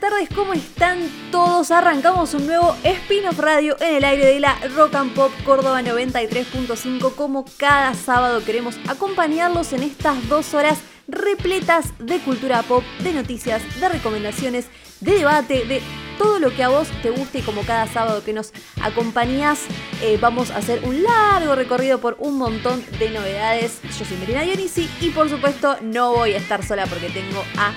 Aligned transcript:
Tardes, 0.00 0.30
¿cómo 0.34 0.54
están 0.54 0.98
todos? 1.30 1.70
Arrancamos 1.70 2.32
un 2.32 2.46
nuevo 2.46 2.74
Spin-off 2.82 3.38
Radio 3.38 3.76
en 3.80 3.96
el 3.96 4.04
aire 4.04 4.24
de 4.24 4.40
la 4.40 4.56
Rock 4.74 4.94
and 4.94 5.12
Pop 5.12 5.30
Córdoba 5.44 5.82
93.5. 5.82 7.14
Como 7.14 7.44
cada 7.58 7.92
sábado 7.92 8.42
queremos 8.42 8.78
acompañarlos 8.88 9.74
en 9.74 9.82
estas 9.82 10.26
dos 10.30 10.54
horas 10.54 10.78
repletas 11.06 11.92
de 11.98 12.18
cultura 12.20 12.62
pop, 12.62 12.82
de 13.02 13.12
noticias, 13.12 13.62
de 13.78 13.88
recomendaciones, 13.90 14.68
de 15.00 15.18
debate, 15.18 15.66
de 15.66 15.82
todo 16.16 16.38
lo 16.38 16.54
que 16.54 16.62
a 16.62 16.68
vos 16.68 16.88
te 17.02 17.10
guste 17.10 17.40
y 17.40 17.42
como 17.42 17.62
cada 17.62 17.86
sábado 17.86 18.24
que 18.24 18.32
nos 18.32 18.54
acompañás, 18.82 19.64
eh, 20.02 20.18
vamos 20.18 20.50
a 20.50 20.58
hacer 20.58 20.82
un 20.84 21.02
largo 21.02 21.54
recorrido 21.56 22.00
por 22.00 22.16
un 22.20 22.38
montón 22.38 22.82
de 22.98 23.10
novedades. 23.10 23.80
Yo 23.98 24.06
soy 24.06 24.16
Merina 24.16 24.42
Dionisi 24.42 24.88
y 25.02 25.10
por 25.10 25.28
supuesto 25.28 25.76
no 25.82 26.14
voy 26.14 26.32
a 26.32 26.38
estar 26.38 26.64
sola 26.64 26.86
porque 26.86 27.10
tengo 27.10 27.44
a 27.58 27.74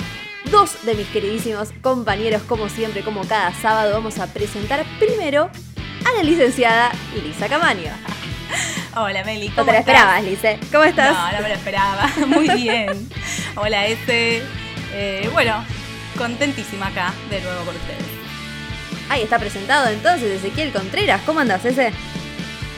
dos 0.52 0.84
de 0.86 0.96
mis 0.96 1.08
queridísimos 1.08 1.70
compañeros, 1.82 2.42
como 2.44 2.70
siempre, 2.70 3.02
como 3.04 3.26
cada 3.28 3.54
sábado, 3.54 3.94
vamos 3.94 4.20
a 4.20 4.28
presentar 4.28 4.86
primero 5.00 5.50
a 6.06 6.18
la 6.18 6.24
licenciada 6.24 6.92
Lisa 7.24 7.48
Camaño. 7.48 7.92
Hola 8.96 9.24
Meli, 9.24 9.50
No 9.50 9.56
¿cómo 9.56 9.66
te 9.68 9.72
la 9.74 9.80
estás? 9.80 9.96
esperabas, 9.96 10.24
Lice. 10.24 10.60
¿Cómo 10.72 10.84
estás? 10.84 11.14
No, 11.14 11.32
no 11.38 11.42
me 11.44 11.50
lo 11.50 11.56
esperaba. 11.56 12.08
Muy 12.28 12.50
bien. 12.50 13.10
Hola 13.56 13.88
Este. 13.88 14.44
Eh, 14.94 15.28
bueno, 15.34 15.64
contentísima 16.18 16.88
acá 16.88 17.12
de 17.30 17.42
nuevo 17.42 17.66
con 17.66 17.76
ustedes. 17.76 18.04
Ahí 19.10 19.24
está 19.24 19.40
presentado 19.40 19.90
entonces 19.90 20.30
Ezequiel 20.32 20.72
Contreras. 20.72 21.22
¿Cómo 21.26 21.40
andas, 21.40 21.66
ese? 21.66 21.92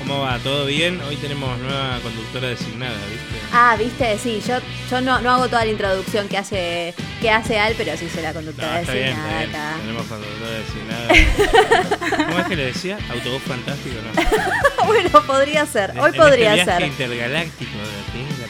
¿Cómo 0.08 0.22
va? 0.22 0.38
¿Todo 0.40 0.66
bien? 0.68 1.02
Hoy 1.02 1.16
tenemos 1.16 1.58
nueva 1.60 2.00
conductora 2.04 2.50
designada, 2.50 2.94
¿viste? 3.10 3.36
Ah, 3.52 3.76
viste, 3.78 4.18
sí, 4.20 4.40
yo, 4.48 4.56
yo 4.92 5.02
no, 5.02 5.20
no 5.22 5.32
hago 5.32 5.48
toda 5.48 5.66
la 5.66 5.72
introducción 5.72 6.28
que 6.28 6.38
hace, 6.38 6.94
que 7.22 7.30
hace 7.32 7.58
Al, 7.60 7.74
pero 7.76 7.98
sí 7.98 8.08
soy 8.14 8.22
la 8.22 8.30
No, 8.30 8.36
conductora 8.36 8.82
bien, 8.82 8.86
designada 8.86 9.44
está 9.44 9.48
bien. 9.48 9.50
acá. 9.56 9.78
Tenemos 9.82 10.06
conductora 10.06 10.52
designada. 10.52 12.26
¿Cómo 12.28 12.40
es 12.40 12.46
que 12.48 12.56
le 12.56 12.66
decía? 12.68 12.98
¿Autobús 13.10 13.42
fantástico? 13.44 13.96
No. 14.04 14.86
bueno, 14.86 15.10
podría 15.26 15.66
ser, 15.66 15.92
hoy 16.00 16.12
En 16.12 16.16
podría 16.16 16.54
este 16.54 16.66
viaje 16.66 16.80
ser. 16.82 16.88
intergaláctico 16.92 17.72
de 17.72 17.86
la. 17.86 18.46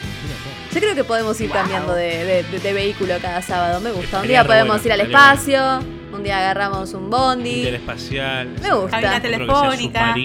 Yo 0.73 0.81
creo 0.81 0.95
que 0.95 1.03
podemos 1.06 1.40
ir 1.40 1.47
Wow. 1.47 1.58
cambiando 1.58 1.94
de, 1.94 2.25
de- 2.25 2.44
de- 2.44 2.59
de 2.59 2.73
vehículo 2.73 3.16
cada 3.22 3.42
sábado, 3.42 3.80
me 3.80 3.92
gusta. 3.94 4.19
Un 4.22 4.28
día 4.28 4.44
podemos 4.44 4.81
bueno, 4.81 4.86
ir 4.88 4.92
al 4.92 5.02
espacio, 5.08 5.80
un 6.12 6.22
día 6.22 6.38
agarramos 6.40 6.94
un 6.94 7.09
bondi. 7.09 7.59
Interespacial. 7.59 8.50
Me 8.62 8.73
gusta. 8.73 9.00
Cabina 9.00 9.16
Otro 9.17 9.22
que 9.22 9.22
sea 9.22 9.22
telefónica. 9.22 10.16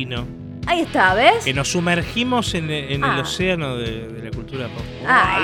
Ahí 0.67 0.81
está, 0.83 1.15
¿ves? 1.15 1.43
Que 1.45 1.55
nos 1.55 1.69
sumergimos 1.69 2.55
en, 2.55 2.71
en 2.71 3.03
Ah. 3.03 3.15
el 3.15 3.21
océano 3.21 3.77
de, 3.77 4.09
de 4.09 4.23
la 4.23 4.31
cultura 4.31 4.69
pop. 4.69 4.85
Ah, 5.07 5.41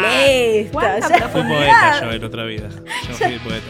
listo. 0.56 0.72
¡Cuánta 0.72 1.18
ya 1.18 1.28
Fui 1.28 1.42
poeta 1.42 2.00
yo 2.02 2.12
en 2.12 2.24
otra 2.24 2.44
vida. 2.44 2.68
Yo 3.08 3.14
fui 3.14 3.38
poeta. 3.38 3.66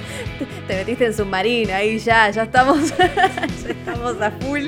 te 0.67 0.77
metiste 0.77 1.07
en 1.07 1.15
submarino, 1.15 1.73
ahí 1.75 1.99
ya, 1.99 2.29
ya 2.31 2.43
estamos, 2.43 2.93
ya 2.99 3.07
estamos 3.71 4.21
a 4.21 4.31
full. 4.33 4.65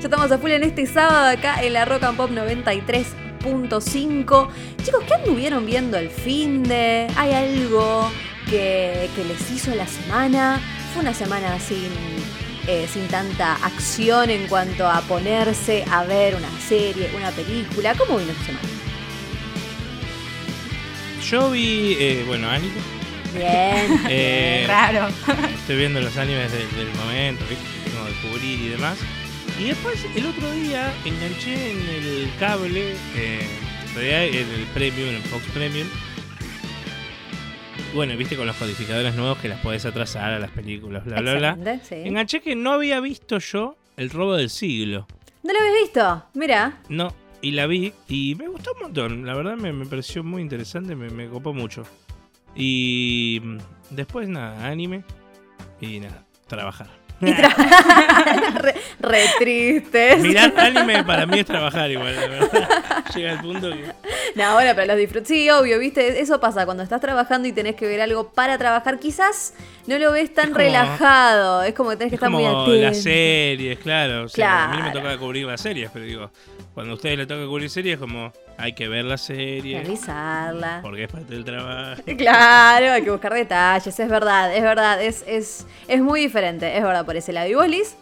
Ya 0.00 0.04
estamos 0.04 0.30
a 0.32 0.38
full 0.38 0.50
en 0.52 0.62
este 0.62 0.86
sábado 0.86 1.36
acá 1.36 1.62
en 1.62 1.72
la 1.74 1.84
Rock 1.84 2.04
and 2.04 2.16
Pop 2.16 2.30
93.5. 2.30 4.48
Chicos, 4.82 5.04
¿qué 5.06 5.14
anduvieron 5.14 5.66
viendo 5.66 5.98
el 5.98 6.08
fin 6.10 6.62
de? 6.62 7.06
¿Hay 7.16 7.32
algo 7.32 8.10
que, 8.48 9.10
que 9.14 9.24
les 9.24 9.50
hizo 9.50 9.74
la 9.74 9.86
semana? 9.86 10.58
Fue 10.94 11.02
una 11.02 11.12
semana 11.14 11.58
sin, 11.60 11.88
eh, 12.66 12.86
sin 12.92 13.06
tanta 13.08 13.54
acción 13.54 14.30
en 14.30 14.46
cuanto 14.46 14.88
a 14.88 15.00
ponerse 15.02 15.84
a 15.90 16.04
ver 16.04 16.34
una 16.34 16.50
serie, 16.60 17.10
una 17.16 17.30
película. 17.30 17.94
¿Cómo 17.94 18.18
vino 18.18 18.32
su 18.34 18.44
semana? 18.44 18.68
Yo 21.28 21.50
vi, 21.50 21.96
eh, 22.00 22.24
bueno, 22.26 22.48
anime. 22.50 22.74
Bien. 23.34 24.00
Eh, 24.08 24.64
Raro. 24.66 25.08
Estoy 25.54 25.76
viendo 25.76 26.00
los 26.00 26.16
animes 26.16 26.50
del, 26.50 26.68
del 26.74 26.92
momento, 26.96 27.44
¿viste? 27.48 27.64
que 27.84 27.90
tengo 27.90 28.06
que 28.06 28.28
cubrir 28.28 28.60
y 28.60 28.68
demás. 28.68 28.98
Y 29.60 29.64
después, 29.64 30.04
el 30.16 30.26
otro 30.26 30.50
día, 30.52 30.92
enganché 31.04 31.72
en 31.72 31.88
el 31.88 32.30
cable, 32.40 32.94
eh, 33.14 33.46
en 33.88 33.94
realidad 33.94 34.24
en 34.24 34.60
el 34.60 34.66
Premium, 34.72 35.08
en 35.10 35.14
el 35.16 35.22
Fox 35.22 35.44
Premium. 35.52 35.86
Bueno, 37.94 38.16
viste 38.16 38.36
con 38.36 38.46
los 38.46 38.54
codificadores 38.56 39.16
nuevos 39.16 39.38
que 39.38 39.48
las 39.48 39.60
podés 39.60 39.84
atrasar 39.84 40.32
a 40.32 40.38
las 40.38 40.50
películas, 40.52 41.04
bla, 41.04 41.20
bla, 41.20 41.54
bla. 41.54 41.80
Sí. 41.82 41.96
Enganché 41.96 42.40
que 42.40 42.54
no 42.54 42.72
había 42.72 43.00
visto 43.00 43.38
yo 43.38 43.76
El 43.96 44.10
robo 44.10 44.36
del 44.36 44.48
siglo. 44.48 45.08
¿No 45.42 45.52
lo 45.52 45.58
habéis 45.58 45.82
visto? 45.82 46.24
Mira. 46.34 46.78
No, 46.88 47.12
y 47.42 47.50
la 47.50 47.66
vi 47.66 47.92
y 48.08 48.36
me 48.36 48.46
gustó 48.46 48.74
un 48.74 48.82
montón. 48.82 49.26
La 49.26 49.34
verdad 49.34 49.56
me, 49.56 49.72
me 49.72 49.86
pareció 49.86 50.22
muy 50.22 50.40
interesante, 50.40 50.94
me, 50.94 51.10
me 51.10 51.28
copó 51.28 51.52
mucho. 51.52 51.82
Y 52.54 53.40
mm, 53.42 53.58
después 53.90 54.28
nada, 54.28 54.66
anime 54.68 55.02
y 55.80 55.98
nada, 55.98 56.24
trabajar. 56.46 56.99
Y 57.20 57.32
re, 57.32 58.74
re 58.98 59.24
tristes. 59.38 60.20
Mirar 60.20 60.52
anime 60.58 61.04
para 61.04 61.26
mí 61.26 61.40
es 61.40 61.46
trabajar 61.46 61.90
igual, 61.90 62.16
la 62.16 62.26
verdad. 62.26 62.68
Llega 63.14 63.32
el 63.32 63.40
punto 63.40 63.70
que... 63.70 63.92
No, 64.34 64.54
bueno, 64.54 64.72
pero 64.74 64.86
los 64.86 64.96
disfruto. 64.96 65.26
Sí, 65.26 65.50
obvio, 65.50 65.78
viste, 65.78 66.20
eso 66.20 66.40
pasa 66.40 66.64
cuando 66.64 66.82
estás 66.82 67.00
trabajando 67.00 67.46
y 67.46 67.52
tenés 67.52 67.74
que 67.74 67.86
ver 67.86 68.00
algo 68.00 68.30
para 68.30 68.56
trabajar. 68.56 68.98
Quizás 68.98 69.54
no 69.90 69.98
lo 69.98 70.12
ves 70.12 70.32
tan 70.32 70.44
Es 70.46 70.50
como- 70.50 70.58
relajado. 70.58 71.62
Es 71.64 71.74
como 71.74 71.90
que 71.90 71.96
tenés 71.96 72.10
que 72.10 72.14
Es 72.16 72.18
estar 72.20 72.30
muy 72.30 72.44
atento. 72.44 72.72
las 72.72 73.02
series, 73.02 73.78
claro. 73.80 74.24
O 74.24 74.28
sea, 74.28 74.64
a 74.64 74.68
mí 74.68 74.76
me 74.82 74.90
Claro. 74.90 75.00
toca 75.00 75.18
cubrir 75.18 75.46
las 75.46 75.60
series, 75.60 75.90
pero 75.92 76.04
digo, 76.04 76.30
cuando 76.74 76.92
a 76.92 76.96
ustedes 76.96 77.18
les 77.18 77.26
toca 77.28 77.44
cubrir 77.46 77.68
series, 77.68 77.98
como 77.98 78.32
hay 78.56 78.72
que 78.74 78.88
ver 78.88 79.04
la 79.04 79.18
serie, 79.18 79.80
Realizarla. 79.80 80.80
porque 80.82 81.04
es 81.04 81.08
parte 81.12 81.34
del 81.34 81.44
trabajo. 81.44 82.02
Claro, 82.16 82.92
hay 82.92 83.02
que 83.02 83.10
buscar 83.10 83.34
detalles, 83.34 83.98
es 84.00 84.08
verdad, 84.08 84.54
es 84.54 84.62
verdad, 84.62 85.02
es, 85.02 85.24
es, 85.26 85.66
es 85.88 86.00
muy 86.00 86.20
diferente, 86.20 86.76
es 86.76 86.82
verdad 86.82 87.04
por 87.04 87.16
ese 87.16 87.32
lado. 87.32 87.48
¿Y 87.48 87.54
vos, 87.54 87.68
Liz? 87.68 87.96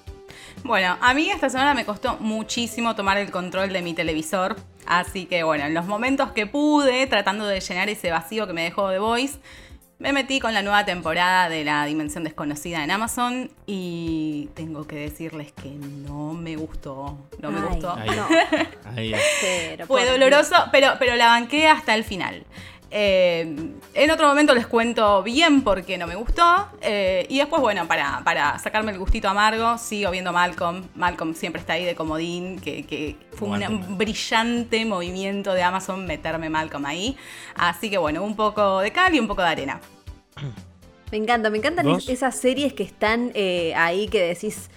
Bueno, 0.64 0.96
a 1.00 1.14
mí 1.14 1.30
esta 1.30 1.48
semana 1.48 1.72
me 1.72 1.84
costó 1.84 2.16
muchísimo 2.18 2.96
tomar 2.96 3.16
el 3.16 3.30
control 3.30 3.72
de 3.72 3.80
mi 3.80 3.94
televisor. 3.94 4.56
Así 4.86 5.26
que 5.26 5.42
bueno, 5.44 5.64
en 5.66 5.74
los 5.74 5.86
momentos 5.86 6.32
que 6.32 6.46
pude, 6.46 7.06
tratando 7.06 7.46
de 7.46 7.60
llenar 7.60 7.88
ese 7.88 8.10
vacío 8.10 8.46
que 8.46 8.52
me 8.54 8.62
dejó 8.64 8.90
The 8.90 8.98
Voice, 8.98 9.38
me 9.98 10.12
metí 10.12 10.38
con 10.38 10.54
la 10.54 10.62
nueva 10.62 10.84
temporada 10.84 11.48
de 11.48 11.64
La 11.64 11.84
Dimensión 11.84 12.22
Desconocida 12.22 12.84
en 12.84 12.90
Amazon 12.92 13.50
y 13.66 14.48
tengo 14.54 14.86
que 14.86 14.96
decirles 14.96 15.52
que 15.52 15.70
no 15.70 16.34
me 16.34 16.54
gustó. 16.56 17.18
No 17.40 17.50
me 17.50 17.58
Ay, 17.58 17.66
gustó. 17.68 17.92
Ahí, 17.94 18.10
No. 18.10 18.26
ahí. 18.96 19.14
Pero, 19.40 19.86
Fue 19.86 20.08
doloroso, 20.08 20.54
pero, 20.70 20.92
pero 21.00 21.16
la 21.16 21.26
banqué 21.26 21.66
hasta 21.66 21.94
el 21.96 22.04
final. 22.04 22.44
Eh, 22.90 23.54
en 23.94 24.10
otro 24.10 24.28
momento 24.28 24.54
les 24.54 24.66
cuento 24.66 25.22
bien 25.22 25.62
por 25.62 25.84
qué 25.84 25.98
no 25.98 26.06
me 26.06 26.14
gustó. 26.14 26.68
eh, 26.80 27.26
y 27.28 27.38
después, 27.38 27.60
bueno, 27.60 27.86
para, 27.86 28.22
para 28.24 28.58
sacarme 28.58 28.92
el 28.92 28.98
gustito 28.98 29.28
amargo, 29.28 29.76
sigo 29.78 30.10
viendo 30.10 30.32
Malcolm. 30.32 30.84
Malcolm 30.94 31.34
siempre 31.34 31.60
está 31.60 31.74
ahí 31.74 31.84
de 31.84 31.94
comodín, 31.94 32.58
que, 32.60 32.84
que 32.86 33.16
fue 33.32 33.48
un 33.48 33.98
brillante 33.98 34.84
movimiento 34.84 35.52
de 35.52 35.62
Amazon 35.62 36.06
meterme 36.06 36.48
Malcolm 36.48 36.86
ahí. 36.86 37.16
Así 37.54 37.90
que 37.90 37.98
bueno, 37.98 38.22
un 38.22 38.36
poco 38.36 38.80
de 38.80 38.90
cal 38.90 39.14
y 39.14 39.20
un 39.20 39.28
poco 39.28 39.42
de 39.42 39.48
arena. 39.48 39.80
Me 41.10 41.16
encanta, 41.16 41.48
me 41.50 41.58
encantan 41.58 41.88
esas 41.88 42.38
series 42.38 42.74
que 42.74 42.82
están 42.82 43.32
eh, 43.34 43.72
ahí 43.74 44.08
que 44.08 44.20
decís, 44.22 44.70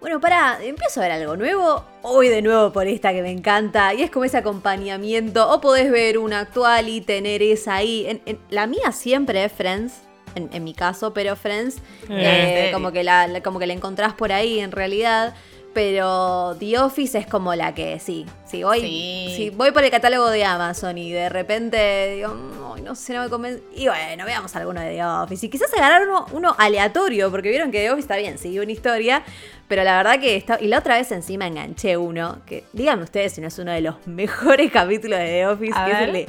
bueno, 0.00 0.20
pará, 0.20 0.58
empiezo 0.62 1.00
a 1.00 1.02
ver 1.04 1.12
algo 1.12 1.36
nuevo, 1.36 1.84
hoy 2.02 2.28
de 2.28 2.40
nuevo 2.40 2.72
por 2.72 2.86
esta 2.86 3.12
que 3.12 3.20
me 3.22 3.32
encanta, 3.32 3.94
y 3.94 4.02
es 4.02 4.10
como 4.10 4.24
ese 4.24 4.36
acompañamiento, 4.36 5.50
o 5.50 5.60
podés 5.60 5.90
ver 5.90 6.18
una 6.18 6.40
actual 6.40 6.88
y 6.88 7.00
tener 7.00 7.42
esa 7.42 7.74
ahí. 7.76 8.06
En- 8.06 8.22
en- 8.26 8.38
la 8.50 8.66
mía 8.66 8.92
siempre 8.92 9.44
es 9.44 9.52
Friends, 9.52 9.94
en, 10.36 10.50
en 10.52 10.62
mi 10.62 10.72
caso, 10.72 11.12
pero 11.12 11.34
Friends, 11.34 11.78
Eh. 12.08 12.68
eh, 12.68 12.70
como, 12.72 12.92
que 12.92 13.02
la- 13.02 13.40
como 13.42 13.58
que 13.58 13.66
la 13.66 13.72
encontrás 13.72 14.12
por 14.14 14.30
ahí 14.32 14.60
en 14.60 14.70
realidad. 14.72 15.34
Pero 15.74 16.56
The 16.58 16.78
Office 16.78 17.18
es 17.18 17.26
como 17.26 17.54
la 17.54 17.74
que 17.74 17.98
sí. 18.00 18.26
Si 18.46 18.64
voy, 18.64 18.80
Sí. 18.80 19.32
si 19.36 19.50
voy 19.50 19.70
por 19.70 19.84
el 19.84 19.90
catálogo 19.90 20.28
de 20.30 20.44
Amazon 20.44 20.96
y 20.98 21.12
de 21.12 21.28
repente 21.28 22.14
digo, 22.16 22.34
"Ay, 22.74 22.82
no 22.82 22.94
sé, 22.94 23.14
no 23.14 23.22
me 23.22 23.28
convence. 23.28 23.62
Y 23.76 23.86
bueno, 23.86 24.24
veamos 24.24 24.54
alguno 24.56 24.80
de 24.80 24.90
The 24.92 25.04
Office. 25.04 25.46
Y 25.46 25.50
quizás 25.50 25.72
agarrar 25.74 26.08
uno, 26.08 26.26
uno 26.32 26.54
aleatorio, 26.58 27.30
porque 27.30 27.50
vieron 27.50 27.70
que 27.70 27.78
The 27.80 27.90
Office 27.90 28.04
está 28.06 28.16
bien, 28.16 28.38
sigue 28.38 28.60
una 28.60 28.72
historia. 28.72 29.22
Pero 29.68 29.84
la 29.84 29.98
verdad 29.98 30.18
que 30.18 30.34
está. 30.36 30.58
Y 30.60 30.66
la 30.68 30.78
otra 30.78 30.96
vez 30.96 31.12
encima 31.12 31.46
enganché 31.46 31.96
uno. 31.96 32.38
Que 32.46 32.64
díganme 32.72 33.04
ustedes 33.04 33.34
si 33.34 33.40
no 33.42 33.48
es 33.48 33.58
uno 33.58 33.70
de 33.70 33.82
los 33.82 33.94
mejores 34.06 34.72
capítulos 34.72 35.18
de 35.18 35.26
The 35.26 35.46
Office, 35.46 35.72
A 35.78 35.84
que 35.86 35.92
es 35.92 35.98
el 36.00 36.12
de 36.12 36.28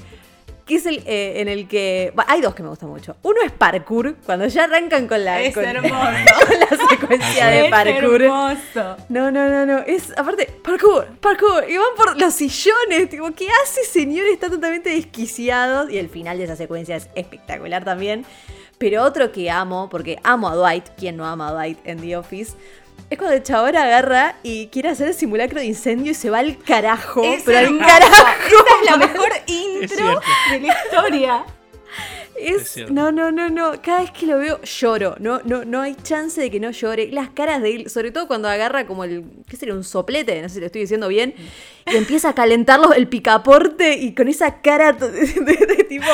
que 0.69 0.75
es 0.75 0.86
el 0.86 1.01
eh, 1.07 1.42
en 1.42 1.48
el 1.48 1.68
que. 1.68 2.12
bah, 2.13 2.25
hay 2.27 2.42
dos 2.42 2.54
que 2.54 2.62
me 2.62 2.69
gustan 2.69 2.89
mucho. 2.89 3.16
Uno 3.24 3.42
es 3.44 3.51
parkour, 3.51 4.18
cuando 4.24 4.45
ya 4.45 4.66
arrancan 4.66 5.07
con 5.07 5.25
la, 5.25 5.42
Es 5.42 5.51
con, 5.56 5.66
hermoso. 5.66 5.95
con 5.95 6.60
la 6.60 6.88
secuencia 6.89 7.48
de 7.48 7.66
Es 7.66 7.71
parkour. 7.71 8.21
hermoso. 8.21 8.98
No, 9.10 9.31
no, 9.31 9.50
no, 9.50 9.66
no. 9.66 9.80
Es, 9.80 10.13
aparte, 10.16 10.48
parkour, 10.63 11.07
parkour. 11.19 11.68
Y 11.68 11.75
van 11.77 11.88
por 11.98 12.21
los 12.21 12.33
sillones. 12.36 13.10
Tipo, 13.10 13.31
¿qué 13.31 13.48
hace, 13.63 13.83
señor? 13.83 14.27
Está 14.27 14.48
totalmente 14.50 14.92
desquiciado. 14.92 15.89
Y 15.89 15.98
el 15.98 16.07
final 16.07 16.38
de 16.38 16.44
esa 16.44 16.56
secuencia 16.56 16.95
es 16.95 17.10
espectacular 17.16 17.83
también. 17.83 18.24
Pero 18.77 19.04
otro 19.04 19.31
que 19.31 19.50
amo, 19.50 19.89
porque 19.89 20.19
amo 20.24 20.48
a 20.50 20.56
Dwight. 20.56 20.86
¿Quién 20.98 21.18
no 21.18 21.25
ama 21.25 21.48
a 21.50 21.51
Dwight 21.54 21.80
en 21.83 22.00
The 22.00 22.16
Office? 22.16 22.54
Es 23.09 23.17
cuando 23.17 23.35
el 23.35 23.44
chabón 23.44 23.75
agarra 23.75 24.35
y 24.44 24.67
quiere 24.67 24.89
hacer 24.89 25.07
el 25.07 25.13
simulacro 25.15 25.59
de 25.59 25.65
incendio 25.65 26.11
y 26.11 26.15
se 26.15 26.29
va 26.29 26.39
al 26.39 26.57
carajo. 26.59 27.23
Es 27.23 27.41
pero 27.44 27.57
al 27.59 27.77
carajo. 27.79 28.27
Esta 28.45 28.73
es 28.81 28.85
la 28.91 28.97
mejor 28.97 29.29
intro 29.47 30.21
de 30.51 30.59
la 30.59 30.67
historia. 30.67 31.45
Es, 32.39 32.61
Es 32.61 32.69
cierto. 32.69 32.94
no, 32.94 33.11
no, 33.11 33.31
no, 33.31 33.50
no. 33.50 33.81
Cada 33.81 34.01
vez 34.01 34.11
que 34.11 34.25
lo 34.27 34.38
veo 34.38 34.61
lloro. 34.61 35.15
No, 35.19 35.41
no, 35.44 35.65
no 35.65 35.81
hay 35.81 35.95
chance 35.95 36.39
de 36.39 36.50
que 36.51 36.59
no 36.59 36.69
llore. 36.71 37.09
Las 37.11 37.31
caras 37.31 37.61
de 37.63 37.75
él, 37.75 37.89
sobre 37.89 38.11
todo 38.11 38.27
cuando 38.27 38.47
agarra 38.47 38.85
como 38.85 39.03
el, 39.03 39.23
¿qué 39.50 39.57
sería? 39.57 39.73
Un 39.73 39.83
soplete, 39.83 40.41
no 40.41 40.47
sé 40.47 40.53
si 40.56 40.59
lo 40.61 40.67
estoy 40.67 40.81
diciendo 40.81 41.07
bien, 41.09 41.33
y 41.91 41.95
empieza 41.97 42.29
a 42.29 42.35
calentarlo 42.35 42.94
el 42.94 43.07
picaporte 43.09 43.94
y 43.95 44.13
con 44.13 44.27
esa 44.29 44.61
cara 44.61 44.94
de, 44.94 45.09
de- 45.09 45.65
de 45.65 45.83
tipo, 45.83 46.06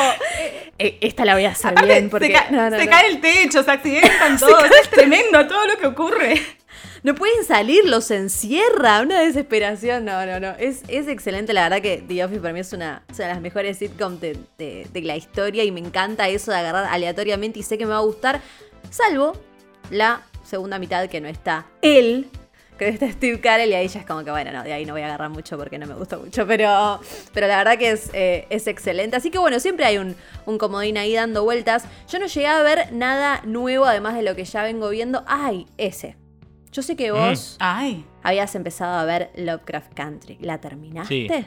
"Eh, 0.79 0.97
esta 1.01 1.25
la 1.25 1.35
voy 1.35 1.45
a 1.45 1.49
hacer 1.51 1.71
Aparte, 1.73 1.91
bien 1.91 2.09
porque 2.09 2.27
se, 2.27 2.33
ca- 2.33 2.47
no, 2.49 2.69
no, 2.71 2.77
se 2.79 2.85
no. 2.85 2.91
cae 2.91 3.07
el 3.07 3.19
techo, 3.21 3.61
se 3.61 3.69
accidentan 3.71 4.39
todos. 4.39 4.63
Es 4.81 4.89
tremendo 4.89 5.45
todo 5.45 5.67
lo 5.67 5.77
que 5.77 5.87
ocurre. 5.87 6.41
No 7.05 7.13
pueden 7.13 7.45
salir, 7.45 7.85
los 7.87 8.09
encierra, 8.09 9.01
una 9.01 9.21
desesperación. 9.21 10.05
No, 10.05 10.25
no, 10.25 10.39
no. 10.39 10.55
Es, 10.57 10.81
es 10.87 11.07
excelente, 11.07 11.53
la 11.53 11.61
verdad 11.69 11.79
que 11.79 12.03
The 12.07 12.25
Office 12.25 12.41
para 12.41 12.51
mí 12.51 12.61
es 12.61 12.73
una, 12.73 13.03
de 13.15 13.27
las 13.27 13.39
mejores 13.41 13.77
sitcoms 13.77 14.19
de, 14.19 14.39
de- 14.57 15.01
la 15.03 15.15
historia 15.15 15.63
y 15.63 15.71
me 15.71 15.81
encanta 15.81 16.27
eso 16.29 16.49
de 16.49 16.57
agarrar 16.57 16.85
aleatoriamente 16.85 17.59
y 17.59 17.61
sé 17.61 17.77
que 17.77 17.85
me 17.85 17.91
va 17.91 17.97
a 17.97 18.01
gustar, 18.01 18.41
salvo 18.89 19.33
la 19.91 20.23
segunda 20.43 20.79
mitad 20.79 21.07
que 21.07 21.21
no 21.21 21.27
está 21.27 21.67
él. 21.83 22.27
Que 22.79 22.87
está 22.87 23.07
Steve 23.11 23.39
Carell 23.39 23.69
y 23.69 23.75
ahí 23.75 23.87
ya 23.87 23.99
es 23.99 24.05
como 24.07 24.23
que, 24.23 24.31
bueno, 24.31 24.51
no, 24.51 24.63
de 24.63 24.73
ahí 24.73 24.83
no 24.83 24.93
voy 24.93 25.03
a 25.03 25.05
agarrar 25.05 25.29
mucho 25.29 25.59
porque 25.59 25.77
no 25.77 25.85
me 25.85 25.93
gusta 25.93 26.17
mucho, 26.17 26.47
pero, 26.47 26.99
pero 27.35 27.45
la 27.45 27.57
verdad 27.57 27.77
que 27.77 27.91
es, 27.91 28.09
eh, 28.13 28.47
es 28.49 28.65
excelente. 28.65 29.15
Así 29.15 29.29
que 29.29 29.37
bueno, 29.37 29.59
siempre 29.59 29.85
hay 29.85 29.99
un, 29.99 30.15
un 30.47 30.57
comodín 30.57 30.97
ahí 30.97 31.13
dando 31.13 31.43
vueltas. 31.43 31.83
Yo 32.09 32.17
no 32.17 32.25
llegué 32.25 32.47
a 32.47 32.63
ver 32.63 32.91
nada 32.93 33.41
nuevo 33.45 33.85
además 33.85 34.15
de 34.15 34.23
lo 34.23 34.35
que 34.35 34.43
ya 34.43 34.63
vengo 34.63 34.89
viendo. 34.89 35.23
¡Ay! 35.27 35.67
Ese. 35.77 36.17
Yo 36.75 36.81
sé 36.81 36.97
que 36.97 37.09
vos 37.11 37.55
Ay. 37.61 38.03
habías 38.21 38.53
empezado 38.53 38.97
a 38.99 39.05
ver 39.05 39.29
Lovecraft 39.37 39.93
Country. 39.93 40.37
¿La 40.41 40.59
terminaste? 40.59 41.07
Sí. 41.29 41.45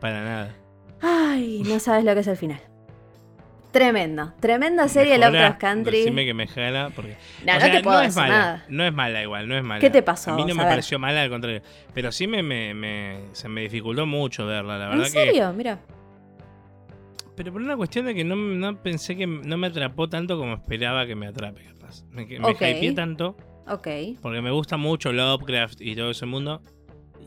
Para 0.00 0.24
nada. 0.24 0.54
Ay, 1.02 1.62
no 1.66 1.78
sabes 1.78 2.04
lo 2.04 2.14
que 2.14 2.20
es 2.20 2.26
el 2.26 2.38
final. 2.38 2.58
Tremendo. 3.70 4.32
Tremenda 4.40 4.88
serie 4.88 5.18
Lovecraft 5.18 5.60
Country. 5.60 5.98
Decime 5.98 6.24
que 6.24 6.32
me 6.32 6.46
jala 6.46 6.90
porque. 6.96 7.16
No, 7.44 7.52
no 7.52 7.60
sea, 7.60 7.70
te 7.70 7.82
puedo 7.82 8.00
es 8.00 8.14
decir 8.14 8.22
mala. 8.30 8.38
nada. 8.38 8.64
No 8.70 8.84
es 8.86 8.94
mala 8.94 9.22
igual, 9.22 9.46
no 9.46 9.56
es 9.58 9.62
mala. 9.62 9.80
¿Qué 9.80 9.90
te 9.90 10.02
pasó 10.02 10.30
A 10.32 10.36
mí 10.36 10.42
no 10.42 10.48
vos? 10.48 10.56
me 10.56 10.62
ver. 10.62 10.72
pareció 10.72 10.98
mala, 10.98 11.20
al 11.22 11.28
contrario. 11.28 11.60
Pero 11.92 12.10
sí 12.10 12.26
me, 12.26 12.42
me- 12.42 12.72
me- 12.72 13.20
se 13.32 13.48
me 13.50 13.60
dificultó 13.60 14.06
mucho 14.06 14.46
verla, 14.46 14.78
la 14.78 14.88
verdad 14.88 15.06
¿En 15.06 15.12
que. 15.12 15.18
serio? 15.26 15.52
Mira. 15.52 15.80
Pero 17.36 17.52
por 17.52 17.60
una 17.60 17.76
cuestión 17.76 18.06
de 18.06 18.14
que 18.14 18.24
no, 18.24 18.36
no 18.36 18.82
pensé 18.82 19.16
que 19.16 19.26
no 19.26 19.56
me 19.58 19.66
atrapó 19.66 20.08
tanto 20.08 20.38
como 20.38 20.54
esperaba 20.54 21.06
que 21.06 21.14
me 21.14 21.26
atrape, 21.26 21.62
capaz. 21.64 22.04
Me, 22.10 22.26
que- 22.26 22.38
me 22.40 22.50
hypeé 22.52 22.92
tanto 22.92 23.36
Ok. 23.68 23.88
porque 24.20 24.42
me 24.42 24.50
gusta 24.50 24.76
mucho 24.76 25.12
Lovecraft 25.12 25.80
y 25.80 25.94
todo 25.94 26.10
ese 26.10 26.26
mundo. 26.26 26.60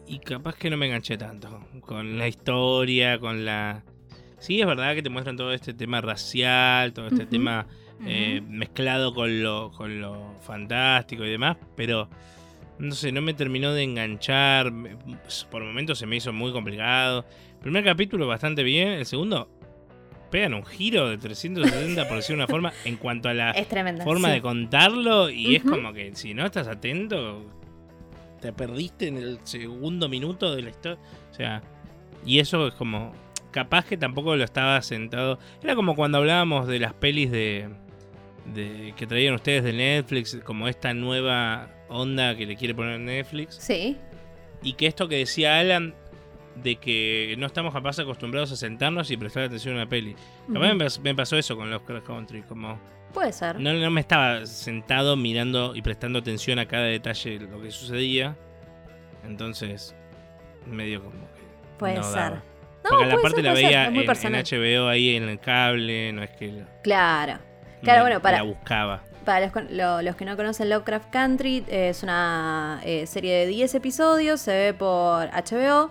Y 0.07 0.19
capaz 0.19 0.55
que 0.55 0.69
no 0.69 0.77
me 0.77 0.85
enganché 0.85 1.17
tanto 1.17 1.59
con 1.81 2.17
la 2.17 2.27
historia, 2.27 3.19
con 3.19 3.45
la. 3.45 3.83
Sí, 4.39 4.59
es 4.61 4.67
verdad 4.67 4.93
que 4.93 5.01
te 5.01 5.09
muestran 5.09 5.37
todo 5.37 5.51
este 5.53 5.73
tema 5.73 6.01
racial, 6.01 6.93
todo 6.93 7.07
este 7.07 7.25
tema 7.25 7.65
eh, 8.05 8.41
mezclado 8.47 9.13
con 9.13 9.41
lo, 9.41 9.71
con 9.71 10.01
lo 10.01 10.35
fantástico 10.41 11.25
y 11.25 11.29
demás, 11.31 11.57
pero 11.75 12.09
no 12.77 12.93
sé, 12.93 13.11
no 13.11 13.21
me 13.21 13.33
terminó 13.33 13.73
de 13.73 13.83
enganchar. 13.83 14.71
Por 15.49 15.63
momentos 15.63 15.97
se 15.97 16.05
me 16.05 16.17
hizo 16.17 16.33
muy 16.33 16.51
complicado. 16.51 17.25
El 17.53 17.59
primer 17.59 17.83
capítulo 17.83 18.27
bastante 18.27 18.61
bien, 18.63 18.89
el 18.89 19.05
segundo 19.05 19.49
pegan 20.35 20.53
un 20.53 20.65
giro 20.65 21.07
de 21.09 21.17
360 21.17 22.09
por 22.09 22.17
decir 22.17 22.35
una 22.35 22.45
forma 22.45 22.73
en 22.83 22.97
cuanto 22.97 23.29
a 23.29 23.33
la 23.33 23.53
forma 24.03 24.27
sí. 24.27 24.33
de 24.33 24.41
contarlo 24.41 25.29
y 25.29 25.55
es 25.55 25.63
como 25.63 25.93
que 25.93 26.13
si 26.13 26.33
no 26.33 26.45
estás 26.45 26.67
atento 26.67 27.41
te 28.41 28.51
perdiste 28.51 29.07
en 29.07 29.15
el 29.15 29.39
segundo 29.43 30.09
minuto 30.09 30.53
de 30.53 30.63
la 30.63 30.71
historia. 30.71 30.99
O 31.31 31.33
sea, 31.33 31.61
y 32.25 32.39
eso 32.39 32.67
es 32.67 32.73
como 32.73 33.13
capaz 33.51 33.85
que 33.85 33.95
tampoco 33.95 34.35
lo 34.35 34.43
estaba 34.43 34.81
sentado. 34.81 35.39
Era 35.63 35.73
como 35.73 35.95
cuando 35.95 36.17
hablábamos 36.17 36.67
de 36.67 36.79
las 36.79 36.93
pelis 36.93 37.31
de, 37.31 37.69
de 38.53 38.93
que 38.97 39.07
traían 39.07 39.35
ustedes 39.35 39.63
de 39.63 39.71
Netflix, 39.71 40.37
como 40.43 40.67
esta 40.67 40.93
nueva 40.93 41.69
onda 41.87 42.35
que 42.35 42.45
le 42.45 42.57
quiere 42.57 42.75
poner 42.75 42.99
Netflix 42.99 43.55
Sí. 43.55 43.95
y 44.61 44.73
que 44.73 44.87
esto 44.87 45.07
que 45.07 45.15
decía 45.15 45.59
Alan 45.59 45.95
de 46.55 46.75
que 46.77 47.35
no 47.37 47.45
estamos 47.47 47.73
capaz 47.73 47.99
acostumbrados 47.99 48.51
a 48.51 48.55
sentarnos 48.55 49.11
y 49.11 49.17
prestar 49.17 49.43
atención 49.43 49.73
a 49.75 49.77
una 49.81 49.89
peli. 49.89 50.13
Capaz 50.47 50.67
Ujú. 50.67 50.75
me 50.75 50.85
pas- 50.85 50.99
me 51.01 51.15
pasó 51.15 51.37
eso 51.37 51.55
con 51.55 51.69
los 51.69 51.81
Cross 51.81 52.03
Country, 52.03 52.41
como 52.43 52.79
Puede 53.13 53.31
ser. 53.33 53.59
no, 53.59 53.73
no 53.73 53.89
me 53.91 54.01
estaba 54.01 54.45
sentado 54.45 55.15
mirando 55.15 55.75
y 55.75 55.81
prestando 55.81 56.19
atención 56.19 56.59
a 56.59 56.65
cada 56.67 56.85
detalle 56.85 57.39
de 57.39 57.47
lo 57.47 57.61
que 57.61 57.71
sucedía. 57.71 58.35
Entonces, 59.25 59.95
medio 60.65 61.03
como 61.03 61.21
que. 61.33 61.41
Puede 61.77 61.95
no 61.95 62.03
ser. 62.03 62.13
daba. 62.15 62.43
No, 62.83 62.89
Porque 62.91 63.05
la 63.07 63.15
parte 63.17 63.35
ser, 63.37 63.43
la 63.45 63.53
veía 63.53 63.85
en, 63.87 63.95
en 63.95 64.05
HBO 64.05 64.87
ahí 64.87 65.15
en 65.15 65.23
el 65.23 65.39
cable, 65.39 66.13
no 66.13 66.21
es 66.23 66.29
que 66.31 66.51
la- 66.51 66.67
Claro. 66.83 67.39
Claro, 67.81 67.99
me- 68.03 68.09
bueno, 68.09 68.21
para- 68.21 68.37
la 68.37 68.43
buscaba. 68.43 69.03
Para 69.25 69.47
los, 69.47 69.71
lo- 69.71 70.01
los 70.03 70.15
que 70.15 70.23
no 70.25 70.37
conocen 70.37 70.69
Lovecraft 70.69 71.09
Country, 71.09 71.63
es 71.67 72.03
una 72.03 72.79
eh, 72.85 73.07
serie 73.07 73.33
de 73.33 73.47
10 73.47 73.73
episodios, 73.73 74.39
se 74.39 74.51
ve 74.53 74.73
por 74.75 75.27
HBO, 75.31 75.89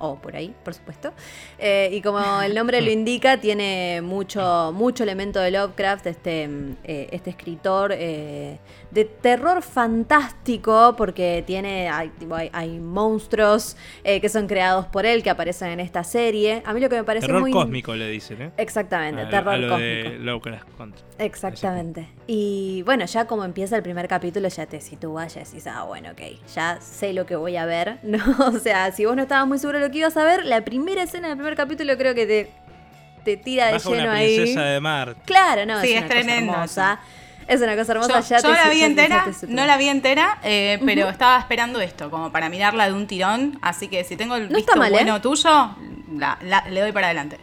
o 0.00 0.16
por 0.16 0.34
ahí, 0.34 0.52
por 0.64 0.74
supuesto. 0.74 1.12
Eh, 1.58 1.90
y 1.92 2.00
como 2.02 2.42
el 2.42 2.54
nombre 2.54 2.80
lo 2.82 2.90
indica, 3.00 3.38
tiene 3.38 4.00
mucho, 4.02 4.72
mucho 4.74 5.04
elemento 5.04 5.38
de 5.40 5.50
Lovecraft, 5.52 6.06
este, 6.06 6.48
mm, 6.48 6.76
eh, 6.84 7.08
este 7.12 7.30
escritor 7.30 7.92
eh, 7.94 8.58
de 8.90 9.04
terror 9.04 9.62
fantástico, 9.62 10.94
porque 10.96 11.44
tiene, 11.46 11.88
hay, 11.88 12.10
hay, 12.32 12.50
hay 12.52 12.78
monstruos 12.80 13.76
eh, 14.04 14.20
que 14.20 14.28
son 14.28 14.46
creados 14.46 14.86
por 14.86 15.06
él, 15.06 15.22
que 15.22 15.30
aparecen 15.30 15.68
en 15.68 15.80
esta 15.80 16.02
serie. 16.04 16.62
A 16.66 16.72
mí 16.72 16.80
lo 16.80 16.88
que 16.88 16.96
me 16.96 17.04
parece 17.04 17.26
Terror 17.26 17.42
muy... 17.42 17.52
cósmico 17.52 17.94
le 17.94 18.08
dicen, 18.08 18.42
¿eh? 18.42 18.50
Exactamente, 18.56 19.22
A- 19.22 19.26
a 19.26 19.30
terror 19.30 19.58
lo 19.58 19.68
cósmico. 19.68 20.10
de 20.10 20.18
Lovecraft. 20.18 20.68
Exactamente. 21.18 22.08
Y 22.32 22.82
bueno, 22.82 23.06
ya 23.06 23.24
como 23.24 23.44
empieza 23.44 23.76
el 23.76 23.82
primer 23.82 24.06
capítulo, 24.06 24.46
ya 24.46 24.64
te 24.64 24.80
sitúas, 24.80 25.34
ya 25.34 25.40
decís, 25.42 25.66
ah, 25.66 25.82
bueno, 25.82 26.10
ok, 26.12 26.20
ya 26.54 26.78
sé 26.80 27.12
lo 27.12 27.26
que 27.26 27.34
voy 27.34 27.56
a 27.56 27.66
ver. 27.66 27.98
No, 28.04 28.22
o 28.38 28.52
sea, 28.60 28.92
si 28.92 29.04
vos 29.04 29.16
no 29.16 29.22
estabas 29.22 29.48
muy 29.48 29.58
seguro 29.58 29.80
de 29.80 29.86
lo 29.86 29.90
que 29.90 29.98
ibas 29.98 30.16
a 30.16 30.22
ver, 30.22 30.44
la 30.44 30.60
primera 30.64 31.02
escena 31.02 31.26
del 31.26 31.36
primer 31.36 31.56
capítulo 31.56 31.96
creo 31.98 32.14
que 32.14 32.26
te, 32.26 32.50
te 33.24 33.36
tira 33.36 33.66
de 33.66 33.72
Baja 33.72 33.90
lleno 33.90 34.02
una 34.04 34.12
ahí. 34.12 34.36
princesa 34.36 34.62
de 34.62 34.78
mar. 34.78 35.16
Claro, 35.24 35.66
no, 35.66 35.80
Sí, 35.80 35.88
es 35.92 36.04
es 36.04 36.04
una 36.04 36.06
cosa 36.14 36.36
hermosa. 36.38 37.00
Es 37.48 37.60
una 37.62 37.74
cosa 37.76 37.92
hermosa, 37.92 38.20
Yo, 38.20 38.28
ya 38.28 38.36
yo 38.36 38.42
te 38.42 38.54
la 38.54 38.70
vi 38.70 38.78
te- 38.78 38.86
entera, 38.86 39.26
no 39.48 39.66
la 39.66 39.76
vi 39.76 39.88
entera, 39.88 40.38
eh, 40.44 40.78
pero 40.86 41.08
estaba 41.08 41.36
esperando 41.36 41.80
esto, 41.80 42.08
como 42.12 42.30
para 42.30 42.48
mirarla 42.48 42.86
de 42.86 42.92
un 42.92 43.08
tirón. 43.08 43.58
Así 43.60 43.88
que 43.88 44.04
si 44.04 44.16
tengo 44.16 44.36
el 44.36 44.48
No 44.50 44.56
visto 44.56 44.76
mal, 44.76 44.92
¿eh? 44.92 44.92
bueno 44.92 45.20
tuyo, 45.20 45.74
la- 46.16 46.38
la- 46.42 46.64
le 46.70 46.80
doy 46.80 46.92
para 46.92 47.08
adelante. 47.08 47.38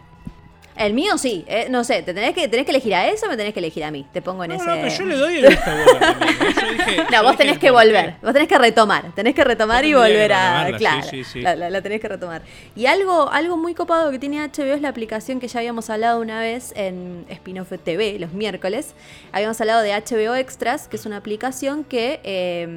El 0.78 0.94
mío 0.94 1.18
sí, 1.18 1.44
eh, 1.48 1.66
no 1.70 1.82
sé, 1.84 2.02
¿te 2.02 2.14
tenés 2.14 2.34
que, 2.34 2.46
tenés 2.48 2.64
que 2.64 2.70
elegir 2.70 2.94
a 2.94 3.08
eso 3.08 3.26
o 3.26 3.28
me 3.28 3.36
tenés 3.36 3.52
que 3.52 3.58
elegir 3.58 3.82
a 3.84 3.90
mí? 3.90 4.06
Te 4.12 4.22
pongo 4.22 4.44
en 4.44 4.50
No, 4.50 4.56
ese... 4.56 4.66
no, 4.66 4.74
pero 4.76 4.88
yo 4.88 5.04
le 5.04 5.16
doy 5.16 5.36
el 5.44 5.58
también. 5.58 5.88
¿eh? 5.88 7.06
No, 7.12 7.22
vos 7.22 7.36
tenés 7.36 7.58
que 7.58 7.70
volver, 7.70 8.14
vos 8.22 8.32
tenés 8.32 8.48
que 8.48 8.56
retomar, 8.58 9.12
tenés 9.14 9.34
que 9.34 9.44
retomar 9.44 9.84
y 9.84 9.92
volver 9.94 10.32
a... 10.32 10.66
sí, 10.68 10.72
Claro, 10.74 11.02
sí, 11.08 11.24
sí. 11.24 11.40
La, 11.42 11.54
la- 11.56 11.70
la 11.70 11.82
tenés 11.82 12.00
que 12.00 12.08
retomar. 12.08 12.42
Y 12.76 12.86
algo, 12.86 13.30
algo 13.30 13.56
muy 13.56 13.74
copado 13.74 14.10
que 14.10 14.18
tiene 14.18 14.38
HBO 14.46 14.72
es 14.74 14.80
la 14.80 14.88
aplicación 14.88 15.40
que 15.40 15.48
ya 15.48 15.58
habíamos 15.60 15.90
hablado 15.90 16.20
una 16.20 16.40
vez 16.40 16.72
en 16.76 17.24
Spin-off 17.28 17.72
TV, 17.84 18.18
los 18.18 18.32
miércoles. 18.32 18.94
Habíamos 19.32 19.60
hablado 19.60 19.82
de 19.82 19.90
HBO 19.92 20.34
Extras, 20.34 20.88
que 20.88 20.96
es 20.96 21.04
una 21.06 21.16
aplicación 21.18 21.84
que 21.84 22.20
eh, 22.24 22.68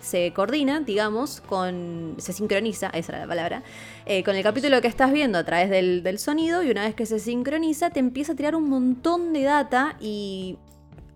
se 0.00 0.32
coordina, 0.32 0.80
digamos, 0.80 1.40
con... 1.40 2.14
se 2.18 2.32
sincroniza, 2.32 2.90
esa 2.90 3.12
era 3.12 3.20
la 3.22 3.26
palabra, 3.28 3.62
eh, 4.06 4.22
con 4.24 4.36
el 4.36 4.42
capítulo 4.42 4.80
que 4.80 4.88
estás 4.88 5.12
viendo 5.12 5.36
a 5.38 5.44
través 5.44 5.68
del, 5.68 6.02
del 6.02 6.18
sonido 6.18 6.62
y 6.62 6.70
una 6.70 6.84
vez 6.84 6.94
que 6.94 7.06
se 7.06 7.18
sincroniza 7.18 7.90
te 7.90 8.00
empieza 8.00 8.32
a 8.32 8.36
tirar 8.36 8.54
un 8.54 8.68
montón 8.68 9.32
de 9.32 9.42
data 9.42 9.96
y... 10.00 10.58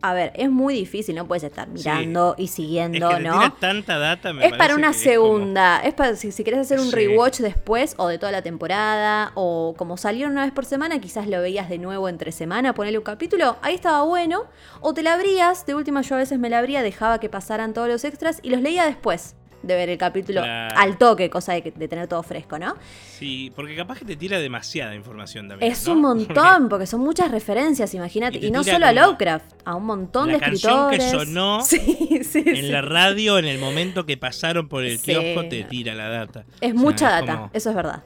A 0.02 0.14
ver, 0.14 0.32
es 0.34 0.50
muy 0.50 0.72
difícil, 0.72 1.14
no 1.14 1.28
puedes 1.28 1.42
estar 1.44 1.68
mirando 1.68 2.34
y 2.38 2.44
Es 2.46 2.52
siguiendo, 2.52 3.10
que 3.10 3.16
te 3.16 3.20
¿no? 3.20 3.34
tira 3.38 3.54
tanta 3.60 3.98
data, 3.98 4.32
me 4.32 4.46
Es 4.46 4.54
para 4.54 4.74
una 4.74 4.92
que 4.92 4.96
es 4.96 5.02
como- 5.18 5.26
segunda, 5.34 5.80
es 5.84 5.92
para 5.92 6.16
si, 6.16 6.32
si 6.32 6.42
querés 6.42 6.60
hacer 6.60 6.80
un 6.80 6.86
Sí. 6.86 6.96
rewatch 6.96 7.40
después 7.40 7.94
o 7.98 8.08
de 8.08 8.16
toda 8.16 8.32
la 8.32 8.40
temporada 8.40 9.30
o 9.34 9.74
como 9.76 9.98
salieron 9.98 10.32
una 10.32 10.44
vez 10.44 10.52
por 10.52 10.64
semana, 10.64 10.98
quizás 11.02 11.26
lo 11.26 11.42
veías 11.42 11.68
de 11.68 11.76
nuevo 11.76 12.08
entre 12.08 12.32
semana, 12.32 12.72
ponerle 12.72 12.96
un 12.96 13.04
capítulo, 13.04 13.56
ahí 13.60 13.74
estaba 13.74 14.02
bueno, 14.04 14.44
o 14.80 14.94
te 14.94 15.02
la 15.02 15.12
abrías, 15.12 15.66
de 15.66 15.74
última 15.74 16.00
yo 16.00 16.14
a 16.14 16.18
veces 16.20 16.38
me 16.38 16.48
la 16.48 16.60
abría, 16.60 16.80
dejaba 16.80 17.20
que 17.20 17.28
pasaran 17.28 17.74
todos 17.74 17.88
los 17.88 18.02
extras 18.04 18.40
y 18.42 18.48
los 18.48 18.62
leía 18.62 18.86
después. 18.86 19.36
De 19.62 19.74
ver 19.74 19.88
el 19.90 19.98
capítulo 19.98 20.42
al 20.44 20.96
toque, 20.98 21.28
cosa 21.30 21.52
de, 21.52 21.62
que- 21.62 21.70
de 21.70 21.88
tener 21.88 22.06
todo 22.08 22.22
fresco, 22.22 22.58
¿no? 22.58 22.74
Sí, 23.18 23.52
porque 23.54 23.76
capaz 23.76 23.98
que 23.98 24.04
te 24.04 24.16
tira 24.16 24.38
demasiada 24.38 24.94
información 24.94 25.48
también. 25.48 25.70
Es 25.70 25.86
¿no? 25.86 25.92
un 25.94 26.00
montón, 26.02 26.68
porque 26.68 26.86
son 26.86 27.00
muchas 27.00 27.30
referencias, 27.30 27.92
imagínate. 27.94 28.38
Y 28.38 28.50
no 28.50 28.64
solo 28.64 28.86
a 28.86 28.92
Lovecraft, 28.92 29.52
a 29.64 29.74
un 29.74 29.84
montón 29.86 30.28
la 30.28 30.34
de 30.34 30.40
canción 30.40 30.90
que 30.90 30.96
escritores. 30.96 31.26
sonó 31.28 31.60
Sí, 31.64 32.20
sí, 32.24 32.42
En 32.46 32.56
sí. 32.56 32.62
la 32.62 32.80
radio, 32.82 33.38
en 33.38 33.44
el 33.44 33.58
momento 33.58 34.06
que 34.06 34.16
pasaron 34.16 34.68
por 34.68 34.84
el 34.84 35.00
kiosco, 35.00 35.44
te 35.48 35.64
tira 35.64 35.94
la 35.94 36.08
data. 36.08 36.44
Es 36.60 36.72
O 36.72 36.74
sea, 36.74 36.82
mucha 36.82 37.06
es 37.20 37.26
data, 37.26 37.36
como- 37.36 37.50
eso 37.52 37.70
es 37.70 37.76
verdad. 37.76 38.02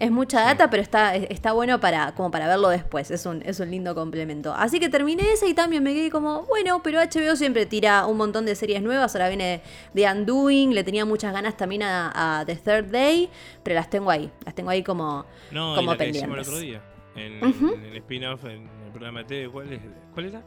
Es 0.00 0.10
mucha 0.10 0.38
Sí. 0.40 0.44
data, 0.46 0.70
pero 0.70 0.82
está, 0.82 1.14
está 1.14 1.52
bueno 1.52 1.78
para, 1.78 2.12
como 2.14 2.30
para 2.30 2.48
verlo 2.48 2.70
después. 2.70 3.10
Es 3.10 3.26
un, 3.26 3.42
es 3.44 3.60
un 3.60 3.70
lindo 3.70 3.94
complemento. 3.94 4.52
Así 4.54 4.80
que 4.80 4.88
terminé 4.88 5.30
esa 5.32 5.46
y 5.46 5.54
también 5.54 5.82
me 5.82 5.92
quedé 5.94 6.10
como, 6.10 6.42
bueno, 6.46 6.82
pero 6.82 6.98
HBO 7.00 7.36
siempre 7.36 7.66
tira 7.66 8.06
un 8.06 8.16
montón 8.16 8.46
de 8.46 8.54
series 8.54 8.82
nuevas. 8.82 9.14
Ahora 9.14 9.28
viene 9.28 9.60
The 9.94 10.10
Undoing. 10.10 10.74
Le 10.74 10.82
tenía 10.84 11.04
muchas 11.04 11.32
ganas 11.32 11.56
también 11.56 11.82
a, 11.82 12.40
a 12.40 12.44
The 12.46 12.56
Third 12.56 12.86
Day, 12.90 13.28
pero 13.62 13.74
las 13.76 13.90
tengo 13.90 14.10
ahí. 14.10 14.30
Las 14.44 14.54
tengo 14.54 14.70
ahí 14.70 14.82
como, 14.82 15.26
No, 15.50 15.74
como 15.76 15.92
y 15.94 15.98
la 15.98 16.04
que 16.04 16.08
hicimos 16.10 16.38
el 16.38 16.44
pendientes. 16.44 16.48
otro 16.48 16.58
día. 16.58 16.82
En, 17.16 17.84
el 17.84 17.96
spin-off, 17.98 18.44
en 18.46 18.68
el 18.86 18.90
programa 18.92 19.18
de 19.20 19.24
TV, 19.26 19.50
¿cuál, 19.50 19.72
es, 19.72 19.80
¿cuál 20.14 20.26
era? 20.26 20.42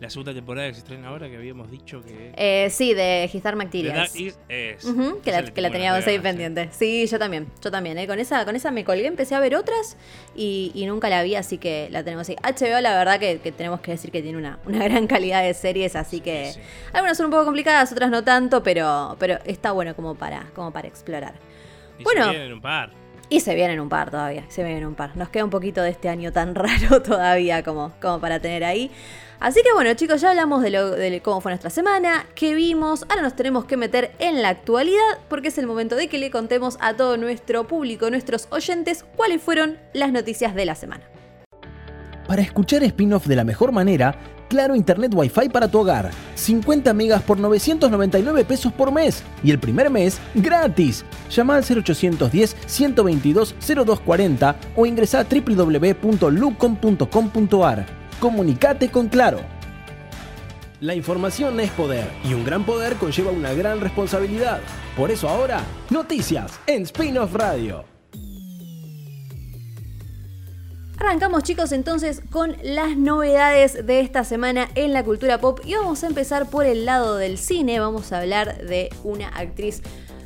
La 0.00 0.08
segunda 0.10 0.32
temporada 0.32 0.68
que 0.68 0.74
se 0.74 0.78
estrena 0.80 1.08
ahora, 1.08 1.28
que 1.28 1.36
habíamos 1.36 1.68
dicho 1.72 2.02
que... 2.04 2.32
Eh, 2.36 2.70
sí, 2.70 2.94
de 2.94 3.28
His 3.32 3.42
Dark 3.42 3.56
Materials. 3.56 4.14
Is- 4.14 4.38
es. 4.48 4.86
Que 5.24 5.32
la, 5.32 5.42
que 5.42 5.60
la 5.60 5.70
teníamos 5.72 6.06
ahí 6.06 6.16
sí. 6.16 6.20
pendiente. 6.20 6.68
Sí, 6.70 7.04
yo 7.08 7.18
también, 7.18 7.48
yo 7.60 7.70
también. 7.72 7.98
¿eh? 7.98 8.06
Con, 8.06 8.20
esa, 8.20 8.44
con 8.44 8.54
esa 8.54 8.70
me 8.70 8.84
colgué, 8.84 9.06
empecé 9.06 9.34
a 9.34 9.40
ver 9.40 9.56
otras 9.56 9.96
y, 10.36 10.70
y 10.72 10.86
nunca 10.86 11.08
la 11.08 11.24
vi, 11.24 11.34
así 11.34 11.58
que 11.58 11.88
la 11.90 12.04
tenemos 12.04 12.28
ahí. 12.28 12.36
HBO, 12.44 12.80
la 12.80 12.96
verdad 12.96 13.18
que, 13.18 13.40
que 13.40 13.50
tenemos 13.50 13.80
que 13.80 13.90
decir 13.90 14.12
que 14.12 14.22
tiene 14.22 14.38
una, 14.38 14.60
una 14.66 14.78
gran 14.84 15.08
calidad 15.08 15.42
de 15.42 15.52
series, 15.52 15.96
así 15.96 16.20
que 16.20 16.52
sí. 16.54 16.60
algunas 16.92 17.16
son 17.16 17.26
un 17.26 17.32
poco 17.32 17.46
complicadas, 17.46 17.90
otras 17.90 18.10
no 18.10 18.22
tanto, 18.22 18.62
pero, 18.62 19.16
pero 19.18 19.38
está 19.46 19.72
bueno 19.72 19.96
como 19.96 20.14
para, 20.14 20.44
como 20.54 20.72
para 20.72 20.86
explorar. 20.86 21.34
Y 21.98 22.04
Bueno. 22.04 22.26
se 22.26 22.30
vienen 22.30 22.52
un 22.52 22.60
par. 22.60 22.92
Y 23.30 23.40
se 23.40 23.54
vienen 23.54 23.80
un 23.80 23.88
par 23.88 24.10
todavía, 24.12 24.44
se 24.48 24.62
vienen 24.62 24.86
un 24.86 24.94
par. 24.94 25.16
Nos 25.16 25.28
queda 25.28 25.44
un 25.44 25.50
poquito 25.50 25.82
de 25.82 25.90
este 25.90 26.08
año 26.08 26.32
tan 26.32 26.54
raro 26.54 27.02
todavía 27.02 27.64
como, 27.64 27.92
como 28.00 28.20
para 28.20 28.38
tener 28.38 28.62
ahí. 28.64 28.92
Así 29.40 29.62
que 29.62 29.72
bueno 29.72 29.94
chicos, 29.94 30.20
ya 30.20 30.30
hablamos 30.30 30.62
de, 30.62 31.20
cómo 31.22 31.40
fue 31.40 31.52
nuestra 31.52 31.70
semana, 31.70 32.26
qué 32.34 32.54
vimos, 32.54 33.04
ahora 33.08 33.22
nos 33.22 33.36
tenemos 33.36 33.66
que 33.66 33.76
meter 33.76 34.12
en 34.18 34.42
la 34.42 34.48
actualidad 34.48 35.18
porque 35.28 35.48
es 35.48 35.58
el 35.58 35.66
momento 35.66 35.94
de 35.94 36.08
que 36.08 36.18
le 36.18 36.30
contemos 36.30 36.76
a 36.80 36.94
todo 36.94 37.16
nuestro 37.16 37.68
público, 37.68 38.10
nuestros 38.10 38.48
oyentes, 38.50 39.04
cuáles 39.16 39.40
fueron 39.40 39.78
las 39.94 40.10
noticias 40.10 40.56
de 40.56 40.64
la 40.64 40.74
semana. 40.74 41.04
Para 42.26 42.42
escuchar 42.42 42.82
spin-off 42.82 43.26
de 43.26 43.36
la 43.36 43.44
mejor 43.44 43.72
manera, 43.72 44.18
Claro 44.48 44.74
Internet 44.74 45.12
Wi-Fi 45.14 45.50
para 45.50 45.68
tu 45.68 45.78
hogar. 45.78 46.10
50 46.34 46.92
megas 46.94 47.22
por 47.22 47.38
999 47.38 48.44
pesos 48.44 48.72
por 48.72 48.90
mes. 48.90 49.22
Y 49.44 49.50
el 49.50 49.58
primer 49.58 49.90
mes, 49.90 50.18
gratis. 50.34 51.04
Llama 51.30 51.56
al 51.56 51.64
0810 51.64 52.56
122 52.66 53.54
0240 53.60 54.56
o 54.74 54.86
ingresa 54.86 55.20
a 55.20 55.24
www.lucom.com.ar. 55.24 57.97
Comunicate 58.20 58.90
con 58.90 59.08
Claro. 59.08 59.40
La 60.80 60.94
información 60.94 61.58
es 61.60 61.70
poder 61.70 62.08
y 62.24 62.34
un 62.34 62.44
gran 62.44 62.64
poder 62.64 62.94
conlleva 62.94 63.30
una 63.30 63.52
gran 63.52 63.80
responsabilidad. 63.80 64.60
Por 64.96 65.10
eso 65.10 65.28
ahora, 65.28 65.60
noticias 65.90 66.58
en 66.66 66.82
Spin-off 66.82 67.34
Radio. 67.34 67.84
Arrancamos 70.98 71.44
chicos 71.44 71.70
entonces 71.70 72.22
con 72.30 72.56
las 72.62 72.96
novedades 72.96 73.86
de 73.86 74.00
esta 74.00 74.24
semana 74.24 74.68
en 74.74 74.92
la 74.92 75.04
cultura 75.04 75.38
pop 75.38 75.60
y 75.64 75.74
vamos 75.74 76.02
a 76.02 76.08
empezar 76.08 76.50
por 76.50 76.66
el 76.66 76.84
lado 76.84 77.16
del 77.16 77.38
cine, 77.38 77.78
vamos 77.78 78.12
a 78.12 78.18
hablar 78.18 78.66
de 78.66 78.90
una 79.04 79.28
actriz 79.28 79.80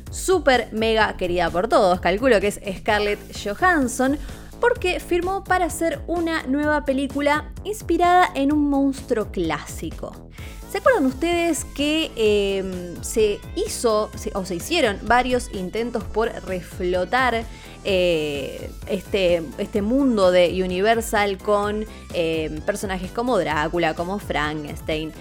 súper 0.09 0.69
mega 0.71 1.15
querida 1.15 1.51
por 1.51 1.67
todos, 1.67 1.99
calculo 1.99 2.39
que 2.39 2.47
es 2.47 2.59
Scarlett 2.79 3.19
Johansson, 3.37 4.17
porque 4.63 5.01
firmó 5.01 5.43
para 5.43 5.65
hacer 5.65 5.99
una 6.07 6.43
nueva 6.43 6.85
película 6.85 7.51
inspirada 7.65 8.31
en 8.33 8.53
un 8.53 8.69
monstruo 8.69 9.29
clásico. 9.29 10.29
¿Se 10.71 10.77
acuerdan 10.77 11.05
ustedes 11.05 11.65
que 11.75 12.11
eh, 12.15 12.95
se 13.01 13.41
hizo 13.57 14.09
o 14.33 14.45
se 14.45 14.55
hicieron 14.55 14.99
varios 15.03 15.53
intentos 15.53 16.05
por 16.05 16.29
reflotar 16.45 17.43
eh, 17.83 18.71
este, 18.87 19.43
este 19.57 19.81
mundo 19.81 20.31
de 20.31 20.63
Universal 20.63 21.39
con 21.39 21.85
eh, 22.13 22.61
personajes 22.65 23.11
como 23.11 23.37
Drácula, 23.37 23.95
como 23.95 24.17
Frankenstein? 24.17 25.11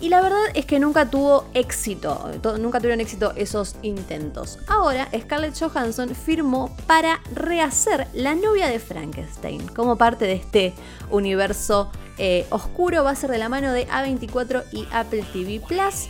Y 0.00 0.08
la 0.08 0.22
verdad 0.22 0.38
es 0.54 0.64
que 0.64 0.78
nunca 0.80 1.10
tuvo 1.10 1.44
éxito, 1.52 2.30
to- 2.42 2.56
nunca 2.56 2.78
tuvieron 2.78 3.00
éxito 3.00 3.32
esos 3.36 3.76
intentos. 3.82 4.58
Ahora 4.66 5.08
Scarlett 5.14 5.58
Johansson 5.60 6.14
firmó 6.14 6.74
para 6.86 7.20
rehacer 7.34 8.06
La 8.14 8.34
novia 8.34 8.68
de 8.68 8.78
Frankenstein 8.78 9.68
como 9.68 9.96
parte 9.96 10.24
de 10.24 10.32
este 10.32 10.72
universo 11.10 11.90
eh, 12.16 12.46
oscuro. 12.50 13.04
Va 13.04 13.10
a 13.10 13.14
ser 13.14 13.30
de 13.30 13.38
la 13.38 13.48
mano 13.50 13.72
de 13.72 13.86
A24 13.88 14.64
y 14.72 14.86
Apple 14.90 15.24
TV 15.34 15.60
Plus. 15.66 16.08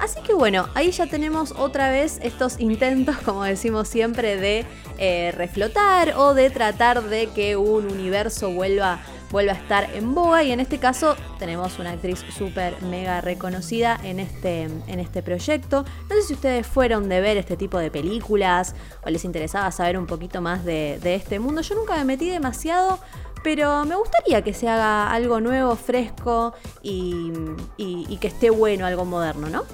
Así 0.00 0.18
que 0.22 0.32
bueno, 0.32 0.66
ahí 0.74 0.90
ya 0.90 1.06
tenemos 1.06 1.52
otra 1.56 1.90
vez 1.90 2.18
estos 2.22 2.58
intentos, 2.58 3.16
como 3.18 3.44
decimos 3.44 3.86
siempre, 3.86 4.36
de 4.40 4.64
eh, 4.98 5.32
reflotar 5.36 6.14
o 6.16 6.34
de 6.34 6.50
tratar 6.50 7.02
de 7.04 7.26
que 7.28 7.56
un 7.56 7.86
universo 7.90 8.50
vuelva, 8.50 9.00
vuelva 9.30 9.52
a 9.52 9.56
estar 9.56 9.88
en 9.94 10.14
boga. 10.14 10.42
Y 10.42 10.52
en 10.52 10.60
este 10.60 10.78
caso 10.78 11.16
tenemos 11.38 11.78
una 11.78 11.90
actriz 11.92 12.24
súper 12.36 12.80
mega 12.82 13.20
reconocida 13.20 13.98
en 14.02 14.20
este, 14.20 14.62
en 14.62 15.00
este 15.00 15.22
proyecto. 15.22 15.84
No 16.08 16.16
sé 16.16 16.22
si 16.22 16.34
ustedes 16.34 16.66
fueron 16.66 17.08
de 17.08 17.20
ver 17.20 17.36
este 17.36 17.56
tipo 17.56 17.78
de 17.78 17.90
películas 17.90 18.74
o 19.04 19.10
les 19.10 19.24
interesaba 19.24 19.70
saber 19.72 19.96
un 19.98 20.06
poquito 20.06 20.40
más 20.40 20.64
de, 20.64 20.98
de 21.02 21.14
este 21.14 21.38
mundo. 21.38 21.60
Yo 21.62 21.74
nunca 21.74 21.96
me 21.96 22.04
metí 22.04 22.28
demasiado. 22.28 22.98
Pero 23.42 23.86
me 23.86 23.94
gustaría 23.96 24.42
que 24.42 24.52
se 24.52 24.68
haga 24.68 25.10
algo 25.10 25.40
nuevo, 25.40 25.74
fresco 25.74 26.52
y, 26.82 27.32
y- 27.78 28.04
y 28.06 28.18
que 28.18 28.26
esté 28.28 28.50
bueno, 28.50 28.84
algo 28.84 29.06
moderno, 29.06 29.48
¿no? 29.48 29.64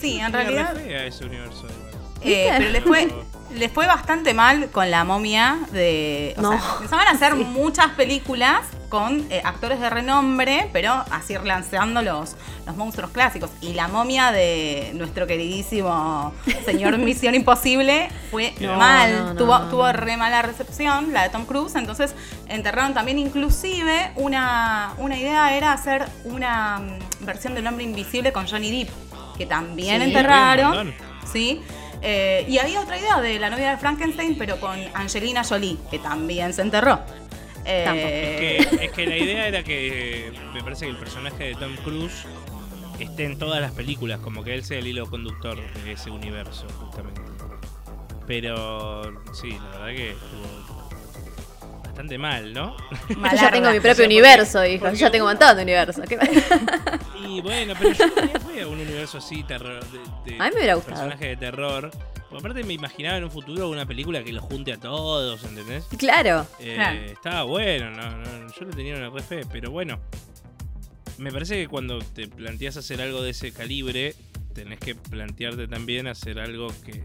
Sí, 0.00 0.18
en 0.18 0.32
realidad. 0.32 0.74
fea 0.74 1.06
ese 1.06 1.24
universo. 1.26 1.68
eh, 2.22 2.52
pero 2.58 2.70
les 2.70 2.82
fue, 2.82 3.08
les 3.54 3.70
fue 3.72 3.86
bastante 3.86 4.34
mal 4.34 4.70
con 4.70 4.90
la 4.90 5.04
momia 5.04 5.58
de. 5.72 6.34
O 6.38 6.42
No. 6.42 6.50
sea, 6.50 6.60
empezaban 6.76 7.06
a 7.08 7.10
hacer 7.10 7.34
muchas 7.34 7.88
películas 7.92 8.60
con 8.88 9.26
eh, 9.30 9.40
actores 9.44 9.80
de 9.80 9.88
renombre, 9.88 10.68
pero 10.70 10.92
así 11.10 11.34
relanzando 11.36 12.02
los, 12.02 12.36
los 12.66 12.76
monstruos 12.76 13.10
clásicos. 13.10 13.50
Y 13.62 13.72
la 13.72 13.88
momia 13.88 14.32
de 14.32 14.90
nuestro 14.94 15.26
queridísimo 15.26 16.34
señor 16.66 16.98
Misión 16.98 17.34
Imposible 17.34 18.10
fue 18.30 18.52
No, 18.60 18.76
mal. 18.76 19.24
no, 19.28 19.34
tuvo, 19.36 19.58
tuvo 19.70 19.90
re 19.92 20.18
mala 20.18 20.42
recepción, 20.42 21.12
la 21.14 21.22
de 21.22 21.30
Tom 21.30 21.46
Cruise. 21.46 21.74
Entonces 21.74 22.14
enterraron 22.48 22.92
también, 22.92 23.18
inclusive, 23.18 24.12
una, 24.16 24.92
una 24.98 25.16
idea 25.16 25.56
era 25.56 25.72
hacer 25.72 26.04
una 26.24 26.78
mm, 26.80 27.24
versión 27.24 27.54
del 27.54 27.66
hombre 27.66 27.84
invisible 27.84 28.30
con 28.32 28.46
Johnny 28.46 28.84
Depp. 28.84 28.90
Que 29.38 29.46
también 29.46 30.02
Sí. 30.02 30.08
enterraron. 30.08 30.94
¿sí? 31.32 31.62
Eh, 32.02 32.44
y 32.48 32.58
había 32.58 32.80
otra 32.80 32.98
idea 32.98 33.20
de 33.20 33.38
la 33.38 33.48
novia 33.48 33.70
de 33.70 33.76
Frankenstein, 33.76 34.36
pero 34.36 34.58
con 34.58 34.76
Angelina 34.94 35.44
Jolie, 35.44 35.78
que 35.90 35.98
también 35.98 36.52
se 36.52 36.62
enterró. 36.62 37.00
Eh, 37.64 38.58
Es 38.58 38.68
que, 38.68 38.84
es 38.86 38.92
que 38.92 39.06
la 39.06 39.16
idea 39.16 39.46
era 39.46 39.62
que 39.62 40.32
me 40.52 40.62
parece 40.64 40.86
que 40.86 40.90
el 40.90 40.96
personaje 40.96 41.44
de 41.44 41.54
Tom 41.54 41.76
Cruise 41.84 42.24
esté 42.98 43.24
en 43.24 43.38
todas 43.38 43.60
las 43.60 43.70
películas, 43.72 44.18
como 44.18 44.42
que 44.42 44.54
él 44.54 44.64
sea 44.64 44.78
el 44.78 44.86
hilo 44.88 45.08
conductor 45.08 45.58
de 45.84 45.92
ese 45.92 46.10
universo, 46.10 46.66
justamente. 46.80 47.20
Pero 48.26 49.02
sí, 49.32 49.50
la 49.50 49.78
verdad 49.78 49.96
que 49.96 50.10
estuvo 50.10 50.81
bastante 51.92 52.16
mal, 52.18 52.52
¿no? 52.54 52.74
Yo 53.08 53.16
ya 53.36 53.50
tengo 53.50 53.70
mi 53.70 53.78
O 53.78 53.80
sea, 53.80 53.82
propio 53.82 53.82
porque- 53.82 54.06
universo, 54.06 54.64
hijo. 54.64 54.74
Yo 54.76 54.80
porque- 54.80 54.96
ya 54.98 55.10
tengo 55.10 55.24
un 55.26 55.30
montón 55.32 55.56
de 55.56 55.62
universo. 55.62 56.02
¿Qué- 56.08 56.18
Y 57.28 57.40
bueno, 57.40 57.72
pero 57.78 57.92
yo 57.92 58.10
también 58.12 58.40
fui 58.42 58.60
a 58.60 58.66
un 58.66 58.74
universo 58.78 59.16
así, 59.18 59.42
terror, 59.44 59.82
de, 59.90 59.98
de 60.32 60.38
A 60.38 60.44
mí 60.44 60.50
me 60.50 60.56
hubiera 60.56 60.74
gustado. 60.74 60.96
personajes 60.96 61.28
de 61.28 61.36
terror. 61.36 61.90
Porque 62.28 62.36
aparte 62.46 62.64
me 62.64 62.74
imaginaba 62.74 63.16
en 63.18 63.24
un 63.24 63.30
futuro 63.30 63.70
una 63.70 63.86
película 63.86 64.22
que 64.22 64.32
los 64.32 64.42
junte 64.44 64.72
a 64.72 64.76
todos, 64.78 65.42
¿entendés? 65.44 65.84
claro. 65.98 66.46
Eh, 66.60 66.74
Claro. 66.74 67.00
Estaba 67.00 67.42
bueno, 67.44 67.90
no, 67.90 68.10
no, 68.18 68.52
yo 68.52 68.64
le 68.66 68.72
tenía 68.72 68.96
una 68.96 69.08
re 69.10 69.22
fe, 69.22 69.42
pero 69.50 69.70
bueno. 69.70 69.98
Me 71.18 71.30
parece 71.32 71.56
que 71.56 71.68
cuando 71.68 71.98
te 72.00 72.26
planteas 72.28 72.76
hacer 72.76 73.00
algo 73.00 73.22
de 73.22 73.30
ese 73.30 73.52
calibre, 73.52 74.14
tenés 74.54 74.78
que 74.78 74.94
plantearte 74.94 75.68
también 75.68 76.06
hacer 76.08 76.38
algo 76.40 76.68
que 76.84 77.04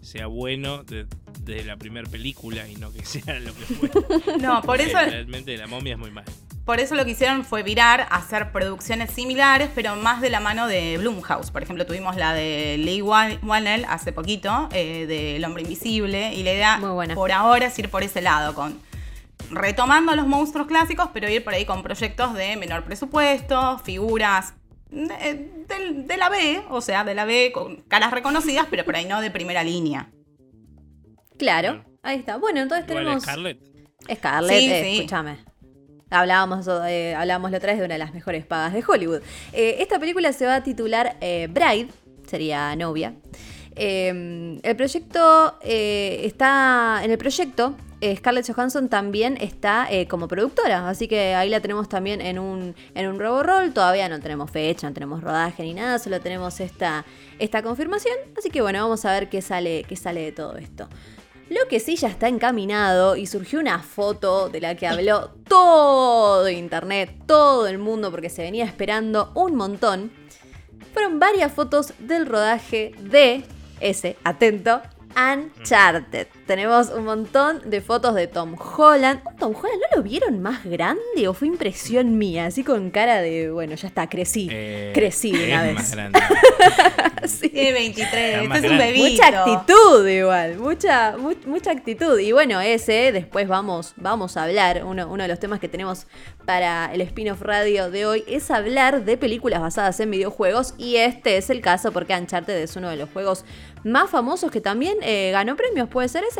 sea 0.00 0.26
bueno 0.26 0.82
de- 0.84 1.06
desde 1.40 1.64
la 1.64 1.76
primera 1.76 2.08
película 2.08 2.66
y 2.68 2.76
no 2.76 2.92
que 2.92 3.04
sea 3.04 3.38
lo 3.40 3.52
que 3.54 3.64
fue. 3.74 3.90
No, 4.40 4.62
por 4.62 4.80
eso, 4.80 4.98
Realmente 4.98 5.56
la 5.56 5.66
momia 5.66 5.92
es 5.94 5.98
muy 5.98 6.10
mal. 6.10 6.24
por 6.64 6.80
eso 6.80 6.94
lo 6.94 7.04
que 7.04 7.10
hicieron 7.12 7.44
fue 7.44 7.62
virar, 7.62 8.06
hacer 8.10 8.52
producciones 8.52 9.10
similares, 9.10 9.68
pero 9.74 9.96
más 9.96 10.20
de 10.20 10.30
la 10.30 10.40
mano 10.40 10.66
de 10.66 10.96
Blumhouse. 10.98 11.50
Por 11.50 11.62
ejemplo, 11.62 11.84
tuvimos 11.86 12.16
la 12.16 12.32
de 12.34 12.76
Lee 12.78 13.02
Wan- 13.02 13.38
Whannell 13.42 13.84
hace 13.88 14.12
poquito, 14.12 14.68
eh, 14.72 15.06
de 15.06 15.36
El 15.36 15.44
Hombre 15.44 15.62
Invisible, 15.62 16.32
y 16.34 16.42
la 16.42 16.52
idea 16.52 16.78
Muy 16.78 16.90
buena. 16.90 17.14
por 17.14 17.32
ahora 17.32 17.66
es 17.66 17.78
ir 17.78 17.88
por 17.88 18.02
ese 18.02 18.20
lado, 18.22 18.54
con 18.54 18.78
retomando 19.50 20.14
los 20.14 20.26
monstruos 20.26 20.66
clásicos, 20.68 21.08
pero 21.12 21.28
ir 21.28 21.42
por 21.42 21.54
ahí 21.54 21.64
con 21.64 21.82
proyectos 21.82 22.34
de 22.34 22.56
menor 22.56 22.84
presupuesto, 22.84 23.78
figuras 23.84 24.54
de, 24.90 25.64
del- 25.68 26.06
de 26.06 26.16
la 26.16 26.28
B, 26.28 26.62
o 26.70 26.80
sea, 26.80 27.04
de 27.04 27.14
la 27.14 27.24
B 27.24 27.50
con 27.52 27.76
caras 27.82 28.10
reconocidas, 28.12 28.66
pero 28.70 28.84
por 28.84 28.96
ahí 28.96 29.04
no 29.06 29.20
de 29.20 29.30
primera 29.30 29.62
línea. 29.64 30.10
Claro, 31.38 31.84
ahí 32.02 32.18
está. 32.18 32.36
Bueno, 32.36 32.60
entonces 32.60 32.86
Igual 32.88 33.04
tenemos. 33.04 33.22
Scarlett. 33.22 33.60
Scarlett, 34.14 34.58
Sí, 34.58 34.70
eh, 34.72 34.82
sí. 34.84 34.96
escúchame. 34.96 35.38
Hablábamos, 36.10 36.68
eh, 36.88 37.14
hablábamos 37.16 37.50
la 37.52 37.58
otra 37.58 37.70
vez 37.72 37.78
de 37.78 37.84
una 37.86 37.94
de 37.94 37.98
las 38.00 38.12
mejores 38.12 38.44
pagas 38.44 38.72
de 38.72 38.82
Hollywood. 38.86 39.20
Eh, 39.52 39.76
esta 39.78 39.98
película 40.00 40.32
se 40.32 40.44
va 40.44 40.56
a 40.56 40.62
titular 40.62 41.16
eh, 41.20 41.46
Bride, 41.50 41.88
sería 42.26 42.74
novia. 42.74 43.14
Eh, 43.76 44.58
el 44.62 44.76
proyecto 44.76 45.56
eh, 45.62 46.22
está. 46.24 47.00
En 47.04 47.12
el 47.12 47.18
proyecto, 47.18 47.76
eh, 47.78 47.89
Scarlett 48.16 48.50
Johansson 48.50 48.88
también 48.88 49.36
está 49.40 49.86
eh, 49.90 50.08
como 50.08 50.26
productora. 50.28 50.88
Así 50.88 51.08
que 51.08 51.34
ahí 51.34 51.48
la 51.48 51.60
tenemos 51.60 51.88
también 51.88 52.20
en 52.20 52.38
un, 52.38 52.74
en 52.94 53.08
un 53.08 53.18
robo 53.18 53.42
roll. 53.42 53.72
Todavía 53.72 54.08
no 54.08 54.20
tenemos 54.20 54.50
fecha, 54.50 54.88
no 54.88 54.94
tenemos 54.94 55.22
rodaje 55.22 55.62
ni 55.62 55.74
nada, 55.74 55.98
solo 55.98 56.20
tenemos 56.20 56.60
esta, 56.60 57.04
esta 57.38 57.62
confirmación. 57.62 58.16
Así 58.38 58.50
que 58.50 58.62
bueno, 58.62 58.82
vamos 58.82 59.04
a 59.04 59.12
ver 59.12 59.28
qué 59.28 59.42
sale, 59.42 59.84
qué 59.88 59.96
sale 59.96 60.22
de 60.22 60.32
todo 60.32 60.56
esto. 60.56 60.88
Lo 61.50 61.66
que 61.68 61.80
sí 61.80 61.96
ya 61.96 62.06
está 62.06 62.28
encaminado 62.28 63.16
y 63.16 63.26
surgió 63.26 63.58
una 63.58 63.80
foto 63.80 64.48
de 64.48 64.60
la 64.60 64.76
que 64.76 64.86
habló 64.86 65.30
todo 65.48 66.48
internet, 66.48 67.12
todo 67.26 67.66
el 67.66 67.78
mundo, 67.78 68.12
porque 68.12 68.30
se 68.30 68.42
venía 68.42 68.64
esperando 68.64 69.32
un 69.34 69.56
montón. 69.56 70.12
Fueron 70.94 71.18
varias 71.18 71.52
fotos 71.52 71.92
del 71.98 72.26
rodaje 72.26 72.92
de 73.00 73.44
ese, 73.80 74.16
atento, 74.22 74.80
Uncharted. 75.16 76.28
Tenemos 76.50 76.88
un 76.88 77.04
montón 77.04 77.62
de 77.70 77.80
fotos 77.80 78.12
de 78.16 78.26
Tom 78.26 78.56
Holland. 78.58 79.20
¿Un 79.24 79.36
Tom 79.36 79.54
Holland 79.54 79.80
no 79.92 79.96
lo 79.98 80.02
vieron 80.02 80.42
más 80.42 80.64
grande 80.64 81.28
o 81.28 81.32
fue 81.32 81.46
impresión 81.46 82.18
mía? 82.18 82.46
Así 82.46 82.64
con 82.64 82.90
cara 82.90 83.20
de, 83.20 83.52
bueno, 83.52 83.76
ya 83.76 83.86
está, 83.86 84.08
crecí. 84.08 84.48
Eh, 84.50 84.90
crecí 84.92 85.30
una 85.32 85.60
es 85.60 85.62
vez. 85.68 85.74
más 85.74 85.90
grande. 85.92 86.18
Sí. 87.26 87.50
Tiene 87.50 87.72
23, 87.72 88.42
Está 88.42 88.54
este 88.56 88.66
es 88.66 88.72
un 88.72 88.78
bebito. 88.78 89.08
Mucha 89.10 89.28
actitud 89.44 90.08
igual, 90.08 90.56
mucha, 90.58 91.16
mu- 91.18 91.34
mucha 91.46 91.70
actitud. 91.70 92.18
Y 92.18 92.32
bueno, 92.32 92.60
ese 92.60 93.12
después 93.12 93.46
vamos, 93.46 93.92
vamos 93.96 94.36
a 94.38 94.44
hablar. 94.44 94.84
Uno, 94.84 95.06
uno 95.06 95.22
de 95.24 95.28
los 95.28 95.38
temas 95.38 95.60
que 95.60 95.68
tenemos 95.68 96.06
para 96.46 96.90
el 96.94 97.02
spin-off 97.02 97.42
radio 97.42 97.90
de 97.90 98.06
hoy 98.06 98.24
es 98.26 98.50
hablar 98.50 99.04
de 99.04 99.16
películas 99.18 99.60
basadas 99.60 100.00
en 100.00 100.10
videojuegos. 100.10 100.74
Y 100.78 100.96
este 100.96 101.36
es 101.36 101.50
el 101.50 101.60
caso 101.60 101.92
porque 101.92 102.14
Uncharted 102.14 102.56
es 102.56 102.74
uno 102.76 102.88
de 102.88 102.96
los 102.96 103.10
juegos 103.10 103.44
más 103.84 104.08
famosos 104.10 104.50
que 104.50 104.60
también 104.62 104.96
eh, 105.02 105.30
ganó 105.30 105.56
premios. 105.56 105.88
¿Puede 105.90 106.08
ser 106.08 106.24
ese? 106.24 106.39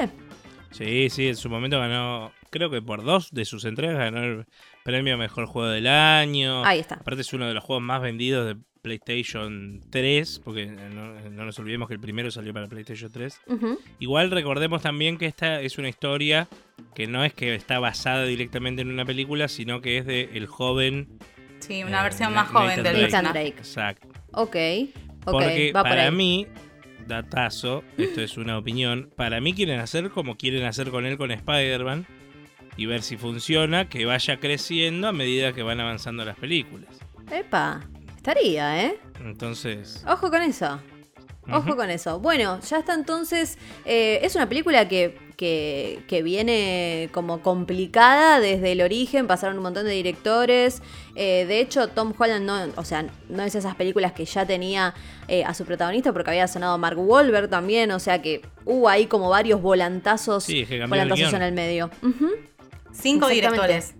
Sí, 0.70 1.10
sí, 1.10 1.28
en 1.28 1.36
su 1.36 1.48
momento 1.50 1.78
ganó, 1.80 2.32
creo 2.50 2.70
que 2.70 2.80
por 2.80 3.02
dos 3.02 3.30
de 3.32 3.44
sus 3.44 3.64
entregas 3.64 3.96
ganó 3.98 4.22
el 4.22 4.46
premio 4.84 5.14
a 5.14 5.16
Mejor 5.16 5.46
Juego 5.46 5.68
del 5.68 5.86
Año. 5.88 6.64
Ahí 6.64 6.78
está. 6.78 6.96
Aparte 6.96 7.22
es 7.22 7.32
uno 7.32 7.46
de 7.48 7.54
los 7.54 7.64
juegos 7.64 7.82
más 7.82 8.00
vendidos 8.00 8.46
de 8.46 8.56
PlayStation 8.82 9.80
3, 9.90 10.40
porque 10.44 10.66
no, 10.66 11.14
no 11.30 11.44
nos 11.44 11.58
olvidemos 11.58 11.88
que 11.88 11.94
el 11.94 12.00
primero 12.00 12.30
salió 12.30 12.52
para 12.54 12.66
PlayStation 12.68 13.10
3. 13.10 13.40
Ujú. 13.48 13.78
Igual 13.98 14.30
recordemos 14.30 14.80
también 14.82 15.18
que 15.18 15.26
esta 15.26 15.60
es 15.60 15.76
una 15.78 15.88
historia 15.88 16.48
que 16.94 17.06
no 17.06 17.24
es 17.24 17.34
que 17.34 17.54
está 17.54 17.78
basada 17.78 18.24
directamente 18.24 18.82
en 18.82 18.90
una 18.90 19.04
película, 19.04 19.48
sino 19.48 19.80
que 19.80 19.98
es 19.98 20.06
de 20.06 20.30
el 20.34 20.46
joven... 20.46 21.08
Sí, 21.58 21.82
una 21.84 22.00
eh, 22.00 22.02
versión 22.04 22.32
Na- 22.32 22.42
más 22.44 22.48
joven 22.50 22.82
del 22.82 22.84
Drake. 22.84 23.00
Nathan 23.02 23.24
personaje. 23.24 23.38
Drake. 23.40 23.58
Exacto. 23.58 24.08
Ok. 24.32 24.56
Ok, 25.26 25.32
Porque 25.32 25.72
va 25.74 25.82
por 25.82 25.90
para 25.90 26.04
ahí. 26.04 26.10
mí, 26.12 26.46
datazo, 27.10 27.84
esto 27.98 28.22
es 28.22 28.38
una 28.38 28.56
opinión, 28.56 29.10
para 29.14 29.40
mí 29.42 29.52
quieren 29.52 29.78
hacer 29.80 30.10
como 30.10 30.36
quieren 30.36 30.64
hacer 30.64 30.90
con 30.90 31.04
él 31.04 31.18
con 31.18 31.30
Spider-Man 31.30 32.06
y 32.76 32.86
ver 32.86 33.02
si 33.02 33.18
funciona, 33.18 33.88
que 33.90 34.06
vaya 34.06 34.40
creciendo 34.40 35.08
a 35.08 35.12
medida 35.12 35.52
que 35.52 35.62
van 35.62 35.80
avanzando 35.80 36.24
las 36.24 36.38
películas. 36.38 36.88
Epa, 37.30 37.82
estaría, 38.16 38.86
¿eh? 38.86 38.98
Entonces, 39.22 40.02
Ojo 40.08 40.30
con 40.30 40.40
eso. 40.40 40.80
Ojo 41.52 41.76
con 41.76 41.90
eso. 41.90 42.20
Bueno, 42.20 42.60
ya 42.60 42.78
está 42.78 42.94
entonces. 42.94 43.58
eh, 43.84 44.20
es 44.22 44.34
una 44.36 44.48
película 44.48 44.88
que, 44.88 45.18
que, 45.40 46.02
que 46.06 46.22
viene 46.22 47.08
como 47.12 47.40
complicada 47.40 48.40
desde 48.40 48.72
el 48.72 48.82
origen. 48.82 49.26
Pasaron 49.26 49.56
un 49.56 49.62
montón 49.62 49.86
de 49.86 49.92
directores. 49.92 50.82
eh, 51.16 51.46
de 51.48 51.60
hecho, 51.60 51.88
Tom 51.88 52.12
Holland 52.18 52.44
no, 52.44 52.58
o 52.76 52.84
sea, 52.84 53.06
no 53.30 53.42
es 53.42 53.54
esas 53.54 53.74
películas 53.74 54.12
que 54.12 54.26
ya 54.26 54.44
tenía 54.44 54.92
eh, 55.28 55.42
a 55.44 55.54
su 55.54 55.64
protagonista 55.64 56.12
porque 56.12 56.28
había 56.28 56.46
sonado 56.46 56.76
Mark 56.76 56.98
Wahlberg 56.98 57.48
también. 57.48 57.90
O 57.92 57.98
sea 58.00 58.20
que 58.20 58.42
hubo 58.66 58.86
ahí 58.90 59.06
como 59.06 59.30
varios 59.30 59.62
volantazos, 59.62 60.44
Sí, 60.44 60.66
el 60.68 60.86
volantazos 60.86 61.32
en 61.32 61.40
el 61.40 61.52
medio. 61.54 61.90
Cinco 62.92 63.28
directores. 63.28 63.94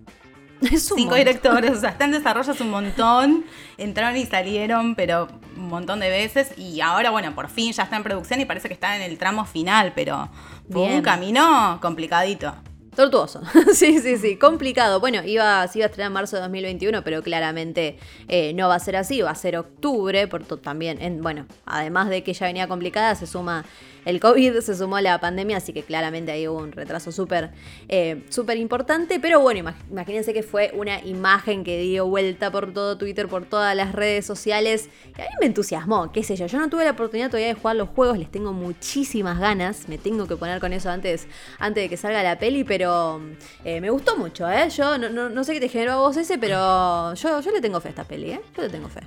Es 0.61 0.91
un 0.91 0.97
Cinco 0.99 1.15
montón. 1.15 1.17
directores, 1.17 1.71
o 1.71 1.79
sea, 1.81 1.89
está 1.89 2.05
en 2.05 2.11
desarrollo 2.11 2.51
hace 2.51 2.61
un 2.61 2.69
montón. 2.69 3.45
Entraron 3.79 4.15
y 4.15 4.27
salieron, 4.27 4.93
pero 4.93 5.27
un 5.57 5.69
montón 5.69 5.99
de 6.01 6.07
veces. 6.11 6.51
Y 6.55 6.81
ahora, 6.81 7.09
bueno, 7.09 7.33
por 7.33 7.49
fin 7.49 7.73
ya 7.73 7.81
está 7.81 7.95
en 7.97 8.03
producción 8.03 8.39
y 8.41 8.45
parece 8.45 8.67
que 8.67 8.75
está 8.75 8.95
en 8.95 9.01
el 9.01 9.17
tramo 9.17 9.43
final, 9.45 9.91
pero 9.95 10.29
fue 10.71 10.81
Bien. 10.81 10.95
un 10.95 11.01
camino 11.01 11.79
complicadito. 11.81 12.53
Tortuoso. 12.95 13.41
sí, 13.73 13.99
sí, 13.99 14.17
sí. 14.17 14.35
Complicado. 14.35 14.99
Bueno, 14.99 15.23
iba, 15.23 15.65
se 15.67 15.79
iba 15.79 15.85
a 15.85 15.87
estrenar 15.87 16.07
en 16.09 16.13
marzo 16.13 16.35
de 16.35 16.41
2021, 16.41 17.03
pero 17.03 17.23
claramente 17.23 17.97
eh, 18.27 18.53
no 18.53 18.67
va 18.67 18.75
a 18.75 18.79
ser 18.79 18.97
así. 18.97 19.21
Va 19.21 19.31
a 19.31 19.35
ser 19.35 19.57
octubre. 19.57 20.27
Por 20.27 20.43
también, 20.57 21.01
en, 21.01 21.21
bueno, 21.21 21.45
además 21.65 22.09
de 22.09 22.23
que 22.23 22.33
ya 22.33 22.47
venía 22.47 22.67
complicada, 22.67 23.15
se 23.15 23.27
suma 23.27 23.63
el 24.05 24.19
COVID, 24.19 24.59
se 24.59 24.75
sumó 24.75 24.99
la 24.99 25.19
pandemia, 25.19 25.57
así 25.57 25.73
que 25.73 25.83
claramente 25.83 26.31
ahí 26.31 26.47
hubo 26.47 26.57
un 26.59 26.71
retraso 26.71 27.11
súper 27.11 27.51
eh, 27.89 28.23
súper 28.29 28.57
importante. 28.57 29.19
Pero 29.19 29.39
bueno, 29.39 29.59
imag- 29.69 29.75
imagínense 29.89 30.33
que 30.33 30.43
fue 30.43 30.71
una 30.75 30.99
imagen 31.05 31.63
que 31.63 31.79
dio 31.81 32.07
vuelta 32.07 32.51
por 32.51 32.73
todo 32.73 32.97
Twitter, 32.97 33.27
por 33.27 33.45
todas 33.45 33.75
las 33.75 33.93
redes 33.93 34.25
sociales. 34.25 34.89
Y 35.17 35.21
a 35.21 35.25
mí 35.25 35.29
me 35.41 35.45
entusiasmó, 35.47 36.11
qué 36.11 36.23
sé 36.23 36.35
yo. 36.35 36.47
Yo 36.47 36.59
no 36.59 36.69
tuve 36.69 36.83
la 36.85 36.91
oportunidad 36.91 37.27
todavía 37.29 37.47
de 37.47 37.53
jugar 37.53 37.75
los 37.75 37.89
juegos, 37.89 38.17
les 38.17 38.31
tengo 38.31 38.53
muchísimas 38.53 39.39
ganas. 39.39 39.87
Me 39.87 39.97
tengo 39.97 40.27
que 40.27 40.35
poner 40.35 40.59
con 40.59 40.73
eso 40.73 40.89
antes, 40.89 41.27
antes 41.59 41.83
de 41.83 41.89
que 41.89 41.97
salga 41.97 42.23
la 42.23 42.39
peli, 42.39 42.63
pero 42.63 43.21
eh, 43.63 43.81
me 43.81 43.89
gustó 43.89 44.17
mucho, 44.17 44.49
¿eh? 44.49 44.69
Yo 44.69 44.97
no, 44.97 45.09
no- 45.09 45.29
no 45.29 45.43
sé 45.43 45.53
qué 45.53 45.59
te 45.59 45.69
generó 45.69 45.93
a 45.93 45.97
vos 45.97 46.17
ese, 46.17 46.37
pero 46.37 47.13
yo, 47.13 47.39
yo 47.41 47.51
le 47.51 47.61
tengo 47.61 47.79
fe 47.79 47.89
a 47.89 47.91
esta 47.91 48.03
peli, 48.03 48.31
¿eh? 48.31 48.41
Yo 48.55 48.63
le 48.63 48.69
tengo 48.69 48.89
fe. 48.89 49.01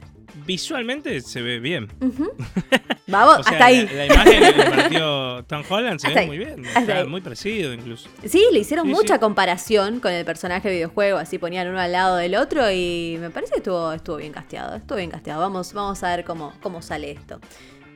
Visualmente 0.47 1.21
se 1.21 1.43
ve 1.43 1.59
bien. 1.61 1.89
Vamos, 3.07 3.39
O 3.39 3.43
sea, 3.43 3.53
hasta 3.53 3.67
ahí. 3.67 3.87
La, 3.87 3.93
la 3.93 4.07
imagen 4.07 4.43
que 4.55 4.63
compartió 4.65 5.45
Tom 5.49 5.63
Holland 5.69 6.01
se 6.01 6.07
Hasta 6.09 6.21
ve 6.21 6.21
ahí. 6.23 6.27
muy 6.27 6.39
bien. 6.39 6.67
Hasta 6.67 6.81
Está 6.81 6.99
ahí. 7.01 7.07
muy 7.07 7.21
parecido 7.21 7.73
incluso. 7.75 8.09
Sí, 8.27 8.45
le 8.53 8.59
hicieron 8.61 8.87
Sí, 8.87 8.93
mucha 8.93 9.15
sí. 9.15 9.21
comparación 9.21 10.01
con 10.01 10.13
el 10.13 10.25
personaje 10.25 10.69
de 10.69 10.75
videojuego, 10.77 11.19
así 11.19 11.39
ponían 11.39 11.69
uno 11.69 11.81
al 11.81 11.93
lado 11.93 12.17
del 12.17 12.35
otro 12.35 12.71
y 12.71 13.17
me 13.21 13.31
parece 13.31 13.53
que 13.53 13.59
estuvo, 13.59 13.93
estuvo 13.93 14.17
bien 14.17 14.33
casteado, 14.33 14.75
estuvo 14.77 14.97
bien 14.99 15.11
casteado. 15.11 15.41
Vamos, 15.41 15.73
vamos 15.73 16.03
a 16.03 16.17
ver 16.17 16.25
cómo, 16.25 16.53
cómo 16.63 16.81
sale 16.83 17.11
esto. 17.11 17.41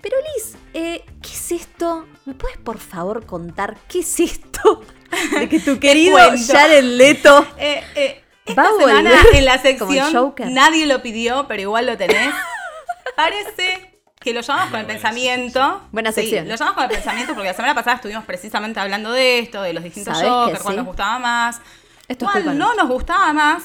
Pero 0.01 0.17
Liz, 0.37 0.55
eh, 0.75 1.03
¿qué 1.23 1.31
es 1.31 1.53
esto? 1.53 2.07
¿Me 2.25 2.35
puedes 2.35 2.57
por 2.59 2.79
favor 2.79 3.27
contar 3.27 3.77
qué 3.89 4.01
es 4.01 4.21
esto? 4.21 4.83
De 5.41 5.49
que 5.49 5.59
tu 5.59 5.79
querido. 5.81 6.19
Jared 6.47 6.85
Leto 6.85 7.47
Eh, 7.59 7.83
eh, 7.97 8.23
Va 8.57 8.71
volver 8.71 8.97
semana 8.97 9.11
en 9.33 9.45
la 9.45 9.59
sección 9.59 10.35
nadie 10.49 10.87
lo 10.87 11.03
pidió, 11.03 11.47
pero 11.49 11.63
igual 11.63 11.87
lo 11.87 11.97
tenés. 11.97 12.35
Parece 13.17 14.01
que 14.21 14.33
lo 14.33 14.41
llamamos 14.41 14.71
con 14.71 14.81
el 14.81 14.87
pensamiento. 14.87 15.83
Buena 15.93 16.13
Sí, 16.13 16.23
sección. 16.23 16.49
lo 16.49 16.55
llamamos 16.57 16.75
con 16.75 16.85
el 16.85 16.91
pensamiento 16.91 17.35
porque 17.35 17.49
la 17.49 17.55
semana 17.55 17.75
pasada 17.75 17.97
estuvimos 17.97 18.25
precisamente 18.25 18.81
hablando 18.81 19.13
de 19.13 19.39
esto, 19.41 19.63
de 19.63 19.73
los 19.73 19.83
distintos 19.85 20.17
¿Sabés 20.17 20.31
que 20.31 20.37
Jokers, 20.39 20.63
cuál 20.63 20.75
sí? 20.75 20.77
nos 20.79 20.87
gustaba 20.87 21.19
más, 21.19 21.61
Esto 22.09 22.27
cuál 22.27 22.59
no 22.59 22.75
nos 22.75 22.89
gustaba 22.89 23.33
más. 23.33 23.65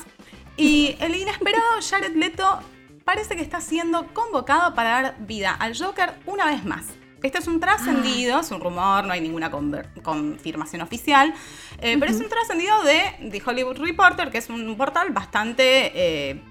Y 0.58 0.96
el 1.00 1.15
inesperado 1.15 1.65
Jared 1.88 2.15
Leto 2.15 2.60
parece 3.04 3.36
que 3.36 3.41
está 3.41 3.60
siendo 3.62 4.08
convocado 4.13 4.74
para 4.76 4.89
dar 5.02 5.15
vida 5.19 5.52
al 5.60 5.78
Joker 5.78 6.13
una 6.26 6.46
vez 6.46 6.63
más. 6.63 6.86
Este 7.23 7.38
es 7.38 7.47
un 7.47 7.62
trascendido, 7.62 8.41
es 8.41 8.51
un 8.51 8.59
rumor, 8.59 9.05
no 9.05 9.13
hay 9.13 9.21
ninguna 9.21 9.49
confirmación 9.49 10.81
oficial, 10.81 11.33
eh, 11.79 11.95
pero 11.97 12.12
es 12.12 12.19
un 12.19 12.27
trascendido 12.27 12.83
de 12.83 13.29
The 13.31 13.41
Hollywood 13.45 13.77
Reporter, 13.77 14.29
que 14.29 14.39
es 14.39 14.49
un 14.49 14.75
portal 14.75 15.12
bastante 15.12 15.91
eh, 15.95 16.41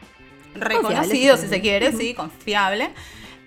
reconocido, 0.55 1.37
si 1.37 1.47
se 1.47 1.61
quiere, 1.61 1.93
sí, 1.93 2.15
confiable. 2.15 2.91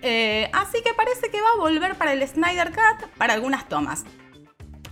Eh, 0.02 0.48
así 0.52 0.82
que 0.84 0.94
parece 0.94 1.28
que 1.28 1.40
va 1.40 1.48
a 1.56 1.58
volver 1.58 1.96
para 1.96 2.12
el 2.12 2.26
Snyder 2.26 2.70
Cut 2.70 3.08
para 3.18 3.34
algunas 3.34 3.68
tomas. 3.68 4.04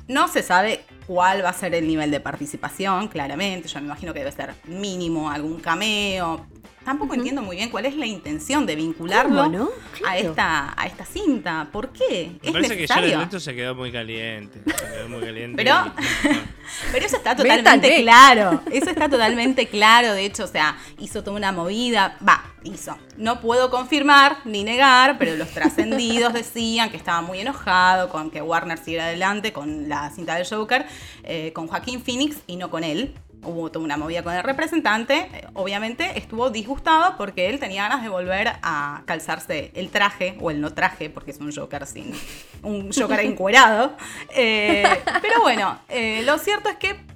No 0.09 0.27
se 0.27 0.43
sabe 0.43 0.85
cuál 1.07 1.45
va 1.45 1.51
a 1.51 1.53
ser 1.53 1.73
el 1.77 1.87
nivel 1.87 2.11
de 2.11 2.19
participación, 2.19 3.07
claramente. 3.07 3.69
Yo 3.69 3.79
me 3.79 3.87
imagino 3.87 4.13
que 4.13 4.19
debe 4.19 4.33
ser 4.33 4.55
mínimo 4.65 5.31
algún 5.31 5.61
cameo. 5.61 6.47
Tampoco 6.85 7.15
entiendo 7.15 7.41
muy 7.43 7.57
bien 7.57 7.71
cuál 7.71 7.87
es 7.87 7.97
la 7.97 8.07
intención 8.07 8.67
de 8.67 8.77
vincularlo 8.77 9.71
a, 10.07 10.19
esta, 10.19 10.75
a 10.77 10.87
esta 10.87 11.05
cinta. 11.05 11.69
¿Por 11.73 11.91
qué? 11.91 12.33
Me 12.43 12.49
¿Es 12.49 12.53
parece 12.53 12.75
que 12.75 12.83
necesario? 12.83 13.11
Jared 13.11 13.25
Leto 13.25 13.41
se 13.41 13.55
quedó 13.55 13.75
muy 13.75 13.91
caliente. 13.91 14.61
Se 14.67 14.87
quedó 14.93 15.09
muy 15.09 15.21
caliente. 15.23 15.57
Pero- 15.57 15.93
y- 15.99 16.29
Pero 16.93 17.07
eso 17.07 17.17
está 17.19 17.37
totalmente 17.37 18.03
claro. 18.03 18.63
Eso 18.71 18.91
está 18.91 19.09
totalmente 19.09 19.67
claro. 19.69 20.13
De 20.15 20.25
hecho, 20.25 20.45
o 20.45 20.49
sea, 20.49 20.77
hizo 20.99 21.23
toda 21.23 21.37
una 21.37 21.53
movida. 21.53 22.17
Va, 22.27 22.43
hizo. 22.65 22.97
No 23.19 23.41
puedo 23.41 23.71
confirmar 23.71 24.39
ni 24.45 24.65
negar, 24.65 25.17
pero 25.19 25.37
los 25.37 25.49
trascendidos 25.51 26.33
decían 26.33 26.91
que 26.91 26.97
estaba 26.97 27.21
muy 27.21 27.41
enojado 27.41 28.09
con 28.09 28.31
que 28.31 28.41
Warner 28.43 28.79
siguiera 28.79 29.05
adelante 29.07 29.53
con 29.53 29.89
la 29.89 30.11
cinta 30.11 30.37
del 30.37 30.47
Joker, 30.49 30.87
eh, 31.23 31.53
con 31.55 31.67
Joaquín 31.69 32.03
Phoenix 32.03 32.37
y 32.47 32.57
no 32.57 32.71
con 32.71 32.83
él. 32.83 33.15
Hubo 33.45 33.71
toda 33.71 33.85
una 33.85 33.97
movida 33.97 34.23
con 34.23 34.35
el 34.35 34.43
representante, 34.43 35.29
eh, 35.33 35.47
obviamente 35.55 36.19
estuvo 36.19 36.51
disgustado 36.51 37.17
porque 37.17 37.49
él 37.51 37.59
tenía 37.61 37.83
ganas 37.85 38.03
de 38.03 38.09
volver 38.09 38.53
a 38.63 39.03
calzarse 39.07 39.71
el 39.75 39.91
traje, 39.91 40.37
o 40.41 40.51
el 40.51 40.61
no 40.61 40.73
traje, 40.73 41.11
porque 41.11 41.31
es 41.31 41.39
un 41.39 41.55
Joker 41.55 41.87
sin. 41.87 42.13
un 42.63 42.93
Joker 42.93 43.21
encuerado. 43.25 43.97
Eh, 44.31 44.85
pero 45.23 45.41
bueno, 45.43 45.79
eh, 45.89 46.23
lo 46.25 46.39
cierto 46.39 46.69
es 46.69 46.77
que. 46.77 47.15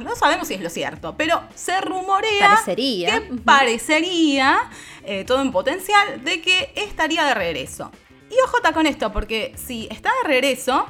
No 0.00 0.16
sabemos 0.16 0.48
si 0.48 0.54
es 0.54 0.62
lo 0.62 0.70
cierto, 0.70 1.14
pero 1.14 1.42
se 1.54 1.78
rumorea 1.82 2.48
Parecería. 2.48 3.20
que 3.20 3.34
parecería, 3.36 4.70
todo 5.26 5.42
en 5.42 5.52
potencial, 5.52 6.24
de 6.24 6.40
que 6.40 6.72
estaría 6.74 7.22
de 7.26 7.34
regreso. 7.34 7.90
Y 8.30 8.34
ojota 8.46 8.72
con 8.72 8.86
esto, 8.86 9.12
porque 9.12 9.52
si 9.56 9.86
está 9.90 10.10
de 10.22 10.28
regreso, 10.28 10.86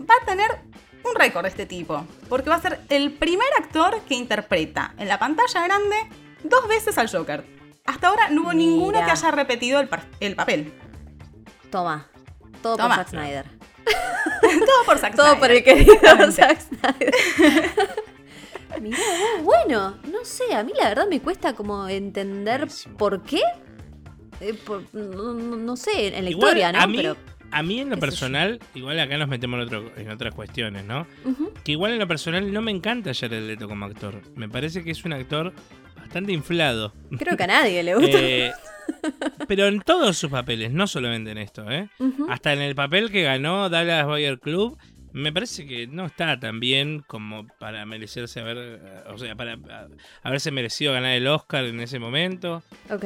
va 0.00 0.14
a 0.22 0.24
tener 0.24 0.60
un 1.04 1.14
récord 1.14 1.42
de 1.44 1.48
este 1.48 1.66
tipo, 1.66 2.04
porque 2.28 2.50
va 2.50 2.56
a 2.56 2.60
ser 2.60 2.80
el 2.88 3.12
primer 3.12 3.48
actor 3.58 4.00
que 4.08 4.14
interpreta 4.14 4.94
en 4.98 5.08
la 5.08 5.18
pantalla 5.18 5.62
grande 5.64 5.96
dos 6.44 6.66
veces 6.68 6.96
al 6.98 7.08
Joker. 7.10 7.44
Hasta 7.86 8.08
ahora 8.08 8.28
no 8.28 8.42
hubo 8.42 8.50
Mira. 8.50 8.58
ninguno 8.70 9.04
que 9.04 9.10
haya 9.10 9.30
repetido 9.30 9.80
el, 9.80 10.34
papel. 10.34 10.72
Toma. 11.70 12.06
Todo 12.62 12.76
Toma. 12.76 12.88
por 12.96 13.04
Zack 13.04 13.08
Snyder. 13.10 13.46
Todo 14.42 14.84
por 14.84 14.98
Zack 14.98 15.14
Todo 15.16 15.26
Snyder. 15.34 15.38
por 15.40 15.50
el 15.50 15.64
querido. 15.64 16.32
Zack 16.32 16.60
Snyder. 16.60 17.14
Mirá, 18.82 18.98
vos, 18.98 19.44
bueno, 19.44 19.96
no 20.12 20.24
sé, 20.24 20.54
a 20.54 20.62
mí 20.62 20.72
la 20.78 20.88
verdad 20.90 21.06
me 21.08 21.20
cuesta 21.20 21.54
como 21.54 21.88
entender 21.88 22.58
Buenísimo. 22.60 22.96
por 22.98 23.22
qué. 23.22 23.40
Eh, 24.40 24.54
por- 24.54 24.84
no, 24.94 25.32
no- 25.32 25.56
no 25.56 25.76
sé, 25.76 26.08
en 26.16 26.24
la 26.24 26.30
Igual, 26.30 26.48
historia, 26.58 26.72
¿no? 26.72 26.80
A 26.80 26.86
mí, 26.86 26.98
Pero. 26.98 27.16
A 27.50 27.62
mí 27.62 27.80
en 27.80 27.90
lo 27.90 27.98
personal, 27.98 28.58
igual 28.74 28.98
acá 29.00 29.16
nos 29.18 29.28
metemos 29.28 29.58
en, 29.60 29.66
otro- 29.66 29.92
en 29.96 30.10
otras 30.10 30.34
cuestiones, 30.34 30.84
¿no? 30.84 31.06
Que 31.64 31.72
igual 31.72 31.92
en 31.92 31.98
lo 31.98 32.06
personal 32.08 32.52
no 32.52 32.60
me 32.62 32.70
encanta 32.70 33.12
Jared 33.14 33.46
Leto 33.46 33.68
como 33.68 33.84
actor. 33.86 34.20
Me 34.36 34.48
parece 34.48 34.84
que 34.84 34.90
es 34.90 35.04
un 35.04 35.12
actor 35.12 35.52
bastante 35.96 36.32
inflado. 36.32 36.92
Creo 37.18 37.36
que 37.36 37.44
a 37.44 37.46
nadie 37.48 37.82
le 37.82 37.94
gusta. 37.96 38.18
Eh, 38.20 38.52
pero 39.46 39.66
en 39.66 39.80
todos 39.80 40.16
sus 40.16 40.30
papeles, 40.30 40.72
no 40.72 40.86
solamente 40.86 41.30
en 41.30 41.38
esto, 41.38 41.70
¿eh? 41.70 41.88
Hasta 42.28 42.52
en 42.52 42.60
el 42.62 42.74
papel 42.74 43.10
que 43.10 43.22
ganó 43.22 43.68
Dallas 43.68 44.06
Boyer 44.06 44.38
Club, 44.38 44.78
me 45.12 45.32
parece 45.32 45.66
que 45.66 45.86
no 45.86 46.06
está 46.06 46.38
tan 46.38 46.60
bien 46.60 47.02
como 47.06 47.46
para 47.58 47.84
merecerse 47.86 48.40
haber, 48.40 48.80
o 49.06 49.18
sea, 49.18 49.34
para 49.34 49.58
haberse 50.22 50.50
merecido 50.50 50.92
ganar 50.92 51.12
el 51.12 51.26
Oscar 51.26 51.64
en 51.64 51.80
ese 51.80 51.98
momento. 51.98 52.62
Ok. 52.90 53.04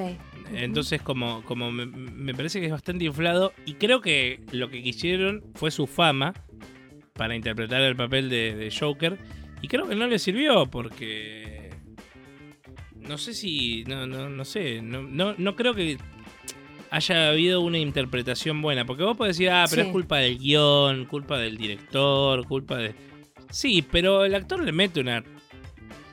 Entonces, 0.52 1.00
como, 1.02 1.42
como 1.44 1.70
me, 1.70 1.86
me 1.86 2.34
parece 2.34 2.60
que 2.60 2.66
es 2.66 2.72
bastante 2.72 3.04
inflado 3.04 3.52
y 3.64 3.74
creo 3.74 4.00
que 4.00 4.44
lo 4.52 4.68
que 4.68 4.82
quisieron 4.82 5.44
fue 5.54 5.70
su 5.70 5.86
fama 5.86 6.34
para 7.14 7.36
interpretar 7.36 7.82
el 7.82 7.96
papel 7.96 8.28
de, 8.28 8.54
de 8.54 8.70
Joker 8.70 9.18
y 9.60 9.68
creo 9.68 9.88
que 9.88 9.94
no 9.94 10.06
le 10.06 10.18
sirvió 10.18 10.66
porque 10.66 11.70
no 12.96 13.18
sé 13.18 13.34
si, 13.34 13.84
no, 13.84 14.06
no, 14.06 14.28
no 14.28 14.44
sé, 14.44 14.80
no, 14.82 15.02
no, 15.02 15.34
no 15.36 15.56
creo 15.56 15.74
que 15.74 15.98
haya 16.92 17.30
habido 17.30 17.60
una 17.62 17.78
interpretación 17.78 18.60
buena, 18.62 18.84
porque 18.84 19.02
vos 19.02 19.16
podés 19.16 19.36
decir, 19.36 19.50
ah, 19.50 19.64
pero 19.68 19.82
Sí. 19.82 19.88
es 19.88 19.92
culpa 19.92 20.18
del 20.18 20.38
guion, 20.38 21.06
culpa 21.06 21.38
del 21.38 21.56
director, 21.56 22.46
culpa 22.46 22.76
de... 22.76 22.94
Sí, 23.50 23.82
pero 23.90 24.24
el 24.24 24.34
actor 24.34 24.62
le 24.62 24.72
mete 24.72 25.00
una, 25.00 25.24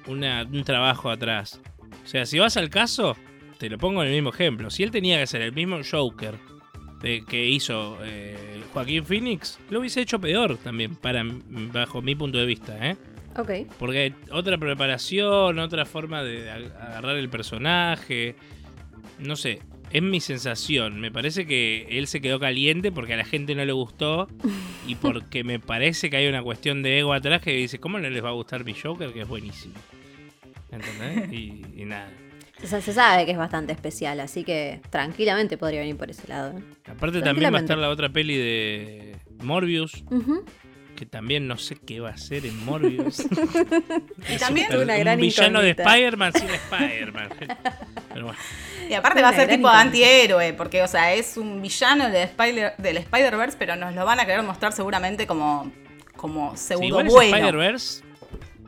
una, 0.07 0.43
un 0.43 0.63
trabajo 0.63 1.09
atrás. 1.09 1.61
O 2.03 2.07
sea, 2.07 2.25
si 2.25 2.39
vas 2.39 2.57
al 2.57 2.69
caso, 2.69 3.15
te 3.57 3.69
lo 3.69 3.77
pongo 3.77 4.01
en 4.01 4.07
el 4.09 4.13
mismo 4.15 4.29
ejemplo. 4.29 4.69
Si 4.69 4.83
él 4.83 4.91
tenía 4.91 5.19
que 5.19 5.27
ser 5.27 5.41
el 5.41 5.53
mismo 5.53 5.79
Joker 5.89 6.35
de- 7.01 7.23
que 7.25 7.45
hizo 7.47 7.97
eh, 8.03 8.61
Joaquín 8.73 9.05
Phoenix, 9.05 9.59
lo 9.69 9.79
hubiese 9.79 10.01
hecho 10.01 10.19
peor 10.19 10.57
también, 10.57 10.95
para, 10.95 11.23
bajo 11.25 12.01
mi 12.01 12.15
punto 12.15 12.37
de 12.37 12.45
vista, 12.45 12.89
¿eh? 12.89 12.97
Ok. 13.37 13.51
Porque 13.77 13.97
hay 13.99 14.15
otra 14.31 14.57
preparación, 14.57 15.59
otra 15.59 15.85
forma 15.85 16.23
de 16.23 16.49
ag- 16.51 16.73
agarrar 16.81 17.15
el 17.17 17.29
personaje. 17.29 18.35
No 19.19 19.35
sé, 19.35 19.61
es 19.91 20.01
mi 20.01 20.19
sensación. 20.19 20.99
Me 20.99 21.11
parece 21.11 21.45
que 21.45 21.87
él 21.89 22.07
se 22.07 22.21
quedó 22.21 22.39
caliente 22.39 22.91
porque 22.91 23.13
a 23.13 23.17
la 23.17 23.25
gente 23.25 23.55
no 23.55 23.65
le 23.65 23.73
gustó. 23.73 24.27
Y 24.87 24.95
porque 25.01 25.43
me 25.43 25.59
parece 25.59 26.09
que 26.09 26.17
hay 26.17 26.27
una 26.27 26.43
cuestión 26.43 26.83
de 26.83 26.99
ego 26.99 27.13
atrás 27.13 27.41
que 27.41 27.51
dice, 27.51 27.79
¿cómo 27.79 27.99
no 27.99 28.09
les 28.09 28.23
va 28.23 28.29
a 28.29 28.33
gustar 28.33 28.63
mi 28.65 28.73
Joker? 28.73 29.11
Que 29.11 29.21
es 29.21 29.27
buenísimo. 29.27 29.75
¿Entendés? 30.71 31.31
Y, 31.39 31.65
y 31.75 31.85
nada. 31.85 32.11
O 32.63 32.67
sea, 32.67 32.81
se 32.81 32.91
sabe 32.91 33.25
que 33.25 33.31
es 33.31 33.37
bastante 33.37 33.71
especial, 33.71 34.19
así 34.19 34.43
que 34.43 34.81
tranquilamente 34.89 35.57
podría 35.57 35.79
venir 35.79 35.95
por 35.95 36.09
ese 36.09 36.27
lado. 36.27 36.59
Aparte 36.85 37.21
también 37.21 37.53
va 37.53 37.59
a 37.59 37.61
estar 37.61 37.77
la 37.77 37.89
otra 37.89 38.09
peli 38.09 38.35
de 38.35 39.15
Morbius. 39.41 40.03
Ujú. 40.11 40.43
Que 40.99 41.05
también 41.05 41.47
no 41.47 41.57
sé 41.57 41.77
qué 41.77 42.01
va 42.01 42.09
a 42.09 42.13
hacer 42.15 42.45
en 42.45 42.65
Morbius. 42.65 43.19
Y 44.29 44.37
también 44.37 44.67
Una 44.75 44.95
un 44.95 44.99
gran 44.99 45.17
villano 45.17 45.61
de. 45.61 45.69
Spider-Man 45.69 46.33
sin 46.33 46.49
Spider-Man. 46.49 47.29
Pero 48.13 48.25
bueno. 48.25 48.39
Y 48.89 48.93
aparte 48.95 49.21
va 49.21 49.29
a 49.29 49.33
ser 49.33 49.47
tipo 49.47 49.59
incógnita. 49.61 49.79
antihéroe, 49.81 50.53
porque, 50.53 50.81
o 50.83 50.87
sea, 50.89 51.13
es 51.13 51.37
un 51.37 51.61
villano 51.61 52.09
de 52.09 52.23
Spider- 52.23 52.73
del 52.77 52.97
Spider-Verse, 52.97 53.55
pero 53.57 53.77
nos 53.77 53.95
lo 53.95 54.03
van 54.03 54.19
a 54.19 54.25
querer 54.25 54.43
mostrar 54.43 54.73
seguramente 54.73 55.25
como, 55.25 55.71
como 56.17 56.57
Sí, 56.57 56.65
pseudo 56.73 56.83
igual 56.83 57.07
ese 57.07 57.15
bueno. 57.15 57.37
Spider-Verse. 57.37 58.03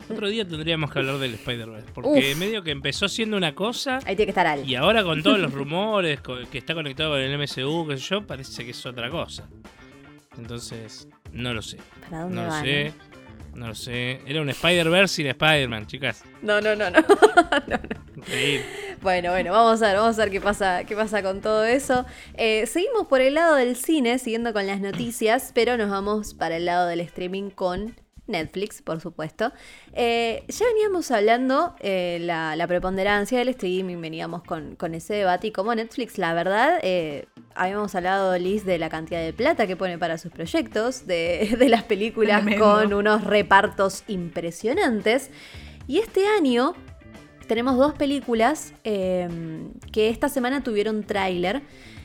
Otro 0.10 0.30
día 0.30 0.48
tendríamos 0.48 0.90
que 0.92 1.00
hablar 1.00 1.18
del 1.18 1.34
Spider-Verse. 1.34 1.88
Porque 1.94 2.32
Uf. 2.34 2.38
medio 2.38 2.64
que 2.64 2.72
empezó 2.72 3.10
siendo 3.10 3.36
una 3.36 3.54
cosa. 3.56 3.98
Ahí 4.06 4.16
tiene 4.16 4.26
que 4.26 4.30
estar 4.32 4.48
Al. 4.48 4.66
Y 4.70 4.76
ahora 4.76 5.04
con 5.04 5.22
todos 5.22 5.38
los 5.40 5.52
rumores 5.52 6.20
que 6.50 6.58
está 6.60 6.74
conectado 6.74 7.12
con 7.12 7.20
el 7.20 7.38
MCU, 7.38 7.88
qué 7.90 7.98
sé 7.98 8.04
yo, 8.10 8.26
parece 8.26 8.64
que 8.64 8.72
es 8.72 8.86
otra 8.86 9.10
cosa. 9.10 9.50
Entonces, 10.38 11.08
no 11.32 11.54
lo 11.54 11.62
sé. 11.62 11.78
¿Para 12.10 12.24
dónde 12.24 12.36
No 12.36 12.46
lo 12.46 12.52
sé. 12.60 12.82
eh? 12.88 12.94
No 13.54 13.68
lo 13.68 13.76
sé. 13.76 14.22
Era 14.26 14.42
un 14.42 14.50
Spider-Verse 14.50 15.16
sin 15.16 15.28
Spider-Man, 15.28 15.86
chicas. 15.88 16.24
No, 16.42 16.62
no, 16.62 16.76
no, 16.76 16.90
no. 16.90 17.00
Increíble. 18.16 18.66
Bueno, 19.02 19.32
bueno, 19.32 19.52
vamos 19.52 19.82
a 19.82 19.88
ver, 19.88 19.98
vamos 19.98 20.18
a 20.20 20.22
ver 20.24 20.32
qué 20.32 20.40
pasa, 20.42 20.84
qué 20.86 20.96
pasa 20.96 21.22
con 21.24 21.42
todo 21.42 21.66
eso. 21.66 22.06
Eh, 22.36 22.66
seguimos 22.68 23.08
por 23.08 23.20
el 23.20 23.34
lado 23.34 23.56
del 23.56 23.76
cine, 23.76 24.20
siguiendo 24.20 24.54
con 24.54 24.68
las 24.68 24.80
noticias, 24.80 25.52
pero 25.54 25.76
nos 25.78 25.90
vamos 25.90 26.34
para 26.34 26.58
el 26.58 26.66
lado 26.66 26.88
del 26.88 27.00
streaming 27.02 27.50
con 27.50 27.96
Netflix, 28.32 28.82
por 28.82 29.00
supuesto. 29.02 29.52
Eh, 29.94 30.44
ya 30.48 30.66
veníamos 30.66 31.12
hablando 31.12 31.76
eh, 31.80 32.18
la, 32.22 32.56
la 32.56 32.66
preponderancia 32.68 33.38
del 33.40 33.50
streaming, 33.50 34.02
veníamos 34.02 34.44
con, 34.44 34.76
con 34.76 34.96
ese 34.96 35.14
debate 35.14 35.48
y 35.48 35.52
como 35.52 35.76
Netflix, 35.76 36.18
la 36.18 36.34
verdad, 36.34 36.80
eh, 36.82 37.26
habíamos 37.54 37.94
hablado, 37.94 38.38
Liz, 38.38 38.66
de 38.66 38.78
la 38.80 38.90
cantidad 38.90 39.20
de 39.22 39.34
plata 39.34 39.68
que 39.68 39.76
pone 39.76 39.98
para 39.98 40.18
sus 40.18 40.32
proyectos, 40.32 41.06
de, 41.06 41.56
de 41.60 41.70
las 41.70 41.84
películas 41.84 42.42
Tremendo. 42.42 42.66
con 42.66 42.94
unos 42.94 43.24
repartos 43.24 44.04
impresionantes. 44.08 45.30
Y 45.88 46.00
este 46.00 46.26
año 46.28 46.74
tenemos 47.48 47.76
dos 47.78 47.94
películas 47.94 48.74
eh, 48.84 49.28
que 49.92 50.10
esta 50.10 50.30
semana 50.30 50.64
tuvieron 50.64 51.04
tráiler. 51.04 51.62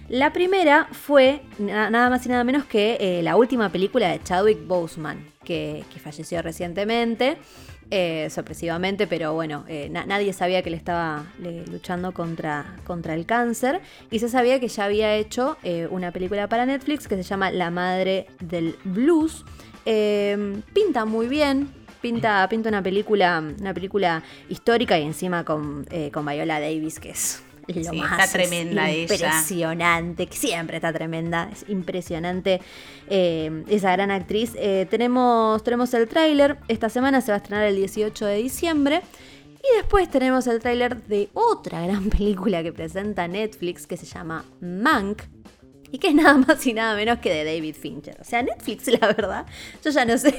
La 0.09 0.33
primera 0.33 0.89
fue 0.93 1.43
na- 1.59 1.91
nada 1.91 2.11
más 2.11 2.25
y 2.27 2.29
nada 2.29 2.43
menos 2.45 2.65
que 2.65 2.97
eh, 3.01 3.23
la 3.23 3.37
última 3.37 3.71
película 3.71 4.09
de 4.09 4.23
Chadwick 4.23 4.67
Boseman, 4.67 5.25
que, 5.47 5.85
falleció 6.03 6.43
recientemente, 6.43 7.39
eh, 7.91 8.29
sorpresivamente, 8.31 9.07
pero 9.07 9.33
bueno, 9.33 9.65
eh, 9.69 9.89
na- 9.91 10.05
nadie 10.05 10.33
sabía 10.35 10.63
que 10.63 10.69
le 10.71 10.77
estaba 10.77 11.25
luchando 11.71 12.13
contra, 12.13 12.77
contra 12.85 13.15
el 13.15 13.25
cáncer 13.25 13.81
y 14.11 14.19
se 14.19 14.29
sabía 14.29 14.61
que 14.61 14.69
ya 14.69 14.85
había 14.85 15.15
hecho 15.15 15.57
eh, 15.63 15.89
una 15.91 16.11
película 16.13 16.49
para 16.49 16.67
Netflix 16.67 17.09
que 17.09 17.17
se 17.17 17.23
llama 17.23 17.51
La 17.51 17.71
Madre 17.71 18.27
del 18.41 18.77
Blues. 18.85 19.45
Eh, 19.87 20.61
pinta 20.75 21.05
muy 21.05 21.29
bien, 21.29 21.69
pinta, 22.03 22.47
pinta 22.51 22.69
una 22.69 22.83
película, 22.83 23.43
una 23.61 23.73
película 23.73 24.23
histórica 24.51 24.99
y 24.99 25.05
encima 25.05 25.45
con, 25.45 25.87
con 26.13 26.27
Viola 26.27 26.61
Davis, 26.61 26.99
que 27.01 27.11
es 27.11 27.43
lo 27.75 27.91
Sí, 27.91 27.97
más 28.01 28.19
está 28.21 28.33
tremenda 28.33 28.91
ella. 28.91 29.03
impresionante, 29.03 30.27
que 30.27 30.37
siempre 30.37 30.77
está 30.77 30.93
tremenda, 30.93 31.49
es 31.53 31.65
impresionante 31.69 32.61
eh, 33.09 33.65
esa 33.69 33.93
gran 33.93 34.11
actriz. 34.11 34.53
Eh, 34.57 34.87
tenemos, 34.89 35.63
tenemos 35.65 35.93
el 35.95 36.09
tráiler, 36.09 36.59
esta 36.69 36.89
semana 36.89 37.21
se 37.21 37.33
va 37.33 37.35
a 37.35 37.39
estrenar 37.39 37.65
el 37.67 37.77
18 37.77 38.27
de 38.27 38.37
diciembre. 38.37 39.03
Y 39.59 39.77
después 39.79 40.09
tenemos 40.09 40.47
el 40.47 40.61
tráiler 40.61 41.03
de 41.05 41.29
otra 41.35 41.81
gran 41.87 42.09
película 42.09 42.63
que 42.63 42.73
presenta 42.73 43.27
Netflix 43.27 43.87
que 43.87 43.97
se 43.97 44.07
llama 44.07 44.45
Mank. 44.61 45.23
Y 45.97 45.99
que 45.99 46.09
es 46.09 46.15
nada 46.15 46.35
más 46.35 46.67
y 46.67 46.75
nada 46.75 46.95
menos 46.95 47.21
que 47.21 47.33
de 47.33 47.43
David 47.43 47.75
Fincher. 47.75 48.19
O 48.21 48.25
sea, 48.25 48.43
Netflix, 48.43 48.87
la 49.01 49.07
verdad, 49.07 49.47
yo 49.83 49.91
ya 49.91 50.05
no 50.05 50.19
sé, 50.19 50.35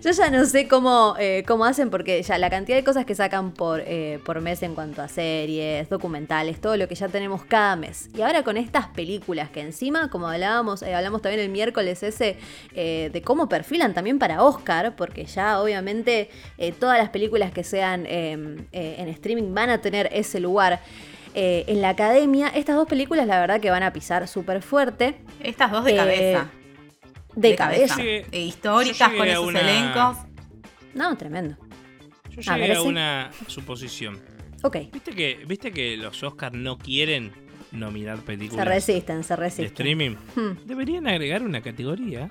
yo 0.00 0.12
ya 0.12 0.30
no 0.30 0.46
sé 0.46 0.66
cómo, 0.66 1.14
eh, 1.18 1.44
cómo 1.46 1.66
hacen, 1.66 1.90
porque 1.90 2.22
ya 2.22 2.38
la 2.38 2.48
cantidad 2.48 2.78
de 2.78 2.82
cosas 2.82 3.04
que 3.04 3.14
sacan 3.14 3.52
por, 3.52 3.82
eh, 3.84 4.18
por 4.24 4.40
mes 4.40 4.62
en 4.62 4.74
cuanto 4.74 5.02
a 5.02 5.08
series, 5.08 5.90
documentales, 5.90 6.58
todo 6.58 6.78
lo 6.78 6.88
que 6.88 6.94
ya 6.94 7.08
tenemos 7.08 7.44
cada 7.44 7.76
mes. 7.76 8.08
Y 8.16 8.22
ahora 8.22 8.44
con 8.44 8.56
estas 8.56 8.86
películas 8.86 9.50
que 9.50 9.60
encima, 9.60 10.08
como 10.08 10.26
hablábamos, 10.26 10.80
eh, 10.80 10.94
hablamos 10.94 11.20
también 11.20 11.42
el 11.42 11.50
miércoles 11.50 12.02
ese, 12.02 12.38
de 12.74 13.22
cómo 13.22 13.50
perfilan 13.50 13.92
también 13.92 14.18
para 14.18 14.42
Oscar, 14.42 14.96
porque 14.96 15.26
ya 15.26 15.60
obviamente 15.60 16.30
todas 16.78 16.96
las 16.96 17.10
películas 17.10 17.52
que 17.52 17.62
sean 17.62 18.06
eh, 18.06 18.62
en 18.72 19.08
streaming 19.08 19.52
van 19.52 19.68
a 19.68 19.82
tener 19.82 20.08
ese 20.12 20.40
lugar 20.40 20.80
eh, 21.34 21.64
en 21.66 21.80
la 21.80 21.90
academia. 21.90 22.48
Estas 22.48 22.76
dos 22.76 22.86
películas, 22.88 23.26
la 23.26 23.40
verdad, 23.40 23.60
que 23.60 23.70
van 23.70 23.82
a 23.82 23.92
pisar 23.92 24.26
súper 24.28 24.62
fuerte. 24.62 25.16
Estas 25.40 25.70
dos 25.70 25.84
de 25.84 25.92
Eh, 25.92 25.96
cabeza. 25.96 26.50
De, 27.34 27.54
cabeza. 27.56 27.96
Llegué- 27.96 28.26
E 28.30 28.40
históricas 28.40 29.10
con 29.12 29.22
a 29.22 29.32
esos 29.32 29.46
una- 29.46 29.60
elencos. 29.60 30.16
No, 30.94 31.16
tremendo. 31.16 31.56
Yo 32.30 32.40
A 32.52 32.56
llegué 32.56 32.68
ver, 32.68 32.76
a 32.78 32.80
sí. 32.82 32.86
una 32.88 33.30
suposición. 33.46 34.20
Ok. 34.62 34.76
¿Viste 34.92 35.12
que, 35.12 35.44
¿Viste 35.46 35.72
que 35.72 35.96
los 35.96 36.22
Oscars 36.22 36.54
no 36.54 36.78
quieren 36.78 37.32
nominar 37.72 38.18
Se 38.18 38.22
películas 38.24 38.66
resisten, 38.68 39.24
se 39.24 39.32
de 39.34 39.36
resisten. 39.36 39.66
streaming? 39.66 40.16
Hmm. 40.36 40.52
Deberían 40.66 41.06
agregar 41.06 41.42
una 41.42 41.62
categoría 41.62 42.30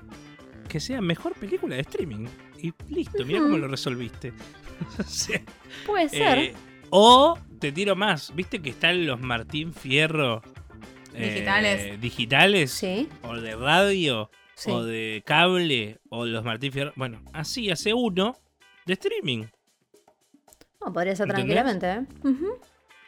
que 0.69 0.79
sea 0.79 1.01
mejor 1.01 1.33
película 1.33 1.75
de 1.75 1.81
streaming. 1.81 2.27
Y 2.61 2.73
listo, 2.89 3.25
mira 3.25 3.39
cómo 3.39 3.57
lo 3.57 3.67
resolviste. 3.67 4.33
O 4.99 5.03
sea, 5.03 5.41
Puede 5.85 6.09
ser. 6.09 6.37
eh, 6.39 6.53
o 6.89 7.37
te 7.61 7.71
tiro 7.71 7.95
más, 7.95 8.35
¿viste 8.35 8.61
que 8.61 8.71
están 8.71 9.05
los 9.05 9.21
Martín 9.21 9.73
Fierro 9.73 10.41
eh, 11.13 11.29
Digitales. 11.33 12.01
digitales? 12.01 12.71
sí. 12.71 13.07
O 13.23 13.35
de 13.37 13.55
radio, 13.55 14.29
Sí. 14.55 14.69
o 14.71 14.83
de 14.83 15.23
cable, 15.25 15.99
o 16.09 16.25
los 16.25 16.43
Martín 16.43 16.71
Fierro. 16.71 16.91
Bueno, 16.95 17.23
así 17.33 17.71
hace 17.71 17.93
uno 17.93 18.35
de 18.85 18.93
streaming. 18.93 19.45
No, 20.83 20.91
podría 20.93 21.15
ser 21.15 21.29
¿Entendés? 21.29 21.55
tranquilamente, 21.55 21.91
¿eh? 21.91 22.35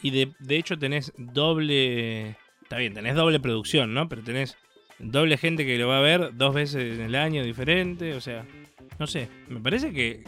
Y 0.02 0.12
de, 0.12 0.34
de 0.40 0.58
hecho 0.58 0.78
tenés 0.78 1.12
doble. 1.18 2.38
Está 2.62 2.78
bien, 2.78 2.94
tenés 2.94 3.16
doble 3.16 3.40
producción, 3.40 3.94
¿no? 3.94 4.08
Pero 4.10 4.24
tenés 4.24 4.58
doble 5.00 5.38
gente 5.38 5.66
que 5.66 5.78
lo 5.78 5.88
va 5.88 5.98
a 5.98 6.02
ver 6.02 6.36
dos 6.36 6.54
veces 6.54 6.96
en 7.00 7.02
el 7.02 7.16
año 7.16 7.44
diferente. 7.44 8.14
O 8.16 8.22
sea, 8.22 8.46
no 9.00 9.08
sé. 9.08 9.30
Me 9.48 9.60
parece 9.60 9.92
que 9.94 10.24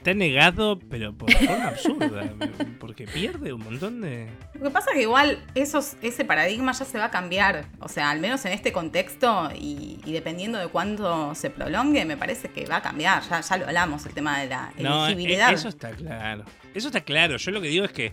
está 0.00 0.14
negado, 0.14 0.78
pero 0.90 1.14
por 1.16 1.30
forma 1.32 1.68
absurda. 1.68 2.32
Porque 2.80 3.06
pierde 3.06 3.52
un 3.52 3.62
montón 3.62 4.00
de. 4.00 4.28
Lo 4.54 4.64
que 4.64 4.70
pasa 4.70 4.90
es 4.90 4.96
que 4.96 5.02
igual 5.02 5.44
esos, 5.54 5.96
ese 6.02 6.24
paradigma 6.24 6.72
ya 6.72 6.84
se 6.84 6.98
va 6.98 7.06
a 7.06 7.10
cambiar. 7.10 7.66
O 7.78 7.88
sea, 7.88 8.10
al 8.10 8.18
menos 8.20 8.44
en 8.46 8.52
este 8.52 8.72
contexto 8.72 9.50
y, 9.54 10.00
y 10.04 10.12
dependiendo 10.12 10.58
de 10.58 10.68
cuánto 10.68 11.34
se 11.34 11.50
prolongue, 11.50 12.04
me 12.04 12.16
parece 12.16 12.48
que 12.48 12.66
va 12.66 12.76
a 12.76 12.82
cambiar. 12.82 13.22
Ya, 13.28 13.40
ya 13.40 13.56
lo 13.58 13.66
hablamos, 13.66 14.04
el 14.06 14.12
tema 14.14 14.40
de 14.40 14.48
la 14.48 14.72
No, 14.78 15.04
e- 15.06 15.12
elegibilidad. 15.12 15.52
eso 15.52 15.68
está 15.68 15.90
claro. 15.92 16.44
Eso 16.74 16.88
está 16.88 17.02
claro. 17.02 17.36
Yo 17.36 17.50
lo 17.50 17.60
que 17.60 17.68
digo 17.68 17.84
es 17.84 17.92
que. 17.92 18.12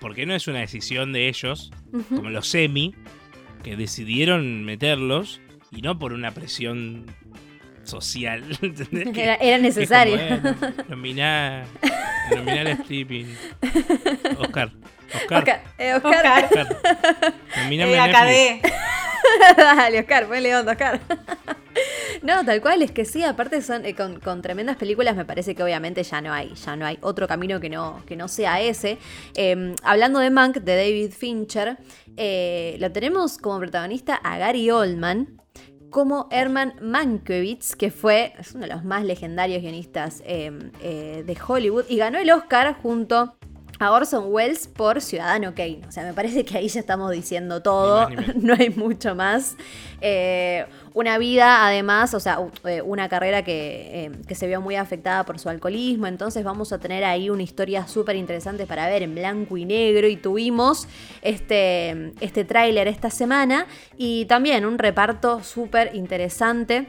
¿Por 0.00 0.14
qué 0.14 0.24
no 0.24 0.34
es 0.34 0.46
una 0.48 0.60
decisión 0.60 1.12
de 1.12 1.28
ellos, 1.28 1.70
como 2.08 2.30
los 2.30 2.48
semi, 2.48 2.94
que 3.62 3.76
decidieron 3.76 4.64
meterlos 4.64 5.42
y 5.70 5.82
no 5.82 5.98
por 5.98 6.12
una 6.14 6.30
presión 6.30 7.04
social? 7.86 8.42
Era, 9.14 9.34
era 9.36 9.58
necesario. 9.58 10.16
Nominá, 10.88 11.64
nominá 12.30 12.60
al 12.60 12.68
streaming. 12.68 13.26
Oscar. 14.38 14.70
Oscar. 15.14 15.38
Oscar, 15.38 15.62
eh, 15.78 15.94
Oscar. 15.94 16.26
Oscar. 16.44 18.28
Eh. 18.28 18.62
Dale, 19.56 20.00
Oscar, 20.00 20.26
ponle 20.26 20.56
onda, 20.56 20.72
Oscar. 20.72 21.00
No, 22.22 22.44
tal 22.44 22.60
cual, 22.60 22.82
es 22.82 22.90
que 22.90 23.04
sí, 23.04 23.22
aparte 23.22 23.60
son 23.60 23.84
eh, 23.84 23.94
con, 23.94 24.20
con 24.20 24.40
tremendas 24.40 24.76
películas, 24.76 25.16
me 25.16 25.24
parece 25.24 25.54
que 25.54 25.62
obviamente 25.62 26.02
ya 26.02 26.20
no 26.20 26.32
hay, 26.32 26.54
ya 26.54 26.76
no 26.76 26.86
hay 26.86 26.98
otro 27.02 27.28
camino 27.28 27.60
que 27.60 27.68
no, 27.68 28.02
que 28.06 28.16
no 28.16 28.28
sea 28.28 28.60
ese. 28.60 28.98
Eh, 29.34 29.74
hablando 29.82 30.20
de 30.20 30.30
Mank, 30.30 30.56
de 30.58 30.76
David 30.76 31.10
Fincher, 31.10 31.76
eh, 32.16 32.76
lo 32.80 32.90
tenemos 32.92 33.38
como 33.38 33.58
protagonista 33.58 34.14
a 34.14 34.38
Gary 34.38 34.70
Oldman, 34.70 35.40
como 35.94 36.26
Herman 36.32 36.74
Mankiewicz, 36.82 37.76
que 37.76 37.92
fue 37.92 38.32
es 38.36 38.52
uno 38.56 38.66
de 38.66 38.74
los 38.74 38.82
más 38.82 39.04
legendarios 39.04 39.62
guionistas 39.62 40.24
eh, 40.26 40.50
eh, 40.82 41.22
de 41.24 41.38
Hollywood, 41.46 41.84
y 41.88 41.98
ganó 41.98 42.18
el 42.18 42.32
Oscar 42.32 42.74
junto 42.82 43.36
a 43.78 43.92
Orson 43.92 44.26
Welles 44.28 44.66
por 44.66 45.00
Ciudadano 45.00 45.54
Kane. 45.54 45.80
O 45.88 45.92
sea, 45.92 46.04
me 46.04 46.12
parece 46.12 46.44
que 46.44 46.58
ahí 46.58 46.68
ya 46.68 46.80
estamos 46.80 47.10
diciendo 47.10 47.62
todo, 47.62 48.08
Ni 48.08 48.16
más 48.16 48.26
ni 48.28 48.34
menos. 48.34 48.42
no 48.44 48.54
hay 48.54 48.70
mucho 48.70 49.14
más. 49.14 49.56
Eh, 50.00 50.66
una 50.92 51.18
vida, 51.18 51.66
además, 51.66 52.14
o 52.14 52.20
sea, 52.20 52.38
eh, 52.66 52.82
una 52.82 53.08
carrera 53.08 53.42
que, 53.42 54.04
eh, 54.04 54.12
que 54.28 54.34
se 54.34 54.46
vio 54.46 54.60
muy 54.60 54.76
afectada 54.76 55.24
por 55.24 55.38
su 55.38 55.48
alcoholismo, 55.48 56.06
entonces 56.06 56.44
vamos 56.44 56.72
a 56.72 56.78
tener 56.78 57.04
ahí 57.04 57.30
una 57.30 57.42
historia 57.42 57.88
súper 57.88 58.16
interesante 58.16 58.66
para 58.66 58.86
ver 58.86 59.02
en 59.02 59.14
blanco 59.14 59.56
y 59.56 59.64
negro 59.64 60.06
y 60.06 60.16
tuvimos 60.16 60.86
este, 61.22 62.12
este 62.20 62.44
tráiler 62.44 62.86
esta 62.86 63.10
semana 63.10 63.66
y 63.96 64.26
también 64.26 64.64
un 64.64 64.78
reparto 64.78 65.42
súper 65.42 65.94
interesante. 65.94 66.86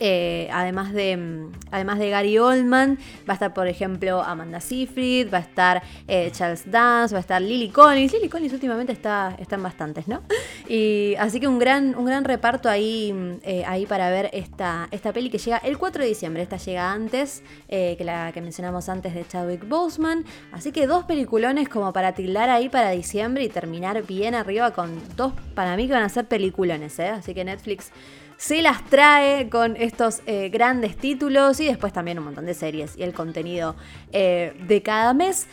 Eh, 0.00 0.48
además, 0.52 0.92
de, 0.92 1.16
mm, 1.16 1.52
además 1.70 1.98
de 1.98 2.10
Gary 2.10 2.38
Oldman, 2.38 2.98
va 3.28 3.32
a 3.32 3.34
estar, 3.34 3.54
por 3.54 3.68
ejemplo, 3.68 4.22
Amanda 4.22 4.60
Seyfried, 4.60 5.32
va 5.32 5.38
a 5.38 5.40
estar 5.40 5.82
eh, 6.08 6.30
Charles 6.32 6.70
Dance, 6.70 7.14
va 7.14 7.18
a 7.18 7.20
estar 7.20 7.40
Lily 7.40 7.70
Collins. 7.70 8.12
Lily 8.12 8.28
Collins 8.28 8.52
últimamente 8.52 8.92
está, 8.92 9.36
está 9.38 9.56
en 9.56 9.62
bastantes, 9.62 10.08
¿no? 10.08 10.22
Y 10.68 11.14
así 11.18 11.40
que 11.40 11.46
un 11.46 11.58
gran, 11.58 11.94
un 11.96 12.06
gran 12.06 12.24
reparto 12.24 12.68
ahí, 12.68 13.12
mm, 13.12 13.32
eh, 13.42 13.64
ahí 13.66 13.86
para 13.86 14.10
ver 14.10 14.30
esta, 14.32 14.88
esta 14.90 15.12
peli 15.12 15.30
que 15.30 15.38
llega 15.38 15.58
el 15.58 15.78
4 15.78 16.02
de 16.02 16.08
diciembre. 16.08 16.42
Esta 16.42 16.56
llega 16.56 16.92
antes 16.92 17.42
que 17.68 18.04
la 18.04 18.30
que 18.32 18.40
mencionamos 18.40 18.88
antes 18.88 19.14
de 19.14 19.26
Chadwick 19.26 19.68
Boseman. 19.68 20.24
Así 20.52 20.72
que 20.72 20.86
dos 20.86 21.04
peliculones 21.04 21.68
como 21.68 21.92
para 21.92 22.12
tildar 22.12 22.48
ahí 22.48 22.68
para 22.68 22.90
diciembre 22.90 23.44
y 23.44 23.48
terminar 23.48 24.04
bien 24.06 24.34
arriba 24.34 24.72
con 24.72 25.00
dos, 25.16 25.32
para 25.54 25.76
mí 25.76 25.86
que 25.86 25.92
van 25.92 26.02
a 26.02 26.08
ser 26.08 26.26
peliculones, 26.26 26.98
¿eh? 26.98 27.08
Así 27.08 27.34
que 27.34 27.44
Netflix 27.44 27.90
se 28.36 28.62
las 28.62 28.84
trae 28.84 29.48
con 29.48 29.76
estos 29.76 30.20
eh, 30.26 30.48
grandes 30.48 30.96
títulos 30.96 31.60
y 31.60 31.66
después 31.66 31.92
también 31.92 32.18
un 32.18 32.24
montón 32.24 32.46
de 32.46 32.54
series 32.54 32.96
y 32.96 33.02
el 33.02 33.12
contenido 33.12 33.76
eh, 34.12 34.54
de 34.66 34.82
cada 34.82 35.14
mes. 35.14 35.46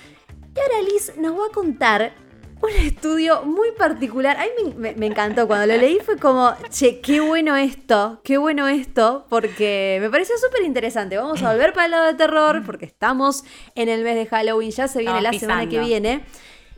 Y 0.56 0.60
ahora 0.60 0.82
Liz 0.82 1.14
nos 1.18 1.40
va 1.40 1.46
a 1.46 1.54
contar 1.54 2.14
un 2.62 2.70
estudio 2.72 3.44
muy 3.44 3.72
particular. 3.72 4.38
A 4.38 4.44
mí 4.44 4.74
me, 4.76 5.06
encantó. 5.06 5.48
Cuando 5.48 5.66
lo 5.66 5.78
leí 5.78 6.00
fue 6.00 6.18
como, 6.18 6.54
che, 6.70 7.00
qué 7.02 7.20
bueno 7.20 7.56
esto, 7.56 8.22
qué 8.24 8.38
bueno 8.38 8.68
esto, 8.68 9.26
porque 9.30 9.98
me 10.02 10.10
pareció 10.10 10.38
súper 10.38 10.64
interesante. 10.64 11.18
Vamos 11.18 11.42
a 11.44 11.52
volver 11.52 11.74
para 11.74 11.86
el 11.86 11.92
lado 11.92 12.06
de 12.08 12.14
terror, 12.14 12.64
porque 12.66 12.86
estamos 12.86 13.44
en 13.76 13.90
el 13.90 14.04
mes 14.04 14.16
de 14.16 14.26
Halloween, 14.28 14.72
ya 14.72 14.88
se 14.88 15.00
viene 15.00 15.18
Estamos 15.18 15.34
la 15.34 15.40
semana 15.40 15.70
que 15.70 15.80
viene. 15.80 16.26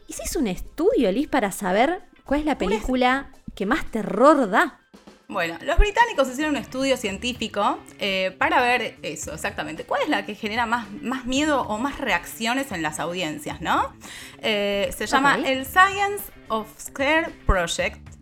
Y 0.07 0.13
se 0.13 0.23
hizo 0.23 0.39
un 0.39 0.47
estudio, 0.47 1.11
Liz, 1.11 1.27
para 1.27 1.51
saber 1.51 2.03
cuál 2.23 2.41
es 2.41 2.45
la 2.45 2.57
película 2.57 3.31
que 3.55 3.65
más 3.65 3.89
terror 3.91 4.49
da. 4.49 4.82
Bueno, 5.33 5.57
los 5.63 5.79
británicos 5.79 6.29
hicieron 6.29 6.55
un 6.55 6.61
estudio 6.61 6.95
científico 6.95 7.79
eh, 7.97 8.35
para 8.37 8.61
ver 8.61 8.97
eso, 9.01 9.33
exactamente. 9.33 9.83
¿Cuál 9.83 10.03
es 10.03 10.09
la 10.09 10.27
que 10.27 10.35
genera 10.35 10.67
más, 10.67 10.91
más 11.01 11.25
miedo 11.25 11.63
o 11.63 11.79
más 11.79 11.97
reacciones 11.97 12.71
en 12.71 12.83
las 12.83 12.99
audiencias, 12.99 13.59
no? 13.59 13.91
Eh, 14.43 14.93
se 14.95 15.07
llama 15.07 15.39
el 15.43 15.65
Science 15.65 16.23
of 16.49 16.67
Scare 16.79 17.31
Project. 17.47 18.12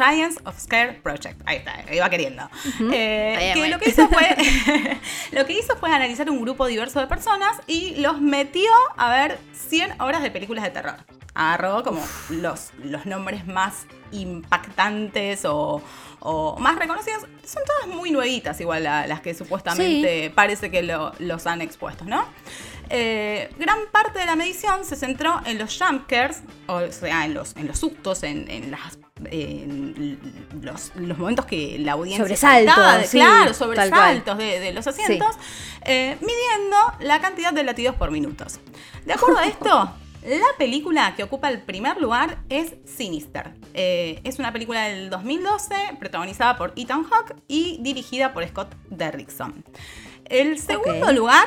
Science 0.00 0.40
of 0.44 0.58
Scare 0.58 0.94
Project. 1.02 1.42
Ahí 1.44 1.58
está, 1.58 1.74
iba 1.94 2.08
queriendo. 2.08 2.48
Eh, 2.92 3.50
que 3.54 3.68
lo 3.68 3.78
que 3.78 3.90
hizo 3.90 4.08
fue. 4.08 4.36
lo 5.32 5.44
que 5.46 5.52
hizo 5.52 5.76
fue 5.76 5.92
analizar 5.92 6.30
un 6.30 6.40
grupo 6.40 6.66
diverso 6.66 7.00
de 7.00 7.06
personas 7.06 7.60
y 7.66 7.96
los 7.96 8.20
metió 8.20 8.70
a 8.96 9.10
ver 9.10 9.38
100 9.68 10.00
horas 10.00 10.22
de 10.22 10.30
películas 10.30 10.64
de 10.64 10.70
terror. 10.70 10.96
Agarró 11.34 11.82
como 11.84 12.02
los, 12.30 12.70
los 12.82 13.04
nombres 13.06 13.46
más 13.46 13.86
impactantes 14.10 15.44
o, 15.44 15.82
o 16.20 16.56
más 16.58 16.76
reconocidos. 16.76 17.22
Son 17.44 17.62
todas 17.66 17.94
muy 17.94 18.10
nuevitas, 18.10 18.60
igual 18.60 18.84
la- 18.84 19.06
las 19.06 19.20
que 19.20 19.34
supuestamente 19.34 20.30
parece 20.34 20.70
que 20.70 20.82
lo- 20.82 21.12
los 21.18 21.46
han 21.46 21.60
expuesto, 21.60 22.04
¿no? 22.04 22.24
Eh, 22.88 23.50
gran 23.58 23.78
parte 23.92 24.18
de 24.18 24.26
la 24.26 24.34
medición 24.34 24.84
se 24.84 24.96
centró 24.96 25.40
en 25.44 25.58
los 25.58 25.78
jumpscares, 25.78 26.42
o 26.66 26.80
sea, 26.90 27.24
en 27.24 27.34
los, 27.34 27.54
en 27.56 27.68
los 27.68 27.78
sustos, 27.78 28.22
en, 28.24 28.50
en 28.50 28.70
las 28.72 28.98
los, 30.60 30.92
los 30.96 31.18
momentos 31.18 31.44
que 31.46 31.78
la 31.78 31.92
audiencia 31.92 32.24
Sobresaltos, 32.24 32.74
saltaba 32.74 32.98
de- 32.98 33.06
sí, 33.06 33.18
claro, 33.18 33.54
sobresaltos 33.54 34.38
de, 34.38 34.60
de 34.60 34.72
los 34.72 34.86
asientos, 34.86 35.36
eh, 35.82 36.16
midiendo 36.20 36.76
la 37.00 37.20
cantidad 37.20 37.52
de 37.52 37.64
latidos 37.64 37.94
por 37.96 38.10
minutos. 38.10 38.60
De 39.04 39.12
acuerdo 39.12 39.38
a 39.38 39.46
esto, 39.46 39.68
la 40.26 40.56
película 40.58 41.14
que 41.16 41.22
ocupa 41.22 41.48
el 41.48 41.60
primer 41.62 42.00
lugar 42.00 42.38
es 42.48 42.74
Sinister. 42.84 43.52
Eh, 43.74 44.20
es 44.24 44.38
una 44.38 44.52
película 44.52 44.84
del 44.88 45.10
2012, 45.10 45.74
protagonizada 45.98 46.56
por 46.56 46.72
Ethan 46.76 47.04
Hawke 47.04 47.36
y 47.48 47.78
dirigida 47.80 48.32
por 48.32 48.46
Scott 48.46 48.74
Derrickson. 48.90 49.64
El 50.26 50.58
segundo 50.58 51.12
lugar 51.12 51.46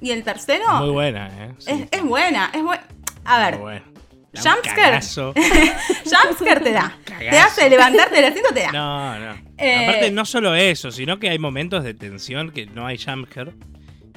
y 0.00 0.10
el 0.10 0.24
tercero 0.24 0.64
Muy 0.74 0.90
buena, 0.90 1.28
¿eh? 1.28 1.54
Sí, 1.58 1.70
es, 1.70 1.88
es 1.90 2.02
buena, 2.02 2.50
es 2.54 2.62
buena. 2.62 2.82
A 3.24 3.38
ver, 3.50 3.82
Jumpscare. 4.34 5.00
jumpscare 6.04 6.60
te 6.60 6.72
da. 6.72 6.96
Te 7.18 7.28
hace 7.38 7.68
levantarte 7.68 8.16
del 8.16 8.24
asiento, 8.26 8.52
te 8.54 8.60
da. 8.62 8.72
No, 8.72 9.18
no. 9.18 9.34
Eh, 9.58 9.86
Aparte, 9.86 10.10
no 10.10 10.24
solo 10.24 10.54
eso, 10.54 10.90
sino 10.90 11.18
que 11.18 11.28
hay 11.28 11.38
momentos 11.38 11.84
de 11.84 11.94
tensión 11.94 12.50
que 12.50 12.66
no 12.66 12.86
hay 12.86 12.98
jumpscare. 12.98 13.52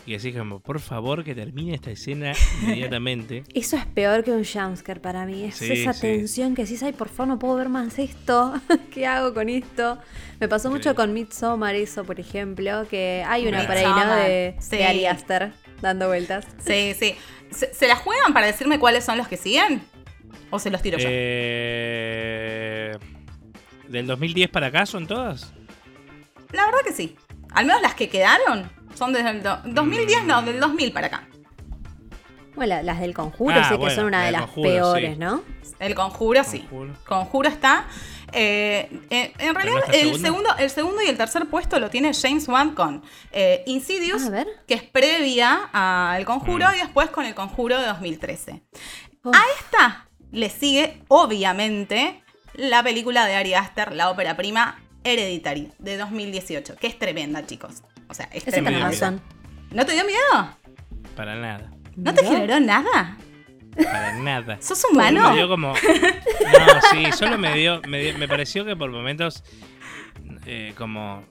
Y 0.07 0.11
decís 0.15 0.37
como, 0.37 0.59
por 0.59 0.79
favor, 0.79 1.23
que 1.23 1.33
termine 1.33 1.73
esta 1.73 1.89
escena 1.89 2.33
inmediatamente. 2.61 3.43
Eso 3.55 3.75
es 3.75 3.87
peor 3.87 4.23
que 4.23 4.29
un 4.29 4.45
jumpscare 4.45 4.99
para 4.99 5.25
mí. 5.25 5.45
Es 5.45 5.55
Sí, 5.55 5.71
esa 5.71 5.93
sí. 5.93 6.01
tensión 6.01 6.53
que 6.53 6.61
decís, 6.61 6.83
ay, 6.83 6.93
por 6.93 7.09
favor, 7.09 7.27
no 7.29 7.39
puedo 7.39 7.55
ver 7.55 7.69
más 7.69 7.97
esto. 7.97 8.53
¿Qué 8.93 9.07
hago 9.07 9.33
con 9.33 9.49
esto? 9.49 9.97
Me 10.39 10.47
pasó 10.47 10.69
mucho 10.69 10.93
con 10.93 11.11
Midsommar 11.11 11.73
eso, 11.73 12.03
por 12.03 12.19
ejemplo, 12.19 12.87
que 12.87 13.23
hay 13.27 13.47
una 13.47 13.65
por 13.65 13.77
ahí, 13.77 13.83
¿no? 13.83 13.95
Midsommar, 13.95 14.19
De, 14.27 14.55
sí. 14.59 14.77
de 14.77 14.85
Ari 14.85 15.05
Aster 15.07 15.53
dando 15.81 16.05
vueltas. 16.07 16.45
Sí, 16.63 16.93
sí. 16.99 17.15
¿Se, 17.49 17.73
se 17.73 17.87
la 17.87 17.95
juegan 17.95 18.31
para 18.31 18.45
decirme 18.45 18.77
cuáles 18.77 19.03
son 19.03 19.17
los 19.17 19.27
que 19.27 19.37
siguen? 19.37 19.81
¿O 20.55 20.59
se 20.59 20.69
los 20.69 20.81
tiro 20.81 20.97
yo? 20.97 21.05
Eh, 21.09 22.97
¿Del 23.89 24.07
2010 24.07 24.49
para 24.49 24.67
acá 24.67 24.85
son 24.85 25.05
todas? 25.05 25.51
La 26.53 26.65
verdad 26.65 26.79
que 26.85 26.93
sí. 26.93 27.17
Al 27.53 27.65
menos 27.65 27.81
las 27.81 27.93
que 27.95 28.07
quedaron 28.07 28.71
son 28.95 29.11
desde 29.11 29.31
el 29.31 29.43
do- 29.43 29.59
2010, 29.65 30.23
no, 30.23 30.41
del 30.43 30.61
2000 30.61 30.93
para 30.93 31.07
acá. 31.07 31.27
Bueno, 32.55 32.75
la- 32.75 32.83
las 32.83 33.01
del 33.01 33.13
conjuro 33.13 33.53
Ah, 33.59 33.67
sé 33.67 33.77
que 33.77 33.89
son 33.89 34.05
una 34.05 34.19
la 34.19 34.25
de 34.27 34.31
las 34.31 34.41
Conjuro, 34.43 34.69
peores, 34.69 35.11
sí. 35.15 35.19
¿no? 35.19 35.43
El 35.79 35.93
conjuro, 35.93 36.43
sí. 36.45 36.59
Conjuro. 36.61 36.93
Conjuro 37.05 37.49
está. 37.49 37.85
eh, 38.31 38.89
eh, 39.09 39.33
en 39.39 39.47
no 39.47 39.53
realidad, 39.59 39.79
está 39.85 39.91
el 39.93 39.99
segundo. 40.03 40.19
segundo, 40.25 40.49
el 40.57 40.69
segundo 40.69 41.01
y 41.03 41.07
el 41.07 41.17
tercer 41.17 41.45
puesto 41.47 41.79
lo 41.81 41.89
tiene 41.89 42.11
James 42.13 42.47
Wan 42.47 42.73
con 42.75 43.03
eh, 43.33 43.61
Insidious, 43.65 44.25
A 44.25 44.29
ver. 44.29 44.47
que 44.67 44.73
es 44.75 44.83
previa 44.83 45.69
al 45.73 46.23
conjuro, 46.25 46.65
Mm. 46.69 46.75
y 46.75 46.77
después 46.79 47.09
con 47.09 47.25
el 47.25 47.35
conjuro 47.35 47.77
de 47.77 47.85
2013. 47.87 48.61
Oh. 49.23 49.31
A 49.33 49.41
esta 49.59 50.07
le 50.31 50.49
sigue, 50.49 51.01
obviamente, 51.07 52.21
la 52.53 52.83
película 52.83 53.25
de 53.25 53.35
Ari 53.35 53.53
Aster, 53.53 53.93
la 53.95 54.09
ópera 54.09 54.35
prima 54.37 54.79
Hereditary, 55.03 55.71
de 55.79 55.97
2018, 55.97 56.75
que 56.77 56.87
es 56.87 56.97
tremenda, 56.99 57.45
chicos. 57.45 57.83
O 58.07 58.13
sea, 58.13 58.29
es 58.31 58.43
tremenda. 58.45 58.89
¿No 59.71 59.85
te 59.85 59.93
dio 59.93 60.05
miedo? 60.05 60.57
Para 61.15 61.35
nada. 61.35 61.71
¿No 61.95 62.13
te 62.13 62.23
generó 62.25 62.59
nada? 62.59 63.17
Para 63.75 64.13
nada. 64.19 64.57
¿Sos 64.61 64.83
Me 64.91 64.97
humano? 64.97 65.33
dio 65.35 65.47
como. 65.49 65.69
No, 65.73 66.81
sí, 66.91 67.11
solo 67.17 67.37
me 67.37 67.53
dio. 67.55 67.81
Me, 67.87 67.99
dio- 67.99 68.17
me 68.17 68.27
pareció 68.27 68.63
que 68.65 68.75
por 68.75 68.91
momentos. 68.91 69.43
eh, 70.45 70.73
como. 70.77 71.23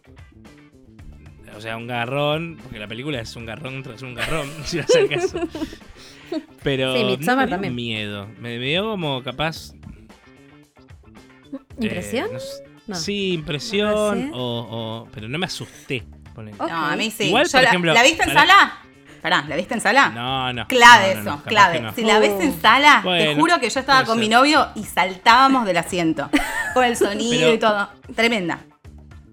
O 1.56 1.60
sea, 1.60 1.76
un 1.76 1.86
garrón. 1.86 2.58
Porque 2.62 2.78
la 2.78 2.86
película 2.88 3.20
es 3.20 3.34
un 3.36 3.46
garrón 3.46 3.82
tras 3.82 4.02
un 4.02 4.14
garrón. 4.14 4.48
Si 4.64 4.78
vas 4.78 4.94
al 4.96 5.08
caso. 5.08 5.40
Pero. 6.62 6.94
Sí, 6.94 7.02
no 7.20 7.36
me 7.36 7.42
dio 7.46 7.50
también. 7.50 7.74
miedo. 7.74 8.28
Me 8.40 8.58
dio 8.58 8.84
como 8.90 9.22
capaz. 9.22 9.72
¿Impresión? 11.80 12.26
eh, 12.28 12.32
no 12.32 12.40
sé- 12.40 12.64
No. 12.86 12.94
Sí, 12.96 13.32
impresión. 13.34 14.30
O, 14.34 14.38
o- 15.04 15.08
Pero 15.12 15.28
no 15.28 15.38
me 15.38 15.46
asusté. 15.46 16.04
ponele. 16.34 16.56
Ok. 16.60 16.68
No, 16.68 16.86
a 16.86 16.96
mí 16.96 17.10
sí. 17.10 17.24
Igual, 17.24 17.46
Yo 17.46 17.52
por 17.52 17.62
la, 17.62 17.68
ejemplo, 17.68 17.94
¿La 17.94 18.02
viste 18.02 18.22
en 18.24 18.32
sala? 18.32 18.78
Pará, 19.22 19.42
¿la 19.48 19.56
viste 19.56 19.72
en 19.74 19.80
sala? 19.80 20.10
No, 20.10 20.52
no. 20.52 20.66
Clave 20.68 21.14
no, 21.14 21.22
no, 21.22 21.30
eso, 21.30 21.30
no, 21.38 21.42
clave. 21.44 21.80
no. 21.80 21.94
Si 21.94 22.02
la 22.04 22.18
ves 22.18 22.32
en 22.42 22.50
Oh. 22.50 22.60
sala, 22.60 23.00
te 23.02 23.34
juro 23.36 23.58
que 23.58 23.70
yo 23.70 23.80
estaba 23.80 24.04
con 24.04 24.20
mi 24.20 24.28
novio 24.28 24.68
y 24.74 24.84
saltábamos 24.84 25.64
del 25.66 25.78
asiento. 25.78 26.28
Con 26.74 26.84
el 26.84 26.96
sonido 26.96 27.38
Pero- 27.40 27.54
y 27.54 27.58
todo. 27.58 27.88
Tremenda. 28.16 28.58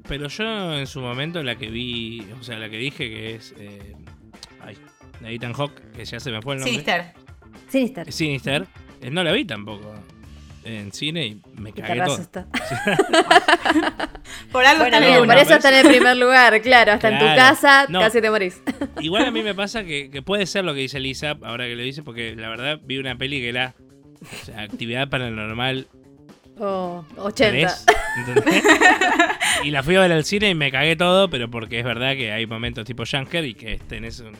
Pero 0.07 0.27
yo 0.27 0.77
en 0.77 0.87
su 0.87 0.99
momento 1.01 1.41
la 1.43 1.55
que 1.55 1.69
vi, 1.69 2.25
o 2.39 2.43
sea, 2.43 2.57
la 2.57 2.69
que 2.69 2.77
dije 2.77 3.09
que 3.09 3.35
es. 3.35 3.53
Eh, 3.57 3.95
ay, 4.61 4.77
de 5.19 5.33
Ethan 5.35 5.53
Hawk, 5.55 5.73
que 5.95 6.03
ya 6.05 6.19
se 6.19 6.31
me 6.31 6.41
fue 6.41 6.55
el 6.55 6.59
nombre. 6.61 6.71
Sinister. 6.71 7.13
Sinister. 7.69 8.11
Sinister. 8.11 8.67
eh, 9.01 9.09
no 9.11 9.23
la 9.23 9.31
vi 9.31 9.45
tampoco 9.45 9.93
en 10.63 10.91
cine 10.91 11.25
y 11.27 11.41
me 11.55 11.69
Y 11.69 11.73
cagué 11.73 12.01
todo. 12.03 12.17
Por 14.51 14.65
algo 14.65 14.83
Bueno, 14.83 14.99
bien, 14.99 15.25
por 15.25 15.37
eso 15.37 15.55
está 15.55 15.69
en 15.69 15.85
el 15.85 15.91
primer 15.91 16.17
lugar, 16.17 16.61
claro. 16.61 16.91
Hasta 16.93 17.09
en 17.09 17.19
tu 17.19 17.25
casa 17.25 17.85
No. 17.89 17.99
casi 17.99 18.21
te 18.21 18.29
morís. 18.29 18.61
Igual 19.01 19.25
a 19.25 19.31
mí 19.31 19.41
me 19.43 19.55
pasa 19.55 19.83
que, 19.83 20.09
que 20.11 20.21
puede 20.21 20.45
ser 20.45 20.63
lo 20.65 20.73
que 20.73 20.81
dice 20.81 20.99
Lisa, 20.99 21.37
ahora 21.43 21.65
que 21.67 21.75
lo 21.75 21.81
dice, 21.83 22.03
porque 22.03 22.35
la 22.35 22.49
verdad 22.49 22.79
vi 22.83 22.97
una 22.97 23.17
peli 23.17 23.39
que 23.39 23.49
era 23.49 23.73
o 24.21 24.45
sea, 24.45 24.61
actividad 24.61 25.09
paranormal 25.09 25.87
Oh, 26.59 27.03
80. 27.17 27.75
3, 27.85 27.85
¿entendés? 28.27 28.63
y 29.63 29.71
la 29.71 29.81
fui 29.83 29.95
a 29.95 30.01
ver 30.01 30.11
al 30.11 30.25
cine 30.25 30.49
y 30.49 30.55
me 30.55 30.71
cagué 30.71 30.95
todo, 30.95 31.29
pero 31.29 31.49
porque 31.49 31.79
es 31.79 31.85
verdad 31.85 32.13
que 32.13 32.31
hay 32.31 32.45
momentos 32.45 32.85
tipo 32.85 33.03
Junker 33.09 33.45
y 33.45 33.53
que 33.55 33.77
tenés 33.87 34.19
un 34.19 34.33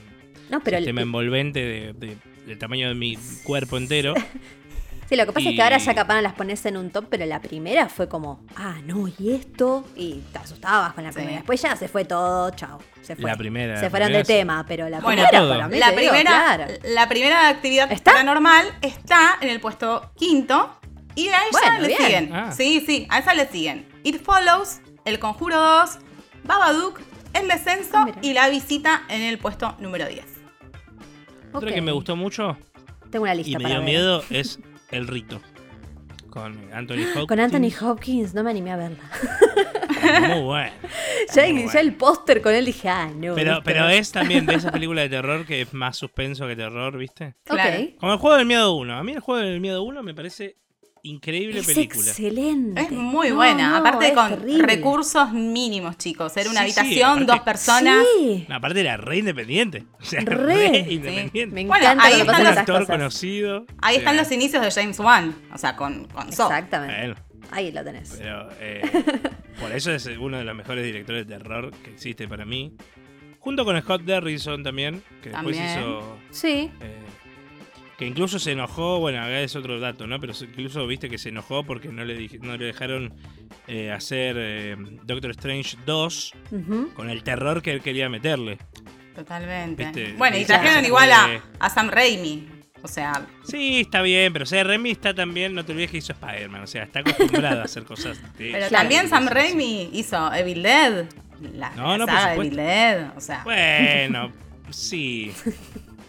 No, 0.49 0.59
pero 0.61 0.77
sistema 0.77 1.01
envolvente 1.01 1.59
de- 1.59 1.93
de- 1.93 2.17
del 2.45 2.57
tamaño 2.57 2.89
de 2.89 2.95
mi 2.95 3.17
cuerpo 3.43 3.77
entero. 3.77 4.13
sí, 5.09 5.15
lo 5.15 5.25
que 5.25 5.31
pasa 5.31 5.49
es 5.49 5.55
que 5.55 5.61
ahora 5.61 5.77
ya 5.77 5.93
capaz 5.95 6.15
no 6.15 6.21
las 6.21 6.33
pones 6.33 6.65
en 6.65 6.75
un 6.77 6.89
top, 6.91 7.05
pero 7.09 7.25
la 7.25 7.39
primera 7.41 7.87
fue 7.87 8.07
como, 8.09 8.43
ah, 8.55 8.77
no, 8.85 9.07
y 9.07 9.31
esto, 9.33 9.87
y 9.95 10.21
te 10.31 10.39
asustabas 10.39 10.93
con 10.93 11.03
la 11.03 11.11
Sí. 11.11 11.15
primera. 11.17 11.37
Después 11.37 11.61
ya 11.61 11.75
se 11.75 11.87
fue 11.87 12.03
todo, 12.05 12.49
chao. 12.51 12.79
Se 13.01 13.15
fue. 13.15 13.29
La 13.29 13.37
primera, 13.37 13.79
Se 13.79 13.89
fueron 13.89 14.07
primera 14.07 14.19
de 14.19 14.25
sí. 14.25 14.33
tema, 14.39 14.65
pero 14.67 14.89
la 14.89 14.99
Bueno, 14.99 15.23
primera 15.23 15.47
para 15.47 15.67
mí, 15.67 15.77
La 15.79 15.89
digo, 15.91 15.97
primera, 16.11 16.31
claro. 16.55 16.73
la 16.83 17.07
primera 17.09 17.49
actividad 17.49 17.91
¿Está? 17.91 18.11
paranormal 18.11 18.65
está 18.81 19.37
en 19.41 19.49
el 19.49 19.59
puesto 19.59 20.11
quinto. 20.17 20.77
Y 21.15 21.27
a 21.27 21.31
ella 21.39 21.45
Bueno, 21.51 21.79
le 21.81 21.87
bien. 21.87 21.99
siguen. 22.01 22.33
Ah. 22.33 22.51
Sí, 22.51 22.83
sí, 22.85 23.07
a 23.09 23.19
esa 23.19 23.33
le 23.33 23.47
siguen. 23.47 23.87
It 24.03 24.21
Follows, 24.23 24.81
El 25.05 25.19
Conjuro 25.19 25.57
2, 25.59 25.99
Babadook, 26.43 26.99
El 27.33 27.47
Descenso 27.47 27.97
Ah, 27.97 28.11
y 28.21 28.33
La 28.33 28.49
Visita 28.49 29.03
en 29.09 29.21
el 29.21 29.37
puesto 29.37 29.75
número 29.79 30.07
10. 30.07 30.25
Otra 31.53 31.69
Ok. 31.69 31.75
que 31.75 31.81
me 31.81 31.91
gustó 31.91 32.15
mucho 32.15 32.57
Tengo 33.09 33.23
una 33.23 33.35
y 33.35 33.39
lista 33.43 33.57
me 33.59 33.63
para 33.63 33.75
dio 33.75 33.83
ver. 33.83 33.89
miedo 33.89 34.23
es 34.29 34.59
El 34.89 35.07
Rito. 35.07 35.41
Con 36.29 36.73
Anthony 36.73 36.93
Hopkins. 37.13 37.27
Con 37.27 37.39
Anthony 37.41 37.71
Hopkins, 37.85 38.33
no 38.33 38.43
me 38.43 38.51
animé 38.51 38.71
a 38.71 38.77
verla. 38.77 39.03
Muy 40.29 40.41
bueno. 40.43 40.71
ya, 41.35 41.47
Muy 41.53 41.67
ya 41.67 41.79
el 41.81 41.93
póster 41.95 42.41
con 42.41 42.53
él 42.55 42.65
dije, 42.65 42.87
ah, 42.89 43.09
no. 43.13 43.35
Pero, 43.35 43.61
pero 43.63 43.81
no. 43.81 43.89
es 43.89 44.11
también 44.11 44.45
de 44.45 44.55
esa 44.55 44.71
película 44.71 45.01
de 45.01 45.09
terror 45.09 45.45
que 45.45 45.61
es 45.61 45.73
más 45.73 45.97
suspenso 45.97 46.47
que 46.47 46.55
terror, 46.55 46.97
¿viste? 46.97 47.35
Claro. 47.43 47.85
Como 47.99 48.13
el 48.13 48.17
juego 48.19 48.37
del 48.37 48.45
miedo 48.45 48.73
1. 48.75 48.97
A 48.97 49.03
mí 49.03 49.11
el 49.11 49.19
juego 49.19 49.41
del 49.45 49.59
miedo 49.59 49.83
1 49.83 50.01
me 50.03 50.13
parece 50.13 50.55
increíble 51.03 51.59
Es 51.59 51.67
película. 51.67 52.07
excelente. 52.07 52.81
Es 52.81 52.91
muy 52.91 53.29
No, 53.29 53.35
buena. 53.35 53.69
no, 53.71 53.75
Aparte 53.77 54.13
con 54.13 54.29
terrible. 54.29 54.63
recursos 54.67 55.31
mínimos, 55.33 55.97
chicos. 55.97 56.35
Era 56.37 56.49
una 56.49 56.65
Sí, 56.65 56.71
sí, 56.71 56.79
habitación, 56.79 57.09
aparte- 57.11 57.25
dos 57.25 57.39
personas. 57.41 58.05
Sí. 58.17 58.45
No, 58.47 58.55
aparte 58.55 58.79
era 58.81 58.97
re 58.97 59.17
independiente. 59.17 59.83
O 59.99 60.03
sea, 60.03 60.21
Re. 60.21 60.35
re, 60.35 60.85
Sí, 60.87 60.93
independiente. 60.95 61.47
Me 61.55 61.65
Bueno, 61.65 61.83
encanta 61.85 62.05
ahí 62.05 62.13
cuando 62.13 62.19
están 62.21 62.25
pasan 62.25 62.39
un 62.41 62.43
los 62.43 62.51
esas 62.51 62.57
actor 62.61 62.79
cosas. 62.81 62.97
conocido. 62.97 63.65
Ahí 63.81 63.95
están 63.97 64.17
los 64.17 64.31
inicios 64.31 64.61
de 64.63 64.71
James 64.71 64.99
Wan. 64.99 65.35
O 65.53 65.57
sea, 65.57 65.75
con, 65.75 66.05
con 66.05 66.31
Saw. 66.31 66.47
Exactamente. 66.49 66.95
bueno, 66.97 67.15
Ahí 67.51 67.71
lo 67.71 67.83
tenés. 67.83 68.15
pero 68.17 68.47
eh, 68.59 68.81
por 69.59 69.71
eso 69.73 69.91
es 69.91 70.05
uno 70.19 70.37
de 70.37 70.43
los 70.45 70.55
mejores 70.55 70.85
directores 70.85 71.27
de 71.27 71.37
terror 71.37 71.71
que 71.83 71.91
existe 71.91 72.27
para 72.27 72.45
mí. 72.45 72.73
Junto 73.39 73.65
con 73.65 73.79
Scott 73.81 74.03
Derrickson 74.03 74.61
también, 74.63 75.01
que 75.23 75.29
después 75.31 75.57
hizo. 75.57 76.17
Sí. 76.29 76.71
eh, 76.79 76.99
que 78.01 78.07
incluso 78.07 78.39
se 78.39 78.53
enojó, 78.53 78.99
bueno, 78.99 79.19
acá 79.19 79.41
es 79.41 79.55
otro 79.55 79.79
dato, 79.79 80.07
¿no? 80.07 80.19
Pero 80.19 80.33
incluso 80.41 80.87
viste 80.87 81.07
que 81.07 81.19
se 81.19 81.29
enojó 81.29 81.63
porque 81.63 81.89
no 81.89 82.03
le, 82.03 82.27
no 82.41 82.57
le 82.57 82.65
dejaron 82.65 83.13
eh, 83.67 83.91
hacer 83.91 84.37
eh, 84.39 84.75
Doctor 85.03 85.29
Strange 85.29 85.77
2 85.85 86.33
Ujú. 86.51 86.89
con 86.95 87.11
el 87.11 87.21
terror 87.21 87.61
que 87.61 87.71
él 87.71 87.81
quería 87.81 88.09
meterle. 88.09 88.57
Totalmente. 89.13 89.83
Viste, 89.83 90.13
bueno, 90.17 90.35
y 90.35 90.45
trajeron 90.45 90.81
se 90.81 90.87
igual 90.87 91.11
a, 91.11 91.43
a 91.59 91.69
Sam 91.69 91.89
Raimi. 91.91 92.47
O 92.81 92.87
sea, 92.87 93.27
Sí, 93.43 93.81
está 93.81 94.01
bien, 94.01 94.33
pero 94.33 94.43
o 94.43 94.47
sea, 94.47 94.63
Remy 94.63 94.89
está 94.89 95.13
también, 95.13 95.53
no 95.53 95.63
te 95.63 95.73
olvides 95.73 95.91
que 95.91 95.97
hizo 95.97 96.13
Spider-Man, 96.13 96.63
o 96.63 96.65
sea, 96.67 96.81
está 96.85 97.01
acostumbrado 97.01 97.61
a 97.61 97.65
hacer 97.65 97.83
cosas 97.83 98.19
de 98.39 98.51
pero 98.51 98.67
Claro. 98.67 98.69
también 98.71 99.09
Sam 99.09 99.27
Raimi 99.27 99.91
hizo 99.93 100.33
Evil 100.33 100.63
Dead. 100.63 101.05
La, 101.53 101.69
No, 101.75 101.89
la 101.91 101.97
no, 101.99 102.05
por 102.07 102.15
saga 102.15 102.29
de 102.29 102.33
supuesto. 102.33 102.41
Evil 102.41 102.55
Dead. 102.57 103.11
O 103.15 103.21
sea, 103.21 103.43
Bueno, 103.43 104.31
sí. 104.71 105.31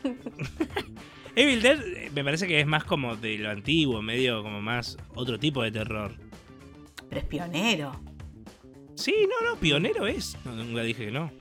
Evil 1.34 1.62
Dead 1.62 1.80
eh, 1.80 2.10
me 2.14 2.24
parece 2.24 2.46
que 2.46 2.60
es 2.60 2.66
más 2.66 2.84
como 2.84 3.16
de 3.16 3.38
lo 3.38 3.50
antiguo, 3.50 4.02
medio 4.02 4.42
como 4.42 4.60
más 4.60 4.98
otro 5.14 5.38
tipo 5.38 5.62
de 5.62 5.70
terror. 5.70 6.12
pero 7.08 7.20
es 7.20 7.26
pionero. 7.26 8.00
Sí, 8.94 9.14
no, 9.28 9.48
no, 9.48 9.58
pionero 9.58 10.06
es. 10.06 10.36
No, 10.44 10.54
nunca 10.54 10.82
dije 10.82 11.06
que 11.06 11.10
no. 11.10 11.32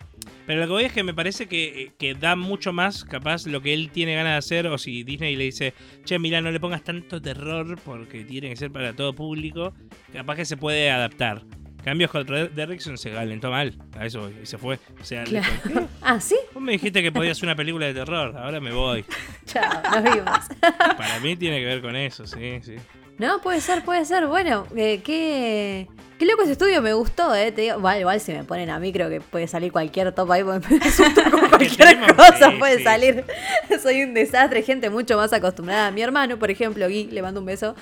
Pero 0.48 0.62
lo 0.62 0.66
que 0.68 0.72
voy 0.72 0.84
es 0.86 0.94
que 0.94 1.04
me 1.04 1.14
parece 1.14 1.48
que, 1.48 1.84
eh, 1.84 1.92
que 1.98 2.16
da 2.16 2.36
mucho 2.36 2.74
más, 2.74 3.04
capaz, 3.04 3.46
lo 3.46 3.62
que 3.62 3.74
él 3.74 3.90
tiene 3.92 4.16
ganas 4.16 4.34
de 4.34 4.38
hacer. 4.38 4.68
O 4.68 4.78
si 4.78 5.04
Disney 5.04 5.36
le 5.36 5.46
dice, 5.46 5.74
che, 6.06 6.20
mira, 6.20 6.42
no 6.42 6.52
le 6.52 6.60
pongas 6.60 6.84
tanto 6.84 7.22
terror 7.22 7.78
porque 7.84 8.24
tiene 8.24 8.50
que 8.50 8.56
ser 8.56 8.72
para 8.72 8.94
todo 8.94 9.14
público. 9.14 9.74
Capaz 10.14 10.36
que 10.38 10.46
se 10.46 10.58
puede 10.58 10.90
adaptar. 10.90 11.44
Cambios 11.84 12.12
contra 12.12 12.46
Derrickson 12.46 12.98
se 12.98 13.12
calentó 13.12 13.50
mal. 13.50 13.76
A 13.98 14.06
eso 14.06 14.22
voy, 14.22 14.36
y 14.42 14.46
se 14.46 14.58
fue. 14.58 14.80
O 15.00 15.04
sea, 15.04 15.24
le 15.24 15.42
Claro. 15.42 15.88
Ah, 16.02 16.20
sí. 16.20 16.36
vos 16.54 16.62
me 16.62 16.74
dijiste 16.74 17.02
que 17.02 17.12
podías 17.12 17.38
hacer 17.38 17.48
una 17.48 17.56
película 17.56 17.88
de 17.88 17.94
terror. 17.94 18.36
Ahora 18.38 18.60
me 18.60 18.72
voy. 18.72 19.06
Chao, 19.46 19.82
nos 19.84 20.04
vimos. 20.04 20.40
Para 20.98 21.20
mí 21.22 21.36
tiene 21.36 21.60
que 21.60 21.66
ver 21.66 21.82
con 21.82 21.96
eso, 21.96 22.26
sí, 22.28 22.60
sí. 22.64 22.76
No, 23.18 23.40
puede 23.42 23.62
ser, 23.62 23.84
puede 23.84 24.06
ser. 24.06 24.28
Bueno, 24.28 24.66
eh, 24.76 25.02
qué, 25.04 25.88
qué 26.22 26.28
loco 26.28 26.44
ese 26.44 26.52
estudio, 26.52 26.84
me 26.84 26.94
gustó, 26.94 27.34
¿eh? 27.34 27.52
Te 27.52 27.62
digo, 27.62 27.78
igual, 27.80 28.00
igual 28.00 28.20
si 28.20 28.32
me 28.32 28.44
ponen 28.44 28.70
a 28.70 28.78
mí, 28.80 28.94
creo 28.94 29.10
que 29.10 29.22
puede 29.22 29.48
salir 29.48 29.72
cualquier 29.72 30.12
top 30.12 30.32
ahí, 30.32 30.44
porque 30.44 30.68
me 30.70 30.78
asusto 30.86 31.20
con 31.32 31.50
cualquier 31.50 31.98
cosa, 32.16 32.52
puede 32.60 32.84
salir. 32.84 33.26
Soy 33.82 34.04
un 34.04 34.14
desastre, 34.14 34.62
gente 34.62 34.92
mucho 34.92 35.18
más 35.18 35.34
acostumbrada. 35.34 35.90
Mi 35.90 36.04
hermano, 36.04 36.38
por 36.38 36.52
ejemplo, 36.52 36.88
Gui, 36.88 37.06
le 37.06 37.24
mando 37.24 37.40
un 37.40 37.48
beso. 37.48 37.74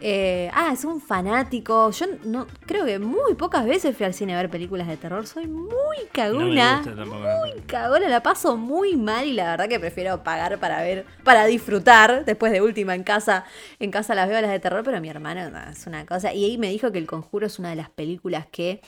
eh, 0.00 0.48
ah, 0.54 0.70
es 0.72 0.84
un 0.84 1.00
fanático. 1.00 1.90
Yo 1.90 2.06
no 2.22 2.46
creo 2.66 2.84
que 2.84 3.00
muy 3.00 3.34
pocas 3.34 3.66
veces 3.66 3.96
fui 3.96 4.06
al 4.06 4.14
cine 4.14 4.34
a 4.34 4.36
ver 4.36 4.48
películas 4.48 4.86
de 4.86 4.96
terror. 4.96 5.26
Soy 5.26 5.48
muy 5.48 5.96
No 6.14 6.94
tampoco. 6.94 7.18
muy 7.18 7.62
cagona, 7.66 8.08
la 8.08 8.22
paso 8.22 8.56
muy 8.56 8.96
mal 8.96 9.26
y 9.26 9.32
la 9.32 9.50
verdad 9.50 9.68
que 9.68 9.80
prefiero 9.80 10.22
pagar 10.22 10.58
para 10.58 10.82
ver, 10.82 11.04
para 11.24 11.46
disfrutar. 11.46 12.24
Después 12.24 12.52
de 12.52 12.62
última 12.62 12.94
en 12.94 13.02
casa, 13.02 13.44
en 13.80 13.90
casa 13.90 14.14
las 14.14 14.28
veo 14.28 14.40
las 14.40 14.52
de 14.52 14.60
terror, 14.60 14.84
pero 14.84 15.00
mi 15.00 15.08
hermano 15.08 15.50
no, 15.50 15.58
es 15.68 15.84
una 15.88 16.06
cosa. 16.06 16.32
Y 16.32 16.44
ahí 16.44 16.58
me 16.58 16.68
dijo 16.68 16.92
que 16.92 16.98
El 16.98 17.06
Conjuro 17.06 17.48
es 17.48 17.58
una 17.58 17.70
de 17.70 17.76
las 17.76 17.87
películas 17.90 18.46
que 18.50 18.80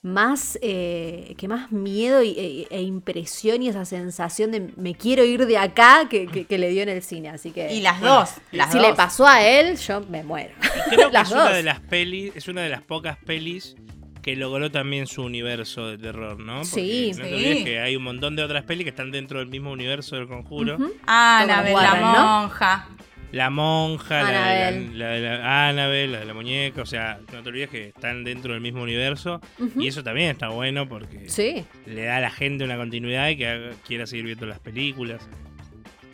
más, 0.00 0.56
eh, 0.62 1.34
que 1.36 1.48
más 1.48 1.72
miedo 1.72 2.22
y- 2.22 2.30
e, 2.38 2.66
e 2.70 2.82
impresión 2.82 3.62
y 3.62 3.68
esa 3.68 3.84
sensación 3.84 4.52
de 4.52 4.72
me 4.76 4.94
quiero 4.94 5.24
ir 5.24 5.44
de 5.46 5.58
acá 5.58 6.06
que, 6.08 6.26
que- 6.28 6.44
que 6.44 6.56
le 6.56 6.68
dio 6.70 6.82
en 6.84 6.88
el 6.88 7.02
cine. 7.02 7.30
Así 7.30 7.50
que 7.50 7.74
Y 7.74 7.80
las 7.80 8.00
dos. 8.00 8.30
Las 8.52 8.70
si 8.72 8.78
dos. 8.78 8.86
le 8.88 8.94
pasó 8.94 9.26
a 9.26 9.42
él, 9.44 9.76
yo 9.76 10.00
me 10.02 10.22
muero. 10.22 10.54
Creo 10.88 11.08
que 11.08 11.12
Las 11.12 11.28
es 11.28 11.34
una 11.34 11.50
de 11.50 11.62
las 11.64 11.80
pelis, 11.80 12.32
es 12.36 12.46
una 12.46 12.62
de 12.62 12.68
las 12.68 12.82
pocas 12.82 13.18
pelis 13.26 13.74
que 14.22 14.36
logró 14.36 14.70
también 14.70 15.06
su 15.08 15.22
universo 15.24 15.86
de 15.88 15.98
terror, 15.98 16.38
¿no? 16.38 16.56
Porque 16.58 16.66
Sí. 16.66 17.10
No 17.16 17.22
te 17.24 17.28
Sí. 17.28 17.34
olvides 17.34 17.64
que 17.64 17.80
hay 17.80 17.96
un 17.96 18.02
montón 18.04 18.36
de 18.36 18.42
otras 18.44 18.64
pelis 18.64 18.84
que 18.84 18.90
están 18.90 19.10
dentro 19.10 19.40
del 19.40 19.48
mismo 19.48 19.72
universo 19.72 20.14
del 20.16 20.28
conjuro. 20.28 20.76
Annabelle, 21.06 21.72
la 21.74 21.74
Warren, 21.74 22.02
¿no? 22.02 22.40
monja. 22.42 22.88
La 23.30 23.50
monja, 23.50 24.22
la 24.22 24.48
de 24.70 24.88
la, 24.94 25.18
la 25.18 25.38
la 25.38 25.68
Annabelle, 25.68 26.12
la 26.12 26.18
de 26.20 26.24
la 26.24 26.32
muñeca, 26.34 26.80
o 26.82 26.86
sea, 26.86 27.20
no 27.32 27.42
te 27.42 27.48
olvides 27.50 27.68
que 27.68 27.88
están 27.88 28.24
dentro 28.24 28.52
del 28.54 28.62
mismo 28.62 28.82
universo. 28.82 29.40
Y 29.76 29.86
eso 29.86 30.02
también 30.02 30.30
está 30.30 30.48
bueno 30.48 30.88
porque 30.88 31.28
Sí, 31.28 31.64
le 31.86 32.04
da 32.04 32.16
a 32.16 32.20
la 32.20 32.30
gente 32.30 32.64
una 32.64 32.76
continuidad 32.78 33.28
y 33.28 33.36
que 33.36 33.46
haga- 33.46 33.70
quiera 33.86 34.06
seguir 34.06 34.24
viendo 34.24 34.46
las 34.46 34.60
películas. 34.60 35.28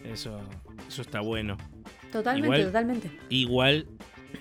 Eso, 0.05 0.41
eso 0.89 1.03
está 1.03 1.21
bueno. 1.21 1.57
totalmente, 2.11 2.47
Igual- 2.49 2.65
totalmente. 2.67 3.11
Igual, 3.29 3.87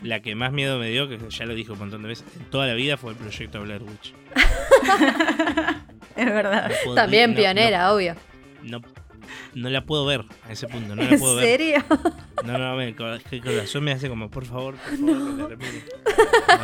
la 0.02 0.22
que 0.22 0.34
más 0.34 0.52
miedo 0.52 0.80
me 0.80 0.90
dio, 0.90 1.08
que 1.08 1.20
ya 1.30 1.46
lo 1.46 1.54
dije 1.54 1.72
un 1.72 1.80
montón 1.80 2.02
de 2.02 2.08
veces, 2.08 2.26
en 2.40 2.46
toda 2.50 2.66
la 2.66 2.74
vida 2.74 2.98
fue 2.98 3.12
el 3.12 3.18
proyecto 3.18 3.62
Blair 3.62 3.84
Witch. 3.84 4.14
Es 6.16 6.26
verdad. 6.26 6.72
No 6.86 6.94
También 6.96 7.32
no- 7.32 7.38
pionera, 7.38 7.92
obvio. 7.94 8.16
No, 8.64 8.82
no, 9.56 9.62
no 9.64 9.70
la 9.70 9.86
puedo 9.86 10.06
ver 10.06 10.26
a 10.48 10.52
ese 10.52 10.68
punto, 10.68 10.96
no 10.96 11.04
la 11.04 11.10
¿En 11.10 11.20
puedo 11.20 11.36
ver. 11.36 11.46
serio? 11.46 11.84
No, 12.46 12.58
no, 12.58 12.76
me, 12.76 12.88
el 12.90 12.96
corazón 12.96 13.84
me 13.84 13.92
hace 13.94 14.10
como, 14.10 14.30
por 14.30 14.46
favor, 14.46 14.76
por 14.76 14.98
favor, 14.98 15.36
que 15.36 15.42
la 15.42 15.48
termine. 15.48 15.84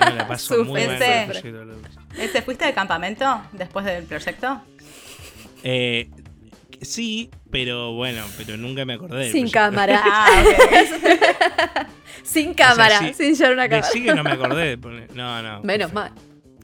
No, 0.10 0.16
la 0.16 0.28
paso 0.28 0.64
muy 0.66 0.86
mal 0.86 1.02
el. 1.02 2.32
¿Te 2.32 2.42
fuiste 2.42 2.66
de 2.66 2.74
campamento 2.74 3.42
después 3.54 3.86
del 3.86 4.04
proyecto? 4.06 4.62
Eh, 5.64 6.10
sí, 6.82 7.30
pero 7.52 7.94
bueno, 7.94 8.24
pero 8.38 8.58
nunca 8.58 8.86
me 8.86 8.94
acordé. 8.94 9.24
del 9.26 9.32
Sin 9.32 9.50
proyecto. 9.50 9.60
cámara. 9.60 10.04
Ah. 10.06 11.88
Sin 12.24 12.54
cámara, 12.54 13.00
sí, 13.00 13.14
sin 13.14 13.34
llevar 13.36 13.54
una 13.54 13.70
cámara. 13.70 13.88
sí 13.92 14.04
que 14.04 14.14
no 14.14 14.24
me 14.24 14.32
acordé. 14.32 14.78
No, 15.16 15.42
no. 15.42 15.62
Menos 15.64 15.92
mal. 15.94 16.12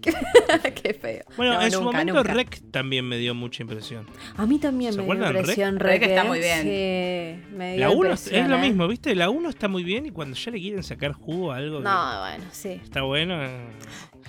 Qué 0.83 0.93
feo. 0.93 1.23
Bueno, 1.37 1.53
No, 1.53 1.61
en 1.61 1.71
su 1.71 1.81
momento 1.81 2.13
nunca. 2.13 2.33
Rec 2.33 2.61
también 2.71 3.05
me 3.07 3.17
dio 3.17 3.33
mucha 3.35 3.63
impresión. 3.63 4.07
A 4.37 4.45
mí 4.45 4.59
también 4.59 4.91
¿Se 4.93 4.97
me 4.99 5.03
dio 5.05 5.13
acuerdan, 5.13 5.33
Rec? 5.33 5.41
impresión 5.41 5.79
Rec 5.79 6.01
está 6.03 6.23
muy 6.23 6.39
bien. 6.39 6.61
Sí, 6.61 7.55
me 7.55 7.71
dio 7.73 7.79
La 7.81 7.89
1 7.89 7.95
impresión, 8.09 8.43
es 8.43 8.49
lo 8.49 8.55
¿eh? 8.57 8.61
mismo, 8.61 8.87
¿viste? 8.87 9.15
La 9.15 9.29
1 9.29 9.49
está 9.49 9.67
muy 9.67 9.83
bien 9.83 10.05
y 10.05 10.11
cuando 10.11 10.35
ya 10.37 10.51
le 10.51 10.59
quieren 10.59 10.83
sacar 10.83 11.13
jugo 11.13 11.51
a 11.51 11.57
algo 11.57 11.79
No, 11.79 12.19
bueno, 12.21 12.43
sí. 12.51 12.79
está 12.83 13.01
bueno. 13.01 13.43
eh, 13.43 13.65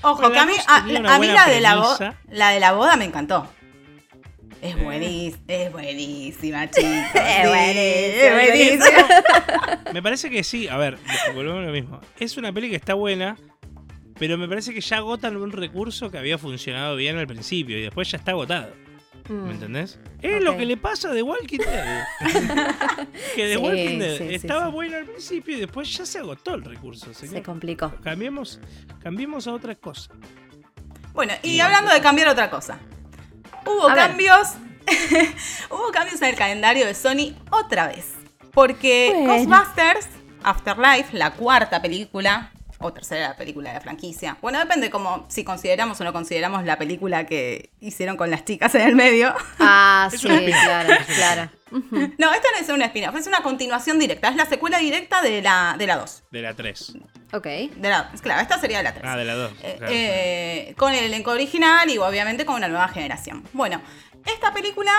Ojo, 0.02 0.16
Bueno, 0.20 0.32
que 0.34 0.38
a 0.40 0.46
mí, 0.46 0.52
a, 0.68 0.76
a 0.76 1.18
mí 1.18 1.26
la, 1.28 1.46
de 1.46 1.60
la, 1.60 1.76
bo- 1.76 1.96
premisa. 1.96 2.20
la 2.30 2.50
de 2.50 2.60
la 2.60 2.72
boda 2.72 2.96
me 2.96 3.04
encantó. 3.06 3.48
Es 4.62 4.74
Eh. 4.74 4.78
buenísima, 4.82 5.42
es 5.48 5.72
buenísima, 5.72 6.70
chicos. 6.70 6.90
Es 7.14 7.42
sí, 7.42 7.48
buenísima, 7.48 8.42
es 8.42 8.48
buenísima. 8.48 9.82
Me 9.92 10.02
parece 10.02 10.30
que 10.30 10.42
sí. 10.44 10.66
A 10.68 10.76
ver, 10.78 10.98
volvemos 11.34 11.62
a 11.62 11.66
lo 11.66 11.72
mismo. 11.72 12.00
Es 12.18 12.36
una 12.36 12.52
peli 12.52 12.70
que 12.70 12.76
está 12.76 12.94
buena, 12.94 13.36
pero 14.18 14.38
me 14.38 14.48
parece 14.48 14.72
que 14.74 14.80
ya 14.80 14.98
agotan 14.98 15.36
un 15.36 15.52
recurso 15.52 16.10
que 16.10 16.18
había 16.18 16.38
funcionado 16.38 16.96
bien 16.96 17.16
al 17.18 17.26
principio 17.26 17.78
y 17.78 17.82
después 17.82 18.10
ya 18.10 18.18
está 18.18 18.32
agotado. 18.32 18.72
Mm. 19.28 19.32
¿Me 19.44 19.50
entendés? 19.52 19.98
Es 20.22 20.42
lo 20.42 20.56
que 20.56 20.64
le 20.64 20.76
pasa 20.76 21.10
a 21.10 21.14
The 21.14 21.22
Walking 21.22 21.58
Dead. 21.58 22.04
que 23.34 23.42
The 23.48 23.54
Sí, 23.54 23.56
Walking 23.56 23.98
Dead 23.98 24.18
sí, 24.18 24.34
estaba 24.34 24.66
sí. 24.66 24.72
bueno 24.72 24.96
al 24.96 25.04
principio 25.04 25.56
y 25.56 25.60
después 25.60 25.92
ya 25.96 26.06
se 26.06 26.18
agotó 26.18 26.54
el 26.54 26.62
recurso. 26.64 27.12
Se 27.12 27.26
Señor. 27.26 27.42
complicó. 27.42 27.92
Cambiemos, 28.02 28.60
cambiemos 29.02 29.46
a 29.48 29.52
otra 29.52 29.74
cosa. 29.74 30.10
Bueno, 31.12 31.32
y 31.42 31.60
hablando 31.60 31.92
de 31.92 32.00
cambiar 32.00 32.28
otra 32.28 32.50
cosa. 32.50 32.78
Hubo 33.64 33.88
A 33.88 33.94
cambios. 33.94 34.48
hubo 35.70 35.90
cambios 35.92 36.22
en 36.22 36.28
el 36.28 36.36
calendario 36.36 36.86
de 36.86 36.94
Sony 36.94 37.34
otra 37.50 37.88
vez. 37.88 38.12
Porque 38.52 39.10
Bueno. 39.12 39.32
Ghostbusters 39.50 40.08
Afterlife, 40.44 41.16
la 41.16 41.32
cuarta 41.32 41.82
película, 41.82 42.52
o 42.78 42.92
tercera 42.92 43.36
película 43.36 43.70
de 43.70 43.76
la 43.76 43.80
franquicia. 43.80 44.36
Bueno, 44.42 44.58
depende 44.58 44.90
como 44.90 45.26
si 45.28 45.44
consideramos 45.44 46.00
o 46.00 46.04
no 46.04 46.12
consideramos 46.12 46.64
la 46.64 46.78
película 46.78 47.26
que 47.26 47.70
hicieron 47.80 48.16
con 48.16 48.30
las 48.30 48.44
chicas 48.44 48.74
en 48.74 48.82
el 48.82 48.96
medio. 48.96 49.34
Ah, 49.58 50.08
sí, 50.16 50.28
claro, 50.28 50.94
claro. 51.14 51.50
No, 51.70 52.32
esta 52.32 52.48
no 52.52 52.58
es 52.60 52.68
una 52.68 52.86
spin-off, 52.86 53.16
es 53.16 53.26
una 53.26 53.42
continuación 53.42 53.98
directa. 53.98 54.28
Es 54.28 54.36
la 54.36 54.46
secuela 54.46 54.78
directa 54.78 55.20
de 55.22 55.42
la, 55.42 55.74
de 55.78 55.86
la 55.86 55.96
2. 55.96 56.24
De 56.30 56.42
la 56.42 56.54
3. 56.54 56.94
Ok. 57.32 57.44
De 57.44 57.88
la, 57.88 58.10
claro, 58.22 58.40
esta 58.40 58.58
sería 58.58 58.82
la 58.82 58.92
3. 58.92 59.04
Ah, 59.06 59.16
de 59.16 59.24
la 59.24 59.34
2. 59.34 59.52
Eh, 59.62 59.78
eh, 59.88 60.74
con 60.76 60.92
el 60.92 61.04
elenco 61.04 61.32
original 61.32 61.88
y 61.90 61.98
obviamente 61.98 62.44
con 62.44 62.56
una 62.56 62.68
nueva 62.68 62.88
generación. 62.88 63.42
Bueno, 63.52 63.82
esta 64.26 64.52
película 64.52 64.92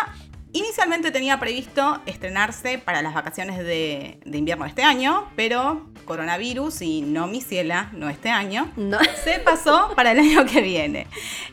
inicialmente 0.52 1.12
tenía 1.12 1.40
previsto 1.40 2.02
estrenarse 2.06 2.80
para 2.80 3.02
las 3.02 3.14
vacaciones 3.14 3.58
de, 3.58 4.20
de 4.26 4.38
invierno 4.38 4.66
de 4.66 4.70
este 4.70 4.84
año, 4.84 5.30
pero 5.36 5.90
coronavirus 6.08 6.82
y 6.82 7.02
no 7.02 7.28
mi 7.28 7.42
ciela, 7.42 7.90
no 7.94 8.10
este 8.10 8.30
año, 8.30 8.72
No. 8.76 8.98
se 9.24 9.38
pasó 9.40 9.94
para 9.96 10.14
el 10.14 10.20
año 10.20 10.46
que 10.46 10.62
viene. 10.62 11.06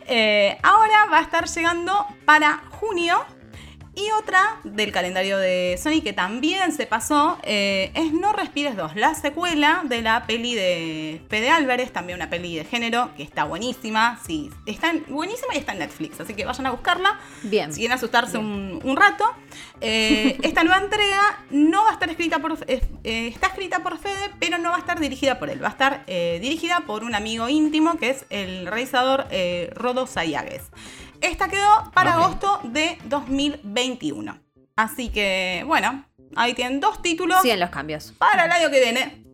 Eh, 0.06 0.56
ahora 0.62 1.06
va 1.12 1.18
a 1.18 1.22
estar 1.22 1.46
llegando 1.46 2.06
para 2.24 2.62
junio. 2.70 3.22
Y 3.96 4.10
otra 4.20 4.58
del 4.64 4.90
calendario 4.90 5.38
de 5.38 5.78
Sony 5.80 6.00
que 6.02 6.12
también 6.12 6.72
se 6.72 6.84
pasó 6.84 7.38
eh, 7.44 7.92
es 7.94 8.12
No 8.12 8.32
Respires 8.32 8.76
2, 8.76 8.96
la 8.96 9.14
secuela 9.14 9.82
de 9.84 10.02
la 10.02 10.26
peli 10.26 10.54
de 10.56 11.20
Fede 11.28 11.48
Álvarez, 11.50 11.92
también 11.92 12.18
una 12.18 12.28
peli 12.28 12.56
de 12.56 12.64
género 12.64 13.10
que 13.16 13.22
está 13.22 13.44
buenísima. 13.44 14.18
Sí, 14.26 14.50
está 14.66 14.90
en- 14.90 15.04
buenísima 15.08 15.54
y 15.54 15.58
está 15.58 15.72
en 15.74 15.78
Netflix, 15.78 16.18
así 16.18 16.34
que 16.34 16.44
vayan 16.44 16.66
a 16.66 16.70
buscarla. 16.72 17.20
Bien. 17.44 17.72
Si 17.72 17.78
quieren 17.80 17.96
asustarse 17.96 18.36
un, 18.36 18.80
un 18.82 18.96
rato. 18.96 19.24
Eh, 19.80 20.38
esta 20.42 20.64
nueva 20.64 20.82
entrega 20.82 21.44
no 21.50 21.84
va 21.84 21.90
a 21.90 21.92
estar 21.92 22.10
escrita 22.10 22.40
por. 22.40 22.58
eh, 22.66 22.80
está 23.04 23.46
escrita 23.46 23.78
por 23.84 23.98
Fede, 23.98 24.30
pero 24.40 24.58
no 24.58 24.70
va 24.70 24.76
a 24.76 24.80
estar 24.80 24.98
dirigida 24.98 25.38
por 25.38 25.50
él. 25.50 25.62
Va 25.62 25.68
a 25.68 25.70
estar 25.70 26.04
dirigida 26.06 26.80
por 26.80 27.04
un 27.04 27.14
amigo 27.14 27.48
íntimo 27.48 27.96
que 27.96 28.10
es 28.10 28.24
el 28.30 28.66
realizador 28.66 29.26
Rodo 29.74 30.08
Sayagues. 30.08 30.62
Esta 31.24 31.48
quedó 31.48 31.90
para 31.94 32.16
Ok. 32.18 32.22
agosto 32.24 32.60
de 32.64 32.98
2021. 33.04 34.38
Así 34.76 35.08
que, 35.08 35.62
bueno, 35.66 36.04
ahí 36.36 36.54
tienen 36.54 36.80
dos 36.80 37.00
títulos 37.02 37.40
Siguen 37.42 37.60
los 37.60 37.70
cambios. 37.70 38.12
para 38.18 38.44
el 38.46 38.50
año 38.52 38.70
que 38.70 38.80
viene. 38.80 39.24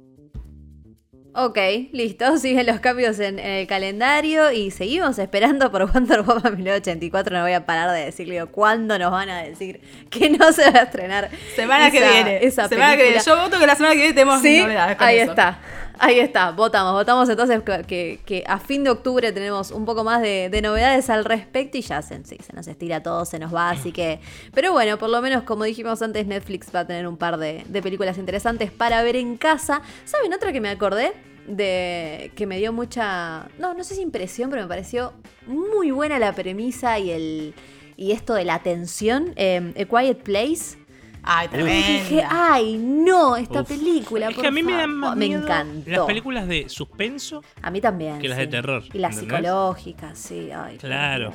Ok, 1.34 1.58
listo. 1.92 2.36
Siguen 2.38 2.66
los 2.66 2.80
cambios 2.80 3.18
en, 3.20 3.38
en 3.38 3.46
el 3.52 3.66
calendario 3.66 4.50
y 4.50 4.70
seguimos 4.72 5.18
esperando 5.18 5.70
por 5.70 5.90
Wonder 5.92 6.22
Woman 6.22 6.56
1984. 6.56 7.36
No 7.36 7.42
voy 7.44 7.52
a 7.52 7.64
parar 7.66 7.90
de 7.92 8.04
decirle 8.06 8.44
cuándo 8.46 8.98
nos 8.98 9.10
van 9.12 9.28
a 9.30 9.42
decir 9.42 9.80
que 10.10 10.28
no 10.30 10.52
se 10.52 10.68
va 10.70 10.80
a 10.80 10.82
estrenar. 10.82 11.30
Semana 11.54 11.90
que 11.90 12.00
viene. 12.00 12.44
Esa 12.44 12.68
semana 12.68 12.96
que 12.96 13.02
viene. 13.02 13.18
película. 13.18 13.36
Yo 13.36 13.42
voto 13.44 13.58
que 13.60 13.66
la 13.66 13.74
semana 13.76 13.94
que 13.94 14.00
viene 14.00 14.14
tenemos 14.14 14.42
Sí, 14.42 14.60
novedades 14.60 14.96
con 14.96 15.06
ahí 15.06 15.18
eso. 15.18 15.30
está. 15.30 15.58
Ahí 16.02 16.18
está, 16.18 16.52
votamos, 16.52 16.94
votamos 16.94 17.28
entonces 17.28 17.62
que, 17.62 18.44
a 18.46 18.58
fin 18.58 18.84
de 18.84 18.90
octubre 18.90 19.32
tenemos 19.32 19.70
un 19.70 19.84
poco 19.84 20.02
más 20.02 20.22
de, 20.22 20.48
de 20.48 20.62
novedades 20.62 21.10
al 21.10 21.26
respecto 21.26 21.76
y 21.76 21.82
ya 21.82 22.00
se, 22.00 22.24
se 22.24 22.38
nos 22.54 22.66
estira 22.68 23.02
todo, 23.02 23.26
se 23.26 23.38
nos 23.38 23.54
va, 23.54 23.68
así 23.68 23.92
que... 23.92 24.18
Pero 24.54 24.72
bueno, 24.72 24.96
por 24.96 25.10
lo 25.10 25.20
menos 25.20 25.42
como 25.42 25.64
dijimos 25.64 26.00
antes, 26.00 26.26
Netflix 26.26 26.74
va 26.74 26.80
a 26.80 26.86
tener 26.86 27.06
un 27.06 27.18
par 27.18 27.36
de, 27.36 27.66
películas 27.82 28.16
interesantes 28.16 28.70
para 28.70 29.02
ver 29.02 29.14
en 29.14 29.36
casa. 29.36 29.82
¿Saben 30.06 30.32
otra 30.32 30.52
que 30.52 30.62
me 30.62 30.70
acordé? 30.70 31.12
De 31.46 32.32
que 32.34 32.46
me 32.46 32.56
dio 32.56 32.72
mucha... 32.72 33.50
No, 33.58 33.74
no 33.74 33.84
sé 33.84 33.94
si 33.94 34.00
impresión, 34.00 34.48
pero 34.48 34.62
me 34.62 34.68
pareció 34.68 35.12
muy 35.46 35.90
buena 35.90 36.18
la 36.18 36.32
premisa 36.32 36.98
y 36.98 37.10
el... 37.10 37.54
Y 37.98 38.12
esto 38.12 38.32
de 38.32 38.46
la 38.46 38.62
tensión, 38.62 39.34
eh, 39.36 39.74
A 39.78 39.84
Quiet 39.84 40.22
Place. 40.22 40.79
Ay, 41.22 41.48
Y 41.52 41.56
dije, 41.56 42.04
tremenda. 42.06 42.28
ay, 42.30 42.76
no, 42.78 43.36
esta 43.36 43.62
Uf. 43.62 43.68
película. 43.68 44.28
Es 44.28 44.34
por 44.34 44.42
que 44.42 44.48
a 44.48 44.50
mí 44.50 44.62
me 44.62 44.72
dan 44.72 44.80
favor". 44.82 44.96
más 44.96 45.16
Me 45.16 45.26
miedo 45.28 45.42
encantó. 45.42 45.90
las 45.90 46.00
películas 46.06 46.46
de 46.48 46.68
suspenso. 46.68 47.42
A 47.62 47.70
mí 47.70 47.80
también. 47.80 48.18
que 48.18 48.28
las 48.28 48.38
de 48.38 48.46
terror, 48.46 48.82
Y 48.92 48.98
las 48.98 49.14
¿entendés? 49.18 49.38
psicológicas, 49.38 50.18
sí. 50.18 50.50
Ay, 50.50 50.76
Claro. 50.78 51.32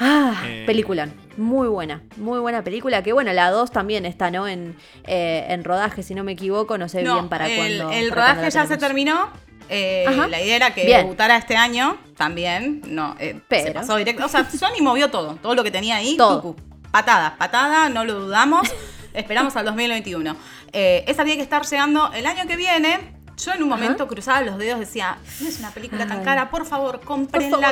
Ah, 0.00 0.42
Eh. 0.46 0.62
peliculón. 0.66 1.12
Muy 1.36 1.66
buena. 1.68 2.02
Muy 2.16 2.38
buena 2.38 2.62
película. 2.62 3.02
Que 3.02 3.12
bueno, 3.12 3.32
la 3.32 3.50
2 3.50 3.70
también 3.72 4.06
está, 4.06 4.30
¿no? 4.30 4.46
En, 4.46 4.76
eh, 5.04 5.46
en 5.48 5.64
rodaje, 5.64 6.02
si 6.02 6.14
no 6.14 6.22
me 6.24 6.32
equivoco. 6.32 6.78
No 6.78 6.88
sé 6.88 7.02
No, 7.02 7.14
bien 7.14 7.28
para 7.28 7.48
el, 7.48 7.56
cuándo. 7.78 7.90
el 7.96 8.08
para 8.10 8.32
rodaje 8.34 8.50
ya 8.50 8.66
se 8.66 8.76
terminó. 8.76 9.28
Eh, 9.70 10.06
la 10.30 10.40
idea 10.40 10.56
era 10.56 10.72
que 10.72 10.86
Bien. 10.86 11.00
debutara 11.02 11.36
este 11.36 11.56
año 11.56 11.98
también. 12.16 12.80
No, 12.86 13.16
eh, 13.18 13.34
se 13.34 13.40
Pero. 13.48 13.72
pasó 13.74 13.96
directo. 13.96 14.24
O 14.24 14.28
sea, 14.28 14.48
Sony 14.48 14.80
movió 14.80 15.10
todo. 15.10 15.34
Todo 15.42 15.54
lo 15.54 15.62
que 15.64 15.70
tenía 15.70 15.96
ahí. 15.96 16.16
Todo. 16.16 16.56
Patada, 16.90 17.36
patada, 17.38 17.88
no 17.88 18.04
lo 18.04 18.14
dudamos. 18.20 18.68
Esperamos 19.14 19.56
al 19.56 19.64
2021. 19.66 20.36
Eh, 20.72 21.04
esa 21.06 21.24
tiene 21.24 21.36
que 21.36 21.42
estar 21.42 21.64
llegando 21.66 22.12
el 22.12 22.26
año 22.26 22.46
que 22.46 22.56
viene. 22.56 23.16
Yo 23.36 23.52
en 23.52 23.62
un 23.62 23.72
Ajá. 23.72 23.80
momento 23.82 24.08
cruzaba 24.08 24.40
los 24.42 24.58
dedos, 24.58 24.80
decía, 24.80 25.16
no 25.40 25.48
es 25.48 25.58
una 25.60 25.70
película 25.70 26.06
tan 26.08 26.24
cara, 26.24 26.50
por 26.50 26.66
favor, 26.66 26.98
por 27.00 27.06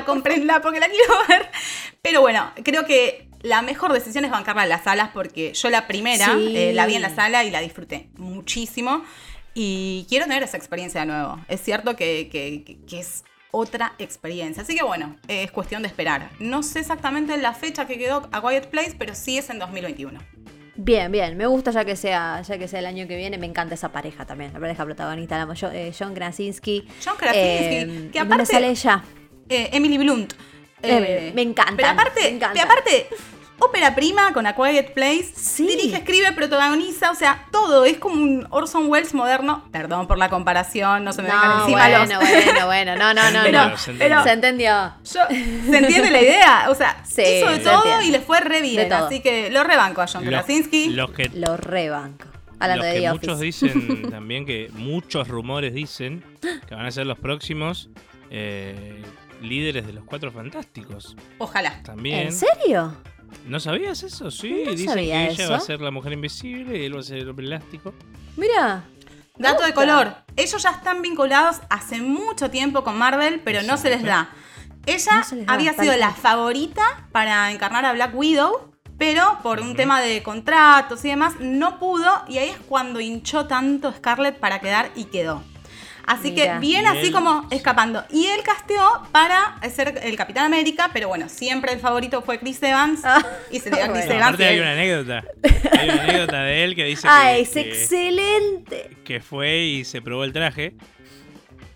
cómprenla, 0.05 0.61
porque 0.63 0.79
la 0.79 0.89
quiero 0.89 1.15
ver. 1.29 1.51
Pero 2.03 2.21
bueno, 2.21 2.53
creo 2.65 2.87
que 2.87 3.29
la 3.43 3.63
mejor 3.63 3.93
decisión 3.93 4.25
es 4.25 4.31
bancarla 4.31 4.63
en 4.63 4.69
las 4.69 4.85
salas, 4.85 5.11
porque 5.13 5.53
yo 5.55 5.69
la 5.71 5.89
primera 5.89 6.27
Sí. 6.27 6.57
eh, 6.57 6.73
la 6.73 6.87
vi 6.87 6.95
en 6.95 7.03
la 7.03 7.13
sala 7.15 7.43
y 7.43 7.51
la 7.51 7.61
disfruté 7.61 8.09
muchísimo. 8.17 9.03
Y 9.55 10.07
quiero 10.09 10.27
tener 10.27 10.45
esa 10.45 10.57
experiencia 10.57 11.01
de 11.01 11.07
nuevo. 11.09 11.41
Es 11.49 11.61
cierto 11.63 11.97
que, 11.97 12.29
que- 12.31 12.63
que- 12.65 12.79
que 12.87 13.01
es 13.01 13.25
otra 13.51 13.95
experiencia. 13.99 14.63
Así 14.63 14.75
que 14.77 14.83
bueno, 14.83 15.17
eh, 15.29 15.45
es 15.45 15.51
cuestión 15.51 15.83
de 15.83 15.89
esperar. 15.89 16.31
No 16.41 16.63
sé 16.63 16.81
exactamente 16.81 17.37
la 17.37 17.53
fecha 17.55 17.87
que 17.87 17.99
quedó 17.99 18.29
a 18.33 18.41
Quiet 18.41 18.69
Place, 18.69 18.95
pero 18.99 19.15
sí 19.15 19.39
es 19.39 19.49
en 19.51 19.59
2021. 19.59 20.21
Bien, 20.79 21.11
bien. 21.11 21.37
Me 21.39 21.47
gusta 21.47 21.71
ya 21.71 21.85
que 21.87 21.97
sea 21.97 22.43
ya 22.43 22.59
que 22.59 22.69
sea 22.69 22.81
el 22.81 22.87
año 22.87 23.09
que 23.09 23.17
viene. 23.17 23.39
Me 23.39 23.47
encanta 23.47 23.75
esa 23.75 23.91
pareja 23.93 24.27
también. 24.27 24.53
La 24.53 24.61
pareja 24.61 24.85
protagonista, 24.85 25.39
la, 25.45 25.47
Jo- 25.57 25.71
eh, 25.73 25.93
John 25.99 26.13
Krasinski. 26.15 26.87
John 27.03 27.17
Krasinski, 27.17 27.75
Eh, 27.75 27.87
que 28.13 28.19
¿y 28.19 28.21
dónde 28.21 28.35
aparte- 28.35 28.47
sale 28.53 28.69
ella? 28.69 29.03
eh, 29.49 29.71
Emily 29.73 29.97
Blunt. 29.97 30.35
Eh, 30.83 31.33
me 31.35 31.41
encanta. 31.43 31.73
Pero 31.77 31.89
aparte, 31.89 32.21
me 32.21 32.29
encanta. 32.37 32.53
pero 32.53 32.65
aparte, 32.67 33.07
ópera 33.59 33.95
prima 33.95 34.33
con 34.33 34.47
A 34.47 34.55
Quiet 34.55 34.93
Place. 34.95 35.33
Sí. 35.35 35.67
Dirige, 35.67 35.97
escribe, 35.97 36.33
protagoniza, 36.33 37.11
o 37.11 37.15
sea, 37.15 37.47
todo. 37.51 37.85
Es 37.85 37.99
como 37.99 38.15
un 38.23 38.47
Orson 38.51 38.89
Welles 38.89 39.15
moderno. 39.15 39.65
Perdón 39.73 40.07
por 40.07 40.19
la 40.19 40.29
comparación, 40.29 41.05
no 41.05 41.13
se 41.13 41.23
me 41.23 41.29
vengan 41.29 41.49
No, 41.49 41.61
encima 41.63 41.89
bueno, 41.89 41.99
los. 41.99 42.19
bueno, 42.19 42.67
bueno, 42.67 42.97
no, 42.97 43.15
no, 43.15 43.31
no, 43.31 43.41
Pero- 43.45 43.69
no. 43.71 43.77
se 43.79 43.93
pero- 43.95 44.21
entendió. 44.21 44.25
Se 44.25 44.33
entendió. 44.33 44.95
Yo- 45.05 45.71
¿Se 45.71 45.79
entiende 45.79 46.11
la 46.11 46.23
idea? 46.23 46.67
O 46.71 46.75
sea, 46.75 47.03
Sí, 47.05 47.23
hizo 47.23 47.49
de 47.51 47.57
se 47.57 47.61
todo 47.65 47.77
entiende. 47.85 48.05
y 48.07 48.11
le 48.11 48.21
fue 48.21 48.41
re 48.41 48.61
bien. 48.63 48.93
Así 48.93 49.21
que 49.21 49.51
lo 49.51 49.65
rebanco 49.65 50.03
a 50.03 50.07
John 50.07 50.25
Los, 50.25 50.31
Krasinski. 50.45 50.89
los 50.91 51.11
que, 51.13 51.31
Lo 51.35 51.57
rebanco. 51.57 52.27
Hablando 52.59 52.85
los 52.85 52.95
de 52.95 53.01
que 53.01 53.07
The 53.07 53.13
muchos 53.13 53.35
Office. 53.39 53.67
dicen 53.67 54.11
también 54.11 54.47
que 54.47 54.71
muchos 54.73 55.29
rumores 55.29 55.75
dicen 55.75 56.23
que 56.67 56.75
van 56.75 56.87
a 56.87 56.91
ser 56.91 57.07
los 57.07 57.19
próximos 57.19 57.91
eh, 58.31 59.03
líderes 59.43 59.87
de 59.87 59.93
los 59.93 60.05
Cuatro 60.05 60.33
Fantásticos. 60.33 61.17
Ojalá. 61.39 61.83
También. 61.83 62.29
¿En 62.29 62.33
serio? 62.33 62.95
¿No 63.47 63.61
sabías 63.61 64.03
eso? 64.03 64.31
Sí, 64.31 64.63
No 64.65 64.71
dicen 64.73 64.89
sabía 64.89 65.27
que 65.27 65.33
ella 65.35 65.45
eso. 65.45 65.53
va 65.53 65.59
a 65.59 65.61
ser 65.61 65.81
la 65.81 65.91
mujer 65.91 66.13
invisible 66.13 66.79
y 66.79 66.85
él 66.87 66.97
va 66.97 67.01
a 67.01 67.03
ser 67.05 67.19
el 67.19 67.29
hombre 67.29 67.47
elástico. 67.47 67.95
Mira. 68.37 68.85
Dato 69.39 69.65
de 69.65 69.75
color. 69.75 70.15
Ellos 70.37 70.63
ya 70.63 70.71
están 70.71 71.03
vinculados 71.03 71.57
hace 71.69 72.01
mucho 72.01 72.51
tiempo 72.51 72.83
con 72.85 72.97
Marvel, 72.97 73.41
pero 73.45 73.63
no 73.63 73.77
se 73.77 73.91
les 73.91 74.03
da. 74.03 74.31
Ella 74.87 75.13
No 75.19 75.25
se 75.25 75.37
les 75.37 75.47
da, 75.47 75.53
había 75.53 75.75
sido 75.75 75.95
la 75.97 76.13
favorita 76.13 77.07
para 77.13 77.51
encarnar 77.53 77.85
a 77.85 77.93
Black 77.93 78.15
Widow, 78.15 78.73
pero 78.99 79.39
por 79.43 79.61
un 79.61 79.77
tema 79.77 80.01
de 80.01 80.23
contratos 80.23 81.05
y 81.05 81.09
demás 81.09 81.35
no 81.39 81.79
pudo 81.79 82.09
y 82.29 82.39
ahí 82.39 82.49
es 82.49 82.57
cuando 82.67 82.99
hinchó 83.01 83.47
tanto 83.47 83.93
Scarlett 83.93 84.39
para 84.39 84.61
quedar 84.61 84.91
y 84.95 85.05
quedó. 85.05 85.43
Así 86.07 86.31
Mira. 86.31 86.55
que 86.55 86.59
viene 86.61 86.85
Y 86.85 86.99
así 86.99 87.07
él- 87.09 87.13
como 87.13 87.49
escapando. 87.51 88.05
Y 88.11 88.27
él 88.27 88.41
casteó 88.45 89.03
para 89.13 89.59
ser 89.75 89.99
el 90.03 90.17
Capitán 90.17 90.45
América, 90.47 90.91
pero 90.93 91.09
bueno, 91.09 91.29
siempre 91.29 91.73
el 91.73 91.81
favorito 91.81 92.23
fue 92.23 92.39
Chris 92.39 92.63
Evans. 92.63 93.01
Ah. 93.05 93.25
Y 93.51 93.59
se 93.61 93.71
le 93.71 93.77
dio 93.77 93.85
a 93.87 93.89
Chris 93.89 94.07
Bueno. 94.07 94.13
Evans. 94.21 94.23
aparte 94.35 94.45
y 94.45 94.47
hay 94.47 94.59
una 94.61 94.73
anécdota. 94.73 95.25
Hay 95.79 95.89
una 95.91 96.03
anécdota 96.05 96.43
de 96.45 96.65
él 96.65 96.75
que 96.77 96.85
dice 96.85 97.07
Ah, 97.11 97.33
que, 97.35 97.41
es 97.41 97.51
que- 97.51 97.61
excelente. 97.61 98.97
que 99.05 99.21
fue 99.21 99.59
y 99.59 99.85
se 99.85 100.01
probó 100.01 100.23
el 100.25 100.33
traje 100.33 100.75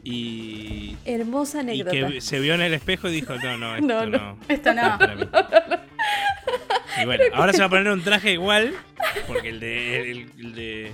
y, 0.03 0.97
Hermosa 1.05 1.59
y 1.59 1.61
anécdota. 1.83 1.91
que 2.13 2.21
se 2.21 2.41
vio 2.41 2.55
en 2.55 2.63
el 2.63 2.73
espejo 2.73 3.09
y 3.09 3.13
dijo, 3.13 3.35
no, 3.37 3.57
no, 3.59 3.75
esto 3.77 3.87
No, 3.87 4.07
no. 4.07 4.19
no. 4.19 4.39
Esto 4.49 4.73
no. 4.75 4.83
es 4.93 4.97
para 4.99 5.15
mí". 5.17 5.25
Y 7.03 7.05
bueno, 7.05 7.25
ahora 7.35 7.53
se 7.53 7.59
va 7.61 7.67
a 7.67 7.69
poner 7.69 7.89
un 7.93 8.03
traje 8.03 8.33
igual, 8.33 8.75
porque 9.27 9.51
el 9.51 9.61
de, 9.61 10.11
el, 10.11 10.31
el 10.39 10.55
de 10.55 10.93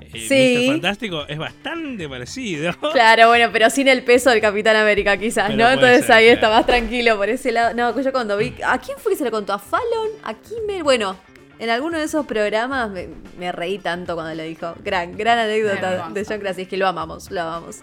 eh, 0.00 0.26
Sí. 0.28 0.64
Mr. 0.66 0.72
Fantástico 0.72 1.24
es 1.28 1.38
bastante 1.38 2.08
parecido. 2.08 2.72
Claro, 2.92 3.28
bueno, 3.28 3.50
pero 3.52 3.70
sin 3.70 3.88
el 3.88 4.02
peso 4.04 4.30
del 4.30 4.40
Capitán 4.40 4.76
América 4.76 5.16
quizás, 5.16 5.50
Pero 5.50 5.64
¿no? 5.64 5.70
Entonces 5.70 6.06
ser, 6.06 6.12
ahí 6.14 6.24
claro. 6.24 6.34
está 6.34 6.50
más 6.50 6.66
tranquilo 6.66 7.16
por 7.16 7.28
ese 7.28 7.52
lado. 7.52 7.74
No, 7.74 8.00
yo 8.00 8.12
cuando 8.12 8.36
vi... 8.36 8.54
¿A 8.64 8.78
quién 8.78 8.98
fue 8.98 9.12
que 9.12 9.18
se 9.18 9.24
lo 9.24 9.30
contó? 9.30 9.52
¿A 9.52 9.58
Fallon? 9.58 10.08
¿A 10.22 10.34
Kimmel? 10.34 10.82
Bueno, 10.82 11.16
en 11.58 11.70
alguno 11.70 11.98
de 11.98 12.04
esos 12.04 12.24
programas 12.26 12.90
me, 12.90 13.08
me 13.38 13.52
reí 13.52 13.78
tanto 13.78 14.14
cuando 14.14 14.34
lo 14.34 14.42
dijo. 14.42 14.74
Gran, 14.84 15.16
gran 15.16 15.38
anécdota 15.38 16.08
de 16.10 16.24
John 16.24 16.40
Krasinski. 16.40 16.76
Lo 16.76 16.86
amamos, 16.86 17.30
lo 17.30 17.40
amamos. 17.40 17.78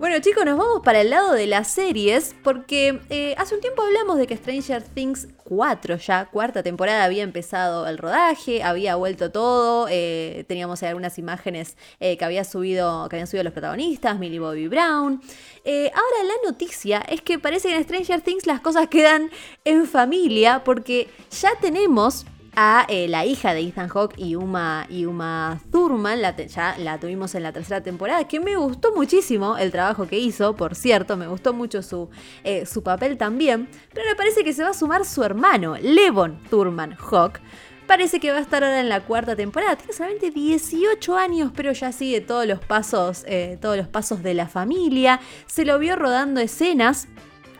Bueno, 0.00 0.18
chicos, 0.20 0.46
nos 0.46 0.56
vamos 0.56 0.80
para 0.82 1.02
el 1.02 1.10
lado 1.10 1.34
de 1.34 1.46
las 1.46 1.68
series 1.68 2.34
porque 2.42 3.02
eh, 3.10 3.34
hace 3.36 3.54
un 3.54 3.60
tiempo 3.60 3.82
hablamos 3.82 4.16
de 4.16 4.26
que 4.26 4.34
Stranger 4.34 4.82
Things 4.82 5.28
4 5.44 5.98
ya, 5.98 6.24
cuarta 6.24 6.62
temporada, 6.62 7.04
había 7.04 7.22
empezado 7.22 7.86
el 7.86 7.98
rodaje, 7.98 8.62
había 8.62 8.96
vuelto 8.96 9.30
todo, 9.30 9.88
eh, 9.90 10.46
teníamos 10.48 10.82
algunas 10.84 11.18
imágenes 11.18 11.76
eh, 12.00 12.16
que, 12.16 12.24
había 12.24 12.44
subido, 12.44 13.10
que 13.10 13.16
habían 13.16 13.26
subido 13.26 13.44
los 13.44 13.52
protagonistas, 13.52 14.18
Millie 14.18 14.40
Bobby 14.40 14.68
Brown. 14.68 15.20
Ahora 15.66 16.24
la 16.24 16.48
noticia 16.50 17.00
es 17.00 17.20
que 17.20 17.38
parece 17.38 17.68
que 17.68 17.76
en 17.76 17.84
Stranger 17.84 18.22
Things 18.22 18.46
las 18.46 18.62
cosas 18.62 18.88
quedan 18.88 19.30
en 19.66 19.86
familia 19.86 20.64
porque 20.64 21.10
ya 21.30 21.50
tenemos 21.60 22.24
a 22.56 22.84
eh, 22.88 23.08
la 23.08 23.24
hija 23.24 23.54
de 23.54 23.60
Ethan 23.60 23.88
Hawke 23.88 24.14
y 24.18 24.34
Uma, 24.34 24.86
y 24.88 25.04
Uma 25.04 25.60
Thurman, 25.70 26.22
la 26.22 26.36
ya 26.36 26.76
la 26.78 26.98
tuvimos 26.98 27.34
en 27.34 27.42
la 27.42 27.52
tercera 27.52 27.82
temporada, 27.82 28.26
que 28.26 28.40
me 28.40 28.56
gustó 28.56 28.94
muchísimo 28.94 29.56
el 29.58 29.70
trabajo 29.70 30.06
que 30.06 30.18
hizo, 30.18 30.54
por 30.56 30.74
cierto, 30.74 31.16
me 31.16 31.28
gustó 31.28 31.52
mucho 31.52 31.82
su, 31.82 32.08
eh, 32.44 32.66
su 32.66 32.82
papel 32.82 33.16
también, 33.18 33.68
pero 33.92 34.06
me 34.08 34.14
parece 34.14 34.44
que 34.44 34.52
se 34.52 34.62
va 34.62 34.70
a 34.70 34.74
sumar 34.74 35.04
su 35.04 35.22
hermano, 35.22 35.76
Levon 35.80 36.38
Thurman 36.50 36.94
Hawke. 36.96 37.40
Parece 37.86 38.20
que 38.20 38.30
va 38.30 38.38
a 38.38 38.40
estar 38.40 38.62
ahora 38.62 38.78
en 38.78 38.88
la 38.88 39.00
cuarta 39.00 39.34
temporada. 39.34 39.74
Tiene 39.74 39.92
solamente 39.92 40.30
18 40.30 41.16
años, 41.16 41.50
pero 41.56 41.72
ya 41.72 41.90
sigue 41.90 42.20
todos 42.20 42.46
los 42.46 42.60
pasos, 42.60 43.24
eh, 43.26 43.58
todos 43.60 43.76
los 43.76 43.88
pasos 43.88 44.22
de 44.22 44.32
la 44.32 44.46
familia. 44.46 45.18
Se 45.46 45.64
lo 45.64 45.76
vio 45.80 45.96
rodando 45.96 46.40
escenas 46.40 47.08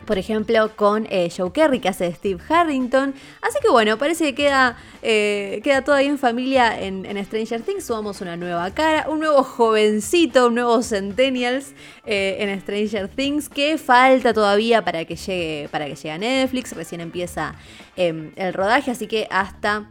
por 0.05 0.17
ejemplo, 0.17 0.75
con 0.75 1.07
eh, 1.09 1.29
Joe 1.35 1.51
Kerry, 1.51 1.79
que 1.79 1.89
hace 1.89 2.11
Steve 2.13 2.41
Harrington. 2.47 3.13
Así 3.41 3.59
que 3.61 3.69
bueno, 3.69 3.97
parece 3.97 4.25
que 4.25 4.35
queda, 4.35 4.77
eh, 5.01 5.61
queda 5.63 5.83
todo 5.83 5.95
ahí 5.95 6.07
en 6.07 6.17
familia 6.17 6.79
en, 6.79 7.05
Stranger 7.25 7.61
Things. 7.61 7.85
Subamos 7.85 8.21
una 8.21 8.35
nueva 8.37 8.71
cara, 8.71 9.07
un 9.09 9.19
nuevo 9.19 9.43
jovencito, 9.43 10.47
un 10.47 10.55
nuevo 10.55 10.81
Centennials 10.81 11.73
eh, 12.05 12.37
en 12.39 12.61
Stranger 12.61 13.07
Things, 13.07 13.49
que 13.49 13.77
falta 13.77 14.33
todavía 14.33 14.83
para 14.83 15.05
que 15.05 15.15
llegue, 15.15 15.69
para 15.69 15.85
que 15.85 15.95
llegue 15.95 16.11
a 16.11 16.17
Netflix. 16.17 16.73
Recién 16.73 17.01
empieza 17.01 17.55
eh, 17.95 18.31
el 18.35 18.53
rodaje, 18.53 18.91
así 18.91 19.07
que 19.07 19.27
hasta 19.29 19.89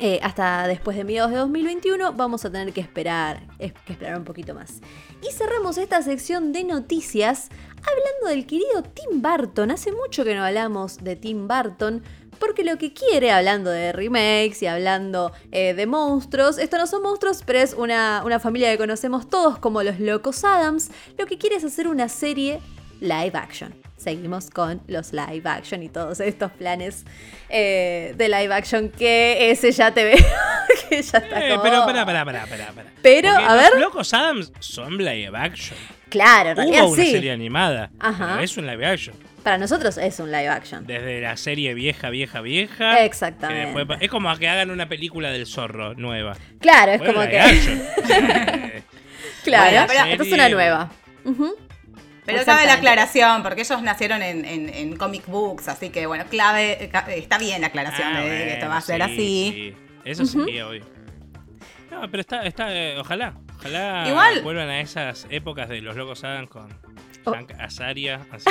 eh, 0.00 0.18
hasta 0.22 0.66
después 0.66 0.96
de 0.96 1.04
mediados 1.04 1.30
de 1.30 1.36
2021 1.38 2.12
vamos 2.12 2.44
a 2.44 2.50
tener 2.50 2.72
que 2.72 2.80
esperar, 2.80 3.42
es- 3.58 3.72
que 3.86 3.92
esperar 3.92 4.16
un 4.18 4.24
poquito 4.24 4.54
más. 4.54 4.80
Y 5.22 5.32
cerramos 5.32 5.78
esta 5.78 6.02
sección 6.02 6.52
de 6.52 6.64
noticias 6.64 7.48
hablando 7.76 8.28
del 8.28 8.46
querido 8.46 8.82
Tim 8.82 9.22
Burton. 9.22 9.70
Hace 9.70 9.92
mucho 9.92 10.24
que 10.24 10.34
no 10.34 10.44
hablamos 10.44 10.98
de 11.02 11.16
Tim 11.16 11.46
Burton. 11.48 12.02
Porque 12.40 12.64
lo 12.64 12.78
que 12.78 12.92
quiere, 12.92 13.30
hablando 13.30 13.70
de 13.70 13.92
remakes 13.92 14.60
y 14.62 14.66
hablando 14.66 15.30
eh, 15.52 15.72
de 15.72 15.86
monstruos, 15.86 16.58
esto 16.58 16.78
no 16.78 16.88
son 16.88 17.02
monstruos, 17.02 17.44
pero 17.46 17.60
es 17.60 17.74
una, 17.74 18.22
una 18.26 18.40
familia 18.40 18.72
que 18.72 18.76
conocemos 18.76 19.30
todos 19.30 19.56
como 19.58 19.84
los 19.84 20.00
Locos 20.00 20.42
Adams, 20.42 20.90
lo 21.16 21.26
que 21.26 21.38
quiere 21.38 21.56
es 21.56 21.64
hacer 21.64 21.86
una 21.86 22.08
serie 22.08 22.60
live 23.00 23.30
action. 23.34 23.72
Seguimos 24.04 24.50
con 24.50 24.82
los 24.86 25.12
live 25.14 25.42
action 25.48 25.82
y 25.82 25.88
todos 25.88 26.20
estos 26.20 26.52
planes 26.52 27.04
eh, 27.48 28.12
de 28.16 28.28
live 28.28 28.52
action 28.54 28.90
que 28.90 29.50
ese 29.50 29.72
ya 29.72 29.92
te 29.94 30.04
veo 30.04 30.16
que 30.90 31.00
ya 31.02 31.18
está 31.18 31.46
Eh, 31.46 31.50
como- 31.52 31.62
pero 31.62 31.84
pará, 31.86 32.04
pará, 32.04 32.24
pará, 32.24 32.46
pará. 32.46 32.90
Pero, 33.02 33.30
Porque 33.32 33.44
a 33.46 33.54
los 33.54 33.62
ver. 33.72 33.80
Locos 33.80 34.12
Adams 34.14 34.52
son 34.60 34.98
live 34.98 35.30
action. 35.34 35.78
Claro, 36.10 36.50
en 36.50 36.56
realidad 36.56 36.84
Hubo 36.84 36.92
una 36.92 37.02
sí. 37.02 37.10
serie 37.12 37.32
animada. 37.32 37.90
Ajá. 37.98 38.28
pero 38.32 38.40
es 38.42 38.56
un 38.58 38.66
live 38.66 38.86
action. 38.86 39.16
Para 39.42 39.58
nosotros 39.58 39.96
es 39.98 40.18
un 40.20 40.30
live 40.30 40.48
action. 40.48 40.86
Desde 40.86 41.20
la 41.20 41.36
serie 41.36 41.72
vieja, 41.74 42.10
vieja, 42.10 42.40
vieja. 42.42 43.04
Exactamente. 43.04 43.72
después- 43.78 43.98
es 44.02 44.10
como 44.10 44.34
que 44.36 44.48
hagan 44.48 44.70
una 44.70 44.86
película 44.88 45.30
del 45.30 45.46
zorro 45.46 45.94
nueva. 45.94 46.36
Claro, 46.60 46.92
es 46.92 46.98
Bueno, 46.98 47.14
como 47.14 47.26
que. 47.26 47.40
Claro, 49.44 49.86
Bueno, 49.86 50.02
pero- 50.08 50.22
es 50.24 50.32
una 50.32 50.48
nueva. 50.48 50.90
Ujú. 51.24 51.54
Pero 52.26 52.44
cabe 52.44 52.66
la 52.66 52.74
aclaración, 52.74 53.42
porque 53.42 53.60
ellos 53.62 53.82
nacieron 53.82 54.22
en, 54.22 54.44
en- 54.44 54.68
en 54.68 54.96
comic 54.96 55.26
books, 55.26 55.68
así 55.68 55.90
que 55.90 56.06
bueno, 56.06 56.24
clave, 56.30 56.90
está 57.16 57.38
bien 57.38 57.60
la 57.60 57.66
aclaración 57.68 58.08
ah, 58.16 58.20
de 58.20 58.28
que 58.28 58.52
esto 58.54 58.68
va 58.68 58.78
a 58.78 58.80
ser 58.80 58.96
sí, 58.96 59.02
así. 59.02 59.52
sí. 59.54 59.74
Eso 60.04 60.24
sí, 60.26 60.38
obvio. 60.60 60.84
No, 61.90 62.10
pero 62.10 62.20
está, 62.22 62.44
está 62.44 62.74
eh, 62.74 62.98
ojalá. 62.98 63.34
Ojalá 63.58 64.04
Igual- 64.08 64.42
vuelvan 64.42 64.68
a 64.68 64.80
esas 64.80 65.26
épocas 65.30 65.68
de 65.68 65.80
los 65.80 65.96
locos 65.96 66.24
Adams 66.24 66.50
con 66.50 66.68
Oh. 67.26 67.32
Hank 67.32 67.52
Azaria. 67.58 68.20
así, 68.32 68.44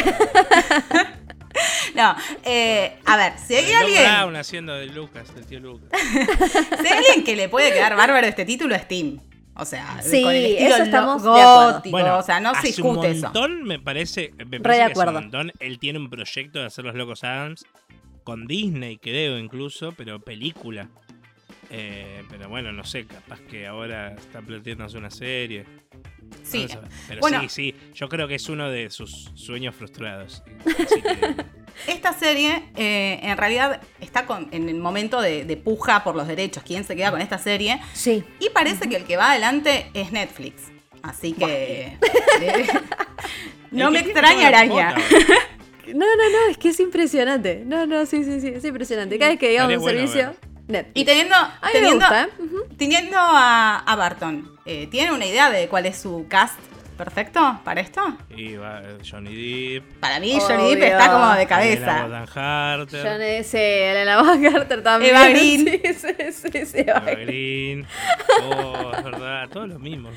No, 1.93 2.15
eh, 2.43 2.97
a 3.05 3.17
ver, 3.17 3.33
si 3.37 3.55
hay 3.55 3.71
alguien, 3.71 4.03
Brown 4.03 4.35
haciendo 4.35 4.73
de 4.73 4.87
Lucas, 4.87 5.33
del 5.35 5.45
tío 5.45 5.59
Lucas. 5.59 5.89
si 6.81 6.87
hay 6.87 6.97
alguien 6.97 7.23
que 7.23 7.35
le 7.35 7.49
puede 7.49 7.71
quedar 7.71 7.95
bárbaro 7.95 8.25
este 8.25 8.45
título 8.45 8.73
es 8.73 8.87
Tim. 8.87 9.19
O 9.55 9.65
sea, 9.65 10.01
Sí, 10.01 10.23
con 10.23 10.33
el 10.33 10.45
estilo 10.45 10.69
eso 10.75 10.83
estamos 10.83 11.23
de 11.23 11.29
acuerdo. 11.29 11.73
gótico, 11.73 12.17
o 12.17 12.23
sea, 12.23 12.39
no 12.39 12.51
se 12.53 12.57
hace 12.57 12.67
un 12.81 12.87
discute 12.93 13.11
eso. 13.11 13.23
montón, 13.25 13.63
me 13.63 13.79
parece, 13.79 14.33
me 14.37 14.43
Re 14.45 14.49
de 14.49 14.59
parece 14.59 14.77
que 14.79 14.83
hace 14.83 14.91
acuerdo. 14.93 15.11
un 15.11 15.23
montón. 15.23 15.51
Él 15.59 15.79
tiene 15.79 15.99
un 15.99 16.09
proyecto 16.09 16.59
de 16.59 16.65
hacer 16.65 16.85
los 16.85 16.95
Locos 16.95 17.23
Adams 17.23 17.65
con 18.23 18.47
Disney, 18.47 18.97
creo 18.97 19.37
incluso, 19.37 19.91
pero 19.95 20.19
película. 20.19 20.89
Eh, 21.75 22.21
pero 22.29 22.47
bueno, 22.49 22.71
no 22.71 22.83
sé, 22.85 23.05
capaz 23.07 23.39
que 23.41 23.65
ahora 23.65 24.13
está 24.13 24.41
planteándose 24.41 24.95
una 24.97 25.09
serie. 25.09 25.65
Sí. 26.43 26.67
Pero 27.07 27.19
Bueno. 27.21 27.41
sí, 27.41 27.49
sí, 27.49 27.75
yo 27.95 28.07
creo 28.09 28.27
que 28.27 28.35
es 28.35 28.47
uno 28.47 28.69
de 28.69 28.91
sus 28.91 29.31
sueños 29.33 29.75
frustrados. 29.75 30.43
Que- 30.63 31.35
Esta 31.87 32.13
serie 32.13 32.65
eh, 32.75 33.19
en 33.23 33.35
realidad 33.35 33.81
está 33.99 34.27
con, 34.27 34.47
en 34.51 34.69
el 34.69 34.75
momento 34.75 35.19
de, 35.19 35.43
de 35.45 35.57
puja 35.57 36.03
por 36.03 36.15
los 36.15 36.27
derechos. 36.27 36.61
¿Quién 36.63 36.83
se 36.83 36.95
queda 36.95 37.09
con 37.09 37.21
esta 37.21 37.39
serie? 37.39 37.79
Sí. 37.93 38.23
Y 38.39 38.49
parece 38.51 38.87
que 38.87 38.97
el 38.97 39.05
que 39.05 39.17
va 39.17 39.31
adelante 39.31 39.89
es 39.95 40.11
Netflix. 40.11 40.71
Así 41.01 41.33
que. 41.33 41.97
eh, 42.41 42.67
no 43.71 43.89
me 43.89 44.03
que 44.03 44.03
tiene 44.13 44.19
extraña 44.19 44.35
toda 44.37 44.51
la 44.51 44.57
araña. 44.59 44.93
cuota, 44.95 45.33
No, 45.87 46.05
no, 46.15 46.29
no, 46.29 46.51
es 46.51 46.57
que 46.59 46.69
es 46.69 46.79
impresionante. 46.79 47.63
No, 47.65 47.87
no, 47.87 48.05
sí, 48.05 48.23
sí, 48.23 48.39
sí, 48.39 48.49
es 48.49 48.63
impresionante. 48.63 49.17
Cada 49.17 49.31
vez 49.31 49.39
que 49.39 49.49
digamos 49.49 49.75
un 49.75 49.81
bueno 49.81 49.99
servicio, 49.99 50.35
Netflix. 50.73 51.01
Y 51.01 51.05
teniendo, 51.05 51.35
teniendo, 51.71 52.05
gusta, 52.05 52.23
¿eh? 52.23 52.29
Ujú. 52.39 52.63
teniendo 52.77 53.17
a, 53.17 53.79
a 53.79 53.95
Barton, 53.95 54.59
eh, 54.65 54.87
¿tiene 54.87 55.11
una 55.13 55.25
idea 55.25 55.49
de 55.49 55.67
cuál 55.69 55.85
es 55.85 55.97
su 56.01 56.25
cast 56.27 56.59
perfecto 57.03 57.59
para 57.63 57.81
esto? 57.81 58.01
Y 58.35 58.55
va 58.55 58.81
Johnny 59.09 59.73
Depp. 59.73 59.99
Para 59.99 60.19
mí, 60.19 60.37
Johnny 60.39 60.75
Depp 60.75 60.83
está 60.83 61.11
como 61.11 61.25
de 61.27 61.33
Elena 61.33 61.47
cabeza. 61.47 62.03
Bonham 62.03 62.25
Carter. 62.25 63.03
Yo 63.03 63.11
no 63.11 63.43
sé, 63.43 63.91
Elena 63.91 64.21
Bonham 64.21 64.53
Carter 64.53 64.83
también. 64.83 65.15
Eva 65.15 65.29
Green. 65.29 65.63
Sí, 65.93 65.93
sí, 65.93 66.49
sí, 66.51 66.65
sí, 66.65 66.77
Eva 66.79 66.99
Eva 66.99 67.11
Green. 67.11 67.25
Green. 67.25 67.87
Oh, 68.43 68.91
es 68.97 69.03
verdad. 69.03 69.49
Todos 69.49 69.67
los 69.67 69.79
mismos. 69.79 70.13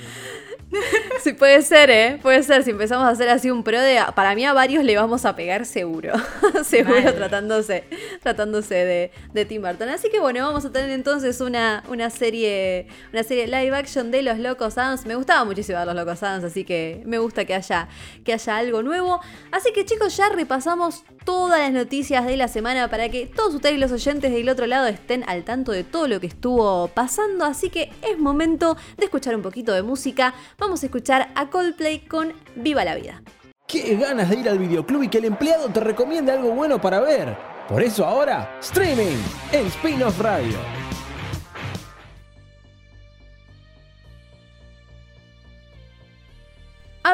Sí, 1.23 1.33
puede 1.33 1.63
ser, 1.63 1.91
¿eh? 1.91 2.19
Puede 2.21 2.43
ser. 2.43 2.63
Si 2.63 2.71
empezamos 2.71 3.07
a 3.07 3.11
hacer 3.11 3.29
así 3.29 3.51
un 3.51 3.63
pro 3.63 3.81
de. 3.81 4.01
Para 4.15 4.35
mí 4.35 4.45
a 4.45 4.53
varios 4.53 4.85
le 4.85 4.97
vamos 4.97 5.25
a 5.25 5.37
pegar 5.37 5.65
seguro. 5.67 6.13
seguro 6.65 7.15
tratándose, 7.15 7.85
tratándose 8.23 8.75
de, 8.75 9.11
de 9.33 9.45
Tim 9.45 9.63
Burton. 9.63 9.89
Así 9.89 10.09
que 10.11 10.19
bueno, 10.21 10.45
vamos 10.47 10.65
a 10.65 10.73
tener 10.73 10.91
entonces 10.91 11.41
una, 11.41 11.85
una 11.89 12.11
serie. 12.11 12.87
Una 13.13 13.23
serie 13.23 13.47
live 13.47 13.77
action 13.77 14.11
de 14.11 14.23
los 14.23 14.39
Locos 14.39 14.77
Adams. 14.79 15.07
Me 15.07 15.15
gustaba 15.15 15.45
muchísimo 15.45 15.79
ver 15.79 15.87
los 15.87 15.97
Locos 15.97 16.23
Adams, 16.23 16.45
así 16.45 16.65
que 16.65 16.76
me 17.05 17.19
gusta 17.19 17.45
que 17.45 17.55
haya, 17.55 17.89
que 18.25 18.33
haya 18.33 18.57
algo 18.57 18.83
nuevo. 18.83 19.21
Así 19.53 19.73
que 19.73 19.85
chicos, 19.85 20.17
ya 20.17 20.29
repasamos 20.29 21.05
todas 21.25 21.61
las 21.61 21.73
noticias 21.73 22.27
de 22.27 22.37
la 22.37 22.49
semana 22.49 22.89
para 22.89 23.09
que 23.09 23.27
todos 23.27 23.55
ustedes 23.55 23.79
los 23.79 23.93
oyentes 23.93 24.33
del 24.33 24.49
otro 24.49 24.67
lado 24.67 24.87
estén 24.87 25.25
al 25.29 25.45
tanto 25.45 25.73
de 25.73 25.85
todo 25.85 26.09
lo 26.09 26.21
que 26.21 26.27
estuvo 26.27 26.89
pasando. 26.89 27.45
Así 27.45 27.71
que 27.71 27.91
es 28.03 28.19
momento 28.19 28.77
de 28.97 29.05
escuchar 29.05 29.35
un 29.35 29.43
poquito 29.43 29.73
de 29.73 29.83
música. 29.83 30.35
Vamos 30.59 30.83
a 30.83 30.87
escuchar 30.87 31.31
a 31.35 31.51
Coldplay 31.51 32.01
con 32.01 32.33
Viva 32.55 32.85
la 32.85 32.95
Vida. 32.95 33.23
Qué 33.67 33.97
ganas 33.97 34.31
de 34.31 34.37
ir 34.37 34.49
al 34.49 34.59
videoclub 34.59 35.03
y 35.03 35.09
que 35.09 35.19
el 35.19 35.25
empleado 35.25 35.69
te 35.69 35.81
recomiende 35.81 36.31
algo 36.31 36.53
bueno 36.53 36.81
para 36.81 37.01
ver. 37.01 37.37
Por 37.69 37.83
eso 37.83 38.05
ahora, 38.05 38.59
streaming 38.61 39.17
en 39.51 39.67
Spin-off 39.67 40.21
Radio. 40.21 40.86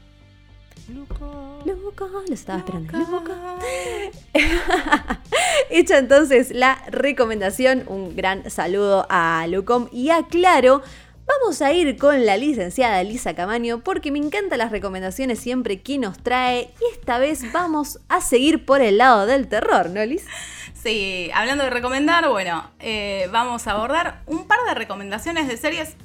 Luco, 0.88 1.56
lo 1.64 2.34
estaba 2.34 2.58
esperando. 2.58 2.96
Luco. 2.96 3.32
Hecha 5.70 5.98
entonces 5.98 6.52
la 6.52 6.80
recomendación, 6.88 7.84
un 7.88 8.14
gran 8.14 8.48
saludo 8.50 9.06
a 9.08 9.46
Lucom 9.48 9.88
y 9.92 10.10
a 10.10 10.24
Claro. 10.28 10.82
Vamos 11.26 11.60
a 11.60 11.72
ir 11.72 11.96
con 11.96 12.24
la 12.24 12.36
licenciada 12.36 13.02
Lisa 13.02 13.34
Camaño 13.34 13.80
porque 13.80 14.12
me 14.12 14.20
encantan 14.20 14.58
las 14.58 14.70
recomendaciones 14.70 15.40
siempre 15.40 15.80
que 15.82 15.98
nos 15.98 16.18
trae 16.18 16.72
y 16.80 16.94
esta 16.94 17.18
vez 17.18 17.50
vamos 17.52 17.98
a 18.08 18.20
seguir 18.20 18.64
por 18.64 18.80
el 18.80 18.98
lado 18.98 19.26
del 19.26 19.48
terror, 19.48 19.90
¿no, 19.90 20.04
Liz? 20.04 20.24
Sí, 20.74 21.30
hablando 21.34 21.64
de 21.64 21.70
recomendar, 21.70 22.28
bueno, 22.28 22.70
eh, 22.78 23.28
vamos 23.32 23.66
a 23.66 23.72
abordar 23.72 24.22
un 24.26 24.46
par 24.46 24.60
de 24.68 24.74
recomendaciones 24.74 25.48
de 25.48 25.56
series 25.56 25.96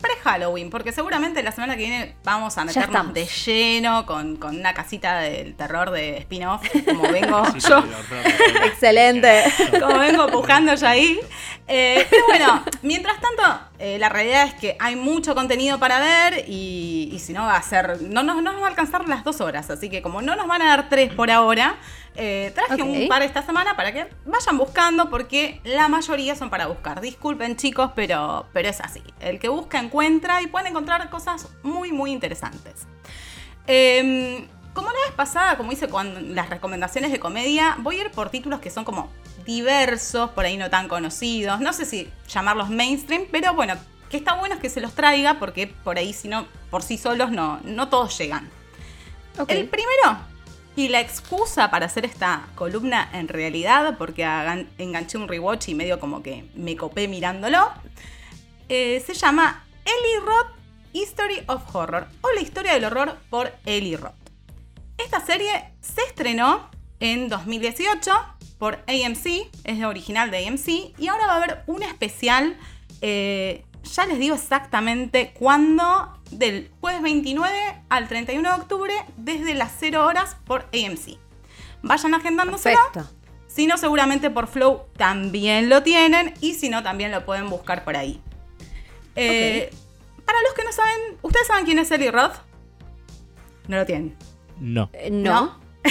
pre-Halloween, 0.00 0.70
porque 0.70 0.92
seguramente 0.92 1.42
la 1.42 1.52
semana 1.52 1.76
que 1.76 1.82
viene 1.82 2.14
vamos 2.24 2.56
a 2.58 2.64
meternos 2.64 3.12
de 3.12 3.26
lleno 3.26 4.06
con, 4.06 4.36
con 4.36 4.56
una 4.58 4.74
casita 4.74 5.18
del 5.20 5.54
terror 5.54 5.90
de 5.90 6.18
spin-off, 6.18 6.66
como 6.86 7.02
vengo 7.10 7.44
Sí, 7.52 7.60
yo. 7.68 7.84
Excelente. 8.64 9.44
como 9.80 9.98
vengo 9.98 10.26
pujando 10.28 10.74
yo 10.74 10.86
ahí. 10.86 11.20
Eh, 11.72 12.04
pero 12.10 12.24
bueno, 12.26 12.64
mientras 12.82 13.20
tanto, 13.20 13.42
eh, 13.78 13.96
la 14.00 14.08
realidad 14.08 14.44
es 14.48 14.54
que 14.54 14.76
hay 14.80 14.96
mucho 14.96 15.36
contenido 15.36 15.78
para 15.78 16.00
ver 16.00 16.44
y, 16.48 17.08
y 17.12 17.18
si 17.20 17.32
no 17.32 17.44
va 17.44 17.54
a 17.56 17.62
ser, 17.62 18.02
no, 18.02 18.24
nos- 18.24 18.42
no 18.42 18.52
nos 18.52 18.60
va 18.60 18.66
a 18.66 18.70
alcanzar 18.70 19.08
las 19.08 19.22
dos 19.22 19.40
horas, 19.40 19.70
así 19.70 19.88
que 19.88 20.02
como 20.02 20.20
no 20.20 20.34
nos 20.34 20.48
van 20.48 20.62
a 20.62 20.66
dar 20.68 20.88
tres 20.88 21.12
por 21.14 21.30
ahora, 21.30 21.76
eh, 22.16 22.50
traje 22.56 22.82
un 22.82 23.08
par 23.08 23.22
esta 23.22 23.42
semana 23.42 23.76
para 23.76 23.92
que 23.92 24.08
vayan 24.26 24.58
buscando 24.58 25.08
porque 25.10 25.60
la 25.62 25.86
mayoría 25.86 26.34
son 26.34 26.50
para 26.50 26.66
buscar. 26.66 27.00
Disculpen 27.00 27.54
chicos, 27.56 27.92
pero, 27.94 28.46
pero 28.52 28.68
es 28.68 28.80
así. 28.80 29.00
El 29.20 29.38
que 29.38 29.48
busca 29.48 29.78
encuentra 29.78 30.42
y 30.42 30.48
pueden 30.48 30.66
encontrar 30.66 31.08
cosas 31.08 31.48
muy, 31.62 31.92
muy 31.92 32.10
interesantes. 32.10 32.88
Eh, 33.68 34.44
como 34.74 34.88
la 34.88 34.98
vez 35.06 35.14
pasada, 35.16 35.56
como 35.56 35.72
hice 35.72 35.88
con 35.88 36.34
las 36.34 36.48
recomendaciones 36.48 37.12
de 37.12 37.20
comedia, 37.20 37.76
voy 37.80 37.98
a 37.98 38.04
ir 38.04 38.10
por 38.10 38.30
títulos 38.30 38.60
que 38.60 38.70
son 38.70 38.84
como 38.84 39.10
diversos, 39.44 40.30
por 40.30 40.44
ahí 40.44 40.56
no 40.56 40.70
tan 40.70 40.88
conocidos. 40.88 41.60
No 41.60 41.72
sé 41.72 41.84
si 41.84 42.10
llamarlos 42.28 42.70
mainstream, 42.70 43.26
pero 43.30 43.54
bueno, 43.54 43.74
que 44.08 44.16
está 44.16 44.34
bueno 44.34 44.54
es 44.56 44.60
que 44.60 44.70
se 44.70 44.80
los 44.80 44.94
traiga 44.94 45.38
porque 45.38 45.66
por 45.66 45.98
ahí, 45.98 46.12
si 46.12 46.28
no, 46.28 46.46
por 46.70 46.82
sí 46.82 46.98
solos 46.98 47.30
no, 47.30 47.60
no 47.64 47.88
todos 47.88 48.16
llegan. 48.18 48.48
El 49.48 49.68
primero, 49.68 50.18
y 50.76 50.88
la 50.88 51.00
excusa 51.00 51.70
para 51.70 51.86
hacer 51.86 52.04
esta 52.04 52.46
columna 52.54 53.08
en 53.12 53.28
realidad, 53.28 53.96
porque 53.96 54.24
enganché 54.78 55.18
un 55.18 55.28
rewatch 55.28 55.68
y 55.68 55.74
medio 55.74 55.98
como 55.98 56.22
que 56.22 56.44
me 56.54 56.76
copé 56.76 57.08
mirándolo, 57.08 57.70
eh, 58.68 59.02
se 59.04 59.14
llama 59.14 59.64
Eli 59.84 60.24
Roth 60.24 60.52
History 60.92 61.42
of 61.46 61.74
Horror 61.74 62.06
o 62.20 62.32
la 62.32 62.40
historia 62.40 62.74
del 62.74 62.84
horror 62.84 63.16
por 63.30 63.52
Eli 63.64 63.96
Roth. 63.96 64.19
Esta 65.04 65.20
serie 65.24 65.72
se 65.80 66.02
estrenó 66.02 66.70
en 67.00 67.28
2018 67.28 68.12
por 68.58 68.74
AMC, 68.86 69.48
es 69.64 69.84
original 69.84 70.30
de 70.30 70.46
AMC, 70.46 70.68
y 70.98 71.08
ahora 71.08 71.26
va 71.26 71.32
a 71.32 71.36
haber 71.36 71.62
un 71.66 71.82
especial, 71.82 72.58
eh, 73.00 73.64
ya 73.82 74.06
les 74.06 74.18
digo 74.18 74.34
exactamente 74.34 75.32
cuándo, 75.32 76.16
del 76.30 76.70
jueves 76.80 77.02
29 77.02 77.82
al 77.88 78.08
31 78.08 78.48
de 78.48 78.60
octubre, 78.60 78.94
desde 79.16 79.54
las 79.54 79.72
0 79.80 80.04
horas 80.04 80.36
por 80.44 80.68
AMC. 80.74 81.18
Vayan 81.82 82.14
agendándoselo. 82.14 82.78
Perfecto. 82.92 83.16
Si 83.48 83.66
no, 83.66 83.78
seguramente 83.78 84.30
por 84.30 84.46
Flow 84.46 84.86
también 84.96 85.68
lo 85.68 85.82
tienen 85.82 86.34
y 86.40 86.54
si 86.54 86.68
no, 86.68 86.82
también 86.82 87.10
lo 87.10 87.24
pueden 87.24 87.48
buscar 87.48 87.84
por 87.84 87.96
ahí. 87.96 88.20
Eh, 89.16 89.70
Para 90.24 90.40
los 90.42 90.52
que 90.54 90.62
no 90.62 90.72
saben, 90.72 91.18
¿ustedes 91.22 91.48
saben 91.48 91.64
quién 91.64 91.78
es 91.80 91.90
Eli 91.90 92.10
Roth? 92.10 92.36
No 93.66 93.78
lo 93.78 93.86
tienen. 93.86 94.16
No. 94.60 94.90
Eh, 94.92 95.10
no. 95.10 95.58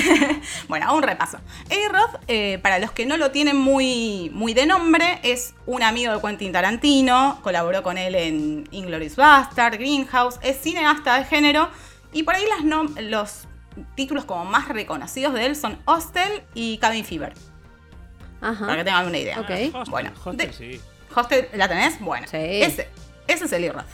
Bueno, 0.67 0.93
un 0.95 1.01
repaso. 1.01 1.39
Eli 1.69 1.87
Roth, 1.87 2.21
eh, 2.27 2.59
para 2.61 2.77
los 2.79 2.91
que 2.91 3.05
no 3.07 3.17
lo 3.17 3.31
tienen 3.31 3.57
muy, 3.57 4.29
muy 4.33 4.53
de 4.53 4.67
nombre, 4.67 5.19
es 5.23 5.55
un 5.65 5.81
amigo 5.81 6.13
de 6.15 6.21
Quentin 6.21 6.51
Tarantino, 6.51 7.39
colaboró 7.41 7.81
con 7.81 7.97
él 7.97 8.13
en 8.15 8.67
Inglourious 8.71 9.15
Bastard, 9.15 9.73
Greenhouse, 9.79 10.37
es 10.43 10.57
cineasta 10.61 11.17
de 11.17 11.25
género 11.25 11.69
y 12.13 12.21
por 12.23 12.35
ahí 12.35 12.45
las 12.47 12.59
nom- 12.59 12.99
los 13.01 13.47
títulos 13.95 14.25
como 14.25 14.45
más 14.45 14.67
reconocidos 14.67 15.33
de 15.33 15.47
él 15.47 15.55
son 15.55 15.79
Hostel 15.85 16.43
y 16.53 16.77
Cabin 16.77 17.03
Fever, 17.03 17.33
Ajá. 18.41 18.65
para 18.67 18.77
que 18.77 18.83
tengan 18.83 19.07
una 19.07 19.17
idea. 19.17 19.39
Ok. 19.39 19.49
Hostel, 19.49 19.83
Bueno, 19.89 20.11
Hostel, 20.23 20.37
de- 20.37 20.53
sí. 20.53 20.81
Hostel, 21.15 21.47
¿la 21.53 21.67
tenés? 21.67 21.99
Bueno, 21.99 22.27
Sí. 22.29 22.37
ese, 22.37 22.87
ese 23.27 23.45
es 23.45 23.51
Eli 23.51 23.69
Roth. 23.69 23.85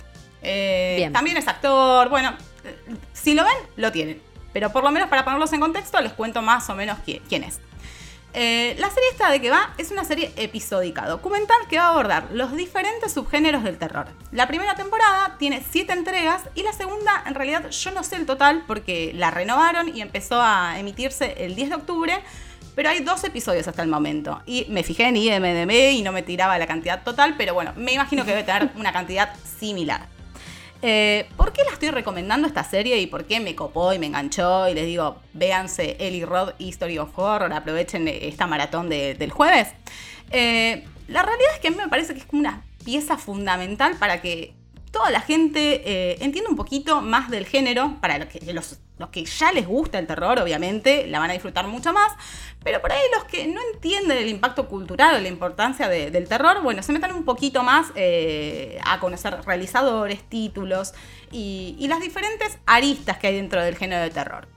Eh, 0.41 0.95
Bien. 0.97 1.13
También 1.13 1.37
es 1.37 1.47
actor, 1.47 2.09
bueno, 2.09 2.33
eh, 2.65 2.75
si 3.13 3.33
lo 3.33 3.43
ven, 3.45 3.53
lo 3.77 3.91
tienen. 3.93 4.21
Pero 4.55 4.71
por 4.71 4.85
lo 4.85 4.91
menos 4.91 5.09
para 5.09 5.25
ponerlos 5.25 5.51
en 5.51 5.59
contexto, 5.59 5.99
les 5.99 6.13
cuento 6.13 6.41
más 6.41 6.69
o 6.69 6.75
menos 6.75 6.97
quién, 7.03 7.21
quién 7.27 7.43
es. 7.43 7.59
Eh, 8.33 8.73
la 8.79 8.89
serie 8.89 9.09
esta 9.11 9.29
de 9.29 9.41
que 9.41 9.49
va 9.49 9.73
es 9.77 9.91
una 9.91 10.05
serie 10.05 10.31
episódica, 10.37 11.05
documental 11.09 11.57
que 11.69 11.77
va 11.77 11.87
a 11.87 11.89
abordar 11.89 12.29
los 12.31 12.55
diferentes 12.55 13.11
subgéneros 13.11 13.65
del 13.65 13.77
terror. 13.77 14.07
La 14.31 14.47
primera 14.47 14.75
temporada 14.75 15.35
tiene 15.39 15.61
siete 15.69 15.91
entregas 15.91 16.43
y 16.55 16.63
la 16.63 16.71
segunda, 16.71 17.21
en 17.25 17.35
realidad, 17.35 17.69
yo 17.69 17.91
no 17.91 18.01
sé 18.01 18.15
el 18.15 18.25
total 18.25 18.63
porque 18.65 19.11
la 19.13 19.29
renovaron 19.29 19.93
y 19.93 19.99
empezó 19.99 20.41
a 20.41 20.79
emitirse 20.79 21.35
el 21.43 21.55
10 21.55 21.69
de 21.71 21.75
octubre. 21.75 22.13
Pero 22.75 22.89
hay 22.89 23.01
dos 23.01 23.25
episodios 23.25 23.67
hasta 23.67 23.81
el 23.81 23.89
momento. 23.89 24.41
Y 24.45 24.67
me 24.69 24.83
fijé 24.83 25.03
en 25.03 25.17
IMDB 25.17 25.91
y 25.91 26.01
no 26.01 26.13
me 26.13 26.23
tiraba 26.23 26.57
la 26.57 26.67
cantidad 26.67 27.03
total, 27.03 27.35
pero 27.37 27.53
bueno, 27.53 27.73
me 27.75 27.91
imagino 27.91 28.23
que 28.23 28.31
debe 28.31 28.43
tener 28.43 28.69
una 28.77 28.93
cantidad 28.93 29.33
similar. 29.59 30.14
Eh, 30.81 31.27
¿Por 31.37 31.51
qué 31.53 31.63
la 31.63 31.71
estoy 31.71 31.89
recomendando 31.89 32.47
esta 32.47 32.63
serie 32.63 32.99
y 32.99 33.07
por 33.07 33.25
qué 33.25 33.39
me 33.39 33.55
copó 33.55 33.93
y 33.93 33.99
me 33.99 34.05
enganchó? 34.07 34.67
Y 34.69 34.73
les 34.73 34.85
digo, 34.85 35.17
véanse 35.33 35.95
Ellie 35.99 36.25
Roth 36.25 36.53
History 36.59 36.97
of 36.99 37.17
Horror, 37.17 37.51
aprovechen 37.53 38.07
esta 38.07 38.45
maratón 38.45 38.89
de- 38.89 39.15
del 39.15 39.31
jueves. 39.31 39.69
Eh, 40.31 40.83
la 41.07 41.23
realidad 41.23 41.51
es 41.55 41.59
que 41.59 41.67
a 41.69 41.71
mí 41.71 41.77
me 41.77 41.87
parece 41.87 42.13
que 42.13 42.19
es 42.19 42.25
como 42.25 42.39
una 42.41 42.63
pieza 42.83 43.17
fundamental 43.17 43.95
para 43.97 44.21
que 44.21 44.53
toda 44.91 45.09
la 45.09 45.21
gente 45.21 45.81
eh, 45.85 46.17
entienda 46.21 46.49
un 46.49 46.55
poquito 46.55 47.01
más 47.01 47.29
del 47.29 47.45
género, 47.45 47.97
para 48.01 48.27
que- 48.29 48.53
los 48.53 48.79
los 48.97 49.09
que 49.09 49.25
ya 49.25 49.51
les 49.51 49.67
gusta 49.67 49.99
el 49.99 50.07
terror, 50.07 50.39
obviamente, 50.39 51.05
la 51.07 51.19
van 51.19 51.29
a 51.29 51.33
disfrutar 51.33 51.67
mucho 51.67 51.91
más. 51.93 52.13
Pero 52.63 52.81
por 52.81 52.91
ahí 52.91 53.01
los 53.13 53.25
que 53.25 53.47
no 53.47 53.59
entienden 53.73 54.17
el 54.17 54.27
impacto 54.27 54.67
cultural 54.67 55.15
o 55.15 55.19
la 55.19 55.27
importancia 55.27 55.87
del 55.87 56.27
terror, 56.27 56.61
bueno, 56.63 56.81
se 56.81 56.93
metan 56.93 57.13
un 57.13 57.25
poquito 57.25 57.63
más 57.63 57.87
eh, 57.95 58.79
a 58.85 58.99
conocer 58.99 59.37
realizadores, 59.45 60.23
títulos 60.27 60.93
y, 61.31 61.75
y 61.79 61.87
las 61.87 61.99
diferentes 61.99 62.57
aristas 62.65 63.17
que 63.17 63.27
hay 63.27 63.35
dentro 63.35 63.61
del 63.61 63.75
género 63.75 64.01
de 64.01 64.09
terror. 64.09 64.47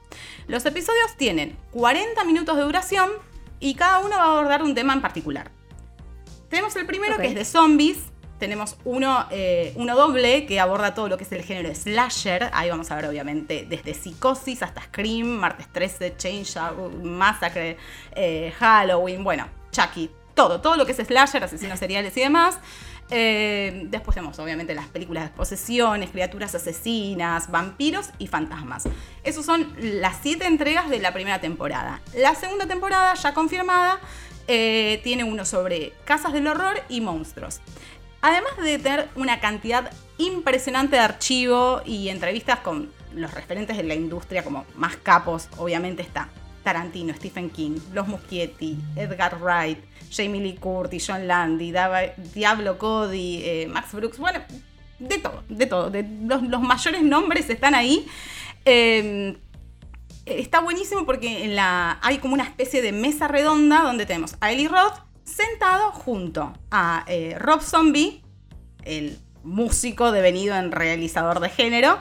Los 0.47 0.65
episodios 0.65 1.17
tienen 1.17 1.57
40 1.73 2.25
minutos 2.25 2.57
de 2.57 2.63
duración 2.63 3.11
y 3.61 3.75
cada 3.75 3.99
uno 3.99 4.17
va 4.17 4.23
a 4.23 4.31
abordar 4.31 4.63
un 4.63 4.75
tema 4.75 4.93
en 4.93 5.03
particular. 5.03 5.51
Tenemos 6.49 6.75
el 6.77 6.87
primero 6.87 7.19
que 7.19 7.27
es 7.27 7.35
de 7.35 7.45
zombies. 7.45 7.99
Tenemos 8.39 8.77
uno, 8.85 9.27
eh, 9.31 9.73
uno 9.75 9.97
doble 9.97 10.47
que 10.47 10.61
aborda 10.61 10.95
todo 10.95 11.09
lo 11.09 11.17
que 11.17 11.25
es 11.25 11.33
el 11.33 11.43
género 11.43 11.75
slasher. 11.75 12.51
Ahí 12.53 12.71
vamos 12.71 12.91
a 12.91 12.97
ver, 12.97 13.07
obviamente, 13.07 13.67
desde 13.69 13.95
Psicosis 13.95 14.63
hasta 14.63 14.83
Scream, 14.83 15.27
Martes 15.27 15.67
13, 15.73 16.17
Chainsaw, 16.17 16.91
Massacre, 17.03 17.77
eh, 18.15 18.53
Halloween, 18.59 19.25
bueno, 19.25 19.49
Chucky, 19.73 20.09
todo, 20.35 20.61
todo 20.61 20.77
lo 20.77 20.87
que 20.87 20.93
es 20.93 20.99
slasher, 20.99 21.43
asesinos 21.43 21.81
seriales 21.81 22.17
y 22.17 22.21
demás. 22.21 22.59
Eh, 23.11 23.87
después 23.87 24.15
tenemos 24.15 24.39
obviamente 24.39 24.73
las 24.75 24.87
películas 24.87 25.25
de 25.25 25.31
posesiones, 25.31 26.11
criaturas 26.11 26.55
asesinas, 26.55 27.51
vampiros 27.51 28.11
y 28.19 28.29
fantasmas. 28.29 28.85
Esas 29.25 29.45
son 29.45 29.75
las 29.81 30.19
siete 30.23 30.47
entregas 30.47 30.91
de 30.91 31.01
la 31.01 31.13
primera 31.13 31.41
temporada. 31.41 32.03
La 32.15 32.37
segunda 32.37 32.67
temporada, 32.69 33.15
ya 33.15 33.35
confirmada, 33.35 33.99
tiene 34.47 35.25
uno 35.25 35.45
sobre 35.45 35.93
casas 36.07 36.33
del 36.33 36.47
horror 36.47 36.81
y 36.89 37.03
monstruos. 37.03 37.61
Además 38.21 38.57
de 38.57 38.79
tener 38.79 39.09
una 39.15 39.41
cantidad 39.41 39.93
impresionante 40.19 40.97
de 40.97 41.03
archivo 41.03 41.83
y 41.85 42.09
entrevistas 42.09 42.59
con 42.61 42.91
los 43.15 43.33
referentes 43.33 43.77
de 43.77 43.85
la 43.85 43.95
industria 43.95 44.43
como 44.43 44.65
más 44.75 44.97
capos, 44.97 45.49
obviamente 45.57 46.03
está 46.03 46.29
Tarantino, 46.63 47.15
Stephen 47.15 47.51
King, 47.51 47.79
Los 47.93 48.09
Muschietti, 48.09 48.77
Edgar 48.97 49.39
Wright, 49.41 49.79
Jamie 50.11 50.41
Lee 50.41 50.57
Curtis, 50.57 51.07
John 51.07 51.27
Landy, 51.27 51.73
Diablo 52.35 52.77
Cody, 52.77 53.41
eh, 53.43 53.69
Max 53.71 53.93
Brooks, 53.93 54.19
bueno, 54.19 54.41
de 54.99 55.19
todo, 55.19 55.45
de 55.49 55.67
todo. 55.67 55.91
los, 55.91 56.61
mayores 56.61 57.03
nombres 57.03 57.49
están 57.49 57.75
ahí. 57.75 58.07
Em, 58.65 59.37
está 60.27 60.61
buenísimo 60.61 61.07
porque 61.07 61.57
hay 62.03 62.19
como 62.19 62.35
una 62.35 62.45
especie 62.45 62.83
de 62.83 62.93
mesa 62.93 63.29
redonda 63.29 63.83
donde 63.83 64.05
tenemos 64.05 64.37
a 64.41 64.53
Eli 64.53 64.69
Roth 64.69 65.08
sentado 65.29 65.93
junto 65.93 66.53
a 66.71 67.05
eh, 67.07 67.37
Rob 67.39 67.63
Zombie, 67.63 68.23
el 68.85 69.19
músico 69.45 70.13
devenido 70.13 70.57
en 70.57 70.73
realizador 70.73 71.41
de 71.41 71.49
género, 71.51 71.99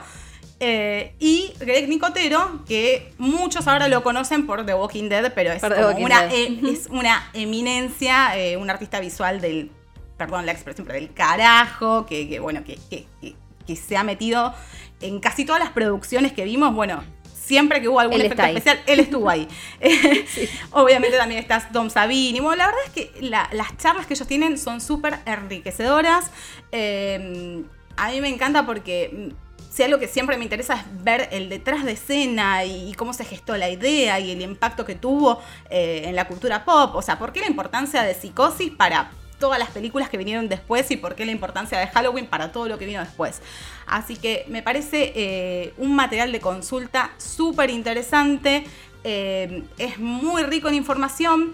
eh, 0.59 1.13
y 1.19 1.53
Greg 1.59 1.87
Nicotero, 1.87 2.63
que 2.67 3.13
muchos 3.19 3.67
ahora 3.67 3.87
lo 3.87 4.01
conocen 4.01 4.47
por 4.47 4.65
The 4.65 4.73
Walking 4.73 5.07
Dead, 5.07 5.31
pero 5.35 5.51
es, 5.51 5.61
una, 5.63 6.33
e, 6.33 6.59
es 6.71 6.87
una 6.87 7.29
eminencia, 7.33 8.35
eh, 8.37 8.57
un 8.57 8.69
artista 8.69 8.99
visual 8.99 9.39
del, 9.39 9.69
perdón 10.17 10.47
la 10.47 10.53
expresión, 10.53 10.87
pero 10.87 10.99
del 10.99 11.13
carajo, 11.13 12.07
que, 12.07 12.39
bueno, 12.39 12.63
que, 12.63 12.79
que, 12.89 13.75
se 13.75 13.97
ha 13.97 14.03
metido 14.03 14.53
en 15.01 15.19
casi 15.19 15.45
todas 15.45 15.61
las 15.61 15.71
producciones 15.71 16.31
que 16.31 16.43
vimos, 16.45 16.73
bueno, 16.73 17.03
siempre 17.47 17.81
que 17.81 17.87
hubo 17.87 17.99
algún 17.99 18.19
efecto 18.19 18.43
especial, 18.43 18.81
él 18.85 18.99
estuvo 18.99 19.29
ahí. 19.29 19.47
Obviamente 20.71 21.17
también 21.17 21.39
estás 21.39 21.71
Dom 21.71 21.89
Sabini. 21.89 22.39
Bueno, 22.41 22.57
la 22.57 22.65
verdad 22.65 22.81
es 22.87 22.91
que 22.91 23.11
las 23.21 23.77
charlas 23.77 24.05
que 24.05 24.15
ellos 24.15 24.27
tienen 24.27 24.57
son 24.57 24.81
súper 24.81 25.19
enriquecedoras. 25.25 26.31
Eh, 26.71 27.63
a 27.95 28.09
mí 28.09 28.21
me 28.21 28.29
encanta 28.29 28.65
porque 28.65 29.31
si 29.71 29.83
algo 29.83 29.97
que 29.97 30.07
siempre 30.07 30.37
me 30.37 30.43
interesa 30.43 30.75
es 30.75 31.03
ver 31.03 31.29
el 31.31 31.47
detrás 31.49 31.85
de 31.85 31.93
escena 31.93 32.65
y, 32.65 32.93
cómo 32.93 33.13
se 33.13 33.23
gestó 33.23 33.55
la 33.55 33.69
idea 33.69 34.19
y 34.19 34.31
el 34.31 34.41
impacto 34.41 34.85
que 34.85 34.95
tuvo 34.95 35.41
eh, 35.69 36.03
en 36.05 36.15
la 36.15 36.27
cultura 36.27 36.65
pop. 36.65 36.95
O 36.95 37.01
sea, 37.01 37.17
¿por 37.17 37.31
qué 37.31 37.39
la 37.39 37.47
importancia 37.47 38.03
de 38.03 38.13
Psicosis 38.13 38.71
para 38.71 39.11
todas 39.39 39.59
las 39.59 39.69
películas 39.69 40.09
que 40.09 40.17
vinieron 40.17 40.49
después 40.49 40.89
y 40.91 40.97
por 40.97 41.15
qué 41.15 41.25
la 41.25 41.31
importancia 41.31 41.79
de 41.79 41.87
Halloween 41.87 42.27
para 42.27 42.51
todo 42.51 42.67
lo 42.67 42.77
que 42.77 42.85
vino 42.85 42.99
después? 42.99 43.41
Así 43.85 44.15
que 44.15 44.45
me 44.47 44.61
parece 44.61 45.13
eh, 45.15 45.73
un 45.77 45.95
material 45.95 46.31
de 46.31 46.39
consulta 46.39 47.11
súper 47.17 47.69
interesante. 47.69 48.65
Eh, 49.03 49.63
es 49.77 49.99
muy 49.99 50.43
rico 50.43 50.67
en 50.67 50.75
información. 50.75 51.53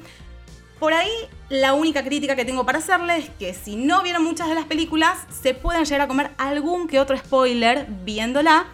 Por 0.79 0.93
ahí 0.93 1.11
la 1.49 1.73
única 1.73 2.03
crítica 2.03 2.35
que 2.35 2.45
tengo 2.45 2.65
para 2.65 2.79
hacerle 2.79 3.17
es 3.17 3.29
que 3.39 3.53
si 3.53 3.75
no 3.75 4.01
vieron 4.01 4.23
muchas 4.23 4.49
de 4.49 4.55
las 4.55 4.65
películas, 4.65 5.19
se 5.29 5.53
pueden 5.53 5.85
llegar 5.85 6.01
a 6.01 6.07
comer 6.07 6.31
algún 6.37 6.87
que 6.87 6.99
otro 6.99 7.15
spoiler 7.17 7.85
viéndola. 8.03 8.65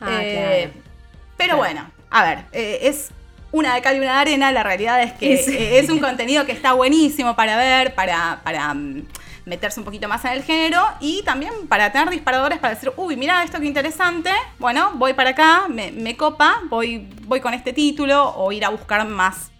Ah, 0.00 0.20
eh, 0.20 0.72
pero 1.36 1.56
bueno, 1.56 1.90
a 2.10 2.22
ver, 2.22 2.44
eh, 2.52 2.80
es 2.82 3.10
una 3.54 3.74
de 3.74 3.82
cal 3.82 3.96
y 3.96 4.00
una 4.00 4.14
de 4.14 4.18
arena. 4.18 4.52
La 4.52 4.62
realidad 4.62 5.02
es 5.02 5.12
que 5.12 5.34
eh, 5.34 5.78
es 5.78 5.88
un 5.88 6.00
contenido 6.00 6.44
que 6.44 6.52
está 6.52 6.72
buenísimo 6.72 7.36
para 7.36 7.56
ver, 7.56 7.94
para, 7.94 8.40
para 8.42 8.74
mm, 8.74 9.06
meterse 9.46 9.78
un 9.78 9.84
poquito 9.84 10.08
más 10.08 10.24
en 10.24 10.32
el 10.32 10.42
género 10.42 10.82
y 11.00 11.22
también 11.22 11.52
para 11.68 11.92
tener 11.92 12.10
disparadores 12.10 12.58
para 12.58 12.74
decir, 12.74 12.92
uy, 12.96 13.16
mira 13.16 13.44
esto 13.44 13.60
que 13.60 13.66
interesante, 13.66 14.30
bueno, 14.58 14.92
voy 14.94 15.12
para 15.12 15.30
acá, 15.30 15.68
me, 15.68 16.16
copa, 16.16 16.62
voy, 16.68 17.08
voy 17.26 17.40
con 17.40 17.54
este 17.54 17.72
título 17.72 18.30
o 18.30 18.50
ir 18.50 18.64
a 18.64 18.70
buscar 18.70 19.06
más 19.06 19.50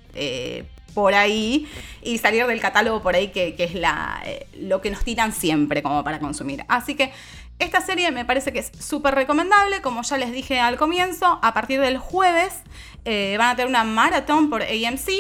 por 0.94 1.14
ahí 1.14 1.68
y 2.02 2.18
salir 2.18 2.46
del 2.46 2.60
catálogo 2.60 3.02
por 3.02 3.14
ahí 3.14 3.28
que, 3.28 3.54
es 3.58 3.74
la, 3.74 4.22
eh, 4.24 4.46
lo 4.58 4.80
que 4.80 4.90
nos 4.90 5.04
tiran 5.04 5.32
siempre 5.32 5.82
como 5.82 6.02
para 6.04 6.20
consumir. 6.20 6.64
Así 6.68 6.94
que 6.94 7.12
esta 7.58 7.80
serie 7.80 8.10
me 8.10 8.24
parece 8.24 8.52
que 8.52 8.58
es 8.58 8.72
súper 8.78 9.14
recomendable, 9.14 9.80
como 9.80 10.02
ya 10.02 10.18
les 10.18 10.32
dije 10.32 10.60
al 10.60 10.76
comienzo, 10.76 11.38
a 11.42 11.54
partir 11.54 11.80
del 11.80 11.98
jueves 11.98 12.62
eh, 13.04 13.36
van 13.38 13.50
a 13.50 13.56
tener 13.56 13.68
una 13.68 13.84
maratón 13.84 14.50
por 14.50 14.62
AMC, 14.62 15.10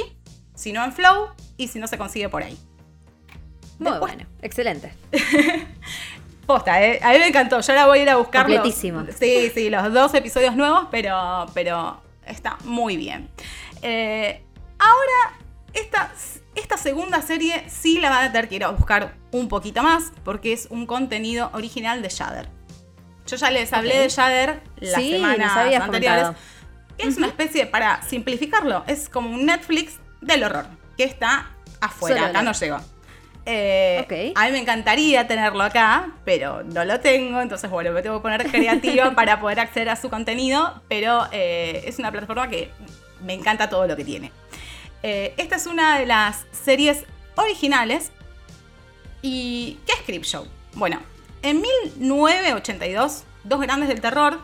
si 0.54 0.72
no 0.72 0.84
en 0.84 0.92
Flow 0.92 1.28
y 1.56 1.68
si 1.68 1.78
no 1.78 1.86
se 1.86 1.98
consigue 1.98 2.28
por 2.28 2.42
ahí. 2.42 2.58
Muy 3.78 3.98
bueno, 3.98 4.26
excelente. 4.42 4.92
Posta, 6.46 6.84
¿eh? 6.84 7.00
a 7.02 7.12
mí 7.12 7.18
me 7.18 7.28
encantó. 7.28 7.60
Yo 7.60 7.72
ahora 7.72 7.86
voy 7.86 8.00
a 8.00 8.02
ir 8.02 8.10
a 8.10 8.16
buscarlo. 8.16 8.54
Completísimo. 8.54 9.04
Sí, 9.18 9.50
sí, 9.54 9.70
los 9.70 9.92
dos 9.92 10.12
episodios 10.14 10.54
nuevos, 10.54 10.88
pero, 10.90 11.46
pero 11.54 12.02
está 12.26 12.58
muy 12.64 12.96
bien. 12.96 13.30
ahora 13.82 15.38
esta, 15.72 16.12
esta 16.54 16.76
segunda 16.76 17.22
serie 17.22 17.64
sí 17.68 17.98
la 17.98 18.10
van 18.10 18.24
a 18.24 18.32
tener 18.32 18.48
que 18.48 18.56
ir 18.56 18.64
a 18.64 18.68
buscar 18.68 19.14
un 19.32 19.48
poquito 19.48 19.82
más 19.82 20.12
porque 20.24 20.52
es 20.52 20.68
un 20.70 20.86
contenido 20.86 21.50
original 21.52 22.02
de 22.02 22.08
Shudder. 22.08 22.48
Yo 23.26 23.36
ya 23.36 23.50
les 23.50 23.72
hablé 23.72 23.98
de 23.98 24.08
Shudder 24.08 24.62
las 24.80 25.02
semanas 25.02 25.56
anteriores. 25.80 26.28
Es 26.98 27.16
una 27.16 27.26
especie, 27.26 27.66
para 27.66 28.02
simplificarlo, 28.02 28.84
es 28.86 29.08
como 29.08 29.30
un 29.30 29.46
Netflix 29.46 29.98
del 30.20 30.44
horror, 30.44 30.66
que 30.96 31.04
está 31.04 31.50
afuera, 31.80 32.26
acá 32.26 32.42
no 32.42 32.52
llegó. 32.52 32.78
Eh, 33.46 34.32
a 34.34 34.46
mí 34.46 34.52
me 34.52 34.58
encantaría 34.58 35.26
tenerlo 35.26 35.64
acá, 35.64 36.12
pero 36.24 36.62
no 36.62 36.84
lo 36.84 37.00
tengo, 37.00 37.40
entonces 37.40 37.68
bueno, 37.68 37.92
me 37.92 38.00
tengo 38.00 38.18
que 38.18 38.22
poner 38.22 38.50
creativa 38.50 39.10
para 39.14 39.40
poder 39.40 39.60
acceder 39.60 39.90
a 39.90 39.96
su 39.96 40.08
contenido, 40.08 40.82
pero 40.88 41.26
eh, 41.32 41.82
es 41.84 41.98
una 41.98 42.10
plataforma 42.10 42.48
que 42.48 42.70
me 43.22 43.34
encanta 43.34 43.68
todo 43.68 43.86
lo 43.86 43.96
que 43.96 44.04
tiene. 44.04 44.32
Eh, 45.06 45.34
esta 45.36 45.56
es 45.56 45.66
una 45.66 45.98
de 45.98 46.06
las 46.06 46.46
series 46.50 47.04
originales. 47.36 48.10
¿Y 49.20 49.78
qué 49.86 49.92
es 49.92 50.00
Creepshow? 50.06 50.46
Bueno, 50.72 50.98
en 51.42 51.60
1982, 51.60 53.24
dos 53.44 53.60
grandes 53.60 53.90
del 53.90 54.00
terror, 54.00 54.40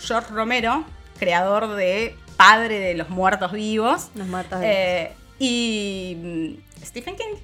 George 0.00 0.34
Romero, 0.34 0.84
creador 1.20 1.76
de 1.76 2.16
Padre 2.36 2.80
de 2.80 2.94
los 2.94 3.10
Muertos 3.10 3.52
Vivos, 3.52 4.10
los 4.16 4.26
muertos 4.26 4.58
eh, 4.60 5.12
y 5.38 6.16
mm, 6.20 6.84
Stephen 6.84 7.14
King, 7.14 7.36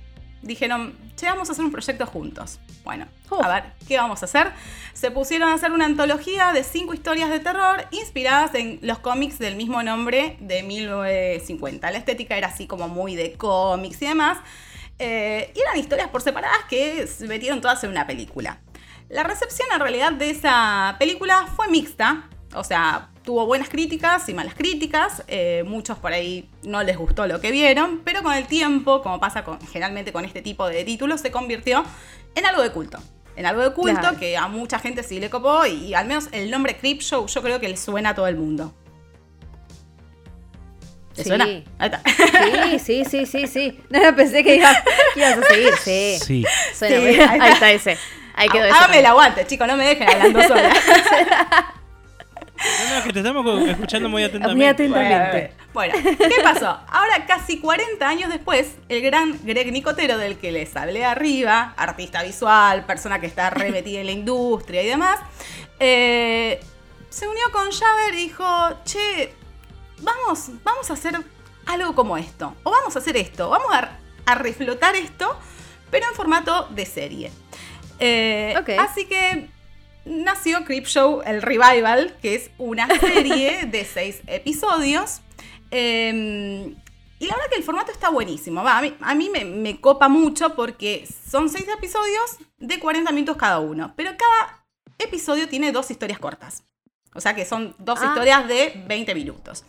dijeron, 0.43 0.95
che, 1.17 1.27
vamos 1.27 1.49
a 1.49 1.53
hacer 1.53 1.65
un 1.65 1.73
proyecto 1.73 2.07
juntos. 2.07 2.59
Bueno, 2.85 3.07
a 3.31 3.49
ver, 3.49 3.73
¿qué 3.87 3.97
vamos 3.97 4.23
a 4.23 4.27
hacer? 4.27 4.53
Se 4.93 5.11
pusieron 5.11 5.49
a 5.49 5.55
hacer 5.55 5.73
una 5.73 5.87
antología 5.87 6.53
de 6.53 6.65
cinco 6.65 6.95
historias 6.95 7.31
de 7.31 7.41
terror 7.41 7.87
inspiradas 7.93 8.55
en 8.55 8.79
los 8.83 8.99
cómics 8.99 9.39
del 9.39 9.57
mismo 9.57 9.83
nombre 9.83 10.37
de 10.41 10.63
1950. 10.63 11.91
La 11.91 11.99
estética 11.99 12.37
era 12.37 12.49
así 12.49 12.67
como 12.67 12.89
muy 12.89 13.15
de 13.15 13.35
cómics 13.35 14.03
y 14.03 14.07
demás. 14.07 14.39
Eh, 14.99 15.53
y 15.55 15.61
eran 15.61 15.79
historias 15.79 16.09
por 16.09 16.23
separadas 16.23 16.65
que 16.69 17.07
se 17.07 17.27
metieron 17.27 17.61
todas 17.61 17.83
en 17.85 17.91
una 17.91 18.07
película. 18.07 18.61
La 19.09 19.23
recepción 19.23 19.69
en 19.73 19.81
realidad 19.81 20.13
de 20.13 20.31
esa 20.31 20.97
película 20.99 21.47
fue 21.55 21.69
mixta. 21.69 22.29
O 22.55 22.65
sea, 22.65 23.12
tuvo 23.25 23.47
buenas 23.47 23.69
críticas 23.69 24.29
y 24.29 24.35
malas 24.35 24.55
críticas. 24.55 25.23
Eh, 25.29 25.65
muchos 25.67 25.99
por 25.99 26.13
ahí 26.13 26.49
no 26.63 26.83
les 26.83 26.97
gustó 26.97 27.27
lo 27.27 27.41
que 27.41 27.51
vieron, 27.51 28.01
pero 28.05 28.23
con 28.23 28.33
el 28.33 28.47
tiempo, 28.47 29.03
como 29.03 29.21
pasa 29.21 29.45
generalmente 29.71 30.13
con 30.13 30.25
este 30.25 30.43
tipo 30.43 30.67
de 30.67 30.85
títulos, 30.85 31.21
se 31.21 31.31
convirtió 31.31 31.85
en 32.35 32.47
algo 32.47 32.63
de 32.63 32.71
culto. 32.71 32.99
En 33.35 33.47
algo 33.47 33.63
de 33.63 33.73
culto 33.73 34.17
que 34.19 34.37
a 34.37 34.47
mucha 34.49 34.79
gente 34.79 35.03
sí 35.03 35.19
le 35.19 35.31
copó 35.31 35.65
y, 35.65 35.95
al 35.95 36.07
menos 36.07 36.29
el 36.33 36.51
nombre 36.51 36.77
Creep 36.77 37.01
Show 37.01 37.27
yo 37.27 37.43
creo 37.43 37.61
que 37.61 37.69
le 37.69 37.77
suena 37.77 38.11
a 38.11 38.15
todo 38.15 38.27
el 38.27 38.37
mundo. 38.37 38.75
¿Te 41.15 41.25
suena? 41.25 41.45
Ahí 41.45 41.65
está. 41.79 42.03
Sí, 42.79 42.79
sí, 42.79 43.05
sí, 43.05 43.27
sí, 43.27 43.47
sí. 43.47 43.81
No, 43.91 44.17
pensé 44.17 44.43
que, 44.43 44.57
ibas 44.57 44.77
a 45.17 45.43
seguir. 45.49 45.75
Sí. 45.83 46.19
Sí. 46.25 46.45
Suena 46.75 47.31
ahí 47.31 47.53
está 47.53 47.71
ese. 47.71 47.99
Ahí 48.35 48.49
quedó 48.49 48.65
Hágame 48.73 49.01
el 49.01 49.07
aguante, 49.07 49.47
chicos, 49.47 49.67
no 49.67 49.77
me 49.77 49.85
dejen 49.87 50.09
hablando 50.09 50.43
sola. 50.43 50.73
No, 52.89 52.99
no, 52.99 53.05
que 53.05 53.13
te 53.13 53.19
estamos 53.21 53.69
escuchando 53.69 54.09
muy 54.09 54.23
atentamente. 54.25 54.57
Muy 54.57 54.67
atentamente. 54.67 55.55
Bueno, 55.73 55.95
¿qué 56.03 56.43
pasó? 56.43 56.79
Ahora, 56.89 57.27
casi 57.27 57.59
40 57.59 58.07
años 58.09 58.31
después, 58.31 58.77
el 58.89 59.03
gran 59.03 59.39
Greg 59.45 59.73
Nicotero, 59.73 60.19
del 60.19 60.37
que 60.39 60.53
les 60.53 60.75
hablé 60.77 61.05
arriba, 61.05 61.75
artista 61.77 62.23
visual, 62.23 62.85
persona 62.85 63.21
que 63.21 63.27
está 63.27 63.51
remetida 63.51 64.01
en 64.01 64.07
la 64.07 64.13
industria 64.13 64.83
y 64.83 64.87
demás, 64.87 65.19
eh, 65.81 66.61
se 67.09 67.27
unió 67.27 67.43
con 67.53 67.71
Javer 67.71 68.15
y 68.15 68.17
dijo, 68.17 68.45
che, 68.85 69.35
vamos, 70.01 70.51
vamos 70.63 70.91
a 70.91 70.95
hacer 70.95 71.15
algo 71.67 71.95
como 71.95 72.17
esto, 72.17 72.55
o 72.63 72.71
vamos 72.71 72.95
a 72.97 72.99
hacer 72.99 73.17
esto, 73.17 73.51
vamos 73.51 73.73
a, 73.73 73.99
a 74.27 74.35
reflotar 74.35 74.95
esto, 74.97 75.39
pero 75.91 76.07
en 76.09 76.15
formato 76.15 76.69
de 76.71 76.87
serie. 76.87 77.31
Eh, 77.99 78.55
Ok. 78.59 78.71
Así 78.79 79.05
que 79.07 79.49
nació 80.05 80.65
Creepshow, 80.65 81.23
el 81.25 81.43
revival, 81.43 82.17
que 82.21 82.35
es 82.35 82.51
una 82.59 82.87
serie 83.01 83.67
de 83.67 83.85
seis 83.85 84.21
episodios. 84.27 85.21
Eh, 85.71 86.75
y 87.19 87.27
la 87.27 87.35
verdad 87.35 87.51
que 87.51 87.57
el 87.59 87.63
formato 87.63 87.93
está 87.93 88.11
buenísimo. 88.11 88.63
Va, 88.65 88.79
a 88.79 88.83
mí, 88.83 88.95
a 89.01 89.15
mí 89.15 89.31
me, 89.31 89.45
me 89.45 89.81
copa 89.81 90.09
mucho 90.09 90.55
porque 90.57 91.07
son 91.31 91.49
seis 91.49 91.67
episodios 91.69 92.37
de 92.59 92.79
40 92.81 93.13
minutos 93.13 93.37
cada 93.37 93.61
uno. 93.61 93.93
Pero 93.97 94.11
cada 94.17 94.65
episodio 94.99 95.49
tiene 95.49 95.71
dos 95.73 95.91
historias 95.91 96.19
cortas. 96.19 96.65
O 97.15 97.21
sea 97.21 97.35
que 97.35 97.45
son 97.45 97.75
dos 97.79 98.01
Ah. 98.03 98.07
historias 98.07 98.49
de 98.49 98.83
20 98.87 99.15
minutos. 99.15 99.65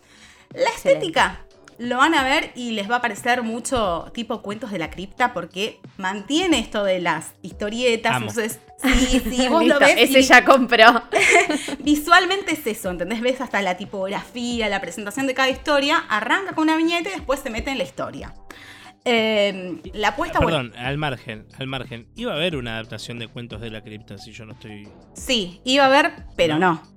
La 0.54 0.70
estética 0.70 1.46
lo 1.84 1.98
van 1.98 2.16
a 2.16 2.24
ver 2.24 2.52
y 2.56 2.72
les 2.72 2.90
va 2.90 2.98
a 2.98 3.02
parecer 3.02 3.44
mucho 3.44 4.10
tipo 4.14 4.42
cuentos 4.42 4.72
de 4.72 4.80
la 4.80 4.90
cripta 4.90 5.34
porque 5.34 5.80
mantiene 5.98 6.60
esto 6.60 6.84
de 6.86 7.02
las 7.02 7.34
historietas. 7.42 8.16
Amo. 8.16 8.30
Entonces, 8.30 8.60
sí, 8.82 9.22
sí, 9.30 9.48
vos 9.50 9.66
lo 9.66 9.80
ves. 9.80 9.96
ese 9.98 10.20
y 10.20 10.24
ya 10.24 10.46
compró. 10.46 11.04
Visualmente 11.80 12.54
es 12.54 12.66
eso, 12.66 12.90
¿entendés? 12.90 13.20
Ves 13.20 13.42
hasta 13.42 13.62
la 13.62 13.76
tipografía, 13.76 14.70
la 14.70 14.80
presentación 14.80 15.28
de 15.28 15.34
cada 15.34 15.50
historia. 15.50 16.06
Arranca 16.10 16.56
con 16.56 16.64
una 16.64 16.78
viñeta 16.78 17.10
y 17.10 17.14
después 17.14 17.42
se 17.42 17.50
mete 17.50 17.72
en 17.72 17.78
la 17.78 17.84
historia. 17.84 18.34
Eh, 19.06 19.82
la 19.94 20.10
apuesta, 20.10 20.40
bueno, 20.40 20.60
Perdón, 20.60 20.74
al 20.78 20.98
margen, 20.98 21.46
al 21.60 21.68
margen. 21.68 22.08
Iba 22.16 22.32
a 22.32 22.36
haber 22.36 22.56
una 22.56 22.76
adaptación 22.76 23.20
de 23.20 23.28
cuentos 23.28 23.60
de 23.60 23.70
la 23.70 23.82
cripta 23.82 24.18
si 24.18 24.32
yo 24.32 24.46
no 24.46 24.54
estoy. 24.54 24.88
Sí, 25.16 25.60
iba 25.66 25.84
a 25.84 25.88
haber, 25.88 26.14
pero 26.38 26.58
¿No? 26.58 26.76
no. 26.76 26.93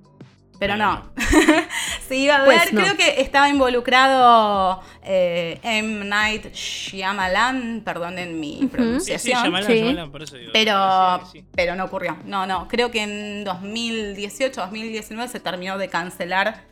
Pero 0.58 0.76
no. 0.76 1.10
sí, 2.08 2.24
iba 2.24 2.36
a 2.36 2.44
Pues 2.44 2.72
no. 2.72 2.80
creo 2.80 2.96
que 2.96 3.20
estaba 3.20 3.48
involucrado 3.48 4.80
eh, 5.02 5.58
M. 5.62 6.04
Night 6.04 6.52
Shyamalan, 6.54 7.82
perdonen 7.84 8.40
mi 8.40 8.56
Ujú. 8.56 8.60
Sí, 8.60 8.66
sí, 8.66 8.68
pronunciación. 8.68 9.42
Shyamalan, 9.42 9.66
Sí. 9.66 9.74
Shyamalan, 9.74 10.12
por 10.12 10.22
eso 10.22 10.36
digo. 10.36 10.50
Pero, 10.52 11.20
sí, 11.32 11.40
sí. 11.40 11.46
pero 11.54 11.74
no 11.74 11.84
ocurrió. 11.84 12.16
No, 12.24 12.46
no. 12.46 12.68
Creo 12.68 12.90
que 12.90 13.02
en 13.02 13.44
2018, 13.44 14.60
2019 14.62 15.28
se 15.30 15.40
terminó 15.40 15.78
de 15.78 15.88
cancelar 15.88 16.64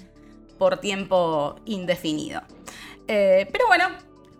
por 0.59 0.79
tiempo 0.79 1.57
indefinido. 1.67 2.43
Eh, 3.09 3.47
pero 3.53 3.67
bueno, 3.67 3.89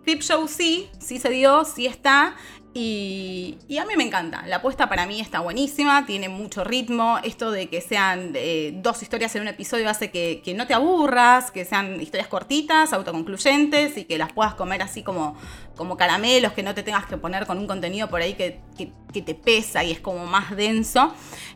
Clip 0.05 0.21
Show 0.21 0.47
sí, 0.47 0.89
sí 0.99 1.19
se 1.19 1.29
dio, 1.29 1.65
sí 1.65 1.85
está. 1.85 2.35
Y, 2.77 3.57
a 3.79 3.85
mí 3.85 3.93
me 3.95 4.03
encanta. 4.03 4.43
La 4.47 4.57
apuesta 4.57 4.89
para 4.89 5.05
mí 5.05 5.21
está 5.21 5.39
buenísima, 5.39 6.05
tiene 6.05 6.27
mucho 6.27 6.65
ritmo. 6.65 7.19
Esto 7.23 7.49
de 7.49 7.69
que 7.69 7.79
sean 7.79 8.33
eh, 8.35 8.73
dos 8.75 9.01
historias 9.01 9.33
en 9.37 9.43
un 9.43 9.47
episodio 9.47 9.89
hace 9.89 10.11
que, 10.11 10.41
no 10.57 10.67
te 10.67 10.73
aburras, 10.73 11.51
que 11.51 11.63
sean 11.63 12.01
historias 12.01 12.27
cortitas, 12.27 12.91
autoconcluyentes 12.91 13.97
y 13.97 14.03
que 14.03 14.17
las 14.17 14.33
puedas 14.33 14.55
comer 14.55 14.81
así 14.81 15.03
como, 15.03 15.37
como 15.77 15.95
caramelos, 15.95 16.51
que 16.51 16.63
no 16.63 16.75
te 16.75 16.83
tengas 16.83 17.05
que 17.05 17.15
poner 17.15 17.45
con 17.45 17.57
un 17.59 17.65
contenido 17.65 18.09
por 18.09 18.21
ahí 18.21 18.33
que, 18.33 18.59
que- 18.77 18.91
que 19.13 19.21
te 19.21 19.35
pesa 19.35 19.81
y 19.85 19.91
es 19.91 20.01
como 20.01 20.25
más 20.25 20.53
denso. 20.57 21.13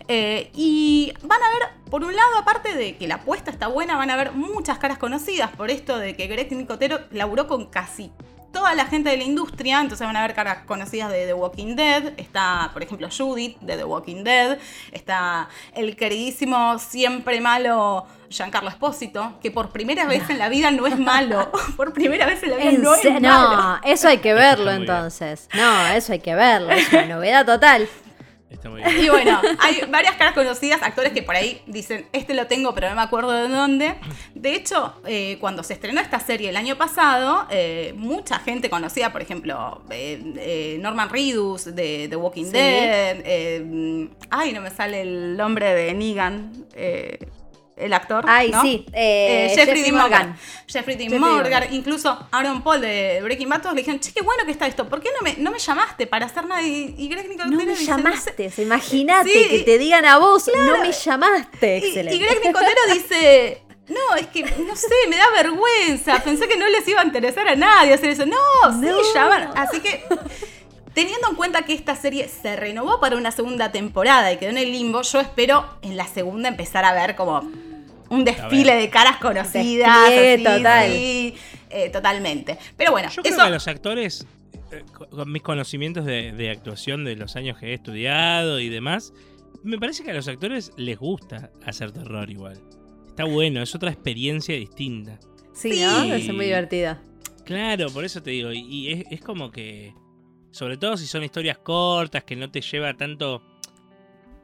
Eh, 0.08 0.50
y 0.56 1.12
van 1.24 1.40
a 1.44 1.50
ver, 1.60 1.70
por 1.92 2.02
un 2.06 2.16
lado, 2.16 2.38
aparte 2.38 2.74
de 2.74 2.96
que 2.96 3.10
la 3.10 3.16
apuesta 3.16 3.52
está 3.52 3.68
buena, 3.68 3.98
van 3.98 4.10
a 4.10 4.16
ver 4.16 4.32
muchas 4.32 4.78
caras 4.78 4.98
conocidas 4.98 5.52
por 5.52 5.70
esto 5.70 5.98
de 5.98 6.16
que 6.16 6.28
Greg 6.28 6.50
Nicotero 6.54 7.02
laburó 7.12 7.50
con 7.50 7.66
casi 7.66 8.10
toda 8.52 8.74
la 8.76 8.86
gente 8.86 9.10
de 9.10 9.18
la 9.18 9.24
industria, 9.24 9.82
entonces 9.82 10.06
van 10.06 10.16
a 10.16 10.22
ver 10.22 10.34
caras 10.34 10.60
conocidas 10.66 11.12
de 11.12 11.26
The 11.26 11.34
Walking 11.34 11.76
Dead, 11.76 12.14
está 12.18 12.70
por 12.74 12.84
ejemplo 12.84 13.08
Judith 13.16 13.58
de 13.62 13.78
The 13.78 13.84
Walking 13.84 14.24
Dead, 14.24 14.58
está 14.91 15.50
el 15.74 15.95
queridísimo 15.95 16.80
siempre 16.80 17.41
malo 17.41 18.06
Giancarlo 18.30 18.70
Espósito, 18.70 19.34
que 19.41 19.52
por 19.52 19.70
primera 19.70 20.06
vez 20.06 20.30
en 20.30 20.38
la 20.38 20.50
vida 20.50 20.72
no 20.72 20.86
es 20.88 20.97
malo, 20.97 21.52
por 21.78 21.93
primera 21.93 22.26
vez 22.26 22.41
en 22.43 22.52
la 22.52 22.58
vida 22.58 22.70
En 22.70 22.82
no 22.82 22.95
es 22.95 23.04
malo. 23.04 23.20
no, 23.20 23.80
eso 23.84 24.08
hay 24.08 24.20
que 24.20 24.34
verlo 24.34 24.72
entonces. 24.72 25.50
No, 25.54 25.88
eso 25.88 26.14
hay 26.14 26.20
que 26.20 26.36
verlo. 26.36 26.72
Es 26.72 26.91
una 26.93 27.06
novedad 27.06 27.45
total. 27.45 27.88
Está 28.50 28.70
muy 28.70 28.82
bien. 28.84 29.04
Y 29.06 29.10
bueno, 29.10 29.39
hay 29.60 29.82
varias 29.89 30.16
caras 30.16 30.34
conocidas, 30.34 30.82
actores 30.82 31.14
que 31.14 31.22
por 31.24 31.36
ahí 31.36 31.62
dicen, 31.68 32.08
este 32.14 32.34
lo 32.34 32.47
tengo, 32.47 32.74
pero 32.74 32.89
no 32.89 32.95
me 32.95 33.02
acuerdo 33.02 33.32
de 33.32 33.47
dónde. 33.47 33.95
De 34.34 34.54
hecho, 34.56 34.93
eh, 35.06 35.38
cuando 35.39 35.64
se 35.64 35.74
estrenó 35.74 36.02
esta 36.02 36.20
serie 36.20 36.50
el 36.50 36.58
año 36.58 36.76
pasado, 36.78 37.45
eh, 37.52 37.93
mucha 37.95 38.39
gente 38.39 38.70
conocida, 38.70 39.12
por 39.12 39.22
ejemplo, 39.22 39.82
eh, 39.91 40.22
eh, 40.38 40.78
Norman 40.82 41.10
Reedus 41.10 41.66
de 41.76 42.08
The 42.10 42.16
Walking 42.16 42.45
Sí. 42.45 42.52
Dead, 42.52 43.18
eh, 43.24 44.10
ay, 44.32 44.54
no 44.54 44.62
me 44.62 44.72
sale 44.72 45.02
el 45.02 45.38
nombre 45.38 45.74
de 45.74 45.93
Negan, 45.93 46.66
eh, 46.76 47.20
el 47.80 47.94
actor. 47.94 48.26
Ay, 48.28 48.52
¿no? 48.52 48.62
sí. 48.62 48.86
eh, 48.94 49.48
Eh, 49.52 49.56
Jeffrey 49.56 49.82
Dean 49.82 49.96
Morgan. 49.96 50.38
Jeffrey 50.68 50.96
Dean 50.98 51.10
Jeffrey 51.10 51.20
Morgan, 51.20 51.52
Morgan. 51.62 51.74
incluso 51.74 52.28
Aaron 52.32 52.62
Paul 52.62 52.82
de 52.82 53.20
Breaking 53.24 53.50
Bad, 53.50 53.62
todos 53.62 53.76
le 53.76 53.82
dijeron, 53.82 54.00
che, 54.00 54.12
qué 54.14 54.22
bueno 54.22 54.44
que 54.46 54.52
está 54.52 54.68
esto, 54.68 54.88
¿por 54.88 55.02
qué 55.02 55.10
no 55.18 55.22
me, 55.24 55.36
no 55.38 55.52
me 55.52 55.60
llamaste 55.60 56.06
para 56.08 56.26
hacer 56.28 56.46
nada? 56.46 56.62
Y, 56.62 56.96
y 56.98 57.08
Greg 57.08 57.28
Nicotero 57.30 57.50
No 57.52 57.58
me 57.58 57.66
dice, 57.66 57.78
sé". 57.78 57.86
llamaste. 57.88 58.48
o 58.48 58.52
sea, 58.52 58.64
Imagínate 58.66 59.30
Sí, 59.30 59.48
que 59.50 59.60
te 59.60 59.78
digan 59.78 60.06
a 60.06 60.18
vos, 60.20 60.50
no 60.56 60.78
me 60.80 60.92
llamaste. 60.92 61.78
Y- 61.80 61.86
Excelente. 61.88 62.16
Y, 62.16 62.20
Greg 62.20 62.40
Nicotero 62.46 62.82
dice, 62.94 63.64
no, 63.88 64.16
es 64.18 64.28
que, 64.28 64.44
no 64.44 64.76
sé, 64.76 64.88
me 65.10 65.18
da 65.18 65.30
vergüenza, 65.32 66.22
pensé 66.24 66.48
que 66.48 66.58
no 66.58 66.68
les 66.68 66.88
iba 66.88 67.02
a 67.02 67.06
interesar 67.06 67.48
a 67.48 67.56
nadie 67.56 67.94
hacer 67.94 68.12
eso. 68.12 68.26
No, 68.26 68.36
sí, 68.80 68.86
No. 68.86 69.14
llaman. 69.16 69.50
Así 69.56 69.80
que, 69.80 70.04
teniendo 70.94 71.30
en 71.30 71.36
cuenta 71.36 71.64
que 71.64 71.74
esta 71.74 71.96
serie 71.96 72.28
se 72.30 72.56
renovó 72.56 73.00
para 73.00 73.16
una 73.16 73.32
segunda 73.32 73.72
temporada 73.72 74.32
y 74.32 74.38
quedó 74.38 74.50
en 74.52 74.58
el 74.58 74.72
limbo, 74.72 75.02
yo 75.02 75.20
espero 75.20 75.66
en 75.82 75.98
la 75.98 76.06
segunda 76.08 76.50
empezar 76.50 76.86
a 76.86 76.94
ver 76.94 77.16
como 77.16 77.50
un 78.10 78.24
desfile 78.24 78.76
de 78.76 78.89
caras 78.89 79.18
conocidas. 79.18 79.89
Así, 79.89 80.43
total. 80.43 80.91
sí, 80.91 81.36
eh, 81.70 81.89
totalmente. 81.89 82.57
Pero 82.76 82.91
bueno, 82.91 83.10
Yo 83.10 83.22
creo 83.22 83.34
eso... 83.34 83.43
que 83.43 83.47
a 83.47 83.51
los 83.51 83.68
actores, 83.68 84.26
eh, 84.72 84.84
con 84.91 85.32
mis 85.32 85.41
conocimientos 85.41 86.05
de, 86.05 86.32
de 86.32 86.49
actuación 86.49 87.03
de 87.03 87.16
los 87.16 87.36
años 87.36 87.57
que 87.57 87.68
he 87.68 87.74
estudiado 87.74 88.60
y 88.60 88.70
demás, 88.70 89.14
me 89.64 89.78
parece 89.78 90.03
que 90.03 90.12
a 90.12 90.14
los 90.14 90.28
actores 90.28 90.72
les 90.78 90.97
gusta 90.97 91.51
hacer 91.66 91.91
terror 91.91 92.30
igual. 92.30 92.62
Está 93.07 93.26
bueno, 93.26 93.62
es 93.62 93.76
otra 93.76 93.91
experiencia 93.91 94.55
distinta. 94.55 95.20
Sí, 95.53 95.82
¿no? 95.82 96.03
Sí. 96.03 96.22
Ser 96.22 96.34
muy 96.34 96.45
divertida. 96.45 97.01
Claro, 97.43 97.89
por 97.89 98.05
eso 98.05 98.22
te 98.24 98.32
digo, 98.32 98.51
y, 98.53 98.60
y 98.60 98.91
es, 98.91 99.03
es 99.12 99.22
como 99.22 99.51
que, 99.51 99.93
sobre 100.51 100.78
todo 100.78 100.95
si 100.97 101.05
son 101.07 101.24
historias 101.24 101.57
cortas, 101.57 102.24
que 102.24 102.36
no 102.36 102.49
te 102.49 102.62
lleva 102.62 102.93
tanto... 102.95 103.43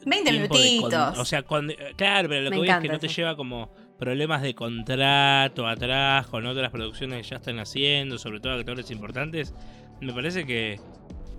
20 0.06 0.30
tiempo 0.32 0.42
de 0.44 0.48
con- 0.50 0.62
minutitos. 0.62 1.18
o 1.20 1.26
sea, 1.26 1.42
con- 1.44 1.72
eh, 1.72 1.78
claro, 1.96 2.30
pero 2.30 2.42
lo 2.44 2.52
que 2.52 2.58
voy 2.58 2.70
es 2.70 2.78
que 2.78 2.88
no 2.88 3.00
te 3.00 3.08
lleva 3.08 3.36
como 3.36 3.72
problemas 3.98 4.42
de 4.42 4.54
contrato 4.56 5.68
atrás 5.68 6.28
con 6.28 6.46
otras 6.46 6.70
producciones 6.72 7.24
que 7.24 7.30
ya 7.32 7.38
están 7.38 7.60
haciendo, 7.60 8.18
sobre 8.18 8.40
todo 8.40 8.54
actores 8.54 8.92
importantes. 8.92 9.54
Me 10.02 10.14
parece 10.14 10.46
que, 10.46 10.80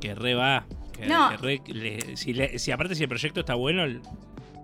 que 0.01 0.15
re 0.15 0.35
va. 0.35 0.67
Que, 0.93 1.07
No. 1.07 1.31
que 1.31 1.37
re 1.37 1.63
le- 1.67 2.17
si, 2.17 2.33
le- 2.33 2.59
si 2.59 2.71
aparte 2.73 2.95
si 2.95 3.03
el 3.03 3.09
proyecto 3.09 3.41
está 3.41 3.55
bueno, 3.55 3.85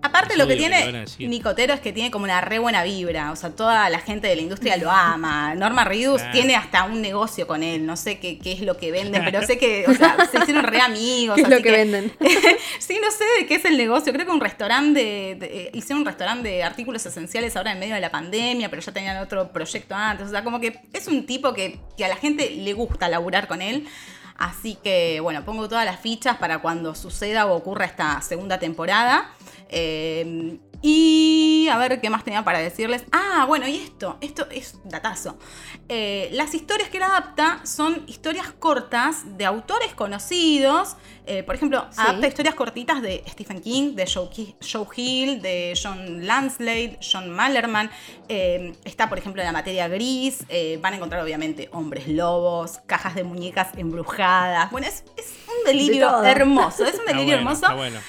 Aparte 0.03 0.37
lo 0.37 0.47
que 0.47 0.57
tiene. 0.57 1.05
Nicotero 1.19 1.73
es 1.75 1.81
que 1.81 1.93
tiene 1.93 2.11
como 2.11 2.25
una 2.25 2.41
re 2.41 2.59
buena 2.59 2.83
vibra, 2.83 3.31
o 3.33 3.37
sea, 3.37 3.51
toda 3.51 3.89
la 3.89 4.01
gente 4.01 4.27
de 4.27 4.37
la 4.37 4.43
industria 4.43 4.77
lo 4.77 4.91
ama. 4.91 5.55
Norma 5.55 5.85
Reedus 5.85 6.21
Claro. 6.21 6.33
tiene 6.33 6.57
hasta 6.57 6.85
un 6.85 7.01
negocio 7.01 7.47
con 7.47 7.63
él, 7.63 7.87
no 7.87 7.97
sé 7.97 8.19
qué, 8.19 8.39
qué 8.39 8.53
es 8.53 8.61
lo 8.61 8.77
que 8.77 8.91
venden, 8.91 9.25
pero 9.25 9.43
sé 9.47 9.59
que, 9.59 9.85
o 9.89 9.95
sea, 9.95 10.17
se 10.31 10.39
hicieron 10.39 10.65
re 10.65 10.81
amigos. 10.81 11.37
¿Qué 11.37 11.43
es 11.43 11.49
lo 11.49 11.63
que 11.63 11.71
venden? 11.71 12.13
sí, 12.79 12.99
no 13.03 13.11
sé 13.11 13.25
de 13.41 13.47
qué 13.47 13.55
es 13.57 13.65
el 13.65 13.77
negocio, 13.77 14.13
creo 14.13 14.27
que 14.27 14.33
un 14.33 14.41
restaurante, 14.41 15.01
de, 15.01 15.35
de- 15.37 15.47
eh, 15.67 15.71
hicieron 15.75 16.01
un 16.01 16.07
restaurante 16.07 16.49
de 16.49 16.63
artículos 16.65 17.05
esenciales 17.07 17.55
ahora 17.57 17.73
en 17.73 17.79
medio 17.79 17.95
de 17.95 18.01
la 18.01 18.11
pandemia, 18.11 18.69
pero 18.71 18.83
ya 18.83 18.93
tenían 18.93 19.17
otro 19.19 19.53
proyecto 19.53 19.95
antes, 19.95 20.27
o 20.27 20.31
sea, 20.31 20.43
como 20.45 20.59
que 20.61 20.81
es 20.93 21.07
un 21.07 21.27
tipo 21.27 21.53
que, 21.55 21.79
que 21.97 22.05
a 22.05 22.09
la 22.09 22.17
gente 22.17 22.51
le 22.51 22.73
gusta 22.73 23.09
laburar 23.09 23.47
con 23.47 23.63
él. 23.63 23.87
Así 24.43 24.75
que, 24.75 25.21
bueno, 25.21 25.45
pongo 25.45 25.69
todas 25.69 25.85
las 25.85 26.01
fichas 26.01 26.37
para 26.37 26.59
cuando 26.61 26.97
suceda 26.97 27.47
o 27.47 27.55
ocurra 27.55 27.85
esta 27.85 28.21
segunda 28.23 28.59
temporada. 28.59 29.31
Eh, 29.69 30.59
y 30.83 31.69
a 31.71 31.79
ver 31.79 32.01
qué 32.01 32.11
más 32.11 32.25
tenía 32.25 32.45
para 32.45 32.59
decirles. 32.59 33.05
Ah, 33.13 33.45
bueno, 33.47 33.67
y 33.69 33.77
esto, 33.77 34.19
esto 34.21 34.47
es 34.51 34.79
datazo. 34.85 35.39
Eh, 35.89 36.29
las 36.33 36.55
historias 36.55 36.89
que 36.89 36.97
él 36.99 37.05
adapta 37.05 37.61
son 37.65 38.03
historias 38.09 38.53
cortas 38.59 39.39
de 39.39 39.45
autores 39.47 39.95
conocidos. 39.95 40.97
Eh, 41.25 41.45
por 41.45 41.55
ejemplo, 41.55 41.87
Sí. 41.91 42.01
adapta 42.01 42.27
historias 42.27 42.55
cortitas 42.57 43.01
de 43.01 43.23
Stephen 43.29 43.61
King, 43.61 43.95
de 43.95 44.07
Joe, 44.13 44.87
Hill, 44.97 45.41
de 45.41 45.79
John 45.81 46.27
Lanslade, 46.27 46.99
John 47.01 47.31
Mallerman. 47.31 47.89
Eh, 48.29 48.75
está, 48.85 49.09
por 49.09 49.19
ejemplo, 49.19 49.41
en 49.41 49.47
la 49.47 49.53
materia 49.53 49.87
gris. 49.87 50.45
Eh, 50.49 50.79
van 50.83 50.95
a 50.95 50.97
encontrar, 50.97 51.23
obviamente, 51.23 51.69
hombres 51.73 52.09
lobos, 52.09 52.81
cajas 52.87 53.15
de 53.15 53.23
muñecas 53.23 53.69
embrujadas. 53.77 54.71
Bueno, 54.73 54.89
es, 54.89 55.05
es 55.17 55.33
un 55.47 55.65
De 55.65 55.71
delirio 55.73 56.25
hermoso. 56.25 56.85
Es 56.85 56.95
un 56.95 57.01
está 57.01 57.13
delirio 57.13 57.37
bueno, 57.37 57.51
hermoso. 57.53 57.67
está 57.67 57.75
bueno. 57.75 58.01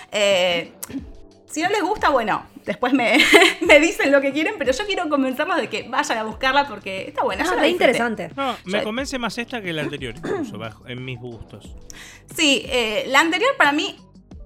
Si 1.53 1.61
no 1.61 1.69
les 1.69 1.81
gusta, 1.83 2.09
bueno, 2.09 2.43
después 2.65 2.93
me, 2.93 3.17
me 3.61 3.79
dicen 3.79 4.11
lo 4.11 4.21
que 4.21 4.31
quieren, 4.33 4.55
pero 4.57 4.71
yo 4.71 4.85
quiero 4.87 5.07
convencerlos 5.07 5.57
de 5.57 5.69
que 5.69 5.83
vayan 5.87 6.17
a 6.17 6.23
buscarla 6.23 6.67
porque 6.67 7.07
está 7.09 7.23
buena. 7.23 7.43
Ah, 7.43 7.47
disfruté. 7.47 7.69
interesante. 7.69 8.31
No, 8.35 8.55
me 8.65 8.79
Yo- 8.79 8.83
convence 8.83 9.19
más 9.19 9.37
esta 9.37 9.61
que 9.61 9.71
la 9.71 9.83
anterior, 9.83 10.15
incluso, 10.17 10.57
bajo, 10.57 10.87
en 10.87 11.05
mis 11.05 11.19
gustos. 11.19 11.75
Sí, 12.35 12.65
eh, 12.67 13.05
la 13.09 13.19
anterior 13.19 13.51
para 13.57 13.71
mí 13.71 13.95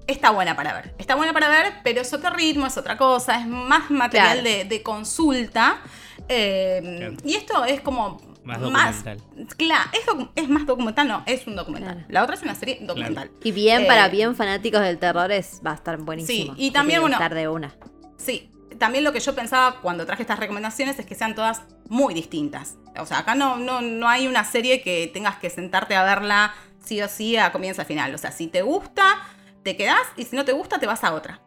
está 0.05 0.31
buena 0.31 0.55
para 0.57 0.73
ver. 0.73 0.95
Está 0.97 1.15
buena 1.15 1.31
para 1.31 1.47
ver, 1.47 1.75
pero 1.83 2.01
es 2.01 2.11
otro 2.13 2.31
ritmo, 2.31 2.67
es 2.67 2.75
otra 2.77 2.97
cosa, 2.97 3.39
es 3.39 3.47
más 3.47 3.89
material 3.89 4.41
Claro. 4.41 4.57
de, 4.57 4.65
de 4.65 4.83
consulta. 4.83 5.79
eh. 6.27 7.15
Y 7.23 7.35
esto 7.35 7.63
es 7.65 7.79
como 7.81 8.21
Más 8.47 8.61
documental. 8.61 9.21
Claro, 9.57 9.89
es, 9.93 10.05
docu- 10.05 10.31
es 10.35 10.49
más 10.49 10.65
documental, 10.65 11.07
no, 11.07 11.23
es 11.25 11.45
un 11.47 11.55
documental. 11.55 11.93
Claro. 11.95 12.07
La 12.09 12.23
otra 12.23 12.35
es 12.35 12.41
una 12.41 12.55
serie 12.55 12.79
documental. 12.81 13.31
Y 13.43 13.51
bien, 13.51 13.81
Eh, 13.83 13.85
para 13.87 14.07
bien 14.09 14.35
fanáticos 14.35 14.81
del 14.81 14.97
terror 14.97 15.31
es, 15.31 15.61
va 15.65 15.71
a 15.71 15.75
estar 15.75 15.97
buenísimo. 15.97 16.55
Sí, 16.55 16.65
y 16.65 16.71
también, 16.71 17.01
bueno, 17.01 17.17
de 17.29 17.47
una. 17.47 17.75
Sí, 18.17 18.49
también 18.79 19.03
lo 19.03 19.11
que 19.13 19.19
yo 19.19 19.33
pensaba 19.35 19.79
cuando 19.81 20.05
traje 20.05 20.21
estas 20.23 20.39
recomendaciones 20.39 20.97
es 20.99 21.05
que 21.05 21.15
sean 21.15 21.35
todas 21.35 21.61
muy 21.89 22.13
distintas. 22.13 22.75
O 22.99 23.05
sea, 23.05 23.19
acá 23.19 23.35
no, 23.35 23.57
no, 23.57 23.81
no 23.81 24.07
hay 24.07 24.27
una 24.27 24.43
serie 24.43 24.81
que 24.81 25.09
tengas 25.13 25.37
que 25.37 25.49
sentarte 25.49 25.95
a 25.95 26.03
verla 26.03 26.53
sí 26.83 27.01
o 27.01 27.07
sí 27.07 27.37
a 27.37 27.51
comienzo 27.51 27.81
a 27.81 27.85
final. 27.85 28.13
O 28.15 28.17
sea, 28.17 28.31
si 28.31 28.47
te 28.47 28.61
gusta, 28.61 29.21
te 29.63 29.75
quedás 29.75 30.01
y 30.15 30.23
si 30.23 30.35
no 30.35 30.45
te 30.45 30.51
gusta, 30.53 30.79
te 30.79 30.85
vas 30.87 31.03
a 31.03 31.13
otra. 31.13 31.41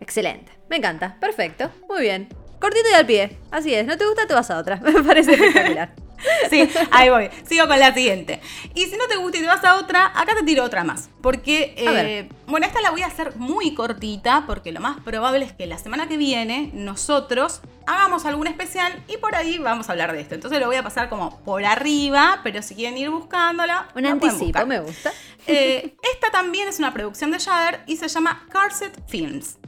Excelente. 0.00 0.52
Me 0.68 0.76
encanta. 0.76 1.16
Perfecto. 1.20 1.70
Muy 1.88 2.02
bien. 2.02 2.28
Cortito 2.60 2.88
y 2.90 2.94
al 2.94 3.06
pie. 3.06 3.38
Así 3.50 3.74
es. 3.74 3.86
No 3.86 3.96
te 3.96 4.06
gusta, 4.06 4.26
te 4.26 4.34
vas 4.34 4.50
a 4.50 4.58
otra. 4.58 4.76
Me 4.82 4.92
parece 5.02 5.34
espectacular. 5.34 5.94
Sí, 6.50 6.68
ahí 6.90 7.08
voy. 7.08 7.28
Sigo 7.44 7.66
con 7.66 7.78
la 7.78 7.92
siguiente. 7.94 8.40
Y 8.74 8.86
si 8.86 8.96
no 8.96 9.06
te 9.08 9.16
gusta 9.16 9.38
y 9.38 9.40
te 9.40 9.46
vas 9.46 9.64
a 9.64 9.76
otra, 9.76 10.06
acá 10.14 10.34
te 10.34 10.42
tiro 10.44 10.64
otra 10.64 10.84
más. 10.84 11.08
Porque, 11.20 11.74
eh, 11.76 12.28
bueno, 12.46 12.66
esta 12.66 12.80
la 12.80 12.90
voy 12.90 13.02
a 13.02 13.06
hacer 13.06 13.36
muy 13.36 13.74
cortita 13.74 14.44
porque 14.46 14.72
lo 14.72 14.80
más 14.80 15.00
probable 15.00 15.44
es 15.44 15.52
que 15.52 15.66
la 15.66 15.78
semana 15.78 16.08
que 16.08 16.16
viene 16.16 16.70
nosotros 16.72 17.60
hagamos 17.86 18.24
algún 18.24 18.46
especial 18.46 19.02
y 19.08 19.16
por 19.16 19.34
ahí 19.34 19.58
vamos 19.58 19.88
a 19.88 19.92
hablar 19.92 20.12
de 20.12 20.20
esto. 20.20 20.34
Entonces 20.34 20.60
lo 20.60 20.66
voy 20.66 20.76
a 20.76 20.82
pasar 20.82 21.08
como 21.08 21.40
por 21.40 21.64
arriba, 21.64 22.40
pero 22.42 22.62
si 22.62 22.74
quieren 22.74 22.98
ir 22.98 23.10
buscándola, 23.10 23.88
Un 23.94 24.06
anticipo, 24.06 24.66
me 24.66 24.80
gusta. 24.80 25.12
Eh, 25.46 25.96
esta 26.14 26.30
también 26.30 26.68
es 26.68 26.78
una 26.78 26.92
producción 26.92 27.30
de 27.30 27.38
Shudder 27.38 27.80
y 27.86 27.96
se 27.96 28.08
llama 28.08 28.46
Carset 28.50 29.00
Films. 29.08 29.58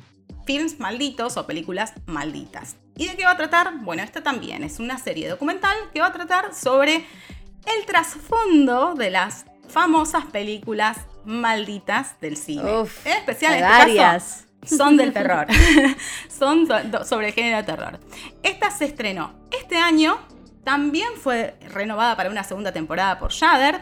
Films 0.45 0.81
malditos 0.81 1.37
o 1.37 1.47
películas 1.47 1.93
malditas. 2.07 2.77
¿Y 2.99 3.07
de 3.09 3.17
qué 3.17 3.25
va 3.25 3.31
a 3.31 3.37
tratar? 3.37 3.73
Bueno, 3.79 4.03
esta 4.03 4.23
también 4.23 4.63
es 4.65 4.79
una 4.79 4.99
serie 4.99 5.29
documental 5.29 5.77
que 5.95 6.01
va 6.01 6.09
a 6.09 6.13
tratar 6.13 6.53
sobre 6.55 6.97
el 6.97 7.87
trasfondo 7.87 8.95
de 8.95 9.11
las 9.11 9.47
famosas 9.69 10.25
películas 10.27 10.99
malditas 11.25 12.21
del 12.21 12.37
cine. 12.37 12.81
Uf, 12.81 13.07
en 13.07 13.13
especial 13.19 13.55
en 13.55 13.65
este 13.65 13.97
caso, 13.97 14.45
son 14.77 14.97
del 14.97 15.13
terror. 15.13 15.47
son 16.29 16.67
so- 16.67 17.05
sobre 17.05 17.29
el 17.29 17.33
género 17.35 17.59
de 17.59 17.63
terror. 17.63 18.01
Esta 18.43 18.71
se 18.71 18.87
estrenó 18.87 19.35
este 19.59 19.77
año. 19.77 20.19
También 20.65 21.09
fue 21.23 21.57
renovada 21.73 22.17
para 22.17 22.29
una 22.31 22.45
segunda 22.45 22.73
temporada 22.73 23.19
por 23.19 23.31
Shudder. 23.33 23.81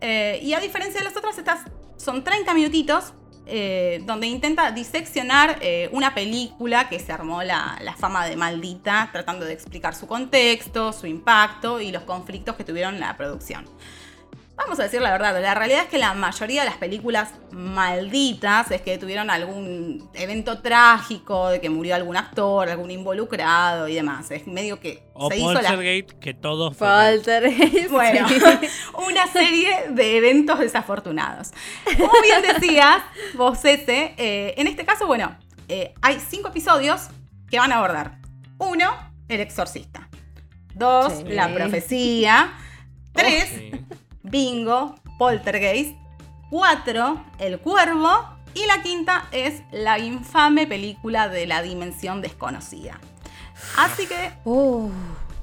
eh, 0.00 0.38
y 0.42 0.52
a 0.54 0.60
diferencia 0.60 1.00
de 1.00 1.04
las 1.04 1.16
otras, 1.16 1.36
estas 1.38 1.60
son 1.96 2.22
30 2.22 2.52
minutitos. 2.54 3.12
Eh, 3.48 4.02
donde 4.04 4.26
intenta 4.26 4.70
diseccionar 4.70 5.58
eh, 5.60 5.88
una 5.92 6.14
película 6.14 6.88
que 6.88 7.00
se 7.00 7.12
armó 7.12 7.42
la, 7.42 7.78
la 7.82 7.94
fama 7.94 8.26
de 8.26 8.36
maldita, 8.36 9.08
tratando 9.10 9.46
de 9.46 9.54
explicar 9.54 9.94
su 9.94 10.06
contexto, 10.06 10.92
su 10.92 11.06
impacto 11.06 11.80
y 11.80 11.90
los 11.90 12.02
conflictos 12.02 12.56
que 12.56 12.64
tuvieron 12.64 13.00
la 13.00 13.16
producción. 13.16 13.64
Vamos 14.58 14.80
a 14.80 14.82
decir 14.82 15.00
la 15.00 15.12
verdad, 15.12 15.40
la 15.40 15.54
realidad 15.54 15.82
es 15.84 15.88
que 15.88 15.98
la 15.98 16.12
mayoría 16.14 16.62
de 16.62 16.68
las 16.68 16.76
películas 16.78 17.32
malditas 17.52 18.70
es 18.72 18.82
que 18.82 18.98
tuvieron 18.98 19.30
algún 19.30 20.10
evento 20.14 20.58
trágico, 20.60 21.48
de 21.48 21.60
que 21.60 21.70
murió 21.70 21.94
algún 21.94 22.16
actor, 22.16 22.68
algún 22.68 22.90
involucrado 22.90 23.86
y 23.88 23.94
demás. 23.94 24.30
Es 24.32 24.46
medio 24.48 24.80
que 24.80 25.04
O 25.14 25.28
se 25.30 25.38
hizo 25.38 25.54
la... 25.54 25.76
Que 26.20 26.34
todo 26.34 26.72
fue. 26.72 26.86
Falter. 26.88 27.50
Bueno, 27.90 28.26
una 29.08 29.26
serie 29.28 29.90
de 29.90 30.16
eventos 30.18 30.58
desafortunados. 30.58 31.52
Como 31.96 32.12
bien 32.22 32.42
decías, 32.42 32.98
vos 33.34 33.64
ese, 33.64 34.14
eh, 34.18 34.54
en 34.56 34.66
este 34.66 34.84
caso, 34.84 35.06
bueno, 35.06 35.36
eh, 35.68 35.94
hay 36.02 36.18
cinco 36.20 36.48
episodios 36.48 37.08
que 37.48 37.58
van 37.58 37.72
a 37.72 37.76
abordar. 37.78 38.18
Uno, 38.58 38.90
el 39.28 39.40
exorcista. 39.40 40.08
Dos, 40.74 41.12
Sí. 41.18 41.24
la 41.28 41.52
profecía. 41.54 42.52
Tres, 43.12 43.48
Sí. 43.48 43.70
Bingo, 44.30 44.94
Poltergeist. 45.18 45.96
4. 46.50 47.24
El 47.38 47.58
Cuervo. 47.60 48.36
Y 48.54 48.66
la 48.66 48.82
quinta 48.82 49.28
es 49.30 49.62
la 49.70 49.98
infame 49.98 50.66
película 50.66 51.28
de 51.28 51.46
la 51.46 51.62
dimensión 51.62 52.20
desconocida. 52.20 52.98
Así 53.76 54.06
que 54.06 54.32
Uh, 54.44 54.90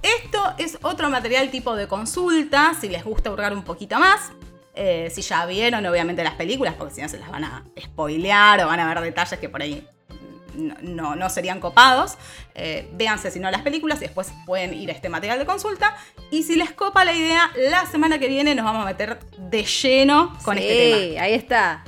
esto 0.01 0.53
es 0.57 0.77
otro 0.81 1.09
material 1.09 1.49
tipo 1.49 1.75
de 1.75 1.87
consulta, 1.87 2.73
si 2.79 2.89
les 2.89 3.03
gusta 3.03 3.31
hurgar 3.31 3.53
un 3.53 3.63
poquito 3.63 3.99
más. 3.99 4.31
Eh, 4.73 5.09
si 5.13 5.21
ya 5.21 5.45
vieron, 5.45 5.85
obviamente, 5.85 6.23
las 6.23 6.33
películas, 6.33 6.73
porque 6.77 6.95
si 6.95 7.01
no 7.01 7.07
se 7.07 7.17
las 7.17 7.31
van 7.31 7.45
a 7.45 7.63
spoilear 7.79 8.61
o 8.63 8.67
van 8.67 8.79
a 8.79 8.87
ver 8.87 9.01
detalles 9.01 9.39
que 9.39 9.47
por 9.47 9.61
ahí 9.61 9.87
no, 10.55 11.15
no- 11.15 11.29
serían 11.29 11.59
copados. 11.59 12.17
Eh, 12.55 12.89
véanse 12.93 13.31
si 13.31 13.39
no 13.39 13.49
las 13.51 13.61
películas 13.61 13.97
y 13.99 14.01
después 14.05 14.31
pueden 14.45 14.73
ir 14.73 14.89
a 14.89 14.93
este 14.93 15.09
material 15.09 15.39
de 15.39 15.45
consulta. 15.45 15.95
Y 16.31 16.43
si 16.43 16.55
les 16.55 16.71
copa 16.71 17.03
la 17.05 17.13
idea, 17.13 17.51
la 17.69 17.85
semana 17.85 18.19
que 18.19 18.27
viene 18.27 18.55
nos 18.55 18.65
vamos 18.65 18.83
a 18.83 18.85
meter 18.85 19.19
de 19.37 19.63
lleno 19.63 20.37
con 20.43 20.57
sí, 20.57 20.63
este 20.63 21.09
tema. 21.09 21.23
ahí 21.23 21.33
está. 21.33 21.83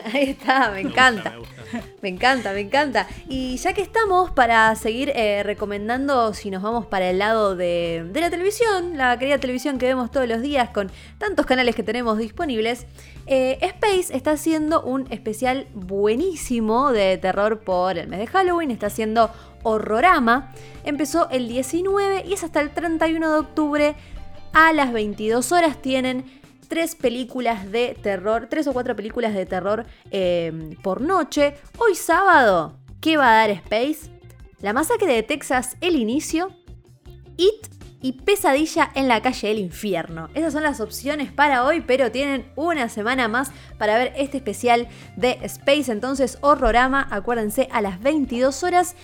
Ahí 0.14 0.30
está, 0.30 0.70
me 0.70 0.80
encanta. 0.80 1.30
Me 1.30 1.38
gusta, 1.38 1.59
Me 2.02 2.08
encanta, 2.08 2.52
me 2.52 2.60
encanta. 2.60 3.06
Y 3.28 3.56
ya 3.56 3.72
que 3.72 3.82
estamos 3.82 4.30
para 4.30 4.74
seguir 4.74 5.12
eh, 5.14 5.42
recomendando, 5.42 6.34
si 6.34 6.50
nos 6.50 6.62
vamos 6.62 6.86
para 6.86 7.10
el 7.10 7.18
lado 7.18 7.56
de, 7.56 8.10
la 8.14 8.30
televisión, 8.30 8.96
la 8.96 9.18
querida 9.18 9.38
televisión 9.38 9.78
que 9.78 9.86
vemos 9.86 10.10
todos 10.10 10.28
los 10.28 10.42
días 10.42 10.70
con 10.70 10.90
tantos 11.18 11.46
canales 11.46 11.74
que 11.74 11.82
tenemos 11.82 12.18
disponibles, 12.18 12.86
eh, 13.26 13.58
Space 13.60 14.16
está 14.16 14.32
haciendo 14.32 14.82
un 14.82 15.06
especial 15.10 15.66
buenísimo 15.74 16.92
de 16.92 17.18
terror 17.18 17.60
por 17.60 17.98
el 17.98 18.08
mes 18.08 18.20
de 18.20 18.26
Halloween, 18.26 18.70
está 18.70 18.86
haciendo 18.86 19.30
Horrorama. 19.62 20.52
Empezó 20.84 21.28
el 21.30 21.48
19 21.48 22.24
y 22.26 22.32
es 22.32 22.44
hasta 22.44 22.60
el 22.60 22.70
31 22.70 23.30
de 23.30 23.38
octubre 23.38 23.94
a 24.52 24.72
las 24.72 24.92
22 24.92 25.52
horas. 25.52 25.80
Tienen 25.80 26.39
tres 26.70 26.94
películas 26.94 27.70
de 27.72 27.98
terror, 28.00 28.46
tres 28.48 28.68
o 28.68 28.72
cuatro 28.72 28.94
películas 28.94 29.34
de 29.34 29.44
terror 29.44 29.84
eh, 30.12 30.76
por 30.84 31.00
noche. 31.00 31.56
Hoy 31.78 31.96
sábado, 31.96 32.78
¿qué 33.00 33.16
va 33.16 33.32
a 33.32 33.36
dar 33.38 33.50
Space? 33.50 34.08
La 34.60 34.72
masacre 34.72 35.12
de 35.12 35.24
Texas, 35.24 35.76
el 35.80 35.96
inicio, 35.96 36.54
It 37.36 37.66
y 38.00 38.12
Pesadilla 38.12 38.88
en 38.94 39.08
la 39.08 39.20
calle 39.20 39.48
del 39.48 39.58
infierno. 39.58 40.28
Esas 40.34 40.52
son 40.52 40.62
las 40.62 40.80
opciones 40.80 41.32
para 41.32 41.64
hoy, 41.64 41.80
pero 41.80 42.12
tienen 42.12 42.46
una 42.54 42.88
semana 42.88 43.26
más 43.26 43.50
para 43.76 43.98
ver 43.98 44.12
este 44.16 44.36
especial 44.36 44.86
de 45.16 45.40
Space. 45.42 45.90
Entonces, 45.90 46.38
Horrorama, 46.40 47.08
acuérdense, 47.10 47.68
a 47.72 47.80
las 47.80 48.00
22 48.00 48.62
horas. 48.62 48.94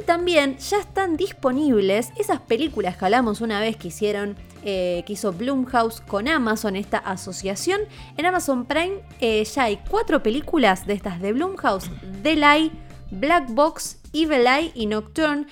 Y 0.00 0.04
también 0.04 0.58
ya 0.58 0.78
están 0.78 1.16
disponibles 1.16 2.10
esas 2.18 2.40
películas 2.40 2.96
que 2.96 3.04
hablamos 3.04 3.40
una 3.40 3.60
vez 3.60 3.76
que 3.76 3.88
hicieron, 3.88 4.36
eh, 4.64 5.04
que 5.06 5.12
hizo 5.12 5.32
Blumhouse 5.32 6.00
con 6.00 6.26
Amazon, 6.28 6.76
esta 6.76 6.98
asociación. 6.98 7.82
En 8.16 8.26
Amazon 8.26 8.64
Prime 8.64 9.02
eh, 9.20 9.44
ya 9.44 9.64
hay 9.64 9.78
cuatro 9.88 10.22
películas 10.22 10.86
de 10.86 10.94
estas 10.94 11.20
de 11.20 11.32
Blumhouse: 11.32 11.90
The 12.22 12.34
Lie, 12.34 12.72
Black 13.10 13.50
Box, 13.50 13.98
Evil 14.12 14.46
Eye 14.46 14.72
y 14.74 14.86
Nocturne. 14.86 15.46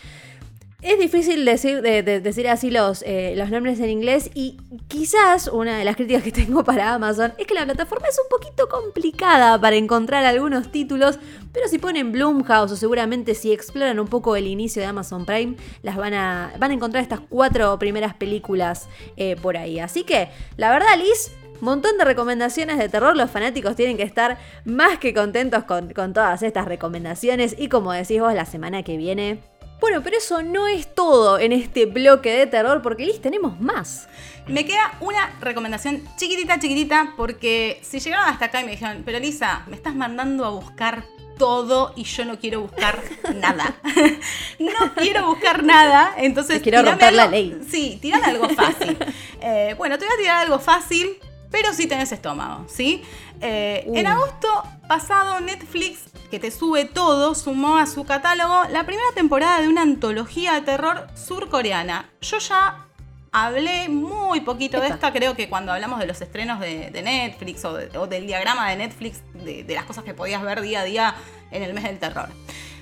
Es 0.82 0.98
difícil 0.98 1.44
decir, 1.44 1.80
de- 1.80 2.02
de- 2.02 2.20
decir 2.20 2.48
así 2.48 2.68
los, 2.70 3.02
eh, 3.06 3.34
los 3.36 3.50
nombres 3.50 3.78
en 3.78 3.88
inglés 3.88 4.30
y 4.34 4.56
quizás 4.88 5.46
una 5.46 5.78
de 5.78 5.84
las 5.84 5.94
críticas 5.94 6.24
que 6.24 6.32
tengo 6.44 6.64
para 6.64 6.92
Amazon 6.94 7.32
es 7.38 7.46
que 7.46 7.54
la 7.54 7.64
plataforma 7.64 8.08
es 8.08 8.18
un 8.18 8.28
poquito 8.28 8.68
complicada 8.68 9.60
para 9.60 9.76
encontrar 9.76 10.24
algunos 10.24 10.72
títulos, 10.72 11.20
pero 11.52 11.68
si 11.68 11.78
ponen 11.78 12.10
Blumhouse 12.10 12.72
o 12.72 12.76
seguramente 12.76 13.36
si 13.36 13.52
exploran 13.52 14.00
un 14.00 14.08
poco 14.08 14.34
el 14.34 14.48
inicio 14.48 14.82
de 14.82 14.88
Amazon 14.88 15.24
Prime, 15.24 15.54
las 15.82 15.96
van 15.96 16.14
a, 16.14 16.52
van 16.58 16.72
a 16.72 16.74
encontrar 16.74 17.00
estas 17.04 17.20
cuatro 17.20 17.78
primeras 17.78 18.14
películas 18.14 18.88
eh, 19.16 19.36
por 19.40 19.56
ahí. 19.56 19.78
Así 19.78 20.02
que, 20.02 20.30
la 20.56 20.70
verdad, 20.72 20.98
Liz, 20.98 21.30
Montón 21.60 21.96
de 21.96 22.04
recomendaciones 22.04 22.76
de 22.76 22.88
terror, 22.88 23.16
los 23.16 23.30
fanáticos 23.30 23.76
tienen 23.76 23.96
que 23.96 24.02
estar 24.02 24.36
más 24.64 24.98
que 24.98 25.14
contentos 25.14 25.62
con, 25.62 25.92
con 25.92 26.12
todas 26.12 26.42
estas 26.42 26.64
recomendaciones 26.64 27.54
y 27.56 27.68
como 27.68 27.92
decís 27.92 28.20
vos, 28.20 28.34
la 28.34 28.46
semana 28.46 28.82
que 28.82 28.96
viene 28.96 29.38
bueno, 29.82 30.00
pero 30.00 30.16
eso 30.16 30.42
no 30.42 30.68
es 30.68 30.94
todo 30.94 31.40
en 31.40 31.50
este 31.50 31.86
bloque 31.86 32.30
de 32.30 32.46
terror, 32.46 32.82
porque 32.82 33.04
Liz 33.04 33.20
tenemos 33.20 33.60
más. 33.60 34.08
Me 34.46 34.64
queda 34.64 34.96
una 35.00 35.34
recomendación 35.40 36.04
chiquitita, 36.16 36.60
chiquitita, 36.60 37.14
porque 37.16 37.80
si 37.82 37.98
llegaron 37.98 38.28
hasta 38.28 38.44
acá 38.44 38.60
y 38.60 38.64
me 38.64 38.70
dijeron, 38.70 39.02
pero 39.04 39.18
Lisa, 39.18 39.64
me 39.66 39.74
estás 39.74 39.96
mandando 39.96 40.44
a 40.44 40.50
buscar 40.50 41.04
todo 41.36 41.94
y 41.96 42.04
yo 42.04 42.24
no 42.24 42.38
quiero 42.38 42.60
buscar 42.60 43.02
nada. 43.34 43.74
no 44.60 44.94
quiero 44.94 45.26
buscar 45.26 45.64
nada, 45.64 46.14
entonces... 46.16 46.58
Te 46.58 46.62
quiero 46.62 46.82
romper 46.82 47.14
la 47.14 47.26
ley. 47.26 47.60
Sí, 47.68 47.98
tirame 48.00 48.26
algo 48.26 48.48
fácil. 48.50 48.96
Eh, 49.44 49.74
bueno, 49.76 49.98
te 49.98 50.04
voy 50.04 50.14
a 50.14 50.18
tirar 50.18 50.36
algo 50.44 50.60
fácil, 50.60 51.18
pero 51.52 51.72
sí 51.72 51.86
tenés 51.86 52.10
estómago, 52.10 52.66
¿sí? 52.68 53.04
Eh, 53.40 53.84
En 53.94 54.06
Uh. 54.06 54.10
agosto 54.10 54.48
pasado 54.88 55.38
Netflix 55.40 56.00
que 56.30 56.40
te 56.40 56.50
sube 56.50 56.86
todo, 56.86 57.34
sumó 57.34 57.76
a 57.76 57.86
su 57.86 58.04
catálogo 58.04 58.64
la 58.70 58.84
primera 58.86 59.08
temporada 59.14 59.60
de 59.60 59.68
una 59.68 59.82
antología 59.82 60.54
de 60.54 60.62
terror 60.62 61.06
surcoreana. 61.14 62.08
Yo 62.22 62.38
ya 62.38 62.86
hablé 63.32 63.88
muy 63.88 64.40
poquito 64.40 64.80
de 64.80 64.88
esta, 64.88 65.12
creo 65.12 65.34
que 65.36 65.48
cuando 65.48 65.72
hablamos 65.72 65.98
de 65.98 66.06
los 66.06 66.20
estrenos 66.20 66.60
de, 66.60 66.90
Netflix 66.90 67.64
o, 67.64 68.06
del 68.06 68.26
diagrama 68.26 68.70
de 68.70 68.76
Netflix, 68.76 69.20
de, 69.34 69.66
las 69.68 69.84
cosas 69.84 70.04
que 70.04 70.14
podías 70.14 70.42
ver 70.42 70.62
día 70.62 70.80
a 70.80 70.84
día 70.84 71.14
en 71.50 71.62
el 71.62 71.74
mes 71.74 71.84
del 71.84 71.98
terror. 71.98 72.28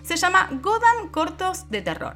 Se 0.02 0.16
llama 0.16 0.48
Godan 0.62 1.08
Cortos 1.10 1.70
de 1.70 1.82
Terror. 1.82 2.14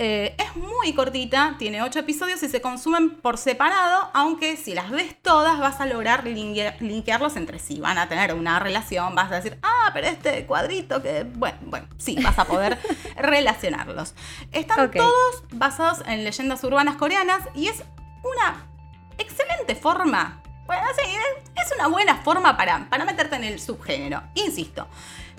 Eh, 0.00 0.34
es 0.38 0.56
muy 0.56 0.92
cortita, 0.92 1.54
tiene 1.56 1.80
8 1.80 2.00
episodios 2.00 2.42
y 2.42 2.48
se 2.48 2.60
consumen 2.60 3.10
por 3.10 3.38
separado, 3.38 4.10
aunque 4.12 4.56
si 4.56 4.74
las 4.74 4.90
ves 4.90 5.14
todas 5.22 5.60
vas 5.60 5.80
a 5.80 5.86
lograr 5.86 6.24
linkearlos 6.24 7.36
entre 7.36 7.60
sí, 7.60 7.78
van 7.78 7.98
a 7.98 8.08
tener 8.08 8.34
una 8.34 8.58
relación, 8.58 9.14
vas 9.14 9.30
a 9.30 9.36
decir, 9.36 9.56
ah, 9.62 9.90
pero 9.94 10.08
este 10.08 10.46
cuadrito 10.46 11.00
que, 11.00 11.22
bueno, 11.22 11.58
bueno, 11.66 11.86
sí, 11.96 12.18
vas 12.20 12.36
a 12.40 12.44
poder 12.44 12.76
relacionarlos. 13.16 14.14
Están 14.50 14.90
todos 14.90 15.44
basados 15.52 16.02
en 16.08 16.24
leyendas 16.24 16.64
urbanas 16.64 16.96
coreanas 16.96 17.42
y 17.54 17.68
es 17.68 17.84
una 18.24 18.66
excelente 19.16 19.76
forma, 19.76 20.42
bueno, 20.66 20.82
sí, 20.96 21.08
es 21.54 21.72
una 21.72 21.86
buena 21.86 22.16
forma 22.16 22.56
para, 22.56 22.90
para 22.90 23.04
meterte 23.04 23.36
en 23.36 23.44
el 23.44 23.60
subgénero, 23.60 24.24
insisto. 24.34 24.88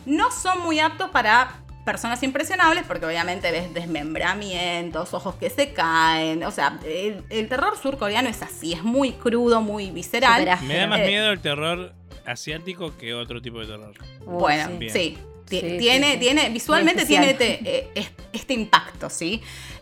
No 0.05 0.31
son 0.31 0.61
muy 0.61 0.79
aptos 0.79 1.09
para 1.09 1.64
personas 1.86 2.21
impresionables, 2.23 2.83
porque 2.86 3.05
obviamente 3.05 3.51
ves 3.51 3.73
desmembramientos, 3.73 5.13
ojos 5.13 5.36
que 5.36 5.49
se 5.49 5.71
caen. 5.71 6.43
O 6.43 6.51
sea, 6.51 6.79
el, 6.83 7.47
terror 7.47 7.77
surcoreano 7.81 8.27
es 8.27 8.41
así, 8.41 8.73
es 8.73 8.83
muy 8.83 9.13
crudo, 9.13 9.61
muy 9.61 9.91
visceral. 9.91 10.45
Me 10.63 10.77
da 10.77 10.88
más 10.88 10.99
miedo 10.99 11.31
el 11.31 11.39
terror 11.39 11.93
asiático 12.25 12.97
que 12.97 13.13
otro 13.13 13.41
tipo 13.41 13.59
de 13.59 13.67
terror. 13.67 13.93
Bueno, 14.25 14.79
sí. 14.91 15.17
tiene, 15.47 16.17
tiene, 16.17 16.49
visualmente 16.49 17.05
tiene 17.05 17.31
este, 17.31 17.59
eh, 17.63 18.09
este 18.33 18.53
impacto, 18.53 19.09
¿sí? 19.09 19.41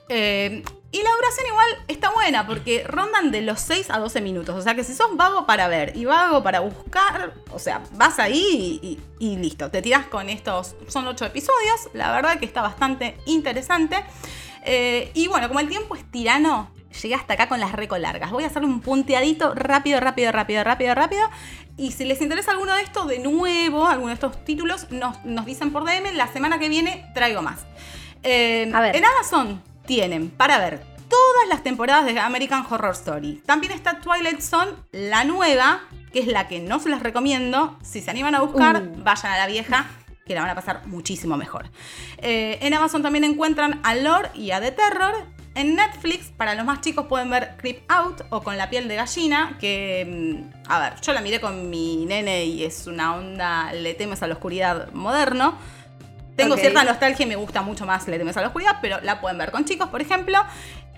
Eh, 0.09 0.61
y 0.93 1.01
la 1.01 1.09
duración 1.09 1.47
igual 1.47 1.67
está 1.87 2.11
buena 2.11 2.45
porque 2.45 2.83
rondan 2.85 3.31
de 3.31 3.41
los 3.41 3.59
6 3.61 3.89
a 3.89 3.97
12 3.97 4.21
minutos. 4.21 4.55
O 4.55 4.61
sea 4.61 4.75
que 4.75 4.83
si 4.83 4.93
sos 4.93 5.17
vago 5.17 5.47
para 5.47 5.67
ver 5.67 5.97
y 5.97 6.05
vago 6.05 6.43
para 6.43 6.59
buscar, 6.59 7.33
o 7.51 7.57
sea, 7.57 7.81
vas 7.93 8.19
ahí 8.19 8.99
y, 9.19 9.37
listo. 9.37 9.71
Te 9.71 9.81
tiras 9.81 10.05
con 10.05 10.29
estos, 10.29 10.75
son 10.87 11.07
8 11.07 11.25
episodios. 11.25 11.89
La 11.93 12.11
verdad 12.11 12.37
que 12.37 12.45
está 12.45 12.61
bastante 12.61 13.17
interesante. 13.25 14.05
Eh, 14.65 15.09
y 15.15 15.27
bueno, 15.27 15.47
como 15.47 15.59
el 15.61 15.67
tiempo 15.67 15.95
es 15.95 16.09
tirano, 16.11 16.69
llegué 17.01 17.15
hasta 17.15 17.33
acá 17.33 17.49
con 17.49 17.59
las 17.59 17.71
reco 17.71 17.97
largas. 17.97 18.29
Voy 18.29 18.43
a 18.43 18.47
hacer 18.47 18.63
un 18.63 18.79
punteadito 18.79 19.55
rápido, 19.55 19.99
rápido, 19.99 20.31
rápido, 20.31 20.63
rápido, 20.63 20.93
rápido. 20.93 21.27
Y 21.75 21.93
si 21.93 22.05
les 22.05 22.21
interesa 22.21 22.51
alguno 22.51 22.75
de 22.75 22.83
estos, 22.83 23.07
de 23.07 23.17
nuevo, 23.17 23.87
alguno 23.87 24.09
de 24.09 24.13
estos 24.13 24.45
títulos, 24.45 24.91
nos, 24.91 25.25
nos 25.25 25.47
dicen 25.47 25.71
por 25.71 25.85
DM. 25.85 26.13
La 26.13 26.27
semana 26.27 26.59
que 26.59 26.69
viene 26.69 27.09
traigo 27.15 27.41
más. 27.41 27.65
Eh, 28.21 28.69
a 28.71 28.79
ver. 28.79 28.95
En 28.95 29.03
Amazon 29.03 29.72
tienen 29.85 30.29
para 30.29 30.57
ver 30.57 30.93
todas 31.09 31.47
las 31.49 31.63
temporadas 31.63 32.05
de 32.05 32.19
American 32.19 32.65
Horror 32.67 32.93
Story. 32.93 33.41
También 33.45 33.73
está 33.73 33.99
Twilight 33.99 34.41
Zone, 34.41 34.71
la 34.91 35.23
nueva, 35.23 35.81
que 36.11 36.19
es 36.19 36.27
la 36.27 36.47
que 36.47 36.59
no 36.59 36.79
se 36.79 36.89
las 36.89 37.03
recomiendo. 37.03 37.77
Si 37.83 38.01
se 38.01 38.09
animan 38.09 38.35
a 38.35 38.41
buscar, 38.41 38.81
uh. 38.81 39.03
vayan 39.03 39.31
a 39.31 39.37
la 39.37 39.47
vieja, 39.47 39.85
que 40.25 40.33
la 40.33 40.41
van 40.41 40.49
a 40.49 40.55
pasar 40.55 40.87
muchísimo 40.87 41.37
mejor. 41.37 41.69
Eh, 42.17 42.57
en 42.61 42.73
Amazon 42.73 43.03
también 43.03 43.23
encuentran 43.23 43.79
a 43.83 43.95
Lore 43.95 44.29
y 44.33 44.51
a 44.51 44.61
The 44.61 44.71
Terror. 44.71 45.13
En 45.55 45.75
Netflix, 45.75 46.31
para 46.35 46.55
los 46.55 46.65
más 46.65 46.81
chicos, 46.81 47.05
pueden 47.05 47.29
ver 47.29 47.55
Creep 47.57 47.83
Out 47.87 48.23
o 48.31 48.41
Con 48.41 48.57
la 48.57 48.71
piel 48.71 48.87
de 48.87 48.95
gallina, 48.95 49.55
que, 49.59 50.41
mm, 50.65 50.71
a 50.71 50.79
ver, 50.79 51.01
yo 51.01 51.13
la 51.13 51.21
miré 51.21 51.39
con 51.39 51.69
mi 51.69 52.07
nene 52.07 52.45
y 52.45 52.63
es 52.63 52.87
una 52.87 53.15
onda, 53.15 53.71
le 53.71 53.93
temes 53.93 54.23
a 54.23 54.27
la 54.27 54.33
oscuridad 54.33 54.91
moderno. 54.93 55.55
Tengo 56.35 56.57
cierta 56.57 56.83
nostalgia 56.83 57.25
y 57.25 57.29
me 57.29 57.35
gusta 57.35 57.61
mucho 57.61 57.85
más 57.85 58.07
Le 58.07 58.17
temes 58.17 58.35
a 58.37 58.41
la 58.41 58.47
oscuridad, 58.47 58.79
pero 58.81 58.99
la 59.01 59.21
pueden 59.21 59.37
ver 59.37 59.51
con 59.51 59.65
chicos, 59.65 59.89
por 59.89 60.01
ejemplo. 60.01 60.37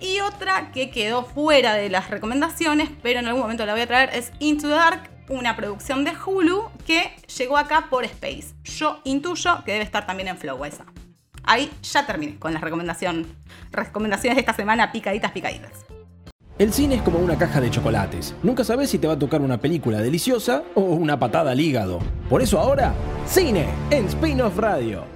Y 0.00 0.20
otra 0.20 0.70
que 0.72 0.90
quedó 0.90 1.24
fuera 1.24 1.74
de 1.74 1.88
las 1.88 2.10
recomendaciones, 2.10 2.90
pero 3.02 3.20
en 3.20 3.26
algún 3.26 3.42
momento 3.42 3.64
la 3.64 3.72
voy 3.72 3.82
a 3.82 3.86
traer, 3.86 4.10
es 4.12 4.32
Into 4.40 4.68
the 4.68 4.74
Dark, 4.74 5.10
una 5.28 5.56
producción 5.56 6.04
de 6.04 6.12
Hulu 6.12 6.70
que 6.86 7.12
llegó 7.38 7.56
acá 7.56 7.86
por 7.88 8.04
Space. 8.04 8.54
Yo 8.64 9.00
intuyo 9.04 9.64
que 9.64 9.72
debe 9.72 9.84
estar 9.84 10.06
también 10.06 10.28
en 10.28 10.36
Flow 10.36 10.64
esa. 10.64 10.84
Ahí 11.44 11.70
ya 11.82 12.04
terminé 12.06 12.38
con 12.38 12.52
las 12.52 12.62
recomendación, 12.62 13.26
recomendaciones 13.70 14.36
de 14.36 14.40
esta 14.40 14.52
semana, 14.52 14.92
picaditas, 14.92 15.32
picaditas. 15.32 15.86
El 16.58 16.72
cine 16.72 16.96
es 16.96 17.02
como 17.02 17.18
una 17.18 17.36
caja 17.36 17.60
de 17.60 17.70
chocolates. 17.70 18.34
Nunca 18.42 18.64
sabes 18.64 18.90
si 18.90 18.98
te 18.98 19.06
va 19.06 19.12
a 19.12 19.18
tocar 19.18 19.42
una 19.42 19.58
película 19.58 20.00
deliciosa 20.00 20.62
o 20.74 20.80
una 20.80 21.18
patada 21.18 21.52
al 21.52 21.60
hígado. 21.60 22.00
Por 22.30 22.40
eso 22.40 22.58
ahora, 22.58 22.94
cine 23.26 23.68
en 23.90 24.06
Spin-off 24.06 24.56
Radio. 24.56 25.15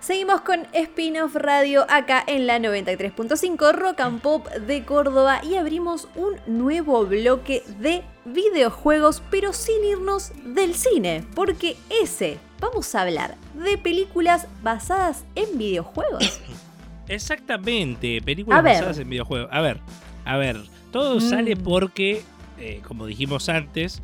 Seguimos 0.00 0.40
con 0.40 0.66
Spin-off 0.72 1.36
Radio 1.36 1.84
acá 1.90 2.24
en 2.26 2.46
la 2.46 2.58
93.5 2.58 3.74
Rock 3.74 4.00
and 4.00 4.22
Pop 4.22 4.48
de 4.48 4.82
Córdoba 4.82 5.42
y 5.44 5.56
abrimos 5.56 6.08
un 6.14 6.36
nuevo 6.46 7.04
bloque 7.04 7.62
de 7.78 8.02
videojuegos, 8.24 9.22
pero 9.30 9.52
sin 9.52 9.84
irnos 9.84 10.32
del 10.42 10.74
cine, 10.74 11.22
porque 11.34 11.76
ese 12.02 12.38
vamos 12.60 12.94
a 12.94 13.02
hablar 13.02 13.36
de 13.52 13.76
películas 13.76 14.48
basadas 14.62 15.26
en 15.34 15.58
videojuegos. 15.58 16.40
Exactamente, 17.08 18.22
películas 18.22 18.64
basadas 18.64 18.98
en 19.00 19.10
videojuegos. 19.10 19.50
A 19.52 19.60
ver, 19.60 19.80
a 20.24 20.38
ver, 20.38 20.62
todo 20.92 21.20
sale 21.20 21.56
mm. 21.56 21.62
porque, 21.62 22.22
eh, 22.58 22.80
como 22.88 23.04
dijimos 23.04 23.50
antes, 23.50 24.00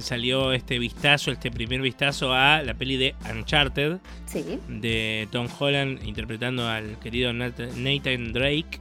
salió 0.00 0.52
este 0.52 0.78
vistazo, 0.78 1.30
este 1.30 1.50
primer 1.50 1.80
vistazo 1.80 2.32
a 2.32 2.62
la 2.62 2.74
peli 2.74 2.96
de 2.96 3.14
Uncharted. 3.30 3.98
De 4.68 5.28
Tom 5.30 5.48
Holland 5.58 6.02
interpretando 6.04 6.68
al 6.68 6.98
querido 6.98 7.32
Nathan 7.32 8.32
Drake, 8.32 8.78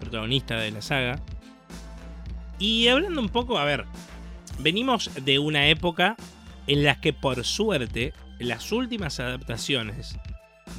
protagonista 0.00 0.58
de 0.58 0.70
la 0.70 0.82
saga. 0.82 1.20
Y 2.58 2.88
hablando 2.88 3.20
un 3.20 3.28
poco, 3.28 3.58
a 3.58 3.64
ver, 3.64 3.84
venimos 4.58 5.10
de 5.24 5.38
una 5.38 5.68
época 5.68 6.16
en 6.66 6.84
la 6.84 7.00
que 7.00 7.12
por 7.12 7.44
suerte 7.44 8.12
las 8.38 8.72
últimas 8.72 9.20
adaptaciones 9.20 10.16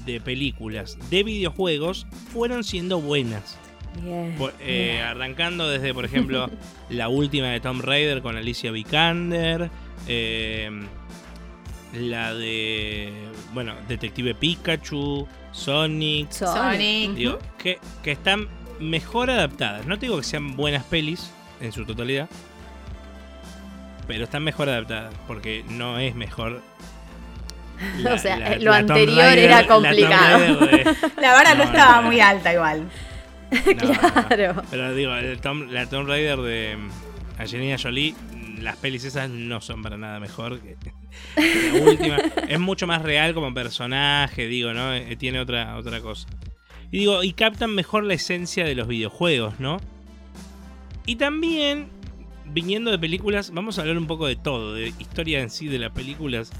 de 0.05 0.19
películas 0.21 0.97
de 1.09 1.23
videojuegos 1.23 2.07
fueron 2.31 2.63
siendo 2.63 2.99
buenas. 2.99 3.57
Eh, 4.59 5.01
arrancando 5.01 5.69
desde, 5.69 5.93
por 5.93 6.05
ejemplo, 6.05 6.49
la 6.89 7.09
última 7.09 7.47
de 7.47 7.59
Tomb 7.59 7.81
Raider 7.81 8.21
con 8.21 8.37
Alicia 8.37 8.71
Vikander. 8.71 9.69
Eh, 10.07 10.69
la 11.93 12.33
de. 12.33 13.13
Bueno, 13.53 13.75
Detective 13.87 14.35
Pikachu. 14.35 15.27
Sonic. 15.51 16.31
Sonic. 16.31 17.37
que, 17.57 17.77
que 18.01 18.11
están 18.11 18.47
mejor 18.79 19.29
adaptadas. 19.29 19.85
No 19.85 19.99
te 19.99 20.07
digo 20.07 20.17
que 20.17 20.23
sean 20.23 20.55
buenas 20.55 20.83
pelis 20.85 21.31
en 21.61 21.71
su 21.71 21.85
totalidad. 21.85 22.27
Pero 24.07 24.23
están 24.23 24.43
mejor 24.43 24.69
adaptadas. 24.69 25.13
Porque 25.27 25.63
no 25.69 25.99
es 25.99 26.15
mejor 26.15 26.61
o 28.11 28.17
sea, 28.17 28.57
lo 28.59 28.73
anterior 28.73 29.37
era 29.37 29.65
complicado. 29.67 30.59
La, 31.21 31.33
vara 31.33 31.55
no, 31.55 31.63
estaba 31.63 32.01
muy 32.01 32.19
alta 32.19 32.53
igual. 32.53 32.89
claro. 33.77 34.63
pero 34.69 34.93
digo, 34.93 35.11
la 35.13 35.85
Tomb 35.87 36.07
Raider 36.07 36.39
de 36.39 36.77
Angelina 37.37 37.77
Jolie, 37.77 38.15
las 38.59 38.77
pelis 38.77 39.03
esas 39.03 39.29
no 39.29 39.61
son 39.61 39.81
para 39.81 39.97
nada 39.97 40.19
mejor 40.19 40.59
que, 40.61 40.77
la 41.35 41.83
última. 41.83 42.17
es 42.47 42.59
mucho 42.59 42.87
más 42.87 43.01
real 43.01 43.33
como 43.33 43.53
personaje, 43.53 44.47
digo, 44.47 44.73
¿no? 44.73 44.93
Eh, 44.93 45.15
tiene 45.15 45.39
otra, 45.39 45.77
otra 45.77 46.01
cosa. 46.01 46.27
Y 46.91 46.99
digo, 46.99 47.23
y 47.23 47.33
captan 47.33 47.73
mejor 47.73 48.03
la 48.03 48.13
esencia 48.13 48.65
de 48.65 48.75
los 48.75 48.87
videojuegos, 48.87 49.59
¿no? 49.59 49.79
Y 51.05 51.15
también, 51.15 51.89
viniendo 52.45 52.91
de 52.91 52.99
películas, 52.99 53.51
vamos 53.51 53.77
a 53.77 53.81
hablar 53.81 53.97
un 53.97 54.07
poco 54.07 54.27
de 54.27 54.35
todo, 54.35 54.73
de 54.73 54.93
historia 54.99 55.41
en 55.41 55.49
sí 55.49 55.67
de 55.67 55.79
las 55.79 55.91
películas 55.91 56.51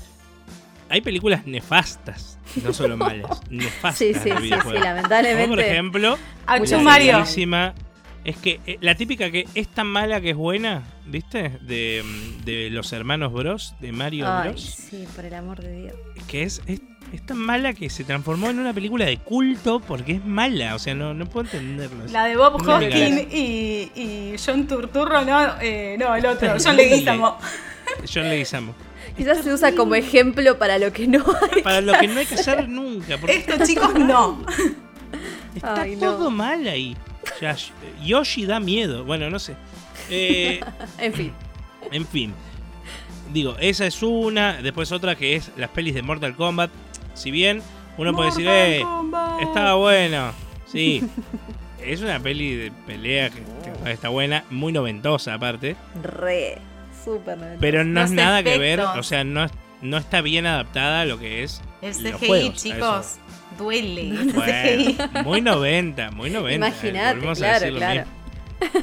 hay 0.94 1.02
películas 1.02 1.48
nefastas, 1.48 2.38
no 2.64 2.72
solo 2.72 2.96
malas, 2.96 3.42
nefastas. 3.50 3.98
Sí, 3.98 4.14
sí, 4.14 4.30
sí, 4.30 4.50
sí, 4.50 4.74
lamentablemente. 4.80 5.48
por 5.48 5.60
ejemplo, 5.60 6.20
Mario. 6.84 7.24
es 8.24 8.38
que 8.38 8.60
eh, 8.68 8.78
la 8.80 8.94
típica 8.94 9.32
que 9.32 9.48
es 9.56 9.70
tan 9.70 9.88
mala 9.88 10.22
que 10.22 10.30
es 10.30 10.36
buena, 10.36 10.84
¿viste? 11.08 11.58
De, 11.62 12.04
de 12.46 12.70
los 12.70 12.94
hermanos 12.94 13.34
Bros, 13.34 13.74
de 13.80 13.92
Mario 13.92 14.28
Ay, 14.32 14.50
Bros. 14.50 14.62
Sí, 14.62 15.08
por 15.16 15.26
el 15.26 15.34
amor 15.34 15.64
de 15.64 15.82
Dios. 15.82 15.96
Que 16.28 16.44
es, 16.44 16.62
es, 16.68 16.80
tan 17.26 17.40
mala 17.40 17.74
que 17.74 17.90
se 17.90 18.04
transformó 18.04 18.52
en 18.52 18.60
una 18.60 18.72
película 18.72 19.06
de 19.06 19.18
culto 19.18 19.80
porque 19.80 20.12
es 20.12 20.24
mala, 20.24 20.76
o 20.76 20.80
sea, 20.80 20.94
no, 20.94 21.16
no 21.16 21.26
puedo 21.26 21.46
entenderlo. 21.46 22.06
La 22.12 22.26
de 22.26 22.38
Bob 22.38 22.62
Hoskins 22.62 23.34
y, 23.34 23.92
y, 23.96 24.36
John 24.46 24.68
Turturro, 24.68 25.26
no, 25.26 25.60
eh, 25.60 25.96
no, 25.98 26.16
el 26.16 26.26
otro, 26.28 26.54
John 26.64 26.76
Leguizamo. 26.78 27.40
John 28.14 28.30
Leguizamo. 28.30 28.76
Quizás 29.18 29.44
se 29.44 29.54
usa 29.54 29.74
como 29.76 29.96
ejemplo 29.96 30.58
para 30.58 30.78
lo 30.78 30.92
que 30.92 31.08
no 31.08 31.24
hay. 31.42 31.62
Para 31.62 31.82
lo 31.82 31.94
que 31.94 32.08
no 32.08 32.20
hay 32.20 32.26
que 32.26 32.36
hacer 32.36 32.68
nunca. 32.68 33.16
Estos 33.28 33.68
chicos 33.68 33.94
no. 33.96 34.44
Está 35.56 35.86
todo 36.00 36.32
mal 36.32 36.68
ahí. 36.68 36.98
Yoshi 38.04 38.46
da 38.46 38.60
miedo. 38.60 39.04
Bueno, 39.06 39.30
no 39.30 39.40
sé. 39.40 39.56
Eh, 40.10 40.62
en 40.98 41.14
fin. 41.14 41.34
En 41.92 42.08
fin. 42.08 42.34
digo, 43.32 43.56
esa 43.60 43.86
es 43.86 44.02
una. 44.02 44.62
Después 44.62 44.92
otra 44.92 45.16
que 45.16 45.36
es 45.36 45.52
las 45.58 45.70
pelis 45.70 45.94
de 45.94 46.02
Mortal 46.02 46.36
Kombat. 46.36 46.72
Si 47.14 47.30
bien 47.32 47.62
uno 47.98 48.14
puede 48.14 48.30
decir, 48.30 48.46
Mortal 48.46 48.72
eh, 48.72 48.82
Kombat. 48.82 49.42
estaba 49.42 49.76
bueno. 49.76 50.32
Sí. 50.66 51.04
es 51.86 52.02
una 52.02 52.20
peli 52.20 52.56
de 52.56 52.72
pelea 52.88 53.30
que, 53.30 53.44
que 53.84 53.92
está 53.92 54.10
buena, 54.10 54.44
muy 54.50 54.74
noventosa 54.74 55.36
aparte. 55.36 55.76
Re. 56.02 56.73
Súper. 57.04 57.38
Pero 57.60 57.84
no 57.84 58.02
Los 58.02 58.12
es 58.12 58.16
nada 58.16 58.44
que 58.44 58.58
ver, 58.58 58.80
o 58.80 59.04
sea, 59.04 59.24
no, 59.24 59.48
no 59.82 59.98
está 59.98 60.22
bien 60.22 60.46
adaptada 60.46 61.02
a 61.02 61.06
lo 61.06 61.20
que 61.20 61.44
es 61.44 61.62
El 61.82 61.90
los 61.90 61.98
CGI, 62.20 62.28
juegos, 62.28 62.50
a 62.50 62.54
chicos, 62.54 63.16
duele. 63.58 64.14
Bueno, 64.34 65.24
muy 65.24 65.42
90, 65.42 66.12
muy 66.12 66.30
90. 66.30 66.56
Imagínate, 66.56 67.16
volvemos 67.16 67.42
a 67.42 67.60
claro, 67.60 67.76
claro. 67.76 68.04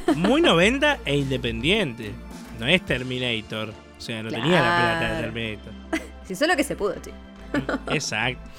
mismo. 0.05 0.29
Muy 0.29 0.41
90 0.41 0.99
e 1.05 1.17
independiente. 1.17 2.11
No 2.59 2.67
es 2.67 2.85
Terminator. 2.85 3.73
O 3.97 4.01
sea, 4.01 4.21
no 4.21 4.29
tenía 4.29 4.61
la 4.61 4.97
plata 4.99 5.15
de. 5.15 5.21
Terminator. 5.21 5.73
Si 6.25 6.35
solo 6.35 6.55
que 6.55 6.63
se 6.63 6.75
pudo, 6.75 6.95
chico. 7.01 7.15
Exacto. 7.91 8.49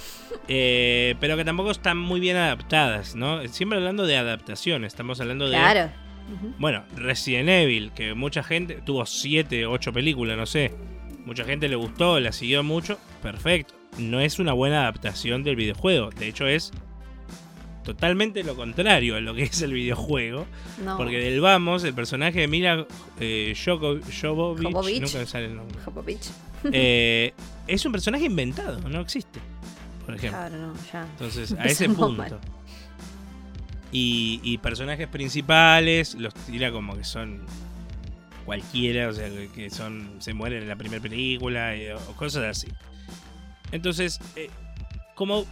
Eh, 0.48 1.14
pero 1.20 1.36
que 1.36 1.44
tampoco 1.44 1.70
están 1.70 1.98
muy 1.98 2.20
bien 2.20 2.36
adaptadas, 2.36 3.14
¿no? 3.14 3.47
Siempre 3.48 3.78
hablando 3.78 4.06
de 4.06 4.16
adaptación, 4.16 4.84
estamos 4.84 5.20
hablando 5.20 5.48
de... 5.48 5.56
Claro. 5.56 5.90
Bueno, 6.59 6.85
Resident 6.97 7.49
Evil, 7.49 7.93
que 7.94 8.15
mucha 8.15 8.43
gente 8.43 8.81
tuvo 8.85 9.05
7, 9.07 9.66
8 9.66 9.93
películas, 9.93 10.36
no 10.36 10.47
sé. 10.47 10.73
Mucha 11.24 11.44
gente 11.44 11.69
le 11.69 11.77
gustó, 11.77 12.19
la 12.20 12.32
siguió 12.32 12.62
mucho. 12.62 12.99
Perfecto. 13.23 13.74
No 13.99 14.20
es 14.20 14.39
una 14.39 14.53
buena 14.53 14.82
adaptación 14.82 15.43
del 15.44 15.57
videojuego. 15.57 16.11
De 16.11 16.27
hecho, 16.28 16.47
es 16.47 16.73
totalmente 17.85 18.44
lo 18.44 18.55
contrario 18.55 19.16
a 19.16 19.20
lo 19.20 19.35
que 19.35 19.43
es 19.44 19.61
el 19.62 19.73
videojuego. 19.73 20.47
No. 20.85 20.97
Porque 20.97 21.19
del 21.19 21.40
Vamos, 21.40 21.85
el 21.85 21.94
personaje 21.94 22.40
de 22.40 22.49
Mila 22.49 22.86
eh, 23.20 23.55
Joko- 23.57 24.01
Jovovich, 24.20 24.65
Jovovich. 24.65 25.03
nunca 25.03 25.19
me 25.19 25.27
sale 25.27 25.47
el 25.47 25.57
nombre, 25.57 25.78
eh, 26.73 27.32
es 27.66 27.85
un 27.85 27.93
personaje 27.93 28.24
inventado, 28.27 28.81
no 28.89 29.01
existe. 29.01 29.40
Por 30.07 30.15
ejemplo. 30.16 30.39
Claro, 30.40 30.57
no, 30.59 30.74
ya. 30.93 31.03
Entonces, 31.03 31.53
a 31.59 31.65
ese 31.65 31.86
punto. 31.89 32.11
mal. 32.12 32.40
Y, 33.93 34.40
y 34.43 34.59
personajes 34.59 35.06
principales 35.06 36.14
los 36.14 36.32
tira 36.35 36.73
como 36.73 36.97
que 36.97 37.05
son 37.05 37.43
cualquiera, 38.47 39.09
o 39.09 39.12
sea, 39.12 39.28
que- 39.55 39.70
son 39.70 40.16
se 40.19 40.35
mueren 40.35 40.62
en 40.62 40.69
la 40.69 40.77
primera 40.77 41.01
película 41.02 41.74
eh, 41.74 41.94
o 41.94 42.12
cosas 42.16 42.44
así. 42.44 42.69
Entonces, 43.70 44.19
eh, 44.36 44.51
como 45.14 45.44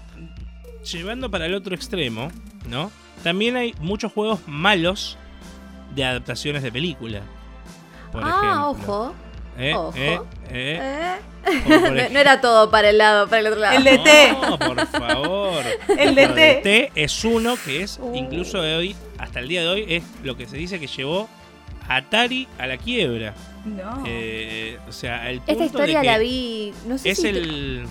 llevando 0.91 1.31
para 1.31 1.47
el 1.47 1.55
otro 1.55 1.75
extremo, 1.75 2.31
¿no? 2.69 2.91
También 3.23 3.57
hay 3.57 3.75
muchos 3.81 4.13
juegos 4.13 4.41
malos 4.47 5.19
de 5.95 6.05
adaptaciones 6.05 6.63
de 6.63 6.73
película. 6.73 7.21
Por 8.13 8.23
ah, 8.25 8.29
ejemplo. 8.29 8.71
ojo. 8.71 9.15
Eh, 9.61 9.75
ojo. 9.75 9.93
eh, 9.97 10.19
eh. 10.51 10.81
Eh. 10.81 11.17
No, 11.69 11.91
no 12.11 12.19
era 12.19 12.41
todo 12.41 12.71
para 12.71 12.91
el 12.91 12.99
lado, 12.99 13.27
para 13.29 13.41
el 13.41 13.47
otro 13.47 13.61
lado. 13.61 13.77
El 13.79 13.85
de 13.85 13.99
T. 13.99 14.33
No, 14.33 14.59
por 14.59 14.87
favor. 14.89 15.63
El 15.99 16.15
de 16.15 16.27
Lo 16.29 16.35
T. 16.35 16.61
T 16.63 16.93
es 16.95 17.25
uno 17.25 17.57
que 17.65 17.83
es, 17.83 17.99
Uh. 18.01 18.15
incluso 18.15 18.61
de 18.61 18.77
hoy, 18.77 18.97
hasta 19.19 19.41
el 19.41 19.49
día 19.49 19.63
de 19.63 19.69
hoy, 19.69 19.85
es 19.89 20.03
lo 20.23 20.37
que 20.37 20.47
se 20.47 20.57
dice 20.57 20.79
que 20.79 20.87
llevó 20.87 21.29
a 21.89 21.97
Atari 21.97 22.47
a 22.59 22.67
la 22.67 22.77
quiebra. 22.77 23.35
No. 23.65 24.05
Eh, 24.07 24.79
o 24.89 24.93
sea, 24.93 25.29
el 25.31 25.39
punto 25.39 25.53
Esta 25.53 25.65
historia 25.65 25.99
de 26.01 26.05
que 26.07 26.13
la 26.13 26.19
vi. 26.19 26.73
No 26.87 26.99
sé 26.99 27.11
es 27.11 27.19
si. 27.21 27.29
el. 27.29 27.87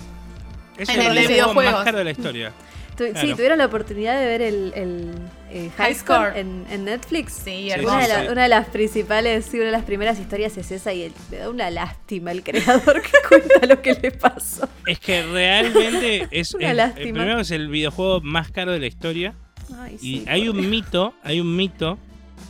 Es 0.78 0.88
En 0.88 1.00
el, 1.00 1.06
el 1.08 1.14
de 1.14 1.20
videojuego 1.20 1.60
videojuegos. 1.60 1.72
más 1.72 1.84
caro 1.84 1.98
de 1.98 2.04
la 2.04 2.10
historia. 2.12 2.52
tu- 2.96 3.04
Sí, 3.20 3.34
tuvieron 3.34 3.58
la 3.58 3.66
oportunidad 3.66 4.18
de 4.18 4.26
ver 4.26 4.42
el, 4.42 4.72
el, 4.74 5.10
eh, 5.50 5.70
High 5.76 5.86
High 5.86 5.94
Score 5.94 6.36
en, 6.38 6.64
en 6.70 6.84
Netflix. 6.84 7.32
sí, 7.44 7.70
hermoso. 7.70 7.94
Una 7.94 8.06
de, 8.06 8.14
sí. 8.14 8.24
la- 8.26 8.32
una 8.32 8.42
de 8.44 8.48
las 8.48 8.66
principales, 8.68 9.44
sí, 9.44 9.56
una 9.56 9.66
de 9.66 9.72
las 9.72 9.84
primeras 9.84 10.18
historias 10.20 10.56
es 10.56 10.70
esa 10.70 10.92
y 10.92 11.02
el- 11.02 11.12
me 11.30 11.38
da 11.38 11.50
una 11.50 11.70
lástima 11.70 12.30
el 12.32 12.42
creador 12.42 13.02
que 13.02 13.10
cuenta 13.28 13.66
lo 13.66 13.82
que 13.82 13.94
le 13.94 14.10
pasó. 14.12 14.68
Es 14.86 14.98
que 15.00 15.22
realmente 15.24 16.28
es. 16.30 16.54
Una 16.54 16.70
es- 16.70 16.76
lástima. 16.76 17.06
el 17.06 17.12
primero 17.14 17.40
es 17.40 17.50
el 17.50 17.68
videojuego 17.68 18.20
más 18.22 18.50
caro 18.50 18.72
de 18.72 18.78
la 18.80 18.86
historia. 18.86 19.34
Ay, 19.78 19.94
Y 20.00 20.18
sí, 20.20 20.24
hay 20.28 20.48
un 20.48 20.56
Dios. 20.56 20.66
mito, 20.68 21.14
hay 21.22 21.40
un 21.40 21.54
mito 21.56 21.98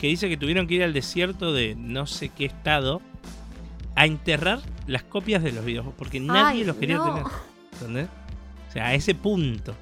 que 0.01 0.06
dice 0.06 0.28
que 0.28 0.36
tuvieron 0.36 0.66
que 0.66 0.74
ir 0.74 0.82
al 0.82 0.93
desierto 0.94 1.52
de 1.52 1.74
no 1.77 2.06
sé 2.06 2.31
qué 2.31 2.47
estado 2.47 3.02
a 3.97 4.06
enterrar 4.06 4.60
las 4.86 5.02
copias 5.02 5.43
de 5.43 5.52
los 5.52 5.64
videojuegos 5.64 5.98
porque 5.98 6.20
nadie 6.20 6.60
Ay, 6.60 6.64
los 6.64 6.77
quería 6.77 6.97
no. 6.97 7.05
tener. 7.05 7.24
¿Entendés? 7.74 8.09
O 8.68 8.72
sea, 8.72 8.86
a 8.86 8.94
ese 8.94 9.14
punto. 9.14 9.74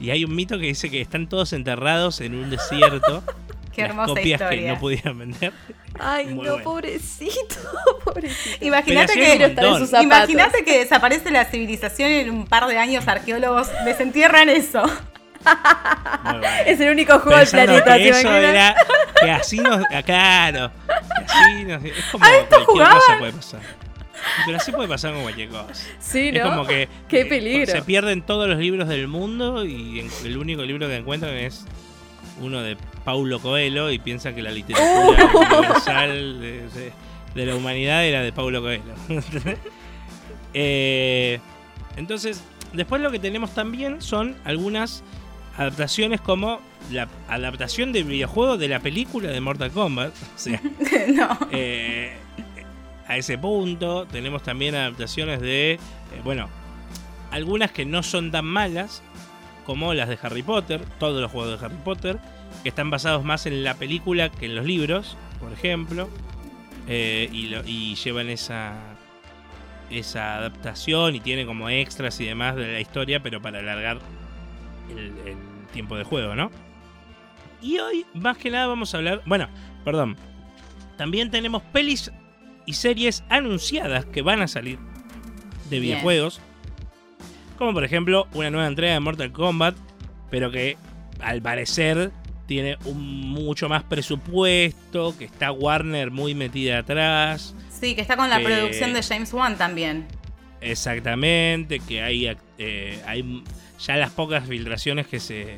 Y 0.00 0.10
hay 0.10 0.24
un 0.24 0.34
mito 0.34 0.58
que 0.58 0.66
dice 0.66 0.90
que 0.90 1.00
están 1.00 1.28
todos 1.28 1.52
enterrados 1.52 2.20
en 2.20 2.34
un 2.34 2.50
desierto. 2.50 3.22
Qué 3.74 3.82
las 3.82 3.90
hermosa 3.90 4.08
copias 4.14 4.38
que 4.40 4.44
historia. 4.44 4.72
no 4.74 4.78
pudieran 4.78 5.18
vender. 5.18 5.52
Ay, 5.98 6.26
Muy 6.26 6.44
no, 6.46 6.50
bueno. 6.52 6.64
pobrecito, 6.64 7.56
pobrecito. 8.04 8.64
Imagínate 8.64 9.14
que. 9.14 9.54
Imagínate 10.02 10.64
que 10.64 10.78
desaparece 10.78 11.30
la 11.32 11.44
civilización 11.44 12.10
y 12.10 12.14
en 12.20 12.30
un 12.30 12.46
par 12.46 12.66
de 12.68 12.78
años 12.78 13.06
arqueólogos 13.08 13.68
desentierran 13.84 14.48
eso. 14.48 14.82
Bueno. 16.22 16.40
Es 16.66 16.80
el 16.80 16.90
único 16.92 17.18
juego 17.18 17.38
del 17.38 17.48
Pensando 17.48 17.84
planeta, 17.84 17.96
que 17.98 18.14
¿se 18.14 18.20
eso 18.20 18.32
era 18.34 18.76
que 19.20 19.30
así 19.30 19.58
nos 19.58 19.84
ah, 19.92 20.02
claro 20.02 20.70
que 20.86 21.24
así 21.24 21.64
nos- 21.64 21.84
es 21.84 22.04
como 22.10 22.24
A 22.24 22.28
esto 22.36 22.48
cualquier 22.48 22.64
jugaban. 22.66 22.94
cosa 22.98 23.18
puede 23.18 23.32
pasar 23.32 23.60
pero 24.46 24.56
así 24.58 24.72
puede 24.72 24.88
pasar 24.88 25.12
con 25.12 25.22
cualquier 25.22 25.48
cosa 25.48 25.66
Sí, 25.98 26.28
Es 26.32 26.42
¿no? 26.44 26.50
como 26.50 26.66
que 26.66 26.88
Qué 27.08 27.20
eh, 27.22 27.26
peligro. 27.26 27.70
se 27.72 27.82
pierden 27.82 28.22
todos 28.22 28.48
los 28.48 28.58
libros 28.58 28.88
del 28.88 29.08
mundo 29.08 29.64
y 29.64 30.08
el 30.24 30.36
único 30.36 30.62
libro 30.62 30.86
que 30.88 30.96
encuentran 30.96 31.34
es 31.34 31.64
uno 32.40 32.62
de 32.62 32.76
Paulo 33.04 33.38
Coelho 33.40 33.90
y 33.90 33.98
piensan 33.98 34.34
que 34.34 34.42
la 34.42 34.50
literatura 34.50 35.30
Uh. 35.32 35.38
universal 35.58 36.40
de, 36.40 36.68
de- 36.68 36.92
de 37.34 37.46
la 37.46 37.56
humanidad 37.56 38.04
era 38.04 38.22
de 38.22 38.32
Paulo 38.32 38.60
Coelho. 38.62 38.94
Eh, 40.54 41.40
entonces, 41.96 42.42
después 42.72 43.02
lo 43.02 43.10
que 43.10 43.18
tenemos 43.18 43.54
también 43.54 44.00
son 44.00 44.36
algunas 44.44 45.02
adaptaciones 45.56 46.20
como 46.20 46.60
la 46.90 47.08
adaptación 47.28 47.92
del 47.92 48.04
videojuego 48.04 48.56
de 48.56 48.68
la 48.68 48.80
película 48.80 49.30
de 49.30 49.40
Mortal 49.40 49.70
Kombat. 49.70 50.12
O 50.34 50.38
sea, 50.38 50.60
no. 51.08 51.38
eh, 51.50 52.12
a 53.06 53.16
ese 53.16 53.38
punto. 53.38 54.06
Tenemos 54.06 54.42
también 54.42 54.74
adaptaciones 54.74 55.40
de, 55.40 55.72
eh, 55.72 55.78
bueno, 56.22 56.48
algunas 57.30 57.72
que 57.72 57.84
no 57.84 58.02
son 58.02 58.30
tan 58.30 58.44
malas, 58.44 59.02
como 59.66 59.94
las 59.94 60.08
de 60.08 60.18
Harry 60.22 60.42
Potter, 60.42 60.82
todos 60.98 61.20
los 61.20 61.30
juegos 61.30 61.58
de 61.58 61.66
Harry 61.66 61.76
Potter, 61.84 62.18
que 62.62 62.68
están 62.68 62.90
basados 62.90 63.24
más 63.24 63.46
en 63.46 63.64
la 63.64 63.74
película 63.74 64.28
que 64.28 64.46
en 64.46 64.54
los 64.54 64.64
libros, 64.64 65.16
por 65.40 65.52
ejemplo, 65.52 66.08
eh, 66.86 67.28
y, 67.32 67.94
llevan 67.94 68.28
esa, 68.28 68.74
esa 69.90 70.36
adaptación 70.36 71.14
y 71.14 71.20
tienen 71.20 71.46
como 71.46 71.70
extras 71.70 72.20
y 72.20 72.26
demás 72.26 72.56
de 72.56 72.72
la 72.72 72.80
historia, 72.80 73.20
pero 73.20 73.40
para 73.40 73.60
alargar 73.60 74.00
el 74.90 75.36
tiempo 75.72 75.96
de 75.96 76.04
juego, 76.04 76.34
¿no? 76.34 76.50
Y 77.64 77.78
hoy, 77.78 78.04
más 78.12 78.36
que 78.36 78.50
nada, 78.50 78.66
vamos 78.66 78.92
a 78.94 78.98
hablar. 78.98 79.22
Bueno, 79.24 79.48
perdón. 79.86 80.16
También 80.98 81.30
tenemos 81.30 81.62
pelis 81.62 82.12
y 82.66 82.74
series 82.74 83.24
anunciadas 83.28 84.04
que 84.06 84.22
van 84.22 84.42
a 84.42 84.48
salir 84.48 84.78
de 85.70 85.78
Bien. 85.80 85.82
videojuegos. 85.94 86.40
Como 87.58 87.72
por 87.72 87.84
ejemplo, 87.84 88.26
una 88.34 88.50
nueva 88.50 88.66
entrega 88.66 88.94
de 88.94 89.00
Mortal 89.00 89.32
Kombat, 89.32 89.76
pero 90.30 90.50
que 90.50 90.76
al 91.20 91.40
parecer 91.42 92.10
tiene 92.46 92.76
un 92.84 93.20
mucho 93.30 93.68
más 93.68 93.84
presupuesto, 93.84 95.16
que 95.16 95.24
está 95.24 95.50
Warner 95.52 96.10
muy 96.10 96.34
metida 96.34 96.78
atrás. 96.78 97.54
Sí, 97.80 97.94
que 97.94 98.00
está 98.02 98.16
con 98.16 98.28
la 98.28 98.38
Que- 98.38 98.44
producción 98.44 98.92
de 98.92 99.02
James 99.02 99.32
Wan 99.32 99.56
también. 99.56 100.06
Exactamente, 100.60 101.78
que 101.80 102.02
hay, 102.02 102.34
eh, 102.58 103.02
hay 103.06 103.44
ya 103.78 103.96
las 103.96 104.10
pocas 104.10 104.48
filtraciones 104.48 105.06
que 105.06 105.20
se, 105.20 105.56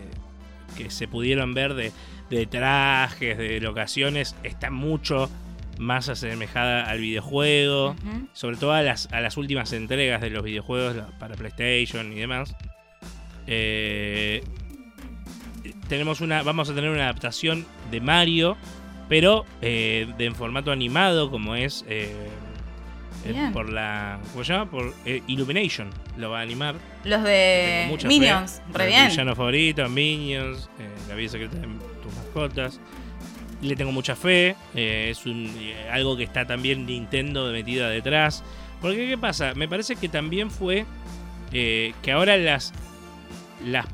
que 0.76 0.90
se 0.90 1.06
pudieron 1.08 1.54
ver 1.54 1.74
de, 1.74 1.92
de 2.28 2.46
trajes, 2.46 3.38
de 3.38 3.60
locaciones, 3.60 4.34
está 4.42 4.70
mucho 4.70 5.30
más 5.78 6.08
asemejada 6.08 6.84
al 6.84 7.00
videojuego, 7.00 7.96
sobre 8.32 8.56
todo 8.56 8.72
a 8.72 8.82
las, 8.82 9.12
a 9.12 9.20
las 9.20 9.36
últimas 9.36 9.72
entregas 9.72 10.20
de 10.20 10.30
los 10.30 10.42
videojuegos 10.42 10.96
para 11.18 11.34
PlayStation 11.34 12.12
y 12.12 12.16
demás. 12.16 12.54
Eh, 13.46 14.42
tenemos 15.88 16.20
una, 16.20 16.42
vamos 16.42 16.68
a 16.70 16.74
tener 16.74 16.90
una 16.90 17.04
adaptación 17.04 17.64
de 17.90 18.00
Mario, 18.00 18.56
pero 19.08 19.44
eh, 19.62 20.12
de, 20.18 20.26
en 20.26 20.34
formato 20.34 20.72
animado, 20.72 21.30
como 21.30 21.54
es 21.54 21.84
eh, 21.88 22.12
eh, 23.24 23.50
por 23.52 23.70
la, 23.70 24.18
¿cómo 24.32 24.44
se 24.44 24.52
llama? 24.52 24.70
Por 24.70 24.94
Illumination, 25.26 25.90
lo 26.16 26.30
va 26.30 26.40
a 26.40 26.42
animar. 26.42 26.76
Los 27.04 27.22
de 27.22 27.96
Minions, 28.06 28.62
fe. 28.72 28.78
re 28.78 28.84
Mi 28.86 28.90
bien. 28.90 29.08
villano 29.08 29.34
favorito, 29.36 29.88
Minions, 29.88 30.68
La 31.08 31.14
vida 31.14 31.30
secreta 31.30 31.56
de 31.56 31.66
tus 32.02 32.14
mascotas. 32.16 32.80
Le 33.62 33.74
tengo 33.76 33.92
mucha 33.92 34.16
fe. 34.16 34.54
eh, 34.74 35.08
es 35.10 35.26
un, 35.26 35.50
eh, 35.58 35.88
algo 35.90 36.16
que 36.16 36.24
está 36.24 36.46
también 36.46 36.86
Nintendo 36.86 37.50
metida 37.52 37.88
detrás. 37.88 38.44
Porque, 38.80 39.08
¿qué 39.08 39.18
pasa? 39.18 39.54
Me 39.54 39.68
parece 39.68 39.96
que 39.96 40.08
también 40.08 40.50
fue 40.50 40.84
eh, 41.52 41.94
que 42.02 42.12
ahora 42.12 42.36
las, 42.36 42.72
las 43.64 43.86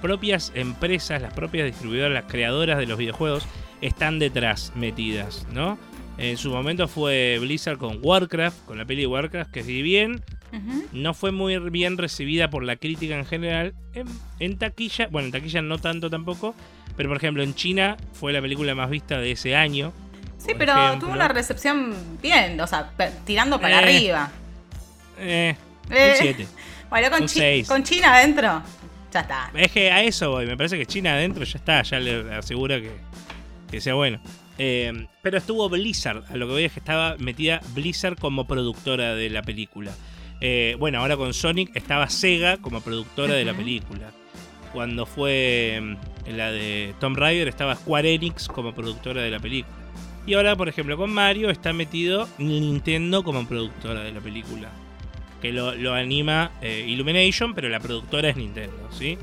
propias 0.00 0.52
empresas, 0.54 1.20
las 1.22 1.32
propias 1.32 1.66
distribuidoras, 1.66 2.12
las 2.12 2.30
creadoras 2.30 2.78
de 2.78 2.86
los 2.86 2.98
videojuegos 2.98 3.46
están 3.80 4.18
detrás 4.18 4.72
metidas, 4.76 5.46
¿no? 5.52 5.78
En 6.18 6.36
su 6.36 6.50
momento 6.50 6.86
fue 6.88 7.38
Blizzard 7.40 7.78
con 7.78 7.98
Warcraft, 8.02 8.66
con 8.66 8.78
la 8.78 8.84
peli 8.84 9.02
de 9.02 9.06
Warcraft, 9.08 9.50
que 9.50 9.64
si 9.64 9.82
bien 9.82 10.22
no 10.92 11.14
fue 11.14 11.32
muy 11.32 11.58
bien 11.70 11.96
recibida 11.96 12.50
por 12.50 12.62
la 12.62 12.76
crítica 12.76 13.18
en 13.18 13.24
general, 13.24 13.74
en, 13.94 14.06
en 14.38 14.58
taquilla, 14.58 15.08
bueno, 15.08 15.26
en 15.26 15.32
taquilla 15.32 15.62
no 15.62 15.78
tanto 15.78 16.10
tampoco, 16.10 16.54
pero 16.96 17.08
por 17.08 17.16
ejemplo 17.18 17.42
en 17.42 17.54
China 17.54 17.96
fue 18.12 18.32
la 18.32 18.40
película 18.40 18.74
más 18.74 18.90
vista 18.90 19.18
de 19.18 19.32
ese 19.32 19.54
año. 19.56 19.92
Sí, 20.38 20.52
pero 20.58 20.72
ejemplo. 20.72 21.00
tuvo 21.06 21.12
una 21.12 21.28
recepción 21.28 21.94
bien, 22.20 22.60
o 22.60 22.66
sea, 22.66 22.90
tirando 23.24 23.60
para 23.60 23.80
Eh. 23.80 23.84
arriba. 23.84 24.30
Eh, 25.18 25.56
Eh, 25.90 26.10
un 26.10 26.16
7. 26.18 26.46
Bueno, 26.90 27.10
con, 27.10 27.22
Un 27.22 27.28
Chi- 27.28 27.38
seis. 27.40 27.68
con 27.68 27.82
China 27.84 28.14
adentro, 28.16 28.62
ya 29.12 29.20
está. 29.20 29.50
Es 29.54 29.72
que 29.72 29.90
a 29.90 30.02
eso 30.02 30.30
voy, 30.30 30.44
me 30.46 30.56
parece 30.58 30.76
que 30.76 30.84
China 30.84 31.14
adentro 31.14 31.42
ya 31.44 31.58
está, 31.58 31.82
ya 31.82 31.98
le 31.98 32.34
asegura 32.34 32.78
que, 32.80 32.90
que 33.70 33.80
sea 33.80 33.94
bueno. 33.94 34.20
Eh, 34.58 35.06
pero 35.22 35.38
estuvo 35.38 35.68
Blizzard, 35.70 36.24
a 36.30 36.36
lo 36.36 36.46
que 36.46 36.52
voy 36.52 36.64
es 36.64 36.72
que 36.72 36.80
estaba 36.80 37.16
metida 37.18 37.60
Blizzard 37.74 38.18
como 38.18 38.46
productora 38.46 39.14
de 39.14 39.30
la 39.30 39.42
película. 39.42 39.92
Eh, 40.42 40.76
bueno, 40.78 40.98
ahora 41.00 41.16
con 41.16 41.32
Sonic 41.32 41.74
estaba 41.74 42.10
Sega 42.10 42.58
como 42.58 42.80
productora 42.82 43.32
de 43.34 43.44
la 43.46 43.54
película. 43.54 44.10
Cuando 44.72 45.06
fue 45.06 45.78
mm, 45.82 46.30
la 46.36 46.50
de 46.50 46.94
Tomb 47.00 47.16
Raider 47.16 47.48
estaba 47.48 47.74
Square 47.76 48.14
Enix 48.14 48.48
como 48.48 48.74
productora 48.74 49.22
de 49.22 49.30
la 49.30 49.38
película. 49.40 49.74
Y 50.26 50.34
ahora, 50.34 50.54
por 50.56 50.68
ejemplo, 50.68 50.96
con 50.96 51.12
Mario 51.12 51.50
está 51.50 51.72
metido 51.72 52.28
Nintendo 52.38 53.24
como 53.24 53.46
productora 53.46 54.02
de 54.02 54.12
la 54.12 54.20
película. 54.20 54.68
Que 55.40 55.52
lo, 55.52 55.74
lo 55.74 55.94
anima 55.94 56.52
eh, 56.62 56.84
Illumination, 56.86 57.52
pero 57.54 57.68
la 57.68 57.80
productora 57.80 58.28
es 58.28 58.36
Nintendo, 58.36 58.88
¿sí? 58.92 59.18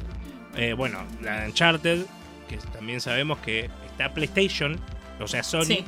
Eh, 0.58 0.74
bueno, 0.74 1.00
la 1.22 1.42
de 1.42 1.48
Uncharted, 1.48 2.06
que 2.50 2.58
también 2.74 3.00
sabemos 3.00 3.38
que 3.40 3.70
está 3.86 4.14
PlayStation, 4.14 4.78
o 5.22 5.28
sea, 5.28 5.44
Sony, 5.44 5.64
Sí. 5.64 5.86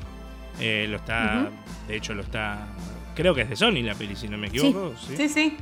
eh, 0.62 0.86
lo 0.90 0.96
está, 0.98 1.50
de 1.90 1.98
hecho 1.98 2.14
lo 2.14 2.22
está, 2.22 2.66
creo 3.14 3.36
que 3.36 3.42
es 3.42 3.50
de 3.50 3.58
Sony 3.58 3.82
la 3.84 3.96
peli, 3.96 4.16
si 4.16 4.30
no 4.30 4.38
me 4.38 4.48
equivoco, 4.48 4.94
¿sí? 5.06 5.18
Sí, 5.18 5.28
sí. 5.28 5.58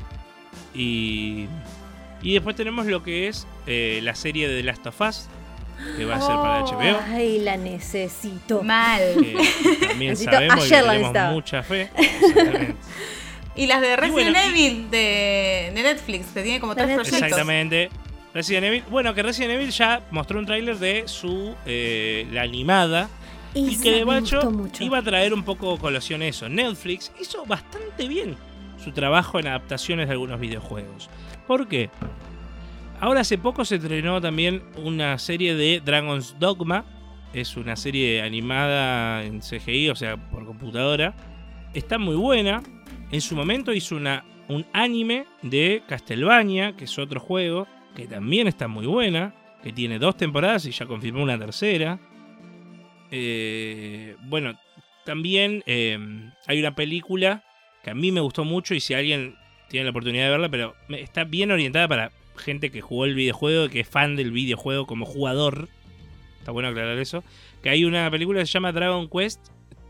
Y, 0.75 1.47
y 2.21 2.33
después 2.33 2.55
tenemos 2.55 2.85
lo 2.85 3.03
que 3.03 3.27
es 3.27 3.47
eh, 3.67 3.99
la 4.03 4.15
serie 4.15 4.47
de 4.47 4.57
The 4.57 4.63
Last 4.63 4.87
of 4.87 5.01
Us, 5.01 5.27
que 5.97 6.05
va 6.05 6.15
a 6.15 6.21
ser 6.21 6.35
para 6.35 6.63
Oh. 6.63 6.71
HBO. 6.73 6.99
Ay, 7.13 7.39
la 7.39 7.55
necesito. 7.57 8.61
Mal. 8.63 8.99
que 9.15 9.87
también 9.87 10.13
Necesito- 10.13 10.31
sabemos 10.31 10.67
y 10.67 10.69
la 10.69 10.77
tenemos 10.77 10.97
necesitaba. 10.99 11.31
mucha 11.31 11.63
fe. 11.63 11.89
Exactamente. 11.97 12.75
Y 13.55 13.67
las 13.67 13.81
de 13.81 13.95
Resident 13.95 14.35
bueno, 14.35 14.39
y- 14.45 14.49
Evil 14.65 14.91
de, 14.91 15.71
de 15.75 15.81
Netflix, 15.83 16.27
que 16.33 16.43
tiene 16.43 16.59
como 16.59 16.75
tres 16.75 16.87
Netflix. 16.87 17.09
proyectos. 17.09 17.29
Exactamente. 17.29 17.89
Resident 18.33 18.65
Evil. 18.67 18.83
Bueno, 18.89 19.13
que 19.15 19.23
Resident 19.23 19.53
Evil 19.53 19.69
ya 19.71 20.01
mostró 20.11 20.39
un 20.39 20.45
tráiler 20.45 20.77
de 20.77 21.03
su 21.07 21.55
y 21.65 22.25
la 22.31 22.41
animada. 22.43 23.09
Y 23.55 23.77
que 23.81 23.91
de 23.91 24.05
mucho. 24.05 24.39
iba 24.79 24.99
a 24.99 25.01
traer 25.01 25.33
un 25.33 25.43
poco 25.43 25.77
colación 25.79 26.21
eso. 26.21 26.47
Netflix 26.47 27.11
hizo 27.19 27.43
bastante 27.45 28.07
bien 28.07 28.35
su 28.83 28.91
trabajo 28.91 29.39
en 29.39 29.47
adaptaciones 29.47 30.07
de 30.07 30.13
algunos 30.13 30.39
videojuegos. 30.39 31.09
¿Por 31.47 31.67
qué? 31.67 31.89
Ahora 32.99 33.21
hace 33.21 33.37
poco 33.37 33.63
se 33.63 33.75
estrenó 33.75 34.19
también 34.19 34.61
una 34.75 35.17
serie 35.17 35.55
de 35.55 35.81
Dragon's 35.83 36.35
Dogma. 36.39 36.85
Es 37.33 37.55
una 37.55 37.75
serie 37.75 38.21
animada 38.21 39.23
en 39.23 39.39
CGI, 39.39 39.89
o 39.89 39.95
sea, 39.95 40.17
por 40.17 40.45
computadora. 40.45 41.15
Está 41.73 41.97
muy 41.97 42.15
buena. 42.15 42.61
En 43.11 43.21
su 43.21 43.35
momento 43.35 43.73
hizo 43.73 43.95
una, 43.95 44.25
un 44.47 44.65
anime 44.73 45.25
de 45.41 45.83
Castlevania, 45.87 46.75
que 46.75 46.85
es 46.85 46.99
otro 46.99 47.19
juego, 47.19 47.67
que 47.95 48.07
también 48.07 48.47
está 48.47 48.67
muy 48.67 48.85
buena. 48.85 49.33
Que 49.63 49.71
tiene 49.73 49.99
dos 49.99 50.15
temporadas 50.17 50.65
y 50.65 50.71
ya 50.71 50.85
confirmó 50.85 51.23
una 51.23 51.37
tercera. 51.37 51.99
Eh, 53.11 54.15
bueno, 54.23 54.57
también 55.05 55.63
eh, 55.65 55.97
hay 56.47 56.59
una 56.59 56.75
película 56.75 57.43
que 57.83 57.89
a 57.91 57.95
mí 57.95 58.11
me 58.11 58.21
gustó 58.21 58.43
mucho 58.43 58.73
y 58.75 58.79
si 58.79 58.93
alguien 58.93 59.35
tiene 59.69 59.85
la 59.85 59.91
oportunidad 59.91 60.25
de 60.25 60.29
verla, 60.31 60.49
pero 60.49 60.75
me- 60.87 61.01
está 61.01 61.23
bien 61.23 61.51
orientada 61.51 61.87
para 61.87 62.11
gente 62.37 62.71
que 62.71 62.81
jugó 62.81 63.05
el 63.05 63.15
videojuego 63.15 63.65
y 63.65 63.69
que 63.69 63.79
es 63.81 63.87
fan 63.87 64.15
del 64.15 64.31
videojuego 64.31 64.85
como 64.87 65.05
jugador. 65.05 65.67
Está 66.39 66.51
bueno 66.51 66.69
aclarar 66.69 66.97
eso. 66.97 67.23
Que 67.61 67.69
hay 67.69 67.83
una 67.85 68.09
película 68.09 68.39
que 68.39 68.45
se 68.45 68.53
llama 68.53 68.71
Dragon 68.71 69.09
Quest, 69.09 69.39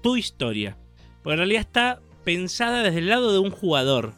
Tu 0.01 0.17
historia. 0.17 0.77
Porque 1.23 1.33
en 1.33 1.39
realidad 1.39 1.61
está 1.61 1.99
pensada 2.23 2.81
desde 2.83 2.99
el 2.99 3.07
lado 3.09 3.31
de 3.31 3.39
un 3.39 3.51
jugador. 3.51 4.13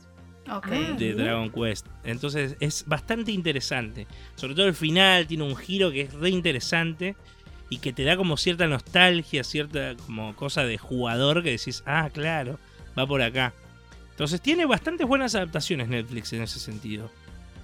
Ah. 0.47 0.61
de. 0.97 1.13
Dragon 1.13 1.49
Quest. 1.51 1.85
Entonces 2.03 2.55
es 2.59 2.85
bastante 2.87 3.31
interesante. 3.31 4.07
Sobre 4.35 4.55
todo 4.55 4.67
el 4.67 4.73
final 4.73 5.27
tiene 5.27 5.43
un 5.43 5.55
giro 5.55 5.91
que 5.91 6.01
es 6.01 6.13
re 6.13 6.29
interesante 6.29 7.15
y 7.69 7.77
que 7.77 7.93
te 7.93 8.03
da 8.03 8.17
como 8.17 8.35
cierta 8.37 8.67
nostalgia, 8.67 9.43
cierta 9.43 9.95
como 10.05 10.35
cosa 10.35 10.63
de 10.65 10.77
jugador 10.77 11.43
que 11.43 11.51
decís, 11.51 11.83
ah, 11.85 12.09
claro, 12.13 12.59
va 12.97 13.07
por 13.07 13.21
acá. 13.21 13.53
Entonces 14.11 14.41
tiene 14.41 14.65
bastantes 14.65 15.07
buenas 15.07 15.35
adaptaciones 15.35 15.87
Netflix 15.87 16.33
en 16.33 16.43
ese 16.43 16.59
sentido. 16.59 17.09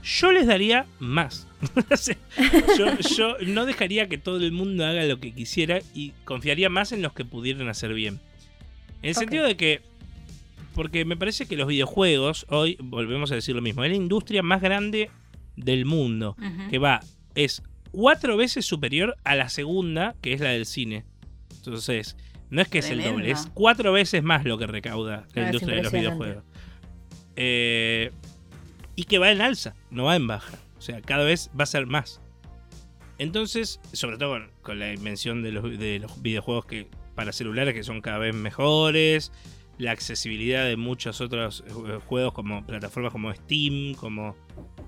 Yo 0.04 0.32
les 0.32 0.48
daría 0.48 0.86
más. 1.00 1.48
Yo, 2.78 3.00
yo 3.00 3.38
no 3.48 3.66
dejaría 3.66 4.08
que 4.08 4.20
todo 4.20 4.38
el 4.38 4.52
mundo 4.52 4.86
haga 4.86 5.04
lo 5.06 5.20
que 5.20 5.34
quisiera 5.34 5.80
y 5.94 6.12
confiaría 6.24 6.70
más 6.70 6.92
en 6.92 7.02
los 7.02 7.14
que 7.14 7.26
pudieran 7.26 7.68
hacer 7.68 7.94
bien. 7.94 8.20
En 9.02 9.10
el 9.10 9.16
sentido 9.16 9.46
de 9.46 9.58
que 9.58 9.82
porque 10.78 11.06
me 11.06 11.18
parece 11.18 11.48
que 11.48 11.58
los 11.58 11.68
videojuegos, 11.68 12.46
hoy 12.50 12.78
volvemos 12.80 13.32
a 13.32 13.36
decir 13.36 13.56
lo 13.56 13.64
mismo, 13.64 13.84
es 13.84 13.90
la 13.90 13.98
industria 13.98 14.44
más 14.44 14.62
grande 14.62 15.10
del 15.56 15.86
mundo. 15.86 16.38
Que 16.70 16.78
va, 16.78 17.00
es 17.34 17.64
cuatro 17.90 18.38
veces 18.38 18.64
superior 18.64 19.18
a 19.24 19.36
la 19.36 19.50
segunda, 19.50 20.16
que 20.22 20.34
es 20.34 20.40
la 20.40 20.50
del 20.50 20.68
cine. 20.68 21.04
Entonces, 21.56 22.16
no 22.50 22.62
es 22.62 22.68
que 22.68 22.80
es 22.80 22.90
el 22.90 23.04
doble, 23.04 23.32
es 23.32 23.48
cuatro 23.54 23.92
veces 23.92 24.24
más 24.24 24.46
lo 24.46 24.58
que 24.58 24.68
recauda 24.68 25.28
la 25.34 25.44
Ah, 25.44 25.46
industria 25.48 25.76
de 25.78 25.84
los 25.84 25.92
videojuegos. 25.92 26.44
Eh, 27.36 28.12
y 28.96 29.04
que 29.04 29.20
va 29.20 29.32
en 29.32 29.42
alza, 29.42 29.76
no 29.92 30.06
va 30.06 30.16
en 30.16 30.28
baja. 30.28 30.58
O 30.78 30.82
sea, 30.82 31.02
cada 31.02 31.24
vez 31.24 31.52
va 31.58 31.64
a 31.64 31.68
ser 31.68 31.86
más. 31.86 32.22
Entonces, 33.20 33.80
sobre 33.94 34.18
todo 34.18 34.32
con, 34.32 34.52
con 34.62 34.80
la 34.80 34.94
invención 34.94 35.42
de 35.44 35.52
los, 35.52 35.78
de 35.78 36.00
los 36.00 36.22
videojuegos 36.22 36.66
que 36.66 36.88
para 37.16 37.32
celulares 37.32 37.74
que 37.74 37.84
son 37.84 38.02
cada 38.02 38.20
vez 38.20 38.36
mejores, 38.36 39.32
la 39.78 39.92
accesibilidad 39.92 40.66
de 40.66 40.78
muchos 40.78 41.22
otros 41.22 41.64
eh, 41.68 42.00
juegos 42.06 42.34
como 42.34 42.66
plataformas 42.66 43.12
como 43.12 43.34
Steam, 43.34 43.96
como 43.96 44.36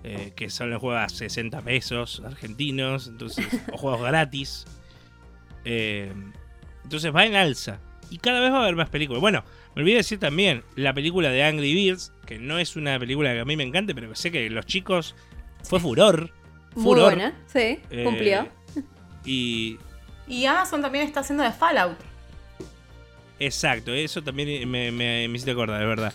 eh, 0.03 0.34
que 0.36 0.49
son 0.49 0.69
los 0.69 0.80
juegos 0.80 1.02
a 1.02 1.10
60 1.10 1.61
pesos 1.61 2.22
argentinos, 2.26 3.07
entonces 3.07 3.48
o 3.73 3.77
juegos 3.77 4.02
gratis. 4.02 4.65
Eh, 5.65 6.14
entonces 6.84 7.14
va 7.15 7.26
en 7.26 7.35
alza 7.35 7.80
y 8.10 8.18
cada 8.18 8.39
vez 8.39 8.51
va 8.51 8.57
a 8.60 8.61
haber 8.64 8.76
más 8.76 8.89
películas. 8.89 9.22
Bueno, 9.22 9.43
me 9.76 9.81
olvidé 9.81 9.97
decir 9.97 10.19
también 10.19 10.64
la 10.76 10.93
película 10.93 11.30
de 11.30 11.43
Angry 11.43 11.73
Birds, 11.73 12.11
que 12.26 12.39
no 12.39 12.57
es 12.60 12.76
una 12.76 12.97
película 12.99 13.34
que 13.34 13.39
a 13.41 13.45
mí 13.45 13.56
me 13.56 13.64
encante, 13.64 13.93
pero 13.95 14.10
que 14.10 14.15
sé 14.15 14.31
que 14.31 14.49
los 14.49 14.65
chicos 14.65 15.15
fue 15.64 15.80
furor. 15.80 16.31
Muy 16.76 16.84
Furor. 16.84 17.03
buena, 17.15 17.34
sí, 17.47 17.80
Eh, 17.89 18.03
cumplió. 18.03 18.47
Y 19.26 19.77
Y 20.27 20.45
Amazon 20.45 20.81
también 20.81 21.06
está 21.06 21.22
haciendo 21.22 21.43
de 21.43 21.51
Fallout. 21.51 21.97
Exacto, 23.39 23.93
eso 23.93 24.22
también 24.22 24.69
me, 24.69 24.91
me, 24.91 25.27
me 25.27 25.35
hiciste 25.35 25.51
acordar, 25.51 25.80
de 25.80 25.85
verdad. 25.85 26.14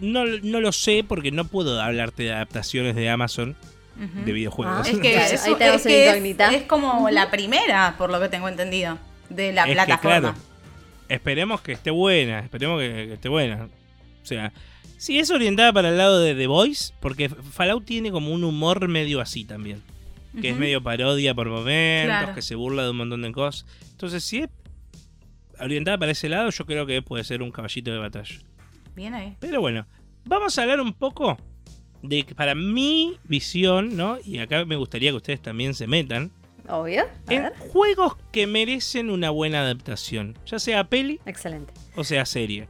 No, 0.00 0.24
no 0.24 0.60
lo 0.60 0.72
sé 0.72 1.04
porque 1.06 1.30
no 1.30 1.46
puedo 1.46 1.80
hablarte 1.80 2.24
de 2.24 2.32
adaptaciones 2.32 2.94
de 2.96 3.08
Amazon 3.10 3.56
de 4.24 4.30
videojuegos. 4.32 4.86
Ah, 4.86 4.90
Es 4.90 4.98
que 4.98 5.16
eso- 5.16 5.34
es, 5.56 5.86
que 5.86 6.08
es- 6.10 6.52
es 6.52 6.62
como 6.64 7.08
la 7.10 7.30
primera, 7.30 7.94
por 7.96 8.10
lo 8.10 8.20
que 8.20 8.28
tengo 8.28 8.46
entendido, 8.48 8.98
de 9.36 9.52
la 9.52 9.62
Es 9.62 9.68
que, 9.68 9.74
plataforma. 9.74 10.18
claro, 10.20 10.34
esperemos 11.08 11.60
que 11.60 11.72
esté 11.72 11.90
buena, 11.90 12.40
esperemos 12.40 12.80
que, 12.80 12.88
que 13.08 13.12
esté 13.14 13.28
buena. 13.28 13.64
O 14.22 14.26
sea, 14.26 14.52
si 14.98 15.18
es 15.18 15.30
orientada 15.30 15.72
para 15.72 15.90
el 15.90 15.98
lado 15.98 16.20
de 16.20 16.34
The 16.34 16.46
Voice, 16.46 16.92
porque 17.00 17.28
Fallout 17.28 17.84
tiene 17.84 18.10
como 18.10 18.32
un 18.32 18.42
humor 18.44 18.88
medio 18.88 19.20
así 19.20 19.44
también. 19.44 19.82
Que 20.40 20.50
es 20.50 20.56
medio 20.56 20.82
parodia 20.82 21.34
por 21.34 21.48
momentos, 21.48 22.14
Claro. 22.18 22.34
que 22.34 22.42
se 22.42 22.54
burla 22.56 22.82
de 22.84 22.90
un 22.90 22.98
montón 22.98 23.22
de 23.22 23.32
cosas. 23.32 23.64
Entonces, 23.92 24.22
si 24.22 24.40
es 24.40 24.48
orientada 25.58 25.96
para 25.96 26.12
ese 26.12 26.28
lado, 26.28 26.50
yo 26.50 26.66
creo 26.66 26.84
que 26.84 27.00
puede 27.00 27.24
ser 27.24 27.40
un 27.42 27.50
caballito 27.50 27.90
de 27.90 27.98
batalla. 27.98 28.34
Bien 28.94 29.14
ahí. 29.14 29.34
Pero 29.40 29.62
bueno, 29.62 29.86
vamos 30.26 30.58
a 30.58 30.62
hablar 30.62 30.80
un 30.82 30.92
poco 30.92 31.38
de 32.02 32.24
que 32.24 32.34
para 32.34 32.54
mi 32.54 33.16
visión, 33.24 33.96
¿no? 33.96 34.18
Y 34.24 34.38
acá 34.38 34.64
me 34.66 34.76
gustaría 34.76 35.10
que 35.10 35.16
ustedes 35.16 35.40
también 35.40 35.72
se 35.72 35.86
metan 35.86 36.30
Obvio. 36.68 37.02
A 37.26 37.34
en 37.34 37.42
ver. 37.44 37.52
juegos 37.58 38.16
que 38.32 38.46
merecen 38.46 39.10
una 39.10 39.30
buena 39.30 39.60
adaptación, 39.60 40.38
ya 40.46 40.58
sea 40.58 40.88
peli 40.88 41.20
Excelente. 41.26 41.72
o 41.94 42.04
sea 42.04 42.24
serie. 42.26 42.68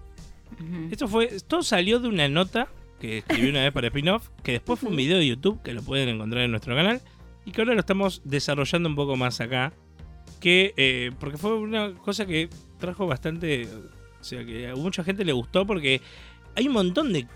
Esto 0.91 1.07
fue, 1.07 1.27
esto 1.27 1.63
salió 1.63 2.01
de 2.01 2.09
una 2.09 2.29
nota 2.29 2.69
que 3.01 3.19
escribí 3.19 3.51
una 3.51 3.63
vez 3.63 3.73
para 3.73 3.89
Spin-off, 3.89 4.31
que 4.43 4.53
después 4.53 4.81
fue 4.81 4.89
un 4.89 4.97
video 4.97 5.19
de 5.19 5.27
YouTube 5.27 5.61
que 5.63 5.75
lo 5.75 5.83
pueden 5.83 6.09
encontrar 6.09 6.45
en 6.45 6.51
nuestro 6.51 6.75
canal 6.75 7.03
y 7.45 7.53
que 7.53 7.61
ahora 7.61 7.75
lo 7.75 7.81
estamos 7.81 8.23
desarrollando 8.25 8.89
un 8.89 8.97
poco 8.97 9.17
más 9.17 9.41
acá, 9.41 9.75
que 10.41 10.73
eh, 10.77 11.11
porque 11.21 11.37
fue 11.37 11.57
una 11.57 11.95
cosa 11.95 12.25
que 12.25 12.49
trajo 12.79 13.07
bastante, 13.07 13.69
o 14.21 14.25
sea 14.25 14.45
que 14.45 14.69
a 14.69 14.77
mucha 14.77 15.05
gente 15.05 15.25
le 15.25 15.33
gustó 15.33 15.67
porque 15.67 16.01
hay 16.55 16.69
un 16.69 16.73
montón 16.73 17.13
de 17.13 17.27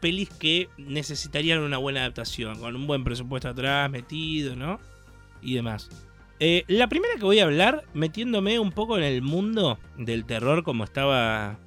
pelis 0.00 0.28
que 0.30 0.68
necesitarían 0.76 1.60
una 1.60 1.78
buena 1.78 2.00
adaptación, 2.00 2.58
con 2.58 2.74
un 2.74 2.86
buen 2.86 3.04
presupuesto 3.04 3.48
atrás 3.48 3.88
metido, 3.90 4.56
¿no? 4.56 4.80
Y 5.44 5.54
demás. 5.54 5.90
Eh, 6.40 6.64
la 6.66 6.88
primera 6.88 7.14
que 7.14 7.24
voy 7.24 7.38
a 7.38 7.44
hablar, 7.44 7.84
metiéndome 7.94 8.58
un 8.58 8.72
poco 8.72 8.96
en 8.98 9.04
el 9.04 9.22
mundo 9.22 9.78
del 9.96 10.24
terror 10.24 10.64
como 10.64 10.82
estaba 10.84 11.58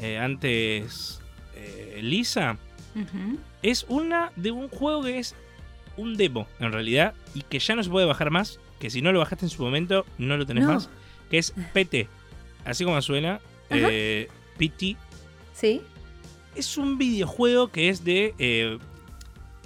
eh, 0.00 0.18
antes 0.18 1.20
eh, 1.56 2.00
Lisa, 2.02 2.56
es 3.62 3.84
una 3.88 4.32
de 4.36 4.50
un 4.52 4.68
juego 4.68 5.02
que 5.02 5.18
es 5.18 5.34
un 5.96 6.16
demo, 6.16 6.46
en 6.60 6.72
realidad, 6.72 7.14
y 7.34 7.42
que 7.42 7.58
ya 7.58 7.74
no 7.74 7.82
se 7.82 7.90
puede 7.90 8.06
bajar 8.06 8.30
más, 8.30 8.60
que 8.78 8.88
si 8.88 9.02
no 9.02 9.12
lo 9.12 9.18
bajaste 9.18 9.46
en 9.46 9.50
su 9.50 9.62
momento, 9.62 10.06
no 10.18 10.36
lo 10.36 10.46
tenés 10.46 10.64
No. 10.64 10.74
más, 10.74 10.88
que 11.30 11.38
es 11.38 11.52
PT. 11.72 12.08
Así 12.64 12.84
como 12.84 13.00
suena, 13.02 13.40
PT. 13.68 14.96
¿Sí? 15.52 15.82
Es 16.54 16.78
un 16.78 16.98
videojuego 16.98 17.68
que 17.68 17.88
es 17.88 18.04
de... 18.04 18.78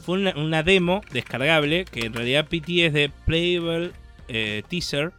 fue 0.08 0.18
una, 0.20 0.34
una 0.36 0.62
demo 0.62 1.02
descargable, 1.12 1.84
que 1.84 2.06
en 2.06 2.14
realidad 2.14 2.46
PT 2.48 2.86
es 2.86 2.92
de 2.94 3.10
Playable 3.26 3.92
eh, 4.28 4.62
Teaser, 4.66 5.12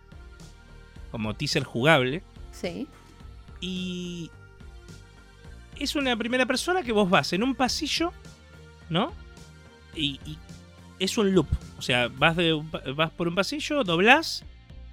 como 1.12 1.36
teaser 1.36 1.64
jugable. 1.64 2.24
Sí. 2.52 2.88
Y 3.62 4.32
es 5.78 5.96
una 5.96 6.18
primera 6.18 6.48
persona 6.48 6.82
que 6.82 6.92
vos 6.92 7.08
vas 7.08 7.34
en 7.34 7.44
un 7.44 7.54
pasillo, 7.54 8.12
¿no? 8.90 9.14
Y, 9.96 10.20
y 10.26 10.40
es 10.98 11.20
un 11.20 11.36
loop. 11.36 11.46
O 11.78 11.84
sea, 11.84 12.08
vas, 12.08 12.36
de, 12.36 12.60
vas 12.96 13.12
por 13.12 13.28
un 13.28 13.36
pasillo, 13.36 13.84
doblás, 13.84 14.44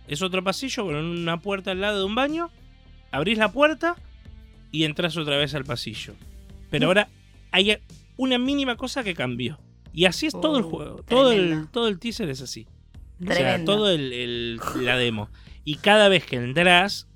es 0.09 0.20
otro 0.20 0.44
pasillo 0.44 0.85
con 0.85 0.94
una 0.94 1.40
puerta 1.40 1.70
al 1.70 1.81
lado 1.81 2.01
de 2.01 2.05
un 2.05 2.14
baño, 2.14 2.51
abrís 3.12 3.39
la 3.39 3.51
puerta 3.51 3.97
y 4.70 4.85
entras 4.85 5.16
otra 5.16 5.39
vez 5.39 5.55
al 5.55 5.64
pasillo. 5.64 6.12
Pero 6.70 6.82
No. 6.82 6.89
ahora 6.89 7.09
hay 7.51 7.78
una 8.18 8.36
mínima 8.36 8.77
cosa 8.77 9.02
que 9.02 9.14
cambió. 9.14 9.59
Y 9.97 10.05
así 10.05 10.27
es 10.27 10.32
todo 10.35 10.59
el 10.59 10.64
Uh, 10.64 10.70
juego. 10.70 10.97
Todo 11.09 11.32
el, 11.32 11.66
todo 11.73 11.89
el 11.89 11.98
teaser 11.98 12.28
es 12.28 12.43
así. 12.43 12.68
O 13.27 13.32
sea, 13.32 13.64
todo 13.64 13.90
el, 13.90 14.12
el- 14.12 14.60
la 14.82 14.97
demo. 14.97 15.28
Y 15.64 15.77
cada 15.77 16.09
vez 16.09 16.24
que 16.27 16.36
entras, 16.36 17.09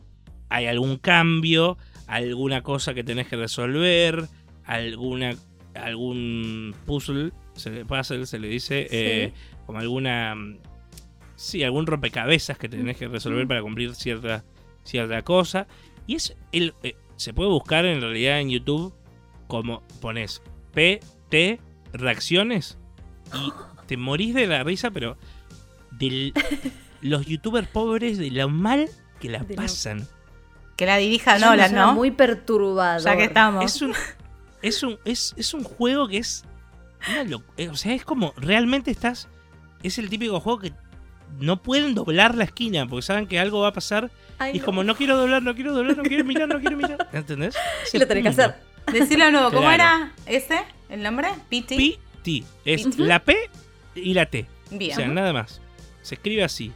hay 0.49 0.67
algún 0.67 0.97
cambio, 0.97 1.77
alguna 2.09 2.63
cosa 2.63 2.95
que 2.95 3.05
tenés 3.05 3.29
que 3.29 3.37
resolver, 3.37 4.27
alguna 4.65 5.37
algún 5.75 6.75
puzzle, 6.87 7.31
se 7.55 7.71
le, 7.71 7.85
puzzle, 7.85 8.27
se 8.27 8.39
le 8.41 8.49
dice, 8.49 8.89
eh, 8.91 9.33
como 9.67 9.79
alguna... 9.79 10.35
mm, 10.35 10.59
Sí, 11.37 11.63
algún 11.63 11.87
rompecabezas 11.87 12.59
que 12.59 12.69
tenés 12.69 12.97
que 12.99 13.09
resolver 13.09 13.47
para 13.49 13.63
cumplir 13.63 13.95
cierta, 13.95 14.45
cierta 14.85 15.23
cosa. 15.23 15.67
Y 16.07 16.17
es 16.17 16.37
el, 16.53 16.75
eh, 16.83 16.97
se 17.17 17.33
puede 17.33 17.49
buscar 17.49 17.87
en 17.87 18.01
realidad 18.03 18.41
en 18.41 18.51
YouTube 18.51 18.93
como 19.47 19.83
pones 20.03 20.43
PT 20.75 21.59
reacciones 21.93 22.79
y 23.35 23.53
te 23.87 23.97
morís 23.97 24.35
de 24.35 24.47
la 24.47 24.63
risa, 24.65 24.91
pero 24.91 25.17
de 25.93 26.33
los 27.01 27.27
youtubers 27.27 27.69
pobres 27.69 28.19
de 28.19 28.31
lo 28.31 28.49
mal 28.49 28.89
que 29.21 29.29
la 29.29 29.41
De 29.41 29.55
lo- 29.55 29.63
pasan. 29.63 30.07
Que 30.77 30.87
la 30.87 30.97
dirija 30.97 31.35
me 31.35 31.41
Nolan, 31.41 31.75
¿no? 31.75 31.95
Muy 31.95 32.11
perturbador. 32.11 33.03
Ya 33.03 33.17
que 33.17 33.25
estamos. 33.25 33.65
Es 33.65 33.83
un, 33.83 33.93
es 34.63 34.83
un, 34.83 34.99
es, 35.05 35.35
es 35.37 35.53
un 35.53 35.63
juego 35.63 36.09
que 36.09 36.17
es 36.19 36.45
una 37.11 37.25
loc- 37.25 37.45
eh, 37.59 37.69
O 37.69 37.77
sea, 37.77 37.93
es 37.95 38.05
como 38.05 38.33
realmente 38.39 38.91
estás. 38.91 39.29
Es 39.83 39.99
el 39.99 40.09
típico 40.09 40.41
juego 40.41 40.59
que 40.61 40.73
no 41.39 41.63
pueden 41.63 41.95
doblar 41.95 42.35
la 42.35 42.45
esquina 42.45 42.87
porque 42.87 43.03
saben 43.03 43.27
que 43.27 43.39
algo 43.39 43.61
va 43.61 43.69
a 43.69 43.73
pasar. 43.75 44.11
Ay, 44.39 44.53
y 44.53 44.57
es 44.57 44.63
no. 44.63 44.67
como 44.67 44.85
no 44.85 44.97
quiero 44.97 45.19
doblar, 45.19 45.43
no 45.43 45.55
quiero 45.55 45.75
doblar, 45.75 45.97
no 45.99 46.03
quiero 46.03 46.25
mirar, 46.25 46.49
no 46.49 46.59
quiero 46.61 46.77
mirar. 46.79 47.09
¿Entendés? 47.13 47.55
Y 47.93 47.99
lo 47.99 48.07
tenés 48.07 48.23
que 48.23 48.29
Ese 48.31 48.43
hacer. 48.43 48.57
Decirlo 48.91 49.27
de 49.27 49.33
nuevo, 49.33 49.49
¿cómo 49.51 49.61
Claro. 49.63 49.75
era 49.75 50.13
ese? 50.25 50.61
¿El 50.91 51.03
nombre? 51.03 51.29
PT. 51.49 51.77
PT. 51.77 52.45
Es 52.65 52.99
la 52.99 53.21
P 53.21 53.37
y 53.95 54.13
la 54.13 54.27
T. 54.27 54.47
Bien. 54.71 54.93
O 54.93 54.97
sea, 54.97 55.09
nada 55.09 55.33
más. 55.33 55.61
Se 56.03 56.17
escribe 56.17 56.43
así. 56.43 56.73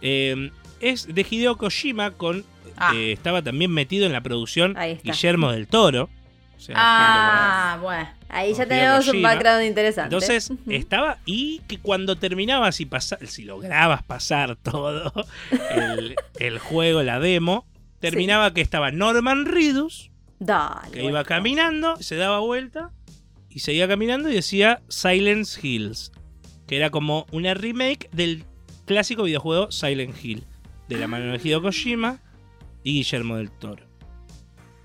Eh, 0.00 0.50
es 0.80 1.06
de 1.14 1.26
Hideo 1.28 1.56
Kojima 1.56 2.12
con... 2.12 2.44
Ah. 2.76 2.92
eh, 2.94 3.12
estaba 3.12 3.42
también 3.42 3.70
metido 3.70 4.06
en 4.06 4.12
la 4.12 4.22
producción. 4.22 4.76
Guillermo 5.02 5.52
del 5.52 5.68
Toro. 5.68 6.08
O 6.56 6.60
sea, 6.60 6.74
ah, 6.78 7.78
bueno. 7.82 8.08
Ahí 8.28 8.54
ya 8.54 8.64
tenemos 8.66 9.06
un 9.08 9.20
background 9.20 9.64
interesante. 9.64 10.14
Entonces 10.14 10.52
estaba 10.68 11.18
y 11.26 11.60
que 11.68 11.78
cuando 11.78 12.16
terminabas 12.16 12.80
y 12.80 12.86
pasa, 12.86 13.18
si 13.26 13.44
lograbas 13.44 14.02
pasar 14.04 14.56
todo 14.62 15.12
el, 15.70 16.14
el 16.38 16.58
juego, 16.58 17.02
la 17.02 17.18
demo, 17.18 17.66
terminaba 17.98 18.54
que 18.54 18.62
estaba 18.62 18.90
Norman 18.90 19.44
Reedus, 19.44 20.10
Dale. 20.38 20.90
que 20.92 21.00
bueno. 21.00 21.10
iba 21.10 21.24
caminando, 21.24 21.96
se 21.96 22.16
daba 22.16 22.38
vuelta 22.38 22.90
y 23.54 23.60
seguía 23.60 23.88
caminando 23.88 24.28
y 24.30 24.34
decía 24.34 24.82
Silence 24.88 25.60
Hills, 25.66 26.12
que 26.66 26.76
era 26.76 26.90
como 26.90 27.26
una 27.32 27.54
remake 27.54 28.08
del 28.12 28.44
clásico 28.86 29.24
videojuego 29.24 29.70
Silent 29.70 30.14
Hill, 30.24 30.44
de 30.88 30.98
la 30.98 31.06
mano 31.08 31.32
de 31.32 31.38
Hideo 31.42 31.62
Kojima 31.62 32.20
y 32.82 32.94
Guillermo 32.94 33.36
del 33.36 33.50
Toro. 33.50 33.86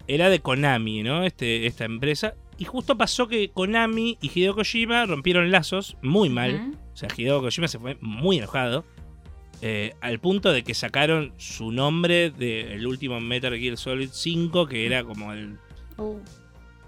Era 0.08 0.30
de 0.30 0.40
Konami, 0.40 1.04
¿no? 1.04 1.24
Este, 1.24 1.66
esta 1.66 1.86
empresa. 1.86 2.36
Y 2.58 2.66
justo 2.66 2.98
pasó 2.98 3.28
que 3.28 3.50
Konami 3.50 4.18
y 4.22 4.32
Hideo 4.34 4.56
Kojima 4.56 5.06
rompieron 5.06 5.52
lazos 5.52 5.98
muy 6.02 6.30
mal. 6.30 6.74
O 6.94 6.98
sea, 6.98 7.10
Hideo 7.16 7.42
Kojima 7.42 7.68
se 7.68 7.80
fue 7.80 7.98
muy 8.02 8.38
enojado. 8.38 8.86
eh, 9.62 9.96
al 10.02 10.20
punto 10.20 10.52
de 10.54 10.64
que 10.64 10.74
sacaron 10.76 11.34
su 11.38 11.72
nombre 11.72 12.30
del 12.30 12.86
último 12.86 13.20
Metal 13.20 13.58
Gear 13.58 13.76
Solid 13.78 14.10
5, 14.12 14.68
que 14.68 14.86
era 14.86 15.04
como 15.04 15.34
el, 15.34 15.58
Uh, 15.98 16.20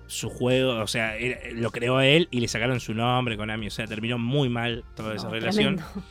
su 0.09 0.29
juego, 0.29 0.79
o 0.81 0.87
sea, 0.87 1.15
era- 1.15 1.39
lo 1.53 1.71
creó 1.71 2.01
él 2.01 2.27
y 2.31 2.39
le 2.41 2.47
sacaron 2.47 2.79
su 2.81 2.93
nombre 2.93 3.37
Konami. 3.37 3.67
O 3.67 3.71
sea, 3.71 3.85
terminó 3.87 4.17
muy 4.17 4.49
mal 4.49 4.83
toda 4.95 5.15
esa 5.15 5.29
relación. 5.29 5.77
tremendo. 5.77 6.03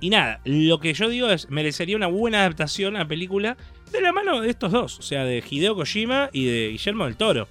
Y 0.00 0.10
nada, 0.10 0.40
lo 0.44 0.80
que 0.80 0.92
yo 0.92 1.08
digo 1.08 1.28
es, 1.30 1.48
merecería 1.50 1.96
una 1.96 2.08
buena 2.08 2.40
adaptación 2.40 2.96
a 2.96 3.06
película 3.08 3.56
de 3.92 4.00
la 4.00 4.12
mano 4.12 4.40
de 4.40 4.50
estos 4.50 4.72
dos, 4.72 4.98
o 4.98 5.02
sea, 5.02 5.24
de 5.24 5.42
Hideo 5.48 5.74
Kojima 5.76 6.28
y 6.32 6.44
de 6.46 6.68
Guillermo 6.70 7.04
del 7.06 7.16
Toro. 7.16 7.48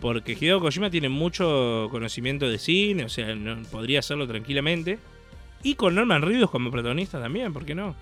Porque 0.00 0.32
Hideo 0.38 0.60
Kojima 0.60 0.90
tiene 0.90 1.08
mucho 1.08 1.88
conocimiento 1.90 2.48
de 2.48 2.58
cine, 2.58 3.04
o 3.04 3.08
sea, 3.08 3.34
no- 3.34 3.62
podría 3.70 4.00
hacerlo 4.00 4.26
tranquilamente. 4.26 4.98
Y 5.62 5.74
con 5.74 5.94
Norman 5.94 6.22
Reedus 6.22 6.50
como 6.50 6.70
protagonista 6.70 7.20
también, 7.20 7.52
¿por 7.52 7.64
qué 7.64 7.74
no? 7.74 7.94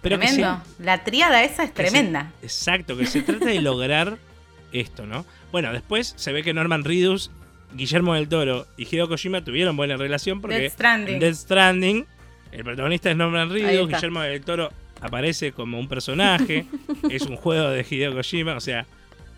Pero 0.00 0.16
se- 0.16 0.22
Tremendo. 0.26 0.62
La 0.78 1.04
tríada 1.04 1.42
esa 1.44 1.64
es 1.64 1.68
se- 1.70 1.74
tremenda. 1.74 2.32
exacto, 2.42 2.96
que 2.96 3.06
se 3.06 3.22
trata 3.22 3.46
de 3.46 3.60
lograr 3.60 4.16
esto, 4.72 5.06
¿no? 5.06 5.24
Bueno, 5.52 5.72
después 5.72 6.14
se 6.16 6.32
ve 6.32 6.42
que 6.42 6.52
Norman 6.54 6.84
Reedus, 6.84 7.30
Guillermo 7.74 8.14
del 8.14 8.28
Toro 8.28 8.66
y 8.76 8.84
Hideo 8.84 9.08
Kojima 9.08 9.42
tuvieron 9.44 9.76
buena 9.76 9.96
relación 9.96 10.40
porque 10.40 10.58
Death 10.58 10.72
Stranding. 10.72 11.14
en 11.14 11.20
Death 11.20 11.34
Stranding, 11.34 12.06
el 12.52 12.64
protagonista 12.64 13.10
es 13.10 13.16
Norman 13.16 13.50
Reedus. 13.50 13.88
Guillermo 13.88 14.20
del 14.22 14.42
Toro 14.42 14.70
aparece 15.00 15.52
como 15.52 15.78
un 15.78 15.88
personaje, 15.88 16.66
es 17.10 17.22
un 17.22 17.36
juego 17.36 17.68
de 17.70 17.86
Hideo 17.88 18.14
Kojima, 18.14 18.56
o 18.56 18.60
sea, 18.60 18.86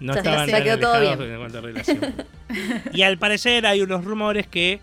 no 0.00 0.14
estaban 0.14 0.46
se 0.46 0.52
tan 0.52 0.62
alejados 0.62 1.20
en 1.20 1.38
cuanto 1.38 1.58
a 1.58 1.60
relación. 1.60 2.14
y 2.92 3.02
al 3.02 3.18
parecer 3.18 3.66
hay 3.66 3.80
unos 3.80 4.04
rumores 4.04 4.46
que 4.46 4.80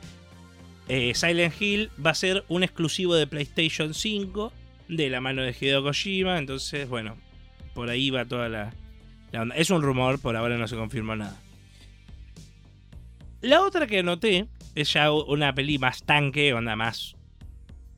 eh, 0.88 1.14
Silent 1.16 1.60
Hill 1.60 1.90
va 2.04 2.12
a 2.12 2.16
ser 2.16 2.44
un 2.48 2.64
exclusivo 2.64 3.16
de 3.16 3.26
PlayStation 3.28 3.94
5 3.94 4.52
de 4.90 5.10
la 5.10 5.22
mano 5.22 5.42
de 5.42 5.56
Hideo 5.60 5.84
Kojima, 5.84 6.38
entonces, 6.38 6.88
bueno, 6.90 7.18
por 7.74 7.90
ahí 7.90 8.10
va 8.10 8.26
toda 8.26 8.50
la, 8.50 8.74
la 9.36 9.42
onda. 9.44 9.56
Es 9.56 9.70
un 9.70 9.82
rumor, 9.82 10.20
por 10.20 10.36
ahora 10.36 10.58
no 10.58 10.68
se 10.68 10.76
confirmó 10.76 11.16
nada. 11.16 11.38
La 13.42 13.62
otra 13.62 13.86
que 13.86 14.00
anoté 14.00 14.48
es 14.74 14.92
ya 14.94 15.12
una 15.12 15.54
peli 15.54 15.78
más 15.78 16.04
tanque, 16.04 16.54
onda 16.54 16.76
más 16.76 17.16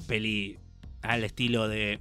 peli 0.07 0.57
al 1.01 1.23
estilo 1.23 1.67
de 1.67 1.99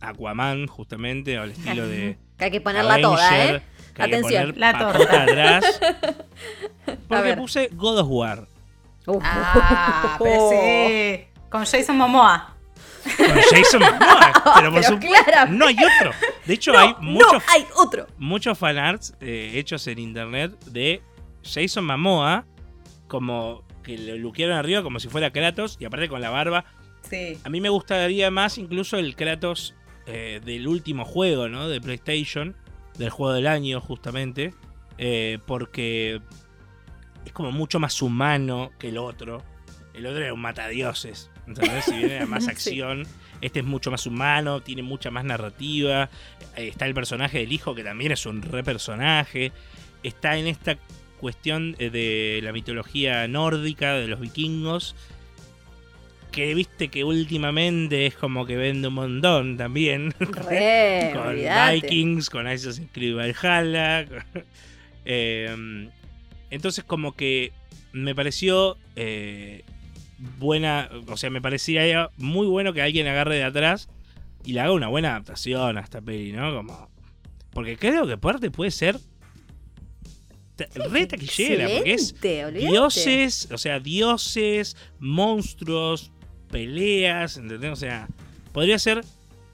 Aquaman, 0.00 0.66
justamente, 0.66 1.38
o 1.38 1.42
al 1.42 1.50
estilo 1.52 1.86
de 1.88 2.18
Que 2.38 2.44
hay 2.46 2.50
que 2.50 2.60
ponerla 2.60 3.00
toda, 3.00 3.44
¿eh? 3.44 3.62
que 3.94 4.02
hay 4.02 4.10
que 4.10 4.16
Atención. 4.16 4.52
poner 4.52 4.58
La 4.58 4.72
patita 4.72 4.98
torta. 4.98 5.22
atrás. 5.22 5.80
A 6.86 6.92
Porque 7.08 7.36
puse 7.36 7.70
God 7.72 7.98
of 8.00 8.08
War. 8.10 8.46
Uh. 9.06 9.18
Ah, 9.22 10.16
pero 10.18 10.50
sí. 10.50 11.24
Con 11.48 11.64
Jason 11.64 11.96
Momoa. 11.96 12.53
Con 13.16 13.26
Jason 13.50 13.80
Momoa. 13.80 14.32
Pero 14.56 14.70
por 14.72 14.80
Pero 14.80 14.94
supuesto, 14.94 15.24
claramente. 15.24 15.58
no 15.58 15.66
hay 15.66 15.76
otro. 15.76 16.12
De 16.44 16.54
hecho, 16.54 16.72
No, 16.72 16.78
hay 16.78 16.94
muchos, 17.00 17.32
no 17.32 17.40
hay 17.48 17.66
otro. 17.76 18.06
muchos 18.18 18.58
fanarts 18.58 19.14
eh, 19.20 19.52
hechos 19.54 19.86
en 19.86 19.98
internet 19.98 20.52
de 20.66 21.02
Jason 21.42 21.84
Momoa 21.84 22.46
como 23.08 23.64
que 23.82 23.98
lo 23.98 24.16
luquearon 24.16 24.56
arriba 24.56 24.82
como 24.82 24.98
si 24.98 25.08
fuera 25.08 25.30
Kratos 25.30 25.76
y 25.78 25.84
aparte 25.84 26.08
con 26.08 26.20
la 26.20 26.30
barba. 26.30 26.64
Sí. 27.08 27.38
A 27.44 27.50
mí 27.50 27.60
me 27.60 27.68
gustaría 27.68 28.30
más 28.30 28.56
incluso 28.58 28.96
el 28.96 29.14
Kratos 29.14 29.74
eh, 30.06 30.40
del 30.44 30.66
último 30.66 31.04
juego, 31.04 31.48
¿no? 31.48 31.68
De 31.68 31.80
PlayStation, 31.80 32.56
del 32.96 33.10
juego 33.10 33.34
del 33.34 33.46
año 33.46 33.80
justamente, 33.80 34.54
eh, 34.96 35.38
porque 35.46 36.20
es 37.26 37.32
como 37.32 37.52
mucho 37.52 37.78
más 37.78 38.00
humano 38.00 38.70
que 38.78 38.88
el 38.88 38.96
otro. 38.98 39.42
El 39.92 40.06
otro 40.06 40.22
era 40.24 40.32
un 40.32 40.40
matadioses, 40.40 41.30
¿entendés? 41.46 41.84
Si 41.84 41.92
bien 41.96 42.10
era 42.10 42.26
más 42.26 42.44
Sí. 42.44 42.50
acción, 42.50 43.06
este 43.40 43.60
es 43.60 43.64
mucho 43.64 43.90
más 43.90 44.06
humano, 44.06 44.60
tiene 44.60 44.82
mucha 44.82 45.10
más 45.10 45.24
narrativa. 45.24 46.08
Eh, 46.56 46.68
Está 46.68 46.86
el 46.86 46.94
personaje 46.94 47.38
del 47.38 47.52
hijo, 47.52 47.74
que 47.74 47.84
también 47.84 48.12
es 48.12 48.26
un 48.26 48.42
re 48.42 48.62
personaje. 48.62 49.52
Está 50.02 50.36
en 50.36 50.46
esta 50.46 50.76
cuestión 51.20 51.74
eh, 51.78 51.90
de 51.90 52.40
la 52.42 52.52
mitología 52.52 53.26
nórdica, 53.28 53.94
de 53.94 54.06
los 54.08 54.20
vikingos, 54.20 54.94
que 56.32 56.52
viste 56.54 56.88
que 56.88 57.04
últimamente 57.04 58.06
es 58.06 58.14
como 58.16 58.44
que 58.44 58.56
vende 58.56 58.88
un 58.88 58.94
montón 58.94 59.56
también. 59.56 60.12
Re, 60.18 61.10
con 61.14 61.28
olvidate. 61.28 61.74
Vikings, 61.74 62.28
con 62.28 62.46
Assassin's 62.46 62.90
Creed 62.92 63.14
Valhalla. 63.16 64.06
Eh, 65.06 65.90
entonces 66.48 66.82
como 66.82 67.14
que 67.14 67.52
me 67.92 68.14
pareció 68.14 68.78
eh, 68.96 69.62
buena, 70.18 70.88
o 71.08 71.16
sea, 71.16 71.30
me 71.30 71.40
parecía 71.40 72.10
muy 72.16 72.46
bueno 72.46 72.72
que 72.72 72.82
alguien 72.82 73.06
agarre 73.06 73.36
de 73.36 73.44
atrás 73.44 73.88
y 74.44 74.52
le 74.52 74.60
haga 74.60 74.72
una 74.72 74.88
buena 74.88 75.10
adaptación 75.10 75.78
a 75.78 75.80
esta 75.80 76.00
peli, 76.00 76.32
¿no? 76.32 76.54
Como, 76.54 76.88
porque 77.52 77.76
creo 77.76 78.06
que 78.06 78.16
parte 78.18 78.50
puede 78.50 78.70
ser 78.70 78.98
re 80.56 81.06
taquillera, 81.06 81.68
porque 81.68 81.92
es 81.92 82.12
olvidate. 82.22 82.52
dioses, 82.52 83.48
o 83.50 83.58
sea, 83.58 83.80
dioses, 83.80 84.76
monstruos, 84.98 86.12
peleas, 86.50 87.36
¿entendés? 87.36 87.72
O 87.72 87.76
sea, 87.76 88.08
podría 88.52 88.78
ser. 88.78 89.04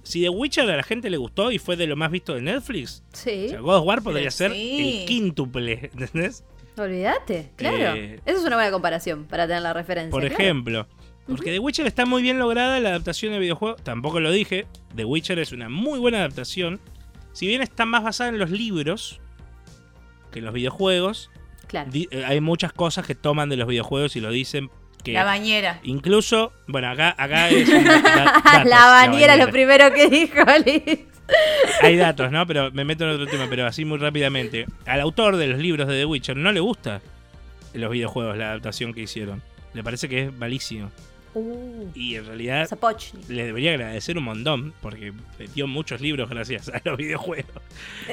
Si 0.03 0.23
The 0.23 0.31
Witcher 0.31 0.69
a 0.69 0.77
la 0.77 0.83
gente 0.83 1.11
le 1.11 1.19
gustó 1.19 1.53
y 1.53 1.59
fue 1.59 1.77
de 1.77 1.87
lo 1.87 1.95
más 1.95 2.11
visto 2.11 2.35
de 2.35 2.41
Netflix, 2.41 3.03
Sí, 3.13 3.45
o 3.47 3.49
sea, 3.51 3.61
God 3.61 3.77
of 3.77 3.87
War 3.87 4.03
podría 4.03 4.23
Pero 4.23 4.31
ser 4.31 4.53
sí. 4.53 5.01
el 5.03 5.07
quíntuple, 5.07 5.73
¿entendés? 5.95 6.43
Olvídate, 6.81 7.51
claro. 7.57 7.95
Eh, 7.97 8.21
Esa 8.25 8.39
es 8.39 8.45
una 8.45 8.57
buena 8.57 8.71
comparación 8.71 9.25
para 9.27 9.47
tener 9.47 9.63
la 9.63 9.73
referencia. 9.73 10.11
Por 10.11 10.23
claro. 10.27 10.35
ejemplo. 10.35 10.87
Porque 11.27 11.53
The 11.53 11.59
Witcher 11.61 11.87
está 11.87 12.07
muy 12.07 12.23
bien 12.23 12.39
lograda 12.39 12.81
la 12.81 12.89
adaptación 12.91 13.33
de 13.33 13.39
videojuego. 13.39 13.77
Tampoco 13.77 14.19
lo 14.21 14.33
dije. 14.33 14.67
The 14.97 15.05
Witcher 15.05 15.39
es 15.39 15.53
una 15.53 15.69
muy 15.69 15.99
buena 16.01 16.19
adaptación. 16.19 16.81
Si 17.33 17.47
bien 17.47 17.63
está 17.63 17.85
más 17.87 18.03
basada 18.03 18.31
en 18.31 18.39
los 18.39 18.51
libros 18.51 19.21
que 20.33 20.41
en 20.41 20.45
los 20.47 20.55
videojuegos, 20.55 21.31
Claro. 21.69 21.91
eh, 21.95 22.25
hay 22.27 22.41
muchas 22.41 22.73
cosas 22.73 23.07
que 23.07 23.15
toman 23.15 23.49
de 23.49 23.57
los 23.57 23.69
videojuegos 23.69 24.17
y 24.17 24.21
lo 24.21 24.31
dicen 24.33 24.71
que 25.05 25.13
La 25.13 25.23
bañera. 25.25 25.79
Incluso, 25.85 26.53
bueno, 26.67 26.89
acá, 26.91 27.15
acá 27.17 27.49
es 27.51 27.69
un 27.69 27.85
da- 27.85 28.03
datos, 28.03 28.65
la 28.69 28.87
bañera, 28.87 29.37
lo 29.37 29.47
bañera. 29.47 29.51
primero 29.53 29.93
que 29.93 30.09
dijo 30.09 30.41
Liz. 30.67 30.99
Hay 31.83 31.97
datos, 31.97 32.31
¿no? 32.31 32.47
Pero 32.47 32.71
me 32.73 32.85
meto 32.85 33.05
en 33.05 33.11
otro 33.11 33.27
tema, 33.27 33.47
pero 33.49 33.67
así 33.67 33.85
muy 33.85 33.99
rápidamente. 33.99 34.67
Al 34.87 35.01
autor 35.01 35.37
de 35.37 35.47
los 35.49 35.59
libros 35.59 35.89
de 35.89 35.95
The 35.99 36.05
Witcher 36.05 36.37
no 36.37 36.53
le 36.53 36.61
gusta 36.61 37.01
los 37.75 37.91
videojuegos, 37.91 38.37
la 38.37 38.49
adaptación 38.51 38.93
que 38.93 39.03
hicieron. 39.03 39.43
Le 39.75 39.83
parece 39.83 40.09
que 40.09 40.25
es 40.25 40.33
malísimo. 40.33 40.91
Uh, 41.33 41.87
Y 41.95 42.17
en 42.17 42.27
realidad 42.27 42.67
Zapochnik. 42.67 43.29
le 43.29 43.45
debería 43.45 43.71
agradecer 43.75 44.19
un 44.19 44.25
montón, 44.25 44.75
porque 44.83 45.13
metió 45.39 45.69
muchos 45.69 46.01
libros 46.01 46.29
gracias 46.29 46.69
a 46.69 46.81
los 46.85 46.97
videojuegos. 46.97 47.47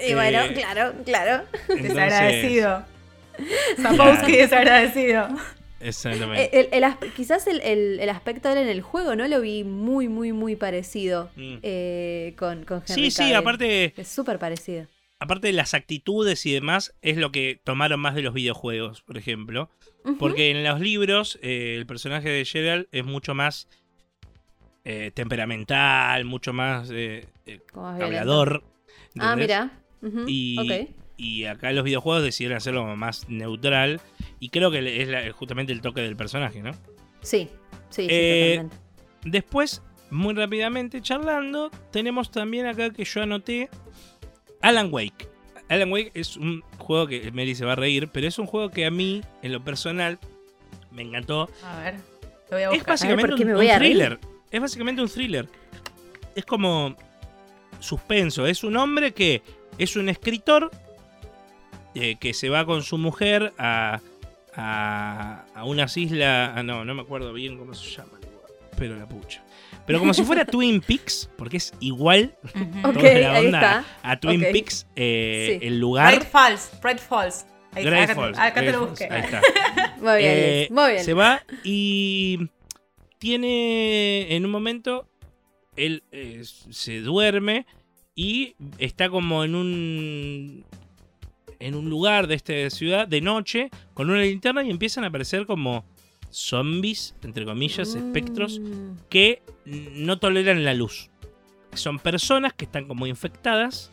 Y 0.07 0.14
bueno, 0.14 0.41
Eh, 0.44 0.53
claro, 0.53 0.94
claro. 1.03 1.44
Entonces, 1.68 1.84
Desagradecido. 1.95 2.85
Sapowski 3.81 4.31
desagradecido. 4.38 5.27
Exactamente. 5.79 6.43
Eh, 6.57 6.69
El- 6.71 6.77
el 6.77 6.83
as- 6.83 6.97
quizás 7.15 7.45
el, 7.47 7.61
el- 7.61 7.99
el 7.99 8.09
aspecto 8.09 8.47
de 8.49 8.55
él 8.55 8.61
en 8.63 8.69
el 8.69 8.81
juego, 8.81 9.15
¿no? 9.15 9.27
Lo 9.27 9.41
vi 9.41 9.63
muy, 9.63 10.07
muy, 10.09 10.31
muy 10.33 10.55
parecido 10.55 11.29
Mm. 11.35 11.55
eh, 11.63 12.33
con, 12.37 12.65
con 12.65 12.83
Henry 12.87 13.11
Sí, 13.11 13.11
sí, 13.11 13.33
aparte, 13.33 13.93
Es 13.95 14.07
súper 14.07 14.39
parecido. 14.39 14.87
aparte 15.19 15.47
de 15.47 15.53
las 15.53 15.73
actitudes 15.73 16.45
y 16.45 16.53
demás, 16.53 16.93
es 17.01 17.17
lo 17.17 17.31
que 17.31 17.59
tomaron 17.63 17.99
más 17.99 18.15
de 18.15 18.21
los 18.23 18.33
videojuegos, 18.33 19.01
por 19.01 19.17
ejemplo. 19.17 19.69
Porque 20.19 20.51
en 20.51 20.63
los 20.63 20.79
libros 20.79 21.37
eh, 21.41 21.75
el 21.77 21.85
personaje 21.85 22.29
de 22.29 22.45
Gerald 22.45 22.87
es 22.93 23.03
mucho 23.03 23.35
más 23.35 23.67
eh, 24.85 25.11
temperamental, 25.13 26.23
mucho 26.23 26.53
más 26.53 26.89
hablador. 27.83 28.63
Ah, 29.19 29.35
mira. 29.35 29.71
Y, 30.27 30.87
y 31.17 31.45
acá 31.45 31.71
los 31.73 31.83
videojuegos 31.83 32.23
decidieron 32.23 32.57
hacerlo 32.57 32.95
más 32.95 33.27
neutral. 33.27 33.99
Y 34.39 34.49
creo 34.49 34.69
que 34.72 35.01
es 35.01 35.07
la- 35.07 35.31
justamente 35.31 35.73
el 35.73 35.81
toque 35.81 36.01
del 36.01 36.15
personaje, 36.15 36.61
¿no? 36.61 36.72
Sí, 37.22 37.49
sí, 37.89 38.03
sí, 38.03 38.07
Eh, 38.09 38.55
totalmente. 38.59 38.77
Después, 39.26 39.81
muy 40.11 40.34
rápidamente 40.35 41.01
charlando, 41.01 41.72
tenemos 41.91 42.31
también 42.31 42.65
acá 42.68 42.91
que 42.91 43.03
yo 43.03 43.23
anoté 43.23 43.69
Alan 44.61 44.89
Wake. 44.91 45.27
Alan 45.69 45.91
Wake 45.91 46.11
es 46.14 46.38
un 46.38 46.61
juego 46.77 47.07
que 47.07 47.31
Mary 47.31 47.55
se 47.55 47.65
va 47.65 47.73
a 47.73 47.76
reír, 47.76 48.07
pero 48.14 48.27
es 48.27 48.39
un 48.39 48.45
juego 48.45 48.69
que 48.69 48.85
a 48.85 48.91
mí, 48.91 49.22
en 49.41 49.51
lo 49.51 49.64
personal, 49.64 50.18
me 50.91 51.01
encantó. 51.01 51.49
A 51.64 51.80
ver, 51.81 51.95
lo 52.49 52.57
voy 52.57 52.61
a 52.61 52.65
Es 52.68 52.69
buscar. 52.76 52.88
básicamente 52.93 53.27
¿por 53.30 53.38
qué 53.38 53.43
un, 53.43 53.47
me 53.49 53.53
un 53.55 53.59
voy 53.59 53.69
a 53.69 53.80
reír? 53.80 53.91
thriller. 53.97 54.19
Es 54.51 54.61
básicamente 54.61 55.01
un 55.01 55.09
thriller. 55.09 55.49
Es 56.35 56.45
como 56.45 56.95
suspenso. 57.80 58.45
Es 58.47 58.64
un 58.64 58.77
hombre 58.77 59.11
que 59.14 59.41
es 59.77 59.95
un 59.97 60.07
escritor 60.09 60.72
eh, 61.95 62.15
que 62.19 62.34
se 62.34 62.47
va 62.49 62.65
con 62.65 62.81
su 62.84 62.97
mujer 62.97 63.53
a, 63.57 63.99
a, 64.57 65.45
a 65.55 65.63
unas 65.65 65.95
islas. 65.95 66.51
ah, 66.55 66.63
no, 66.63 66.84
no 66.84 66.93
me 66.95 67.01
acuerdo 67.03 67.31
bien 67.34 67.57
cómo 67.57 67.73
se 67.73 67.89
llama 67.89 68.13
el 68.21 68.29
lugar, 68.29 68.49
Pero 68.77 68.95
la 68.97 69.07
pucha. 69.07 69.43
Pero 69.85 69.99
como 69.99 70.13
si 70.13 70.23
fuera 70.23 70.43
Twin 70.45 70.81
Peaks, 70.81 71.29
porque 71.38 71.57
es 71.57 71.73
igual 71.79 72.35
la 73.21 73.35
ahí 73.35 73.45
onda 73.45 73.59
está. 73.59 73.85
a 74.03 74.19
Twin. 74.19 74.41
Peaks, 74.51 74.85
eh, 74.95 75.59
Sí. 75.61 75.65
el 75.67 75.79
lugar. 75.79 76.13
Great 76.15 76.29
Falls, 76.29 76.71
Falls. 76.99 77.45
Ahí 77.71 77.85
acá, 78.03 78.07
te- 78.07 78.15
Falls, 78.15 78.38
acá 78.39 78.53
te 78.59 78.65
Great 78.67 78.75
lo 78.81 78.88
busqué. 78.88 79.07
Ahí 79.09 79.21
está. 79.21 79.41
Muy 80.01 80.17
bien, 80.17 80.31
Eh, 80.35 80.67
muy 80.71 80.91
bien. 80.91 81.03
Se 81.03 81.13
va 81.13 81.41
y 81.63 82.49
tiene 83.19 84.35
en 84.35 84.45
un 84.45 84.51
momento 84.51 85.07
él 85.75 86.03
eh, 86.11 86.41
se 86.43 86.99
duerme 87.01 87.65
y 88.15 88.55
está 88.79 89.09
como 89.09 89.43
en 89.43 89.55
un 89.55 90.65
en 91.59 91.75
un 91.75 91.89
lugar 91.89 92.27
de 92.27 92.35
esta 92.35 92.69
ciudad 92.69 93.07
de 93.07 93.21
noche 93.21 93.69
con 93.93 94.09
una 94.09 94.21
linterna 94.21 94.63
y 94.63 94.69
empiezan 94.69 95.03
a 95.03 95.07
aparecer 95.07 95.45
como 95.45 95.85
zombies 96.31 97.15
entre 97.23 97.45
comillas 97.45 97.95
espectros 97.95 98.59
Mm, 98.59 98.97
que 99.09 99.41
no 99.65 100.17
toleran 100.19 100.63
la 100.63 100.73
luz 100.73 101.09
son 101.73 101.99
personas 101.99 102.53
que 102.53 102.65
están 102.65 102.85
como 102.88 103.07
infectadas 103.07 103.91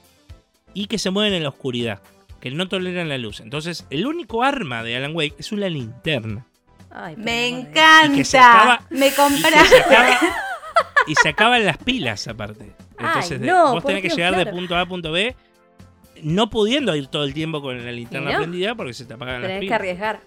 y 0.73 0.86
que 0.86 0.99
se 0.99 1.11
mueven 1.11 1.32
en 1.35 1.43
la 1.43 1.49
oscuridad 1.51 2.03
que 2.41 2.51
no 2.51 2.69
toleran 2.69 3.09
la 3.09 3.19
luz 3.19 3.41
entonces 3.41 3.86
el 3.91 4.07
único 4.07 4.43
arma 4.43 4.82
de 4.82 4.97
Alan 4.97 5.15
Wake 5.15 5.36
es 5.39 5.53
una 5.53 5.69
linterna 5.69 6.47
ay, 6.91 7.16
Me 7.16 7.49
encanta. 7.49 8.07
Y 8.12 8.16
que 8.16 8.24
se 8.24 8.39
acaba- 8.39 8.82
Me 8.91 9.07
y 9.07 9.11
que 9.11 9.16
compras. 9.16 9.69
se 9.69 9.77
acaba- 9.78 10.19
y 11.07 11.15
se 11.16 11.28
acaban 11.28 11.66
las 11.66 11.77
pilas 11.78 12.27
aparte. 12.28 12.73
Entonces 12.99 13.39
no, 13.41 13.73
vos 13.74 13.85
tenés 13.85 14.01
que 14.01 14.09
Dios, 14.09 14.16
llegar 14.16 14.36
de 14.36 14.47
punto 14.47 14.74
A 14.74 14.81
a 14.82 14.86
punto 14.86 15.12
B, 15.12 15.36
no 16.25 16.51
pudiendo 16.51 16.97
ir 16.97 17.07
todo 17.07 17.25
el 17.25 17.33
tiempo 17.35 17.63
con 17.63 17.85
la 17.85 17.93
linterna 17.93 18.31
¿Y 18.31 18.33
no? 18.33 18.39
prendida 18.41 18.75
porque 18.75 18.95
se 18.95 19.05
te 19.05 19.15
apagan 19.15 19.43
las 19.43 19.49
Tenés 19.49 19.57
que 19.61 19.67
pilas. 19.67 19.79
arriesgar. 19.79 20.21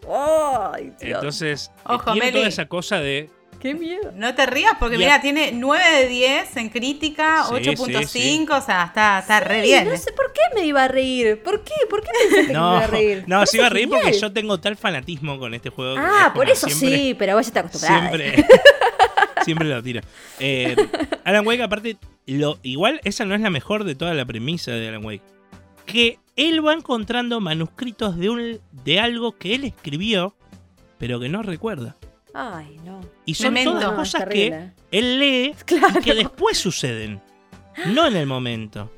¡Ay, 0.73 0.83
Dios! 1.01 1.15
Entonces, 1.15 1.71
eh, 1.75 1.81
Ojo, 1.85 2.11
tiene 2.13 2.19
Meli. 2.27 2.37
toda 2.37 2.47
esa 2.47 2.65
cosa 2.67 2.99
de. 2.99 3.29
¡Qué 3.59 3.73
miedo! 3.73 4.11
No 4.13 4.35
te 4.35 4.45
rías 4.45 4.73
porque 4.79 4.99
mira, 4.99 5.19
tiene 5.19 5.51
9 5.51 5.83
de 6.01 6.07
10 6.07 6.57
en 6.57 6.69
crítica, 6.69 7.43
Sí, 7.49 7.55
8.5, 7.55 8.01
sí, 8.05 8.19
sí. 8.19 8.45
o 8.51 8.61
sea, 8.61 8.83
está, 8.85 9.17
está 9.17 9.39
re 9.39 9.61
bien. 9.63 9.89
no 9.89 9.97
sé 9.97 10.11
por 10.11 10.31
qué 10.31 10.41
me 10.53 10.63
iba 10.67 10.83
a 10.83 10.87
reír. 10.87 11.41
¿Por 11.41 11.63
qué? 11.63 11.73
¿Por 11.89 12.01
qué 12.03 12.09
pensaste 12.19 12.41
que 12.43 12.47
me 12.49 12.53
No, 12.53 12.75
iba 12.75 12.83
a 12.83 12.87
reír? 12.87 13.23
no, 13.25 13.43
se 13.47 13.57
iba 13.57 13.65
a 13.65 13.69
reír 13.69 13.89
porque 13.89 14.13
yo 14.13 14.31
tengo 14.31 14.59
tal 14.59 14.77
fanatismo 14.77 15.39
con 15.39 15.55
este 15.55 15.71
juego. 15.71 15.95
que 15.95 16.01
es 16.01 16.07
Ah, 16.07 16.31
por 16.35 16.47
eso 16.47 16.69
siempre- 16.69 16.97
sí, 16.99 17.15
pero 17.17 17.33
vos 17.35 17.45
ya 17.45 17.47
estás 17.49 17.65
acostumbrada. 17.65 18.09
Siempre, 18.15 18.45
siempre 19.43 19.67
lo 19.69 19.81
tiro. 19.81 20.01
Eh, 20.39 20.75
Alan 21.23 21.47
Wake, 21.47 21.63
aparte, 21.63 21.97
lo, 22.27 22.59
igual 22.61 23.01
esa 23.05 23.25
no 23.25 23.33
es 23.33 23.41
la 23.41 23.49
mejor 23.49 23.85
de 23.85 23.95
toda 23.95 24.13
la 24.13 24.25
premisa 24.25 24.69
de 24.71 24.87
Alan 24.89 25.03
Wake. 25.03 25.23
Que 25.87 26.19
él 26.35 26.65
va 26.65 26.73
encontrando 26.73 27.39
manuscritos 27.39 28.15
de, 28.15 28.29
un, 28.29 28.59
de 28.83 28.99
algo 28.99 29.35
que 29.37 29.55
él 29.55 29.63
escribió, 29.63 30.35
pero 30.99 31.19
que 31.19 31.29
no 31.29 31.41
recuerda. 31.41 31.97
Ay, 32.33 32.79
no. 32.85 33.01
Y 33.25 33.33
son 33.33 33.55
todas 33.63 33.83
No, 33.83 33.95
cosas 33.95 34.25
que 34.25 34.71
él 34.91 35.19
lee 35.19 35.55
Claro. 35.65 35.99
y 35.99 36.03
que 36.03 36.13
después 36.13 36.57
suceden. 36.59 37.19
No 37.87 38.05
en 38.05 38.15
el 38.15 38.27
momento. 38.27 38.91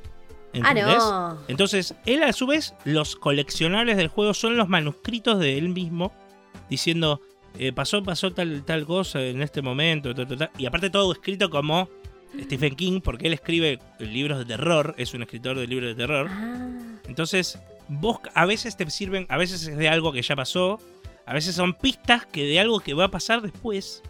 Ah, 0.64 0.74
no. 0.74 1.38
Entonces, 1.48 1.95
él 2.06 2.24
a 2.24 2.34
su 2.34 2.48
vez, 2.48 2.74
los 2.84 3.16
coleccionables 3.16 3.98
del 3.98 4.07
juego 4.07 4.34
son 4.34 4.57
los 4.57 4.68
manuscritos 4.68 5.40
de 5.40 5.57
él 5.57 5.70
mismo, 5.70 6.11
diciendo, 6.70 7.22
eh, 7.57 7.72
pasó, 7.72 8.03
pasó 8.03 8.32
tal, 8.32 8.64
tal 8.64 8.86
cosa 8.86 9.22
en 9.22 9.41
este 9.41 9.61
momento, 9.61 10.11
y 10.57 10.66
aparte 10.66 10.90
todo 10.90 11.11
escrito 11.11 11.49
como 11.49 11.88
Stephen 12.41 12.76
King, 12.76 13.01
porque 13.01 13.27
él 13.27 13.34
escribe 13.34 13.80
libros 13.99 14.38
de 14.39 14.45
terror, 14.45 14.95
es 14.97 15.14
un 15.14 15.22
escritor 15.22 15.57
de 15.57 15.68
libros 15.68 15.89
de 15.89 15.95
terror. 15.95 16.27
Ah, 16.30 16.69
Entonces, 17.07 17.60
vos 17.88 18.19
a 18.34 18.45
veces 18.45 18.77
te 18.77 18.89
sirven, 18.89 19.26
a 19.30 19.38
veces 19.38 19.68
es 19.68 19.77
de 19.77 19.89
algo 19.89 20.11
que 20.11 20.22
ya 20.22 20.35
pasó, 20.35 20.80
a 21.26 21.34
veces 21.34 21.56
son 21.56 21.73
pistas 21.73 22.26
que 22.26 22.45
de 22.45 22.60
algo 22.60 22.80
que 22.80 22.93
va 22.93 23.06
a 23.06 23.11
pasar 23.11 23.41
después. 23.41 24.03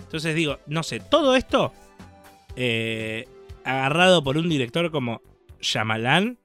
Entonces 0.00 0.34
digo, 0.34 0.58
no 0.66 0.82
sé, 0.82 1.00
todo 1.00 1.34
esto 1.36 1.72
eh, 2.56 3.26
agarrado 3.64 4.22
por 4.22 4.36
un 4.38 4.48
director 4.48 4.90
como 4.90 5.20
Shyamalan 5.60 6.38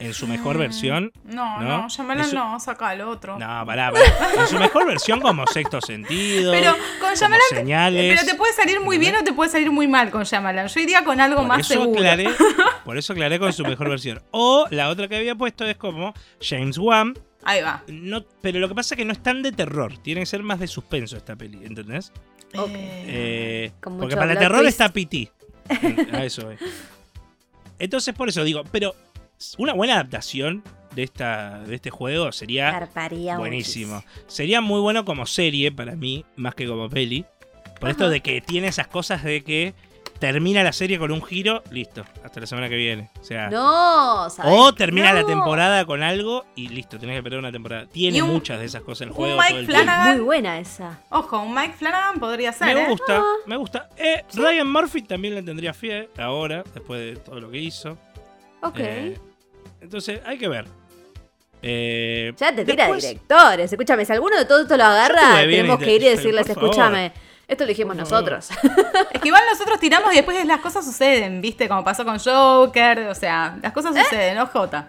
en 0.00 0.14
su 0.14 0.26
mejor 0.26 0.58
versión. 0.58 1.12
No, 1.24 1.60
¿no? 1.60 1.82
no, 1.82 1.88
Shyamalan 1.88 2.32
no, 2.34 2.58
saca 2.58 2.92
el 2.92 3.02
otro. 3.02 3.38
No, 3.38 3.46
pará, 3.66 3.92
pará. 3.92 4.04
En 4.38 4.46
su 4.48 4.58
mejor 4.58 4.86
versión 4.86 5.20
como 5.20 5.46
sexto 5.46 5.80
sentido. 5.80 6.52
Pero 6.52 6.74
con 7.00 7.14
Shyamalan, 7.14 7.40
señales. 7.50 8.14
pero 8.16 8.26
te 8.30 8.36
puede 8.36 8.52
salir 8.54 8.80
muy 8.80 8.98
bien 8.98 9.14
o 9.16 9.22
te 9.22 9.32
puede 9.32 9.50
salir 9.50 9.70
muy 9.70 9.86
mal 9.86 10.10
con 10.10 10.24
Shyamalan. 10.24 10.66
Yo 10.68 10.80
iría 10.80 11.04
con 11.04 11.20
algo 11.20 11.38
por 11.38 11.46
más 11.46 11.60
eso 11.60 11.74
seguro. 11.74 11.92
aclaré, 12.00 12.28
por 12.84 12.98
eso 12.98 13.12
aclaré 13.12 13.38
con 13.38 13.52
su 13.52 13.62
mejor 13.64 13.88
versión. 13.90 14.20
O 14.30 14.66
la 14.70 14.88
otra 14.88 15.06
que 15.06 15.16
había 15.16 15.34
puesto 15.34 15.64
es 15.66 15.76
como 15.76 16.14
James 16.40 16.78
Wan, 16.78 17.14
Ahí 17.42 17.62
va. 17.62 17.82
No, 17.88 18.22
pero 18.42 18.58
lo 18.58 18.68
que 18.68 18.74
pasa 18.74 18.94
es 18.94 18.98
que 18.98 19.04
no 19.06 19.12
es 19.12 19.22
tan 19.22 19.40
de 19.42 19.50
terror. 19.52 19.96
Tiene 20.02 20.20
que 20.20 20.26
ser 20.26 20.42
más 20.42 20.58
de 20.60 20.66
suspenso 20.66 21.16
esta 21.16 21.36
peli, 21.36 21.64
¿entendés? 21.64 22.12
Ok. 22.54 22.68
Eh, 22.74 23.72
Eh, 23.72 23.72
porque 23.82 24.14
para 24.14 24.32
el 24.32 24.38
terror 24.38 24.60
twist. 24.60 24.78
está 24.78 24.92
PT. 24.92 25.32
A 26.12 26.24
eso 26.24 26.50
es. 26.50 26.60
Entonces, 27.78 28.14
por 28.14 28.28
eso 28.28 28.44
digo, 28.44 28.62
pero 28.70 28.94
una 29.58 29.72
buena 29.72 29.94
adaptación 29.94 30.62
de, 30.94 31.02
esta, 31.04 31.60
de 31.60 31.74
este 31.76 31.90
juego 31.90 32.32
sería 32.32 32.88
buenísimo. 33.38 33.94
muchísimo. 33.96 34.04
Sería 34.26 34.60
muy 34.60 34.80
bueno 34.80 35.04
como 35.04 35.26
serie 35.26 35.70
para 35.72 35.94
mí, 35.96 36.24
más 36.36 36.54
que 36.54 36.66
como 36.66 36.88
peli. 36.88 37.24
Por 37.78 37.88
esto 37.90 38.08
de 38.10 38.20
que 38.20 38.40
tiene 38.40 38.66
esas 38.68 38.88
cosas 38.88 39.22
de 39.24 39.42
que 39.42 39.72
termina 40.18 40.62
la 40.62 40.72
serie 40.74 40.98
con 40.98 41.10
un 41.12 41.22
giro, 41.22 41.62
listo, 41.70 42.04
hasta 42.22 42.40
la 42.40 42.46
semana 42.46 42.68
que 42.68 42.76
viene. 42.76 43.08
O 43.18 43.24
sea, 43.24 43.48
No, 43.48 44.28
¿sabes 44.28 44.52
o 44.54 44.74
termina 44.74 45.14
la 45.14 45.24
temporada 45.24 45.86
con 45.86 46.02
algo 46.02 46.44
y 46.54 46.68
listo, 46.68 46.98
tenés 46.98 47.14
que 47.14 47.18
esperar 47.20 47.38
una 47.38 47.50
temporada. 47.50 47.86
Tiene 47.86 48.20
un- 48.22 48.28
muchas 48.30 48.58
de 48.60 48.66
esas 48.66 48.82
cosas 48.82 49.02
el 49.06 49.08
un 49.10 49.14
juego. 49.14 49.36
Mike 49.38 49.48
todo 49.50 49.58
el 49.60 49.66
Flanagan. 49.66 50.02
tiempo. 50.04 50.16
Muy 50.18 50.24
buena 50.26 50.58
esa. 50.58 51.00
Ojo, 51.08 51.38
un 51.42 51.54
Mike 51.54 51.72
Flanagan 51.78 52.20
podría 52.20 52.52
ser. 52.52 52.74
Me 52.74 52.82
¿eh? 52.82 52.88
gusta, 52.90 53.22
me 53.46 53.56
gusta. 53.56 53.88
Eh, 53.96 54.22
Ryan 54.34 54.70
Murphy 54.70 55.00
también 55.00 55.34
le 55.36 55.42
tendría 55.42 55.72
fiel 55.72 56.10
ahora, 56.18 56.62
después 56.74 57.00
de 57.00 57.16
todo 57.16 57.40
lo 57.40 57.50
que 57.50 57.58
hizo. 57.58 57.96
Ok. 58.62 58.76
Eh, 58.78 59.18
entonces, 59.80 60.20
hay 60.24 60.38
que 60.38 60.48
ver. 60.48 60.66
Eh, 61.62 62.32
ya 62.38 62.54
te 62.54 62.64
tira 62.64 62.84
después- 62.84 63.02
directores. 63.02 63.72
Escúchame, 63.72 64.04
si 64.04 64.12
alguno 64.12 64.36
de 64.38 64.44
todo 64.46 64.62
esto 64.62 64.76
lo 64.76 64.84
agarra, 64.84 65.36
tenemos 65.40 65.78
que 65.78 65.94
ir 65.94 66.02
y 66.02 66.08
decirles, 66.08 66.46
favor. 66.46 66.64
escúchame, 66.64 67.12
esto 67.46 67.64
lo 67.64 67.68
dijimos 67.68 67.96
Por 67.96 68.06
favor. 68.06 68.32
nosotros. 68.32 68.58
Es 69.12 69.20
que 69.20 69.28
igual 69.28 69.42
nosotros 69.50 69.78
tiramos 69.80 70.12
y 70.12 70.16
después 70.16 70.44
las 70.46 70.60
cosas 70.60 70.84
suceden, 70.84 71.40
¿viste? 71.40 71.68
Como 71.68 71.84
pasó 71.84 72.04
con 72.04 72.18
Joker. 72.18 73.00
O 73.08 73.14
sea, 73.14 73.58
las 73.62 73.72
cosas 73.72 73.94
¿Eh? 73.96 74.02
suceden, 74.04 74.36
¿no, 74.36 74.46
Jota? 74.46 74.88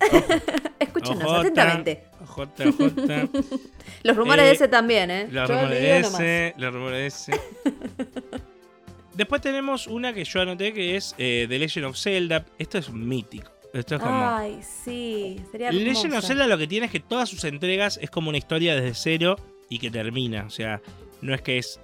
Escúchenos 0.78 1.24
OJ, 1.24 1.40
atentamente. 1.40 2.04
OJ, 2.22 2.38
OJ, 2.40 3.28
Los 4.02 4.16
rumores 4.16 4.44
Eh, 4.44 4.46
de 4.48 4.52
ese 4.54 4.68
también, 4.68 5.10
¿eh? 5.10 5.28
los 5.30 5.48
Yo 5.48 5.54
rumores 5.54 5.80
de 5.80 5.98
ese, 5.98 6.54
los 6.58 6.74
rumores 6.74 6.98
de 6.98 7.06
ese. 7.06 7.40
Después 9.14 9.40
tenemos 9.42 9.86
una 9.86 10.12
que 10.12 10.24
yo 10.24 10.40
anoté 10.40 10.72
que 10.72 10.96
es 10.96 11.14
eh, 11.18 11.46
The 11.48 11.58
Legend 11.58 11.86
of 11.86 11.96
Zelda. 11.98 12.44
Esto 12.58 12.78
es 12.78 12.90
mítico. 12.90 13.50
Esto 13.72 13.94
es 13.96 14.00
como. 14.02 14.28
Ay, 14.28 14.60
sí, 14.62 15.40
sería 15.50 15.72
Legend 15.72 16.14
of. 16.14 16.24
Zelda 16.24 16.46
lo 16.46 16.58
que 16.58 16.66
tiene 16.66 16.86
es 16.86 16.92
que 16.92 17.00
todas 17.00 17.28
sus 17.28 17.44
entregas 17.44 17.98
es 18.02 18.10
como 18.10 18.28
una 18.28 18.38
historia 18.38 18.74
desde 18.74 18.94
cero 18.94 19.36
y 19.68 19.78
que 19.78 19.90
termina. 19.90 20.44
O 20.44 20.50
sea, 20.50 20.80
no 21.22 21.34
es 21.34 21.40
que 21.42 21.58
es 21.58 21.80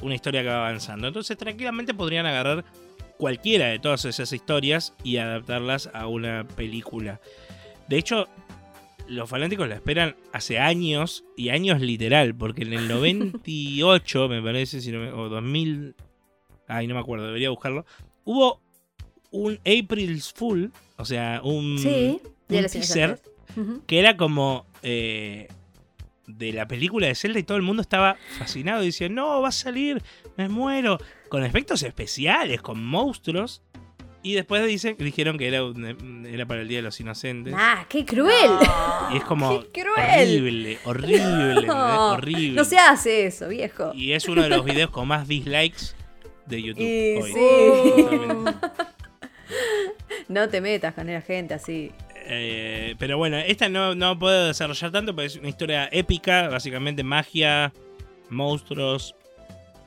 una 0.00 0.14
historia 0.14 0.42
que 0.42 0.48
va 0.48 0.58
avanzando. 0.68 1.08
Entonces, 1.08 1.36
tranquilamente 1.36 1.92
podrían 1.94 2.26
agarrar 2.26 2.64
cualquiera 3.18 3.66
de 3.66 3.78
todas 3.78 4.04
esas 4.04 4.32
historias 4.32 4.94
y 5.02 5.16
adaptarlas 5.16 5.90
a 5.92 6.06
una 6.06 6.46
película. 6.56 7.20
De 7.88 7.96
hecho, 7.98 8.28
los 9.08 9.28
fanáticos 9.28 9.68
la 9.68 9.74
esperan 9.74 10.16
hace 10.32 10.58
años 10.58 11.24
y 11.36 11.48
años 11.50 11.80
literal, 11.80 12.34
porque 12.34 12.62
en 12.62 12.72
el 12.74 12.88
98, 12.88 14.28
me 14.28 14.40
parece, 14.42 14.80
si 14.80 14.92
no 14.92 15.00
me- 15.00 15.12
o 15.12 15.28
2000, 15.28 15.94
ay, 16.68 16.86
no 16.86 16.94
me 16.94 17.00
acuerdo, 17.00 17.26
debería 17.26 17.50
buscarlo. 17.50 17.84
Hubo 18.24 18.60
un 19.30 19.58
April's 19.60 20.32
Fool, 20.32 20.72
o 20.96 21.04
sea, 21.04 21.40
un, 21.42 21.78
Sí, 21.78 22.20
un 22.48 22.66
teaser 22.66 23.20
que 23.86 23.98
era 23.98 24.16
como 24.16 24.66
eh, 24.82 25.48
de 26.26 26.52
la 26.52 26.66
película 26.66 27.06
de 27.06 27.14
Zelda 27.14 27.38
y 27.38 27.42
todo 27.42 27.56
el 27.56 27.62
mundo 27.62 27.82
estaba 27.82 28.16
fascinado 28.38 28.82
y 28.82 28.86
decía, 28.86 29.08
no, 29.08 29.40
va 29.42 29.48
a 29.48 29.52
salir, 29.52 30.02
me 30.36 30.48
muero, 30.48 30.98
con 31.28 31.44
efectos 31.44 31.82
especiales, 31.82 32.60
con 32.62 32.84
monstruos. 32.84 33.62
Y 34.22 34.32
después 34.32 34.66
dicen, 34.66 34.96
dijeron 34.98 35.36
que 35.36 35.48
era, 35.48 35.60
era 36.26 36.46
para 36.46 36.62
el 36.62 36.68
Día 36.68 36.78
de 36.78 36.82
los 36.82 36.98
Inocentes. 36.98 37.52
Ah, 37.54 37.84
qué 37.90 38.06
cruel. 38.06 38.52
Y 39.12 39.18
es 39.18 39.24
como 39.24 39.60
¡Qué 39.72 39.82
cruel! 39.82 40.38
horrible, 40.38 40.78
horrible, 40.84 41.70
horrible. 41.70 42.56
No 42.56 42.64
se 42.64 42.78
hace 42.78 43.26
eso, 43.26 43.48
viejo. 43.48 43.92
Y 43.94 44.12
es 44.12 44.26
uno 44.26 44.42
de 44.42 44.48
los 44.48 44.64
videos 44.64 44.88
con 44.88 45.08
más 45.08 45.28
dislikes 45.28 45.94
de 46.46 46.62
YouTube. 46.62 46.82
Y 46.82 47.20
hoy. 47.20 47.32
sí. 47.34 48.84
No 50.28 50.48
te 50.48 50.60
metas 50.60 50.94
con 50.94 51.06
la 51.06 51.20
gente 51.20 51.54
así. 51.54 51.92
Eh, 52.26 52.94
pero 52.98 53.18
bueno, 53.18 53.36
esta 53.36 53.68
no, 53.68 53.94
no 53.94 54.18
puedo 54.18 54.46
desarrollar 54.46 54.90
tanto 54.90 55.14
porque 55.14 55.26
es 55.26 55.36
una 55.36 55.48
historia 55.48 55.88
épica, 55.92 56.48
básicamente 56.48 57.02
magia, 57.02 57.72
monstruos, 58.30 59.14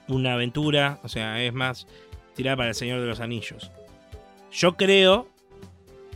una 0.07 0.33
aventura, 0.33 0.99
o 1.03 1.09
sea, 1.09 1.43
es 1.43 1.53
más 1.53 1.87
tirada 2.35 2.57
para 2.57 2.69
el 2.69 2.75
Señor 2.75 3.01
de 3.01 3.07
los 3.07 3.19
Anillos. 3.19 3.71
Yo 4.51 4.77
creo 4.77 5.27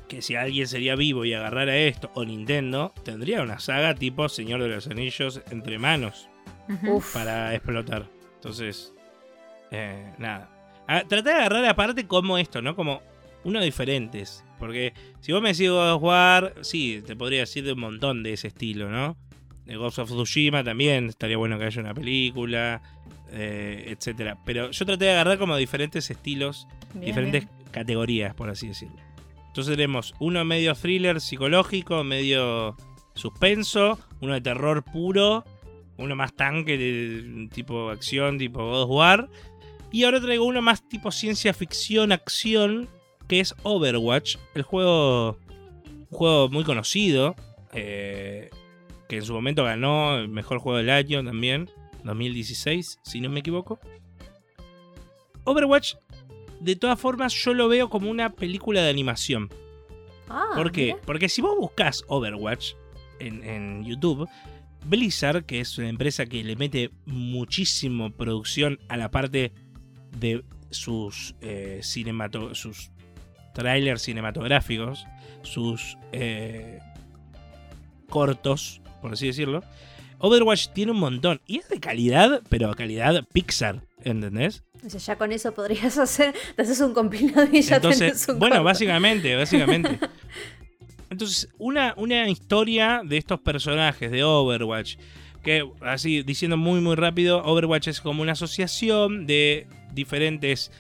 que 0.08 0.22
si 0.22 0.36
alguien 0.36 0.68
sería 0.68 0.96
vivo 0.96 1.26
y 1.26 1.34
agarrara 1.34 1.76
esto, 1.76 2.12
o 2.14 2.24
Nintendo, 2.24 2.94
tendría 3.04 3.42
una 3.42 3.60
saga 3.60 3.96
tipo 3.96 4.30
Señor 4.30 4.62
de 4.62 4.70
los 4.70 4.88
Anillos 4.88 5.42
entre 5.50 5.80
manos. 5.80 6.28
Uf. 6.88 7.14
para 7.14 7.54
explotar. 7.54 8.06
Entonces, 8.36 8.94
eh, 9.72 10.14
nada. 10.18 10.50
Ah, 10.88 11.04
traté 11.08 11.30
de 11.30 11.36
agarrar 11.36 11.66
aparte 11.66 12.08
como 12.08 12.38
esto, 12.38 12.62
¿no? 12.62 12.76
Como 12.76 13.02
uno 13.44 13.62
diferentes. 13.62 14.44
Porque 14.60 14.94
si 15.22 15.32
vos 15.32 15.42
me 15.42 15.50
decís 15.54 15.70
God 15.70 15.94
of 15.94 16.04
War, 16.04 16.54
sí, 16.62 17.02
te 17.06 17.16
podría 17.16 17.42
decir 17.42 17.64
de 17.64 17.74
un 17.74 17.80
montón 17.80 18.22
de 18.24 18.34
ese 18.34 18.48
estilo, 18.50 18.90
¿no? 18.90 19.18
De 19.66 19.76
Ghost 19.76 20.00
of 20.00 20.10
Tsushima 20.10 20.64
también 20.64 21.08
estaría 21.08 21.38
bueno 21.38 21.58
que 21.58 21.66
haya 21.66 21.82
una 21.82 21.94
película, 21.94 22.82
eh, 23.32 23.86
etcétera. 23.88 24.38
Pero 24.46 24.70
yo 24.72 24.86
traté 24.86 25.06
de 25.06 25.12
agarrar 25.12 25.38
como 25.40 25.56
diferentes 25.58 26.10
estilos, 26.12 26.68
Bien, 26.94 27.06
diferentes 27.06 27.46
bien. 27.46 27.72
categorías, 27.72 28.36
por 28.36 28.50
así 28.50 28.68
decirlo. 28.68 28.98
Entonces 29.48 29.76
tenemos 29.76 30.14
uno 30.20 30.46
medio 30.46 30.76
thriller 30.76 31.20
psicológico, 31.22 32.04
medio 32.04 32.76
suspenso, 33.16 34.00
uno 34.22 34.34
de 34.34 34.42
terror 34.42 34.84
puro, 34.84 35.44
uno 35.98 36.16
más 36.16 36.34
tanque, 36.36 36.78
de- 36.78 37.50
tipo 37.54 37.90
acción, 37.90 38.38
tipo 38.38 38.60
God 38.64 38.84
of 38.84 38.90
War. 38.92 39.30
Y 39.92 40.04
ahora 40.06 40.22
traigo 40.22 40.46
uno 40.46 40.62
más 40.62 40.88
tipo 40.88 41.12
ciencia 41.12 41.54
ficción, 41.54 42.12
acción, 42.12 42.88
que 43.32 43.40
es 43.40 43.56
Overwatch, 43.64 44.36
el 44.56 44.64
juego, 44.64 45.38
un 45.88 46.06
juego 46.10 46.50
muy 46.50 46.66
conocido, 46.66 47.34
eh, 47.74 48.50
que 49.08 49.16
en 49.16 49.24
su 49.24 49.32
momento 49.34 49.64
ganó 49.64 50.18
el 50.18 50.28
mejor 50.28 50.60
juego 50.60 50.78
del 50.80 50.90
año 50.90 51.24
también, 51.24 51.70
2016, 52.04 53.00
si 53.04 53.22
no 53.22 53.30
me 53.30 53.40
equivoco. 53.40 53.80
Overwatch, 55.46 55.94
de 56.60 56.76
todas 56.76 57.00
formas, 57.00 57.34
yo 57.34 57.54
lo 57.54 57.70
veo 57.70 57.90
como 57.90 58.10
una 58.12 58.34
película 58.34 58.82
de 58.82 58.90
animación. 58.90 59.50
Ah, 60.28 60.50
¿Por 60.54 60.74
qué? 60.74 60.88
mira. 60.88 60.98
Porque 61.06 61.30
si 61.30 61.42
vos 61.42 61.58
buscas 61.58 62.04
Overwatch 62.10 62.74
en, 63.20 63.46
en 63.46 63.86
YouTube, 63.86 64.28
Blizzard, 64.86 65.46
que 65.46 65.62
es 65.62 65.78
una 65.78 65.88
empresa 65.88 66.26
que 66.26 66.44
le 66.44 66.58
mete 66.58 66.92
muchísimo 67.06 68.12
producción 68.12 68.78
a 68.90 68.98
la 68.98 69.10
parte 69.10 69.54
de 70.20 70.44
sus, 70.70 71.36
eh, 71.42 71.80
cinemato- 71.82 72.56
sus 72.56 72.91
trailers 73.54 74.02
cinematográficos, 74.02 75.06
sus 75.44 75.98
eh, 76.12 76.80
cortos, 78.10 78.82
por 79.02 79.14
así 79.14 79.28
decirlo. 79.28 79.64
Overwatch 80.20 80.68
tiene 80.70 80.92
un 80.92 81.00
montón. 81.00 81.42
Y 81.48 81.58
es 81.58 81.70
de 81.70 81.80
calidad, 81.80 82.42
pero 82.50 82.72
calidad 82.76 83.24
Pixar, 83.34 83.82
¿entendés? 84.04 84.64
O 84.86 84.90
sea, 84.90 85.00
ya 85.00 85.16
con 85.16 85.32
eso 85.32 85.54
podrías 85.54 85.98
hacer, 85.98 86.36
te 86.56 86.62
haces 86.62 86.80
un 86.82 86.94
compilado 86.94 87.48
y 87.52 87.62
ya 87.62 87.78
Entonces, 87.78 88.00
tenés 88.00 88.30
un 88.30 88.40
bueno, 88.40 88.56
corto. 88.56 88.66
básicamente, 88.66 89.36
básicamente. 89.36 90.00
Entonces, 91.10 91.50
una, 91.58 91.94
una 91.98 92.30
historia 92.30 93.02
de 93.04 93.18
estos 93.18 93.42
personajes 93.42 94.12
de 94.12 94.24
Overwatch, 94.24 94.96
que 95.44 95.68
así 95.82 96.24
diciendo 96.24 96.56
muy 96.56 96.80
muy 96.80 96.96
rápido, 96.96 97.44
Overwatch 97.44 97.88
es 97.88 98.00
como 98.00 98.22
una 98.22 98.32
asociación 98.34 99.26
de 99.26 99.68
diferentes 99.94 100.72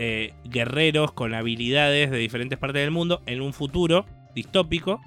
eh, 0.00 0.32
guerreros 0.44 1.10
con 1.10 1.34
habilidades 1.34 2.12
de 2.12 2.18
diferentes 2.18 2.56
partes 2.56 2.82
del 2.82 2.92
mundo 2.92 3.20
en 3.26 3.40
un 3.40 3.52
futuro 3.52 4.06
distópico, 4.32 5.00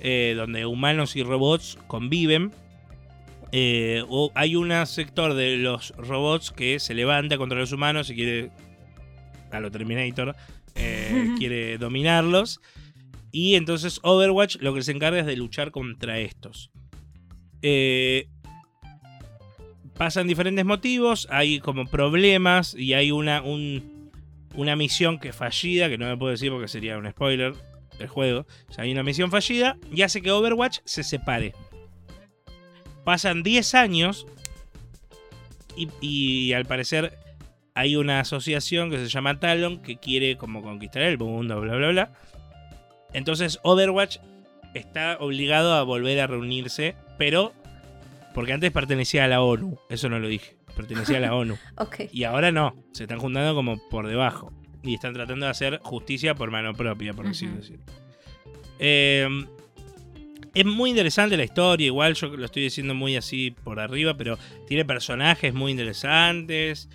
eh, 0.00 0.34
donde 0.36 0.66
humanos 0.66 1.14
y 1.14 1.22
robots 1.22 1.78
conviven. 1.86 2.50
Eh, 3.52 4.02
o 4.08 4.32
hay 4.34 4.56
un 4.56 4.72
sector 4.86 5.34
de 5.34 5.56
los 5.58 5.90
robots 5.96 6.50
que 6.50 6.80
se 6.80 6.94
levanta 6.94 7.38
contra 7.38 7.58
los 7.60 7.70
humanos 7.70 8.10
y 8.10 8.16
quiere, 8.16 8.50
a 9.52 9.60
lo 9.60 9.70
Terminator, 9.70 10.34
quiere 11.38 11.78
dominarlos. 11.78 12.60
Y 13.30 13.54
entonces 13.54 14.00
Overwatch 14.02 14.56
lo 14.56 14.74
que 14.74 14.82
se 14.82 14.90
encarga 14.90 15.20
es 15.20 15.26
de 15.26 15.36
luchar 15.36 15.70
contra 15.70 16.18
estos. 16.18 16.70
Eh, 17.62 18.28
pasan 19.96 20.26
diferentes 20.26 20.64
motivos, 20.64 21.28
hay 21.30 21.60
como 21.60 21.86
problemas 21.86 22.74
y 22.74 22.94
hay 22.94 23.10
una, 23.12 23.42
un- 23.42 23.95
una 24.56 24.76
misión 24.76 25.18
que 25.18 25.32
fallida, 25.32 25.88
que 25.88 25.98
no 25.98 26.06
me 26.06 26.16
puedo 26.16 26.32
decir 26.32 26.50
porque 26.50 26.68
sería 26.68 26.98
un 26.98 27.08
spoiler 27.10 27.54
del 27.98 28.08
juego. 28.08 28.46
O 28.68 28.72
sea, 28.72 28.84
hay 28.84 28.92
una 28.92 29.02
misión 29.02 29.30
fallida 29.30 29.76
y 29.92 30.02
hace 30.02 30.22
que 30.22 30.30
Overwatch 30.30 30.78
se 30.84 31.02
separe. 31.02 31.54
Pasan 33.04 33.42
10 33.42 33.74
años 33.74 34.26
y, 35.76 35.88
y 36.00 36.52
al 36.54 36.64
parecer 36.64 37.12
hay 37.74 37.96
una 37.96 38.20
asociación 38.20 38.90
que 38.90 38.98
se 38.98 39.08
llama 39.08 39.38
Talon 39.38 39.82
que 39.82 39.98
quiere 39.98 40.36
como 40.36 40.62
conquistar 40.62 41.02
el 41.02 41.18
mundo, 41.18 41.60
bla, 41.60 41.76
bla, 41.76 41.88
bla. 41.88 42.12
Entonces 43.12 43.60
Overwatch 43.62 44.18
está 44.74 45.18
obligado 45.20 45.74
a 45.74 45.82
volver 45.82 46.20
a 46.20 46.26
reunirse, 46.26 46.96
pero 47.18 47.52
porque 48.34 48.52
antes 48.52 48.72
pertenecía 48.72 49.24
a 49.24 49.28
la 49.28 49.42
ONU, 49.42 49.78
eso 49.88 50.08
no 50.08 50.18
lo 50.18 50.28
dije. 50.28 50.56
Pertenecía 50.76 51.16
a 51.16 51.20
la 51.20 51.34
ONU. 51.34 51.58
Y 52.12 52.24
ahora 52.24 52.52
no, 52.52 52.76
se 52.92 53.04
están 53.04 53.18
juntando 53.18 53.54
como 53.54 53.78
por 53.88 54.06
debajo. 54.06 54.52
Y 54.82 54.94
están 54.94 55.14
tratando 55.14 55.46
de 55.46 55.50
hacer 55.50 55.80
justicia 55.82 56.34
por 56.36 56.50
mano 56.52 56.72
propia, 56.74 57.12
por 57.12 57.26
así 57.26 57.46
Ujú. 57.46 57.56
decirlo. 57.56 57.84
Eh, 58.78 59.26
es 60.54 60.64
muy 60.64 60.90
interesante 60.90 61.36
la 61.36 61.44
historia, 61.44 61.86
igual 61.86 62.14
yo 62.14 62.28
lo 62.28 62.44
estoy 62.44 62.62
diciendo 62.62 62.94
muy 62.94 63.16
así 63.16 63.50
por 63.50 63.80
arriba, 63.80 64.16
pero 64.16 64.38
tiene 64.66 64.84
personajes 64.84 65.52
muy 65.52 65.72
interesantes. 65.72 66.88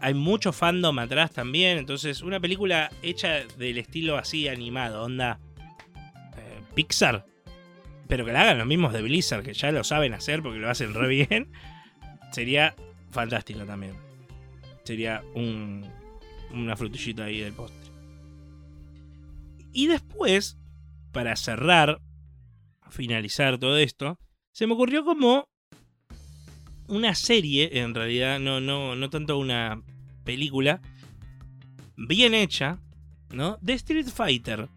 Hay 0.00 0.14
mucho 0.14 0.52
fandom 0.52 0.98
atrás 0.98 1.30
también. 1.32 1.78
Entonces, 1.78 2.22
una 2.22 2.38
película 2.38 2.90
hecha 3.02 3.44
del 3.56 3.78
estilo 3.78 4.18
así 4.18 4.48
animado, 4.48 5.04
onda 5.04 5.38
eh, 6.36 6.60
Pixar, 6.74 7.24
pero 8.08 8.24
que 8.24 8.32
la 8.32 8.42
hagan 8.42 8.58
los 8.58 8.66
mismos 8.66 8.92
de 8.92 9.02
Blizzard, 9.02 9.42
que 9.42 9.54
ya 9.54 9.70
lo 9.72 9.84
saben 9.84 10.12
hacer 10.12 10.42
porque 10.42 10.58
lo 10.58 10.68
hacen 10.68 10.92
re 10.92 11.08
bien, 11.08 11.50
sería 12.32 12.74
fantástico 13.10 13.64
también. 13.64 13.94
Sería 14.84 15.22
un, 15.34 15.84
una 16.52 16.76
frutillita 16.76 17.24
ahí 17.24 17.40
del 17.40 17.52
postre. 17.52 17.90
Y 19.72 19.86
después, 19.86 20.58
para 21.12 21.36
cerrar, 21.36 22.00
finalizar 22.90 23.58
todo 23.58 23.76
esto, 23.76 24.18
se 24.52 24.66
me 24.66 24.74
ocurrió 24.74 25.04
como 25.04 25.48
una 26.88 27.14
serie, 27.14 27.80
en 27.80 27.94
realidad, 27.94 28.40
no, 28.40 28.60
no, 28.60 28.96
no 28.96 29.10
tanto 29.10 29.38
una 29.38 29.82
película, 30.24 30.80
bien 31.96 32.34
hecha, 32.34 32.80
¿no? 33.32 33.58
De 33.60 33.74
Street 33.74 34.06
Fighter. 34.06 34.68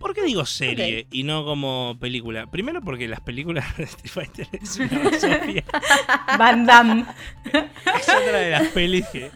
¿Por 0.00 0.14
qué 0.14 0.22
digo 0.24 0.44
serie 0.46 1.06
y 1.12 1.22
no 1.24 1.44
como 1.44 1.96
película? 2.00 2.50
Primero 2.50 2.80
porque 2.80 3.06
las 3.06 3.20
películas 3.20 3.76
de 3.76 3.84
Street 3.84 4.10
Fighter 4.10 4.48
es 4.52 4.76
una 4.78 4.98
basofia. 4.98 5.64
Van 6.38 6.64
Damme. 6.66 7.04
Es 7.44 8.08
otra 8.08 8.38
de 8.38 8.50
las 8.50 8.68
pelis 8.68 9.06
que, 9.12 9.30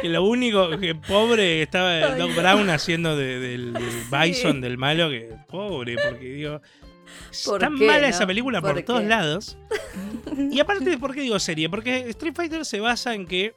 que 0.00 0.08
lo 0.08 0.24
único 0.24 0.70
que 0.78 0.94
pobre 0.94 1.60
estaba 1.62 1.98
el 1.98 2.18
Doc 2.18 2.34
Brown 2.34 2.70
haciendo 2.70 3.14
de- 3.16 3.38
del, 3.38 3.72
del 3.74 3.84
Bison, 4.10 4.60
del 4.62 4.78
malo, 4.78 5.10
que 5.10 5.36
pobre, 5.48 5.96
porque 6.02 6.24
digo, 6.24 6.62
es 7.30 7.42
¿Por 7.44 7.60
tan 7.60 7.76
qué, 7.76 7.86
mala 7.86 8.00
no? 8.00 8.06
esa 8.06 8.26
película 8.26 8.60
por, 8.62 8.72
¿Por 8.72 8.82
todos 8.84 9.04
lados. 9.04 9.58
Y 10.50 10.58
aparte, 10.60 10.96
¿por 10.98 11.14
qué 11.14 11.20
digo 11.20 11.38
serie? 11.38 11.68
Porque 11.68 12.08
Street 12.08 12.34
Fighter 12.34 12.64
se 12.64 12.80
basa 12.80 13.14
en 13.14 13.26
que 13.26 13.54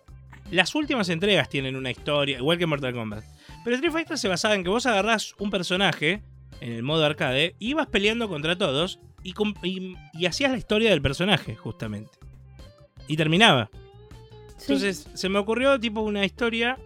las 0.52 0.76
últimas 0.76 1.08
entregas 1.08 1.48
tienen 1.48 1.78
una 1.78 1.90
historia, 1.90 2.38
igual 2.40 2.58
que 2.58 2.66
Mortal 2.66 2.94
Kombat. 2.94 3.24
Pero 3.64 3.76
Street 3.78 3.94
Fighter 3.94 4.18
se 4.18 4.28
basaba 4.28 4.56
en 4.56 4.64
que 4.64 4.70
vos 4.70 4.86
agarrás 4.86 5.34
un 5.40 5.50
personaje 5.52 6.22
en 6.62 6.74
el 6.74 6.84
modo 6.84 7.06
arcade, 7.06 7.56
ibas 7.60 7.88
peleando 7.88 8.28
contra 8.28 8.58
todos 8.58 9.00
y, 9.24 9.34
com- 9.34 9.54
y- 9.64 9.96
y 10.14 10.26
hacías 10.26 10.52
la 10.52 10.58
historia 10.58 10.90
del 10.92 11.02
personaje, 11.02 11.56
justamente. 11.56 12.12
Y 13.08 13.18
terminaba. 13.18 13.70
Sí. 14.58 14.74
Entonces 14.74 15.08
se 15.14 15.30
me 15.30 15.40
ocurrió 15.40 15.80
tipo 15.80 16.02
una 16.02 16.26
historia, 16.26 16.78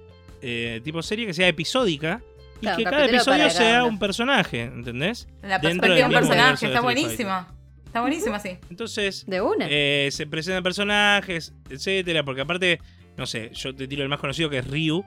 eh, 0.41 0.81
tipo 0.83 1.01
serie 1.01 1.25
que 1.25 1.33
sea 1.33 1.47
episódica 1.47 2.21
y 2.57 2.59
Claro, 2.61 2.77
que 2.77 2.83
cada 2.85 3.05
episodio 3.05 3.37
cada 3.39 3.49
sea 3.49 3.83
un 3.83 3.99
personaje, 3.99 4.61
¿entendés? 4.63 5.27
La 5.41 5.59
perspectiva 5.59 5.95
de 5.95 6.03
un 6.05 6.11
personaje. 6.11 6.65
Está 6.67 6.81
buenísima. 6.81 7.47
Está 7.85 8.01
buenísima, 8.01 8.39
sí. 8.39 8.57
Entonces 8.69 9.23
De 9.27 9.41
una. 9.41 9.67
eh, 9.69 10.09
se 10.11 10.25
presentan 10.25 10.63
personajes, 10.63 11.53
etcétera, 11.69 12.23
porque 12.23 12.41
aparte, 12.41 12.79
no 13.17 13.25
sé, 13.27 13.51
yo 13.53 13.75
te 13.75 13.87
tiro 13.87 14.01
el 14.03 14.09
más 14.09 14.19
conocido 14.19 14.49
que 14.49 14.59
es 14.59 14.67
Ryu. 14.67 15.03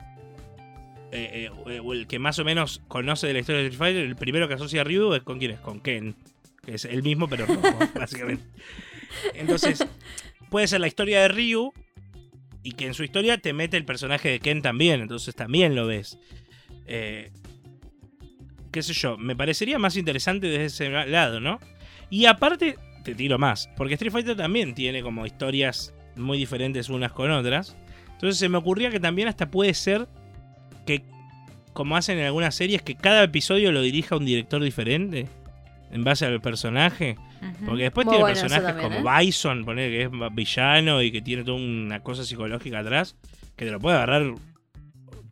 Eh, 1.12 1.51
eh, 1.66 1.81
o 1.81 1.93
el 1.93 2.07
que 2.07 2.19
más 2.19 2.39
o 2.39 2.45
menos 2.45 2.83
conoce 2.89 3.27
de 3.27 3.33
la 3.33 3.39
historia 3.41 3.61
de 3.61 3.69
Street 3.69 3.78
Fighter, 3.78 4.05
el 4.05 4.16
primero 4.16 4.49
que 4.49 4.55
asocia 4.55 4.81
a 4.81 4.85
Ryu 4.85 5.15
es 5.15 5.23
con 5.23 5.39
quién 5.39 5.53
es, 5.53 5.61
con 5.61 5.81
Ken. 5.81 6.16
Que 6.65 6.74
es 6.74 6.85
el 6.85 7.03
mismo, 7.03 7.28
pero 7.28 7.47
rojo, 7.47 7.78
básicamente. 7.95 8.45
Entonces, 9.35 9.87
puede 10.51 10.66
ser 10.66 10.81
la 10.81 10.89
historia 10.89 11.23
de 11.23 11.28
Ryu 11.28 11.73
y 12.62 12.73
que 12.73 12.87
en 12.87 12.95
su 12.95 13.05
historia 13.05 13.39
te 13.39 13.53
mete 13.53 13.77
el 13.77 13.85
personaje 13.85 14.28
de 14.28 14.41
Ken 14.41 14.62
también, 14.62 15.01
entonces 15.01 15.35
también 15.35 15.77
lo 15.77 15.87
ves. 15.87 16.19
Eh, 16.87 17.31
qué 18.73 18.83
sé 18.83 18.93
yo, 18.93 19.16
me 19.16 19.37
parecería 19.37 19.78
más 19.78 19.97
interesante 19.97 20.49
desde 20.49 20.65
ese 20.65 20.91
lado, 20.91 21.39
¿no? 21.39 21.61
Y 22.11 22.27
aparte, 22.27 22.77
te 23.05 23.15
tiro 23.15 23.39
más, 23.39 23.70
porque 23.77 23.95
Street 23.95 24.12
Fighter 24.12 24.37
también 24.37 24.74
tiene 24.74 25.03
como 25.03 25.24
historias 25.24 25.95
muy 26.16 26.39
diferentes 26.39 26.89
unas 26.89 27.12
con 27.12 27.31
otras. 27.31 27.77
Entonces 28.12 28.39
se 28.39 28.49
me 28.49 28.59
ocurría 28.59 28.91
que 28.91 28.99
también 28.99 29.28
hasta 29.28 29.51
puede 29.51 29.74
ser 29.74 30.09
que, 30.86 31.02
como 31.74 31.96
hacen 31.96 32.18
en 32.18 32.24
algunas 32.26 32.54
series, 32.54 32.80
que 32.82 32.94
cada 32.94 33.22
episodio 33.24 33.72
lo 33.72 33.82
dirija 33.82 34.16
un 34.16 34.24
director 34.24 34.62
diferente 34.62 35.26
en 35.90 36.04
base 36.04 36.24
al 36.26 36.40
personaje. 36.40 37.16
Porque 37.66 37.82
después 37.84 38.06
Muy 38.06 38.12
tiene 38.14 38.22
bueno 38.24 38.40
personajes 38.40 38.66
también, 38.76 39.02
como 39.02 39.18
Bison, 39.18 39.64
poner 39.64 39.90
que 39.90 40.02
es 40.04 40.10
villano 40.34 41.02
y 41.02 41.12
que 41.12 41.20
tiene 41.20 41.44
toda 41.44 41.58
una 41.58 42.00
cosa 42.02 42.24
psicológica 42.24 42.78
atrás, 42.78 43.14
que 43.56 43.66
te 43.66 43.70
lo 43.70 43.78
puede 43.78 43.96
agarrar 43.96 44.32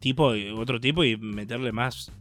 tipo 0.01 0.33
otro 0.57 0.79
tipo 0.81 1.03
y 1.03 1.17
meterle 1.17 1.73
más 1.73 2.13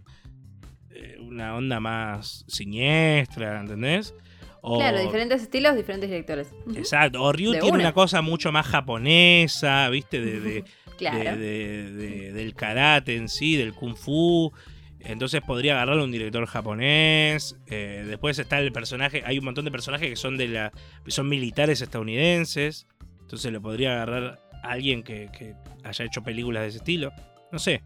eh, 0.91 1.18
una 1.19 1.55
onda 1.55 1.80
más 1.81 2.45
siniestra, 2.47 3.60
¿entendés? 3.60 4.15
O, 4.61 4.77
Claro, 4.80 5.01
diferentes 5.01 5.41
estilos, 5.41 5.76
diferentes 5.76 6.10
directores. 6.10 6.47
Exacto. 6.76 7.22
O 7.22 7.34
Ryu 7.34 7.51
De 7.51 7.60
tiene 7.60 7.76
una. 7.76 7.84
una 7.84 7.93
cosa 7.93 8.22
mucho 8.22 8.51
más 8.53 8.65
japonesa, 8.65 9.89
¿viste? 9.89 10.22
De, 10.22 10.39
de- 10.39 10.64
Claro. 10.98 11.38
de- 11.38 11.38
de- 11.38 11.91
de- 11.91 12.34
del 12.34 12.53
karate 12.56 13.15
en 13.15 13.30
sí, 13.30 13.56
del 13.56 13.74
kung 13.74 13.95
fu. 13.95 14.52
Entonces 14.99 15.41
podría 15.41 15.74
agarrarle 15.74 16.03
un 16.03 16.11
director 16.11 16.45
japonés. 16.45 17.57
Eh, 17.68 18.06
después 18.07 18.40
está 18.40 18.60
el 18.60 18.72
personaje. 18.72 19.22
Hay 19.26 19.38
un 19.38 19.45
montón 19.45 19.65
de 19.65 19.72
personajes 19.72 20.10
que 20.10 20.15
son 20.15 20.38
de 20.38 20.48
la. 20.48 20.72
son 21.07 21.28
militares 21.28 21.82
estadounidenses. 21.82 22.88
Entonces 23.22 23.52
lo 23.52 23.61
podría 23.61 23.94
agarrar 23.95 24.40
a 24.64 24.72
alguien 24.72 25.03
que, 25.03 25.30
que 25.38 25.56
haya 25.84 26.06
hecho 26.06 26.24
películas 26.24 26.64
de 26.64 26.70
ese 26.70 26.78
estilo. 26.78 27.11
No 27.52 27.60
sé. 27.60 27.84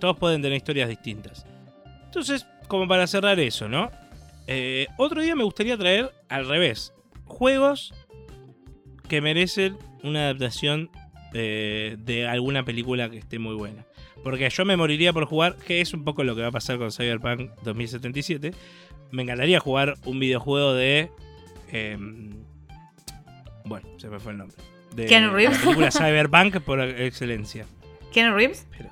Todos 0.00 0.18
pueden 0.18 0.42
tener 0.42 0.56
historias 0.56 0.88
distintas. 0.88 1.46
Entonces, 2.04 2.46
como 2.68 2.86
para 2.86 3.06
cerrar 3.06 3.40
eso, 3.40 3.68
¿no? 3.68 3.90
Eh, 4.46 4.86
otro 4.98 5.22
día 5.22 5.34
me 5.34 5.44
gustaría 5.44 5.76
traer 5.78 6.12
al 6.28 6.46
revés. 6.48 6.92
Juegos 7.24 7.92
que 9.08 9.20
merecen 9.20 9.76
una 10.02 10.24
adaptación 10.24 10.90
eh, 11.34 11.96
de 11.98 12.26
alguna 12.26 12.64
película 12.64 13.10
que 13.10 13.18
esté 13.18 13.38
muy 13.38 13.54
buena. 13.54 13.84
Porque 14.24 14.48
yo 14.50 14.64
me 14.64 14.76
moriría 14.76 15.12
por 15.12 15.24
jugar, 15.26 15.56
que 15.56 15.80
es 15.80 15.94
un 15.94 16.04
poco 16.04 16.24
lo 16.24 16.34
que 16.34 16.42
va 16.42 16.48
a 16.48 16.52
pasar 16.52 16.78
con 16.78 16.90
Cyberpunk 16.90 17.50
2077. 17.62 18.52
Me 19.10 19.22
encantaría 19.22 19.60
jugar 19.60 19.94
un 20.04 20.18
videojuego 20.18 20.74
de... 20.74 21.10
em, 21.72 22.30
bueno, 23.64 23.86
se 23.98 24.08
me 24.08 24.18
fue 24.18 24.32
el 24.32 24.38
nombre. 24.38 24.56
De 24.94 25.06
Keanu 25.06 25.32
Reeves. 25.32 25.56
La 25.58 25.64
película 25.64 25.90
Cyberpunk 25.92 26.60
por 26.60 26.80
excelencia. 26.80 27.66
¿Keanu 28.12 28.34
Reeves? 28.34 28.66
Pero, 28.76 28.90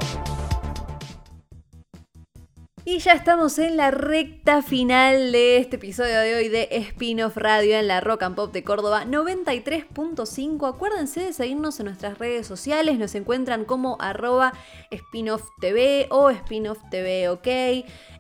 Y 2.84 2.98
ya 2.98 3.12
estamos 3.12 3.60
en 3.60 3.78
la 3.78 3.92
recta 3.92 4.64
final 4.64 5.32
de 5.32 5.58
este 5.58 5.76
episodio 5.76 6.20
de 6.20 6.36
hoy 6.36 6.50
de 6.50 6.68
Spin-off 6.72 7.38
Radio 7.38 7.78
en 7.78 7.88
la 7.88 8.02
Rock 8.02 8.24
and 8.24 8.36
Pop 8.36 8.52
de 8.52 8.64
Córdoba 8.64 9.06
93.5. 9.06 10.68
Acuérdense 10.68 11.20
de 11.20 11.34
seguirnos 11.34 11.80
en 11.80 11.86
nuestras 11.86 12.18
redes 12.18 12.48
sociales, 12.48 12.98
nos 12.98 13.14
encuentran 13.14 13.66
como 13.66 13.98
arroba 14.02 14.52
spinoff 14.92 15.44
TV 15.62 16.08
o 16.10 16.32
spinoff 16.32 16.80
TV 16.90 17.30
OK 17.30 17.48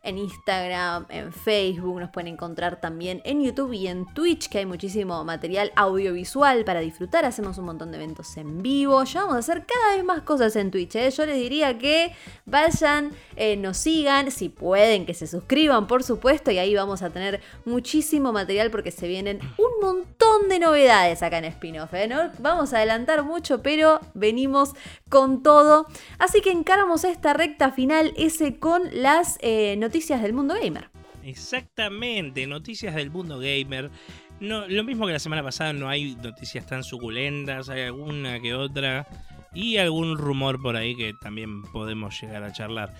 en 0.04 0.18
Instagram, 0.18 1.06
en 1.08 1.32
Facebook, 1.32 1.98
nos 2.02 2.10
pueden 2.10 2.34
encontrar 2.34 2.82
también 2.82 3.22
en 3.24 3.42
YouTube 3.42 3.72
y 3.72 3.88
en 3.88 4.06
Twitch, 4.14 4.50
que 4.50 4.58
hay 4.58 4.66
muchísimo 4.66 5.24
material 5.24 5.72
audiovisual 5.78 6.66
para 6.66 6.82
disfrutar. 6.82 7.24
Hacemos 7.24 7.58
un 7.58 7.66
montón 7.66 7.92
de 7.92 7.98
eventos 7.98 8.36
en 8.36 8.62
vivo. 8.62 9.02
Ya 9.06 9.22
vamos 9.22 9.38
a 9.38 9.40
hacer 9.40 9.66
cada 9.66 9.96
vez 9.96 10.04
más 10.04 10.24
cosas 10.24 10.58
en 10.58 10.72
Twitch. 10.72 10.96
¿eh? 10.96 11.10
Yo 11.10 11.26
les 11.26 11.38
diría 11.38 11.78
que 11.78 12.12
vayan, 12.46 13.12
eh, 13.38 13.56
nos 13.56 13.78
sigan, 13.78 14.30
si 14.30 14.50
pueden, 14.50 15.06
que 15.06 15.14
se 15.14 15.26
suscriban, 15.26 15.88
por 15.88 16.04
supuesto, 16.04 16.52
y 16.52 16.58
ahí 16.58 16.76
vamos 16.76 17.02
a 17.02 17.10
tener 17.10 17.40
muchísimo 17.64 18.34
material 18.34 18.72
porque 18.72 18.92
se 18.92 19.08
vienen 19.08 19.40
un 19.58 19.80
montón 19.82 20.50
de 20.50 20.60
novedades 20.60 21.24
acá 21.24 21.38
en 21.38 21.50
Spinoff. 21.50 21.94
¿eh? 21.94 22.10
No 22.10 22.30
vamos 22.40 22.74
a 22.74 22.78
adelantar 22.78 23.24
mucho, 23.24 23.62
pero 23.62 24.02
venimos 24.14 24.74
con 25.08 25.44
todo. 25.44 25.88
Así 26.20 26.42
que 26.42 26.52
encaramos 26.52 27.06
esta 27.06 27.32
recta 27.32 27.72
final 27.72 28.14
ese 28.18 28.60
con 28.60 28.82
las 28.92 29.38
noticias 29.78 29.93
noticias 29.94 30.24
del 30.24 30.34
mundo 30.34 30.56
gamer. 30.60 30.90
Exactamente, 31.24 32.48
noticias 32.48 32.96
del 32.96 33.12
mundo 33.12 33.38
gamer. 33.38 33.92
No, 34.40 34.68
lo 34.68 34.84
mismo 34.84 35.06
que 35.06 35.14
la 35.14 35.20
semana 35.20 35.44
pasada, 35.44 35.72
no 35.72 35.88
hay 35.88 36.16
noticias 36.16 36.66
tan 36.66 36.84
suculentas, 36.84 37.70
hay 37.70 37.84
alguna 37.84 38.40
que 38.40 38.56
otra 38.56 39.08
y 39.54 39.78
algún 39.78 40.18
rumor 40.18 40.60
por 40.60 40.76
ahí 40.78 40.96
que 40.96 41.14
también 41.22 41.62
podemos 41.62 42.20
llegar 42.20 42.44
a 42.44 42.52
charlar. 42.52 42.92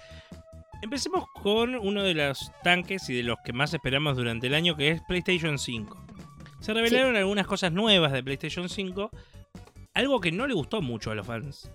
Empecemos 0.84 1.26
con 1.34 1.74
uno 1.74 2.04
de 2.04 2.14
los 2.14 2.52
tanques 2.62 3.10
y 3.10 3.16
de 3.16 3.24
los 3.24 3.40
que 3.44 3.54
más 3.54 3.74
esperamos 3.74 4.16
durante 4.16 4.46
el 4.46 4.54
año, 4.54 4.78
que 4.78 4.90
es 4.92 5.02
PlayStation 5.08 5.58
5. 5.58 6.06
Se 6.60 6.76
revelaron 6.76 7.16
algunas 7.16 7.48
cosas 7.48 7.72
nuevas 7.72 8.12
de 8.12 8.22
PlayStation 8.22 8.70
5, 8.70 9.10
algo 9.96 10.22
que 10.22 10.32
no 10.32 10.46
le 10.46 10.54
gustó 10.54 10.84
mucho 10.84 11.10
a 11.10 11.16
los 11.16 11.26
fans. 11.26 11.72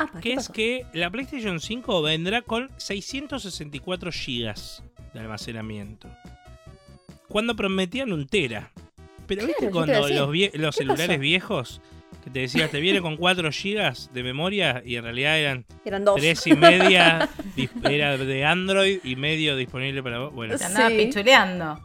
Ah, 0.00 0.08
que 0.18 0.32
es 0.32 0.48
que 0.48 0.86
la 0.94 1.10
PlayStation 1.10 1.60
5 1.60 2.00
vendrá 2.00 2.40
con 2.40 2.70
664 2.78 4.10
GB 4.10 4.54
de 5.12 5.20
almacenamiento. 5.20 6.08
Cuando 7.28 7.54
prometían 7.54 8.10
un 8.10 8.26
tera. 8.26 8.70
Pero 9.26 9.46
viste 9.46 9.70
cuando 9.70 10.08
los, 10.08 10.74
celulares 10.74 11.20
viejos 11.20 11.82
que 12.24 12.30
te 12.30 12.40
decía 12.40 12.68
te 12.68 12.80
viene 12.80 13.02
con 13.02 13.18
4 13.18 13.50
GB 13.50 14.12
de 14.12 14.22
memoria 14.22 14.82
y 14.84 14.96
en 14.96 15.04
realidad 15.04 15.38
eran, 15.38 15.66
eran 15.84 16.04
3 16.16 16.46
y 16.46 16.52
media 16.54 17.28
era 17.84 18.16
de 18.16 18.44
Android 18.46 19.00
y 19.04 19.16
medio 19.16 19.54
disponible 19.54 20.02
para 20.02 20.20
vos. 20.20 20.32
Bueno, 20.32 20.56
te 20.56 20.64
andaba 20.64 20.88
pichuleando. 20.88 21.78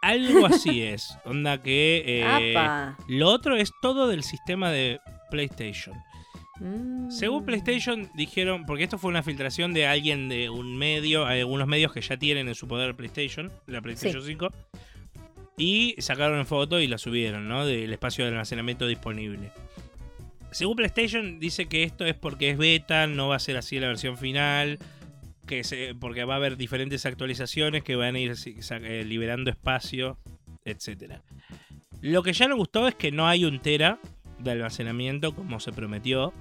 Algo 0.00 0.46
así 0.46 0.82
es. 0.82 1.14
Onda 1.26 1.62
que 1.62 2.02
eh, 2.24 2.94
lo 3.08 3.28
otro 3.28 3.54
es 3.54 3.70
todo 3.82 4.08
del 4.08 4.22
sistema 4.22 4.70
de 4.70 4.98
PlayStation. 5.30 5.94
Según 7.08 7.42
mm. 7.42 7.46
PlayStation 7.46 8.10
dijeron, 8.14 8.64
porque 8.64 8.84
esto 8.84 8.98
fue 8.98 9.10
una 9.10 9.22
filtración 9.22 9.74
de 9.74 9.86
alguien 9.86 10.28
de 10.28 10.50
un 10.50 10.76
medio, 10.76 11.26
hay 11.26 11.40
algunos 11.40 11.66
medios 11.66 11.92
que 11.92 12.00
ya 12.00 12.16
tienen 12.16 12.48
en 12.48 12.54
su 12.54 12.68
poder 12.68 12.94
PlayStation, 12.94 13.50
la 13.66 13.80
PlayStation 13.80 14.22
5, 14.22 14.50
y 15.56 15.96
sacaron 15.98 16.46
foto 16.46 16.80
y 16.80 16.86
la 16.86 16.98
subieron, 16.98 17.48
¿no? 17.48 17.66
Del 17.66 17.92
espacio 17.92 18.24
de 18.24 18.30
almacenamiento 18.30 18.86
disponible. 18.86 19.50
Según 20.52 20.76
PlayStation 20.76 21.40
dice 21.40 21.66
que 21.66 21.82
esto 21.82 22.04
es 22.04 22.14
porque 22.14 22.50
es 22.50 22.58
beta, 22.58 23.08
no 23.08 23.28
va 23.28 23.36
a 23.36 23.40
ser 23.40 23.56
así 23.56 23.80
la 23.80 23.88
versión 23.88 24.16
final, 24.16 24.78
que 25.46 25.64
se, 25.64 25.94
porque 25.96 26.24
va 26.24 26.34
a 26.34 26.36
haber 26.36 26.56
diferentes 26.56 27.04
actualizaciones 27.06 27.82
que 27.82 27.96
van 27.96 28.14
a 28.14 28.20
ir 28.20 28.34
eh, 28.36 29.04
liberando 29.04 29.50
espacio, 29.50 30.18
etc. 30.64 31.14
Lo 32.00 32.22
que 32.22 32.32
ya 32.32 32.46
no 32.46 32.56
gustó 32.56 32.86
es 32.86 32.94
que 32.94 33.10
no 33.10 33.26
hay 33.26 33.44
un 33.44 33.60
tera 33.60 33.98
de 34.38 34.50
almacenamiento 34.50 35.34
como 35.34 35.60
se 35.60 35.72
prometió. 35.72 36.32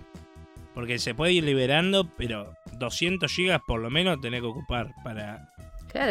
Porque 0.73 0.97
se 0.97 1.13
puede 1.13 1.33
ir 1.33 1.43
liberando, 1.43 2.09
pero 2.17 2.53
200 2.79 3.31
GB 3.31 3.59
por 3.67 3.79
lo 3.79 3.91
menos 3.91 4.19
tenés 4.21 4.41
que 4.41 4.47
ocupar 4.47 4.91
para 5.03 5.47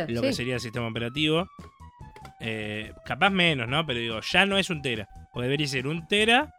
lo 0.09 0.23
que 0.23 0.33
sería 0.33 0.55
el 0.55 0.61
sistema 0.61 0.87
operativo. 0.87 1.49
Eh, 2.41 2.93
capaz 3.05 3.31
menos, 3.31 3.69
¿no? 3.69 3.85
Pero 3.87 3.99
digo, 3.99 4.21
ya 4.21 4.47
no 4.47 4.59
es 4.59 4.71
un 4.71 4.83
tera. 4.83 5.09
O 5.33 5.41
debería 5.41 5.67
ser 5.67 5.87
un 5.87 6.07
tera 6.07 6.55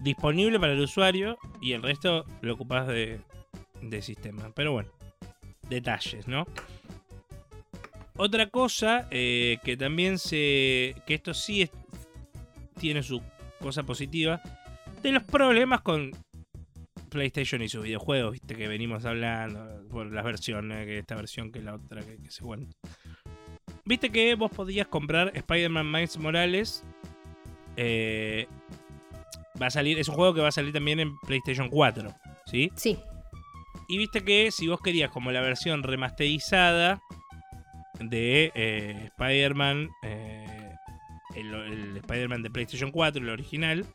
disponible 0.00 0.60
para 0.60 0.74
el 0.74 0.80
usuario 0.80 1.38
y 1.60 1.72
el 1.72 1.82
resto 1.82 2.24
lo 2.42 2.54
ocupás 2.54 2.86
de, 2.86 3.20
de 3.80 4.02
sistema. 4.02 4.52
Pero 4.54 4.72
bueno, 4.72 4.90
detalles, 5.68 6.28
¿no? 6.28 6.46
Otra 8.16 8.48
cosa 8.48 9.08
eh, 9.10 9.58
que 9.64 9.76
también 9.76 10.18
se. 10.18 10.94
que 11.06 11.14
esto 11.14 11.34
sí 11.34 11.68
tiene 12.78 13.02
su 13.02 13.20
cosa 13.64 13.82
positiva, 13.82 14.42
de 15.02 15.10
los 15.10 15.22
problemas 15.22 15.80
con 15.80 16.10
PlayStation 17.08 17.62
y 17.62 17.68
sus 17.70 17.82
videojuegos, 17.82 18.32
viste 18.32 18.54
que 18.54 18.68
venimos 18.68 19.06
hablando 19.06 19.88
por 19.88 20.12
las 20.12 20.22
versiones, 20.22 20.84
que 20.84 20.98
esta 20.98 21.14
versión 21.14 21.50
que 21.50 21.62
la 21.62 21.74
otra 21.74 22.02
que, 22.02 22.30
se 22.30 22.42
cuenta. 22.42 22.76
Viste 23.86 24.10
que 24.10 24.34
vos 24.34 24.50
podías 24.50 24.86
comprar 24.88 25.32
Spider-Man 25.34 25.90
Miles 25.90 26.18
Morales. 26.18 26.84
Eh, 27.76 28.46
va 29.60 29.68
a 29.68 29.70
salir, 29.70 29.98
es 29.98 30.08
un 30.08 30.14
juego 30.14 30.34
que 30.34 30.42
va 30.42 30.48
a 30.48 30.52
salir 30.52 30.74
también 30.74 31.00
en 31.00 31.18
PlayStation 31.20 31.70
4, 31.70 32.14
¿sí? 32.44 32.70
Sí. 32.76 32.98
Y 33.88 33.96
viste 33.96 34.22
que 34.24 34.50
si 34.50 34.68
vos 34.68 34.80
querías 34.82 35.10
como 35.10 35.32
la 35.32 35.40
versión 35.40 35.82
remasterizada 35.82 37.00
de 37.98 38.52
eh, 38.54 39.10
Spider-Man 39.16 39.88
eh, 40.02 40.43
el, 41.34 41.96
Spider-Man 41.96 42.42
de 42.42 42.50
PlayStation 42.50 42.90
4, 42.90 43.22
el 43.22 43.28
original, 43.28 43.86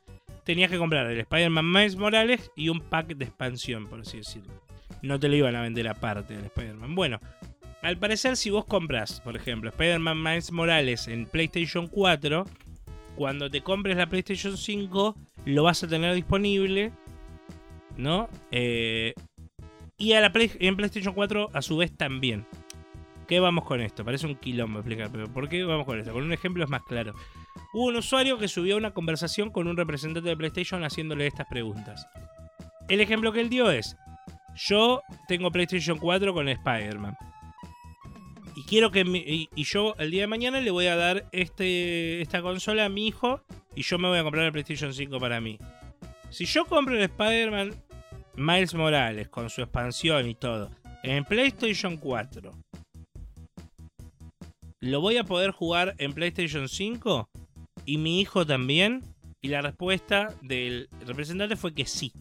tenías 0.44 0.72
que 0.72 0.78
comprar 0.78 1.08
el 1.08 1.20
Spider-Man 1.20 1.72
Miles 1.72 1.96
Morales 1.96 2.52
y 2.56 2.70
un 2.70 2.82
pack 2.82 3.16
de 3.16 3.26
expansión, 3.26 3.88
por 3.88 4.02
así 4.02 4.18
decirlo. 4.18 4.54
No 5.02 5.20
te 5.20 5.30
lo 5.30 5.36
iban 5.36 5.56
a 5.56 5.62
vender 5.62 5.88
aparte 5.88 6.36
del 6.36 6.46
Spider-Man. 6.46 6.96
Bueno, 6.96 7.20
al 7.82 7.98
parecer 7.98 8.36
si 8.36 8.50
vos 8.50 8.66
compras, 8.66 9.22
por 9.22 9.36
ejemplo, 9.36 9.70
Spider-Man 9.70 10.22
Miles 10.22 10.52
Morales 10.52 11.08
en 11.08 11.26
PlayStation 11.26 11.88
4, 11.88 12.46
cuando 13.16 13.50
te 13.50 13.62
compres 13.62 13.98
la 13.98 14.08
PlayStation 14.08 14.58
5 14.58 15.16
lo 15.46 15.64
vas 15.64 15.84
a 15.84 15.88
tener 15.88 16.14
disponible, 16.16 16.92
¿no? 17.98 18.30
Eh, 18.52 19.14
y 19.98 20.14
a 20.14 20.22
la 20.22 20.32
en 20.34 20.76
PlayStation 20.76 21.14
4 21.14 21.50
a 21.54 21.62
su 21.62 21.78
vez 21.78 21.96
también 21.96 22.46
qué 23.30 23.40
vamos 23.40 23.64
con 23.64 23.80
esto? 23.80 24.04
Parece 24.04 24.26
un 24.26 24.36
quilombo 24.36 24.80
explicar, 24.80 25.10
pero 25.12 25.32
¿por 25.32 25.48
qué 25.48 25.64
vamos 25.64 25.86
con 25.86 26.00
esto? 26.00 26.12
Con 26.12 26.24
un 26.24 26.34
ejemplo 26.34 26.64
es 26.64 26.70
más 26.70 26.82
claro. 26.82 27.14
Hubo 27.74 27.86
un 27.86 27.96
usuario 27.96 28.40
que 28.40 28.48
subió 28.48 28.76
una 28.76 28.92
conversación 28.92 29.52
con 29.52 29.68
un 29.68 29.78
representante 29.78 30.28
de 30.28 30.36
PlayStation 30.36 30.84
haciéndole 30.84 31.28
estas 31.28 31.48
preguntas. 31.48 32.08
El 32.88 33.02
ejemplo 33.02 33.32
que 33.32 33.42
él 33.42 33.50
dio 33.50 33.70
es, 33.70 33.96
yo 34.56 35.04
tengo 35.28 35.52
PlayStation 35.52 36.00
4 36.00 36.34
con 36.34 36.50
Spider-Man. 36.50 37.16
Y 38.56 38.64
quiero 38.64 38.90
que 38.90 39.02
y, 39.02 39.64
yo 39.64 39.94
el 40.00 40.10
día 40.10 40.22
de 40.22 40.28
mañana 40.28 40.60
le 40.60 40.72
voy 40.72 40.88
a 40.88 40.96
dar 40.96 41.28
este, 41.32 42.22
esta 42.22 42.42
consola 42.42 42.86
a 42.86 42.90
mi 42.90 43.06
hijo 43.06 43.44
y 43.76 43.84
yo 43.84 44.00
me 44.00 44.08
voy 44.08 44.18
a 44.18 44.24
comprar 44.24 44.46
el 44.46 44.52
PlayStation 44.52 44.92
5 44.92 45.20
para 45.20 45.40
mí. 45.40 45.60
Si 46.32 46.46
yo 46.46 46.66
compro 46.66 46.96
el 46.96 47.04
Spider-Man 47.04 47.76
Miles 48.36 48.74
Morales 48.74 49.30
con 49.30 49.52
su 49.52 49.62
expansión 49.62 50.28
y 50.28 50.34
todo 50.34 50.72
en 51.04 51.26
PlayStation 51.26 51.96
4 51.98 52.69
¿lo 54.80 55.02
voy 55.02 55.18
a 55.18 55.24
poder 55.24 55.52
jugar 55.52 55.96
en 55.98 56.14
PlayStation 56.14 56.70
5? 56.70 57.30
¿Y 57.86 57.98
mi 57.98 58.22
hijo 58.22 58.46
también? 58.46 59.04
Y 59.42 59.50
la 59.50 59.62
respuesta 59.62 60.34
del 60.42 60.90
representante 61.06 61.56
fue 61.56 61.74
que 61.74 61.86
sí. 61.86 62.14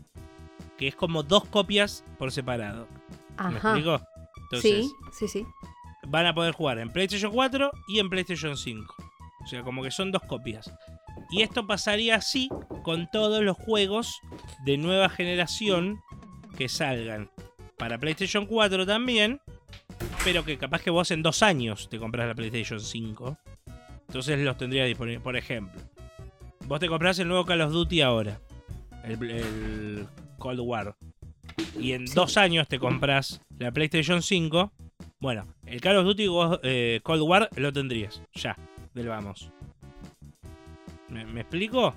Que 0.77 0.89
es 0.89 0.95
como 0.95 1.23
dos 1.23 1.45
copias 1.45 2.05
por 2.19 2.31
separado. 2.31 2.87
¿Me 3.39 3.57
explico? 3.57 4.01
sí, 4.61 4.91
sí, 5.13 5.29
sí. 5.29 5.47
Van 6.07 6.27
a 6.27 6.35
poder 6.35 6.55
jugar 6.55 6.79
en 6.79 6.91
PlayStation 6.91 7.33
4 7.33 7.71
y 7.89 7.99
en 7.99 8.09
PlayStation 8.09 8.57
5. 8.57 8.95
O 9.45 9.47
sea, 9.47 9.63
como 9.63 9.83
que 9.83 9.91
son 9.91 10.11
dos 10.11 10.23
copias. 10.23 10.73
Y 11.31 11.43
esto 11.43 11.67
pasaría 11.67 12.17
así 12.17 12.49
con 12.83 13.09
todos 13.11 13.43
los 13.43 13.57
juegos 13.57 14.21
de 14.65 14.79
nueva 14.79 15.09
generación 15.09 16.01
que 16.57 16.69
salgan. 16.69 17.31
Para 17.77 17.99
PlayStation 17.99 18.47
4 18.47 18.87
también 18.87 19.41
pero 20.25 20.45
que 20.45 20.59
capaz 20.59 20.83
que 20.83 20.91
vos 20.91 21.11
en 21.11 21.23
dos 21.23 21.43
años 21.43 21.89
te 21.89 21.99
compras 21.99 22.27
la 22.27 22.35
PlayStation 22.35 22.81
5. 22.81 23.39
Entonces 24.09 24.39
los 24.39 24.57
tendrías 24.57 24.87
disponibles. 24.87 25.23
Por 25.23 25.37
ejemplo, 25.37 25.81
vos 26.67 26.81
te 26.81 26.89
compras 26.89 27.19
el 27.19 27.29
nuevo 27.29 27.45
Call 27.45 27.61
of 27.61 27.73
Duty 27.73 28.01
ahora. 28.01 28.41
El, 29.05 30.07
Cold 30.39 30.61
War. 30.61 30.97
Y 31.79 31.93
en 31.93 32.05
dos 32.07 32.37
años 32.37 32.69
te 32.69 32.79
compras 32.79 33.41
la 33.59 33.73
PlayStation 33.73 34.23
5. 34.23 34.73
Bueno, 35.21 35.47
el 35.67 35.81
Call 35.81 35.97
of 35.97 36.05
Duty 36.05 36.27
eh, 36.63 37.01
Cold 37.03 37.23
War 37.23 37.49
lo 37.57 37.73
tendrías. 37.73 38.23
Ya, 38.35 38.57
del 38.95 39.09
vamos. 39.09 39.51
¿Me, 41.09 41.41
explico? 41.41 41.95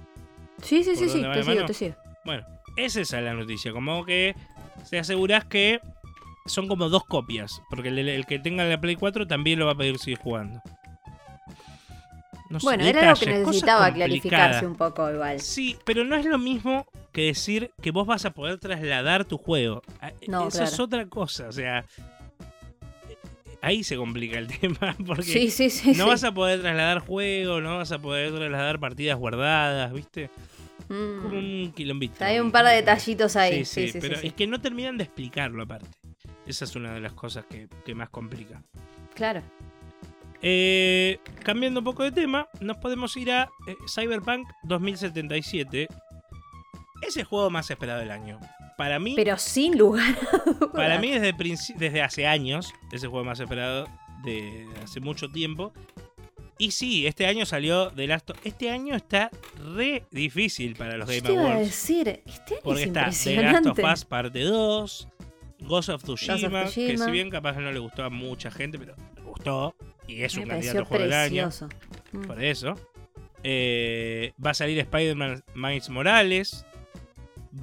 Sí, 0.62 0.84
sí, 0.84 0.96
sí, 0.96 1.10
sí, 1.10 1.22
te 1.22 1.44
sigo, 1.44 1.66
te 1.66 1.74
sigo. 1.74 1.96
Bueno, 2.24 2.46
es 2.78 2.96
esa 2.96 3.20
la 3.22 3.34
noticia. 3.34 3.72
Como 3.72 4.06
que 4.06 4.36
se 4.86 5.00
asegurás 5.00 5.46
que 5.46 5.82
son 6.46 6.68
como 6.68 6.90
dos 6.90 7.06
copias. 7.06 7.62
Porque 7.70 7.90
el, 7.90 8.00
el 8.00 8.26
que 8.26 8.40
tenga 8.40 8.64
la 8.66 8.80
Play 8.80 8.96
4 8.96 9.28
también 9.28 9.60
lo 9.60 9.66
va 9.66 9.74
a 9.74 9.78
pedir 9.78 9.98
seguir 9.98 10.20
jugando. 10.20 10.62
No 12.50 12.60
sé, 12.60 12.66
Bueno, 12.66 12.84
era 12.84 13.10
algo 13.12 13.20
que 13.20 13.26
necesitaba 13.28 13.94
clarificarse 13.94 14.66
un 14.68 14.76
poco 14.76 15.10
igual. 15.10 15.40
Sí, 15.40 15.78
pero 15.86 16.04
no 16.04 16.16
es 16.18 16.26
lo 16.26 16.38
mismo 16.38 16.86
que 17.14 17.28
decir 17.28 17.72
que 17.82 17.92
vos 17.92 18.06
vas 18.06 18.26
a 18.26 18.32
poder 18.32 18.58
trasladar 18.60 19.24
tu 19.24 19.38
juego. 19.38 19.82
Ah, 20.02 20.12
No, 20.28 20.48
Eso 20.50 20.58
claro. 20.58 20.72
es 20.74 20.80
otra 20.80 21.06
cosa, 21.08 21.48
o 21.48 21.52
sea. 21.54 21.86
Ahí 23.62 23.84
se 23.84 23.96
complica 23.96 24.38
el 24.40 24.48
tema, 24.60 24.96
porque 25.06 25.24
Sí, 25.24 25.50
sí, 25.52 25.70
sí. 25.70 25.94
no 25.94 26.08
vas 26.08 26.24
a 26.24 26.34
poder 26.34 26.62
trasladar 26.62 27.00
juego, 27.00 27.62
no 27.62 27.78
vas 27.78 27.92
a 27.92 28.00
poder 28.00 28.34
trasladar 28.34 28.80
partidas 28.80 29.18
guardadas, 29.18 29.94
¿viste? 29.94 30.30
Mm. 30.90 31.22
Como 31.22 31.38
un 31.38 31.72
quilombito. 31.74 32.26
Hay 32.26 32.40
un 32.40 32.52
par 32.52 32.66
de 32.66 32.74
detallitos 32.74 33.36
ahí. 33.38 33.64
Sí, 33.64 33.88
sí, 33.90 34.00
pero 34.02 34.16
es 34.20 34.34
que 34.34 34.48
no 34.48 34.60
terminan 34.60 34.98
de 34.98 35.04
explicarlo 35.06 35.64
aparte. 35.64 35.88
Esa 36.46 36.66
es 36.66 36.76
una 36.76 36.94
de 36.94 37.00
las 37.02 37.14
cosas 37.14 37.46
que, 37.50 37.68
que 37.86 37.96
más 37.96 38.10
complica. 38.10 38.62
Claro. 39.14 39.42
Eh, 40.42 41.20
cambiando 41.44 41.82
un 41.82 41.84
poco 41.84 42.04
de 42.04 42.12
tema, 42.12 42.48
nos 42.60 42.78
podemos 42.78 43.16
ir 43.18 43.32
a 43.32 43.50
eh, 43.68 43.76
Cyberpunk 43.88 44.48
2077. 44.64 45.88
Es 47.08 47.18
el 47.18 47.24
juego 47.26 47.50
más 47.50 47.70
esperado 47.70 48.00
del 48.00 48.12
año. 48.12 48.40
Para 48.78 48.98
mí, 48.98 49.14
Pero 49.16 49.38
sin 49.38 49.78
lugar 49.78 50.16
para 50.74 50.98
mí 50.98 51.12
desde, 51.12 51.34
desde 51.78 52.02
hace 52.02 52.26
años 52.26 52.74
es 52.92 53.04
el 53.04 53.10
juego 53.10 53.26
más 53.26 53.40
esperado 53.40 53.88
de 54.24 54.68
hace 54.84 55.00
mucho 55.00 55.30
tiempo. 55.32 55.72
Y 56.58 56.72
sí, 56.72 57.06
este 57.08 57.26
año 57.28 57.46
salió 57.46 57.92
The 57.92 58.08
Last 58.08 58.30
of- 58.32 58.38
Este 58.44 58.70
año 58.70 58.96
está 58.96 59.30
re 59.76 60.06
difícil 60.12 60.76
para 60.76 60.96
los 60.98 61.08
Yo 61.10 61.16
Game 61.16 61.28
te 61.28 61.34
iba 61.34 61.54
a 61.54 61.60
decir, 61.60 62.08
este 62.26 62.54
año 62.56 62.62
Porque 62.64 62.82
es 62.84 62.88
está 62.88 63.10
The. 63.10 63.36
Last 63.44 63.66
of 63.68 63.80
Us 63.94 64.06
parte 64.06 64.40
2, 64.44 65.08
Ghost 65.62 65.90
of 65.90 66.04
Tsushima, 66.04 66.64
que 66.66 66.70
Tsushima. 66.70 67.06
si 67.06 67.12
bien 67.12 67.30
capaz 67.30 67.54
no 67.58 67.72
le 67.72 67.80
gustó 67.80 68.04
a 68.04 68.10
mucha 68.10 68.52
gente, 68.52 68.78
pero 68.78 68.96
le 69.16 69.22
gustó. 69.22 69.76
Y 70.08 70.24
es 70.24 70.36
Me 70.36 70.44
un 70.44 70.50
candidato 70.50 70.86
juego 70.86 71.04
del 71.04 71.14
año. 71.14 71.50
Mm. 72.12 72.22
Por 72.24 72.44
eso. 72.44 72.76
Eh, 73.44 74.34
va 74.44 74.52
a 74.52 74.54
salir 74.54 74.80
Spider-Man 74.80 75.44
Miles 75.56 75.90
Morales. 75.90 76.66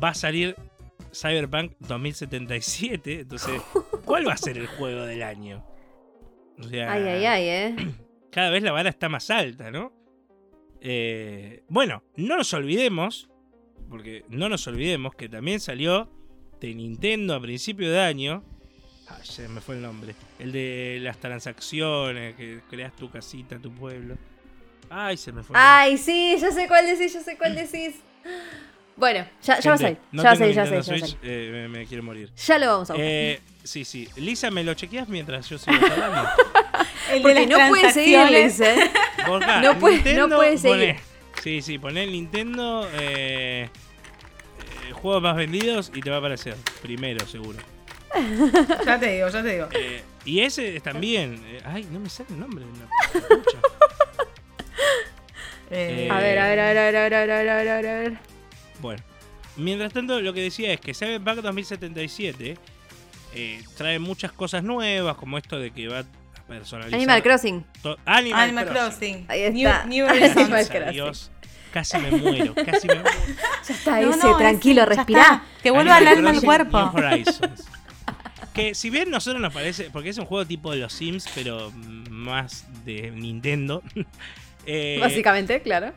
Va 0.03 0.11
a 0.11 0.15
salir 0.15 0.57
Cyberpunk 1.12 1.73
2077. 1.81 3.20
Entonces, 3.20 3.61
¿cuál 4.05 4.27
va 4.27 4.33
a 4.33 4.37
ser 4.37 4.59
el 4.59 4.66
juego 4.66 5.05
del 5.05 5.23
año? 5.23 5.65
O 6.59 6.62
sea, 6.65 6.93
Ay, 6.93 7.03
ay, 7.05 7.25
ay, 7.27 7.45
¿eh? 7.49 7.77
cada 8.31 8.51
vez 8.51 8.62
la 8.62 8.73
vara 8.73 8.89
está 8.89 9.09
más 9.09 9.31
alta, 9.31 9.70
¿no? 9.70 9.93
Eh, 10.81 11.65
bueno, 11.69 12.05
no 12.16 12.37
nos 12.37 12.53
olvidemos, 12.55 13.29
porque 13.89 14.25
no 14.29 14.49
nos 14.49 14.66
olvidemos 14.66 15.15
que 15.15 15.29
también 15.29 15.61
salió 15.61 16.11
de 16.60 16.74
Nintendo 16.74 17.35
a 17.35 17.40
principio 17.40 17.90
de 17.90 18.01
año. 18.01 18.43
Ay, 19.09 19.20
se 19.24 19.48
me 19.48 19.60
fue 19.60 19.76
el 19.76 19.82
nombre. 19.82 20.14
El 20.39 20.52
de 20.52 20.98
las 21.02 21.18
transacciones, 21.18 22.35
que 22.36 22.60
creas 22.70 22.94
tu 22.94 23.10
casita, 23.10 23.59
tu 23.59 23.72
pueblo. 23.72 24.16
Ay, 24.90 25.16
se 25.16 25.32
me 25.32 25.43
fue. 25.43 25.56
el 25.56 25.62
nombre. 25.62 25.72
Ay, 25.82 25.98
sí, 25.98 26.36
ya 26.40 26.51
sé 26.51 26.66
cuál 26.68 26.86
decís, 26.86 27.12
ya 27.12 27.20
sé 27.20 27.36
cuál 27.36 27.55
decís. 27.55 27.94
Bueno, 28.97 29.24
ya, 29.43 29.60
ya 29.60 29.70
va 29.70 29.74
a 29.76 29.78
salir. 29.78 29.97
Gente, 29.97 30.09
no 30.12 30.22
ya 30.24 30.28
va 30.28 30.35
a 30.35 30.39
tengo 30.39 30.52
salir, 30.52 30.55
ya 30.56 30.62
va 30.62 30.68
a 30.68 30.70
Nintendo 30.70 30.85
salir, 30.85 31.01
ya 31.01 31.06
va 31.06 31.06
a 31.06 31.09
Switch, 31.09 31.20
salir. 31.20 31.32
eh, 31.32 31.51
me, 31.52 31.68
me 31.78 31.86
quiero 31.86 32.02
morir. 32.02 32.30
Ya 32.47 32.59
lo 32.59 32.66
vamos 32.66 32.90
a 32.90 32.94
buscar. 32.94 33.09
Eh, 33.10 33.40
sí, 33.62 33.85
sí. 33.85 34.09
Lisa, 34.16 34.51
¿me 34.51 34.64
lo 34.64 34.74
chequeas 34.74 35.09
mientras 35.09 35.48
yo 35.48 35.56
sigo 35.59 35.76
hablando? 35.86 36.28
El 37.12 37.16
de 37.18 37.22
Porque 37.22 37.47
no 37.47 37.68
puede 37.68 37.93
seguir, 37.93 38.18
¿eh? 38.35 38.90
No 39.62 39.78
puede- 39.78 39.97
no 39.97 40.05
Nintendo, 40.05 40.36
puede 40.36 40.59
seguir. 40.59 40.97
poné- 40.97 41.01
sí, 41.43 41.62
sí, 41.62 41.78
poné 41.78 42.05
el 42.05 42.12
Nintendo 42.12 42.86
eh, 42.93 43.70
juegos 44.93 45.23
más 45.23 45.36
vendidos 45.36 45.90
y 45.94 46.01
te 46.01 46.10
va 46.10 46.16
a 46.16 46.19
aparecer. 46.20 46.55
Primero, 46.82 47.27
seguro. 47.27 47.59
Ya 48.86 48.98
te 48.98 49.12
digo, 49.12 49.28
ya 49.28 49.43
te 49.43 49.48
digo. 49.52 49.69
Eh, 49.73 50.02
y 50.24 50.40
ese 50.40 50.77
es 50.77 50.82
también. 50.82 51.40
eh, 51.47 51.60
ay, 51.65 51.86
no 51.90 52.01
me 52.01 52.09
sale 52.09 52.28
el 52.31 52.40
nombre. 52.40 52.65
pucha. 53.12 53.59
Eh, 55.70 56.09
A 56.10 56.19
ver, 56.19 56.39
a 56.39 56.48
ver, 56.48 56.59
a 56.60 56.66
ver, 56.66 56.78
a 56.78 56.82
ver, 56.85 56.97
a 56.97 57.02
ver, 57.02 57.15
a 57.15 57.20
ver, 57.20 57.31
a 57.31 57.36
ver, 57.36 57.51
a 57.51 57.77
ver, 57.77 57.86
a 57.86 57.98
ver. 58.01 58.12
Bueno, 58.81 59.02
mientras 59.56 59.93
tanto, 59.93 60.20
lo 60.20 60.32
que 60.32 60.40
decía 60.40 60.73
es 60.73 60.81
que 60.81 60.94
Cyberpunk 60.94 61.36
2077 61.43 62.56
eh, 63.35 63.62
trae 63.77 63.98
muchas 63.98 64.32
cosas 64.32 64.62
nuevas, 64.65 65.16
como 65.16 65.36
esto 65.36 65.59
de 65.59 65.70
que 65.70 65.89
va 65.89 66.01
a 66.01 66.05
personalizar. 66.47 66.94
Animal 66.98 67.23
Crossing. 67.23 67.65
to- 67.82 67.98
Animal, 68.06 68.40
Animal 68.40 68.65
Crossing. 68.69 69.24
Crossing. 69.24 69.27
Ahí 69.28 69.52
New, 69.52 69.69
está. 69.69 69.85
New 69.86 70.06
Animal 70.09 70.23
Horizons. 70.31 70.48
Gracias 70.48 70.70
a 70.70 70.73
Crossing. 70.78 70.93
Dios. 70.93 71.31
Casi 71.73 71.99
me 71.99 72.11
muero, 72.11 72.55
casi 72.55 72.86
me 72.89 72.95
muero. 72.95 73.11
Ya 73.66 73.74
está, 73.74 74.01
No, 74.01 74.11
ese, 74.11 74.27
no, 74.27 74.36
tranquilo, 74.36 74.82
ese, 74.82 74.95
respirá. 74.95 75.43
Que 75.62 75.70
vuelva 75.70 75.97
al 75.97 76.07
alma 76.07 76.31
al 76.31 76.40
cuerpo. 76.43 76.78
New 76.95 77.05
Horizons. 77.07 77.65
Que 78.55 78.74
si 78.74 78.90
bien 78.90 79.11
nosotros 79.11 79.40
nos 79.40 79.53
parece, 79.53 79.90
porque 79.90 80.09
es 80.09 80.19
un 80.19 80.24
juego 80.27 80.45
tipo 80.47 80.70
de 80.73 80.78
los 80.78 80.93
Sims, 80.93 81.27
pero 81.35 81.70
más 82.11 82.65
de 82.85 83.11
Nintendo. 83.12 83.82
eh, 84.66 84.99
Básicamente, 85.01 85.62
claro. 85.62 85.93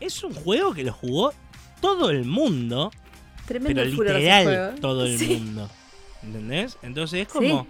es 0.00 0.22
un 0.24 0.34
juego 0.34 0.74
que 0.74 0.82
lo 0.84 0.92
jugó 0.92 1.32
todo 1.80 2.10
el 2.10 2.24
mundo, 2.24 2.90
Tremendo 3.46 3.82
pero 3.82 3.90
literal 3.90 4.44
juego. 4.44 4.80
todo 4.80 5.06
el 5.06 5.18
Sí. 5.18 5.36
mundo. 5.36 5.70
¿Entendés? 6.22 6.78
Entonces 6.82 7.20
es 7.26 7.28
Sí. 7.32 7.34
como. 7.38 7.66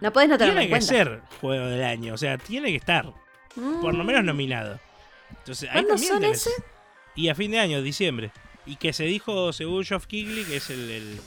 No 0.00 0.12
podés 0.12 0.28
no 0.30 0.38
tenerlo 0.38 0.60
tiene 0.60 0.62
en 0.62 0.80
que 0.80 0.86
cuenta. 0.86 0.86
ser 0.86 1.22
juego 1.40 1.66
del 1.66 1.84
año, 1.84 2.14
o 2.14 2.18
sea, 2.18 2.36
tiene 2.38 2.68
que 2.70 2.76
estar, 2.76 3.12
por 3.80 3.94
lo 3.94 4.04
menos 4.04 4.24
nominado. 4.24 4.78
Entonces, 5.38 5.68
ahí 5.68 5.84
¿Cuándo 5.84 5.90
también 5.94 6.12
son 6.12 6.22
tenés- 6.22 6.32
ese? 6.32 6.50
Y 7.16 7.28
a 7.28 7.34
fin 7.34 7.50
de 7.50 7.58
año, 7.58 7.82
diciembre. 7.82 8.30
Y 8.66 8.76
que 8.76 8.92
se 8.92 9.04
dijo, 9.04 9.52
según 9.52 9.84
Geoff 9.84 10.06
Keighley, 10.06 10.44
que 10.44 10.56
es 10.56 10.70
el, 10.70 10.90
el, 10.90 11.20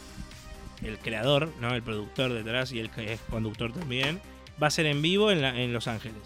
el 0.84 0.98
creador, 1.00 1.50
¿no? 1.60 1.74
El 1.74 1.84
productor 1.84 2.32
detrás 2.34 2.72
y 2.72 2.80
el 2.80 2.90
que 2.90 3.14
es 3.14 3.20
conductor 3.30 3.74
también, 3.74 4.22
va 4.62 4.68
a 4.68 4.72
ser 4.72 4.86
en 4.86 5.02
vivo 5.02 5.32
en, 5.32 5.42
la- 5.42 5.60
en 5.60 5.74
Los 5.74 5.88
Ángeles. 5.88 6.22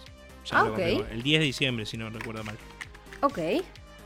Ya 0.46 0.60
Ah, 0.60 0.64
lo 0.64 0.72
ok. 0.72 0.78
confirmó, 0.78 1.04
El 1.10 1.22
10 1.22 1.40
de 1.40 1.46
diciembre, 1.46 1.86
si 1.86 1.96
no 1.96 2.08
recuerdo 2.10 2.44
mal. 2.44 2.56
Ok. 3.20 3.38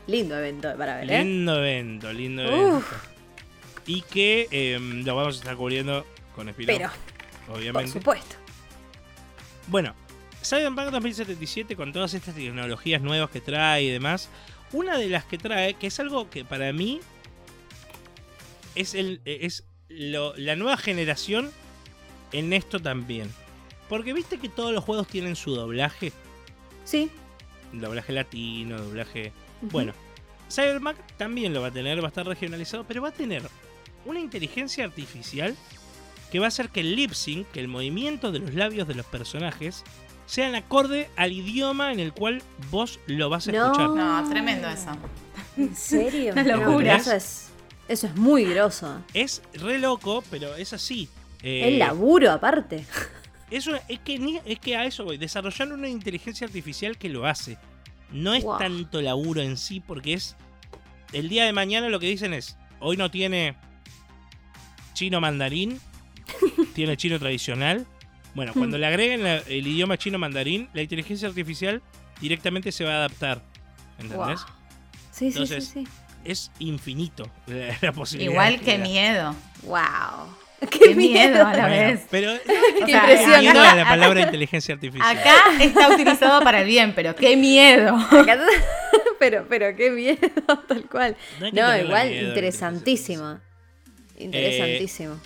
Lindo 0.07 0.37
evento 0.37 0.75
para 0.77 0.97
ver, 0.97 1.11
¿eh? 1.11 1.23
Lindo 1.23 1.57
evento, 1.59 2.11
lindo 2.11 2.43
Uf. 2.43 2.51
evento. 2.51 2.85
Y 3.85 4.01
que 4.01 4.47
eh, 4.51 4.79
lo 4.79 5.15
vamos 5.15 5.35
a 5.35 5.39
estar 5.39 5.55
cubriendo 5.55 6.05
con 6.35 6.49
spin 6.49 6.65
Pero, 6.67 6.89
por 7.47 7.57
obviamente. 7.57 7.91
supuesto. 7.91 8.35
Bueno, 9.67 9.93
Cyberpunk 10.43 10.89
2077 10.91 11.75
con 11.75 11.93
todas 11.93 12.13
estas 12.13 12.35
tecnologías 12.35 13.01
nuevas 13.01 13.29
que 13.29 13.41
trae 13.41 13.83
y 13.83 13.89
demás, 13.89 14.29
una 14.71 14.97
de 14.97 15.07
las 15.09 15.25
que 15.25 15.37
trae, 15.37 15.75
que 15.75 15.87
es 15.87 15.99
algo 15.99 16.29
que 16.29 16.43
para 16.43 16.71
mí 16.73 16.99
es, 18.75 18.93
el, 18.95 19.21
es 19.25 19.63
lo- 19.89 20.35
la 20.35 20.55
nueva 20.55 20.77
generación 20.77 21.51
en 22.31 22.53
esto 22.53 22.79
también. 22.79 23.29
Porque 23.89 24.13
viste 24.13 24.37
que 24.39 24.49
todos 24.49 24.73
los 24.73 24.83
juegos 24.83 25.07
tienen 25.07 25.35
su 25.35 25.53
doblaje, 25.55 26.11
Sí. 26.85 27.09
doblaje 27.71 28.11
latino, 28.13 28.77
doblaje... 28.81 29.31
Bueno, 29.61 29.93
Cyberpunk 30.51 30.97
también 31.17 31.53
lo 31.53 31.61
va 31.61 31.67
a 31.67 31.71
tener, 31.71 31.99
va 32.01 32.05
a 32.05 32.09
estar 32.09 32.25
regionalizado, 32.25 32.83
pero 32.85 33.01
va 33.01 33.09
a 33.09 33.13
tener 33.13 33.43
una 34.05 34.19
inteligencia 34.19 34.83
artificial 34.83 35.55
que 36.31 36.39
va 36.39 36.45
a 36.45 36.47
hacer 36.49 36.69
que 36.69 36.79
el 36.81 36.95
lip 36.95 37.11
sync, 37.13 37.47
que 37.51 37.59
el 37.59 37.67
movimiento 37.67 38.31
de 38.31 38.39
los 38.39 38.53
labios 38.55 38.87
de 38.87 38.95
los 38.95 39.05
personajes, 39.05 39.83
sean 40.25 40.55
acorde 40.55 41.09
al 41.15 41.31
idioma 41.31 41.91
en 41.91 41.99
el 41.99 42.13
cual 42.13 42.41
vos 42.71 42.99
lo 43.07 43.29
vas 43.29 43.47
a 43.47 43.51
No. 43.51 43.65
escuchar. 43.65 43.89
No, 43.89 44.29
tremendo 44.29 44.67
eso. 44.69 44.89
¿En 45.57 45.75
serio? 45.75 46.33
Una 46.33 46.43
locura. 46.43 46.95
eso 46.95 47.11
es, 47.13 47.49
eso 47.87 48.07
es 48.07 48.15
muy 48.15 48.45
groso. 48.45 49.01
Es 49.13 49.41
re 49.53 49.77
loco, 49.79 50.23
pero 50.31 50.55
es 50.55 50.73
así. 50.73 51.09
Eh, 51.41 51.67
El 51.67 51.79
laburo 51.79 52.31
aparte. 52.31 52.85
eso 53.51 53.71
es 53.89 53.99
que 53.99 54.17
ni- 54.17 54.39
es 54.45 54.59
que 54.59 54.75
a 54.77 54.85
eso 54.85 55.03
voy, 55.03 55.17
desarrollar 55.17 55.71
una 55.73 55.89
inteligencia 55.89 56.47
artificial 56.47 56.97
que 56.97 57.09
lo 57.09 57.25
hace. 57.27 57.57
No 58.11 58.33
es 58.33 58.43
Wow. 58.43 58.57
tanto 58.59 59.01
laburo 59.01 59.41
en 59.41 59.57
sí, 59.57 59.79
porque 59.79 60.13
es 60.13 60.35
el 61.11 61.29
día 61.29 61.45
de 61.45 61.53
mañana 61.53 61.89
lo 61.89 61.99
que 61.99 62.07
dicen 62.07 62.33
es, 62.33 62.57
hoy 62.79 62.95
no 62.97 63.11
tiene 63.11 63.55
chino 64.93 65.19
mandarín, 65.19 65.79
tiene 66.73 66.95
chino 66.97 67.19
tradicional. 67.19 67.85
Bueno, 68.35 68.53
cuando 68.53 68.77
le 68.77 68.85
agreguen 68.87 69.23
la- 69.23 69.37
el 69.37 69.67
idioma 69.67 69.97
chino 69.97 70.17
mandarín, 70.17 70.69
la 70.73 70.81
inteligencia 70.81 71.27
artificial 71.27 71.81
directamente 72.19 72.71
se 72.71 72.83
va 72.83 72.93
a 72.93 72.95
adaptar. 72.97 73.41
¿Entendés? 73.99 74.17
Wow. 74.17 74.35
Sí, 74.37 74.45
sí, 75.11 75.25
Entonces, 75.27 75.65
sí, 75.67 75.85
sí. 75.85 75.87
Es 76.25 76.51
infinito 76.59 77.29
la, 77.47 77.77
la 77.81 77.91
posibilidad. 77.91 78.31
Igual 78.31 78.59
que 78.61 78.77
miedo. 78.79 79.35
Wow. 79.63 80.35
Qué 80.69 80.95
miedo 80.95 81.45
a 81.45 81.53
la 81.53 81.67
Bueno, 81.67 81.91
vez. 81.91 82.07
pero 82.09 82.31
O 82.81 82.85
Qué 82.85 82.91
sea, 82.91 82.99
impresión, 83.01 83.39
miedo 83.41 83.61
a 83.61 83.75
la 83.75 83.83
palabra 83.85 84.21
inteligencia 84.21 84.73
artificial. 84.75 85.17
Acá 85.17 85.35
está 85.59 85.89
utilizado 85.89 86.41
para 86.41 86.61
el 86.61 86.67
bien, 86.67 86.93
pero 86.95 87.15
qué 87.15 87.35
miedo. 87.35 87.95
Acá- 88.11 88.39
pero, 89.19 89.45
pero 89.49 89.75
qué 89.75 89.91
miedo, 89.91 90.17
tal 90.67 90.85
cual. 90.89 91.17
No 91.51 91.77
igual, 91.77 92.11
interesantísimo. 92.13 93.39
Interesantísimo. 94.17 95.15
eh, 95.15 95.17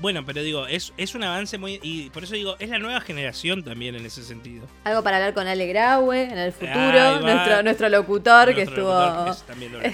bueno, 0.00 0.24
pero 0.24 0.42
digo, 0.42 0.66
es, 0.66 0.92
es 0.96 1.14
un 1.14 1.22
avance 1.22 1.58
muy. 1.58 1.78
Y 1.82 2.10
por 2.10 2.24
eso 2.24 2.34
digo, 2.34 2.56
es 2.58 2.68
la 2.68 2.78
nueva 2.78 3.00
generación 3.00 3.62
también 3.62 3.94
en 3.94 4.04
ese 4.04 4.22
sentido. 4.24 4.66
Algo 4.84 5.02
para 5.02 5.16
hablar 5.16 5.34
con 5.34 5.46
Ale 5.46 5.66
Graue 5.66 6.24
en 6.24 6.38
el 6.38 6.52
futuro, 6.52 7.20
nuestro, 7.20 7.62
nuestro 7.62 7.88
locutor 7.88 8.54
que 8.54 8.62
estuvo. 8.62 9.36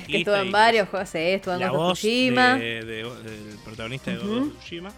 que, 0.06 0.18
estuvo 0.18 0.36
en 0.36 0.50
varios 0.50 0.88
juegos, 0.88 1.08
sí, 1.08 1.18
estuvo 1.18 1.54
en 1.54 1.60
la 1.60 1.70
voz 1.70 1.98
Tsushima. 1.98 2.56
De, 2.56 2.84
del 2.84 3.58
protagonista 3.64 4.10
de 4.10 4.18
uh 4.18 4.50
Tsushima. 4.58 4.92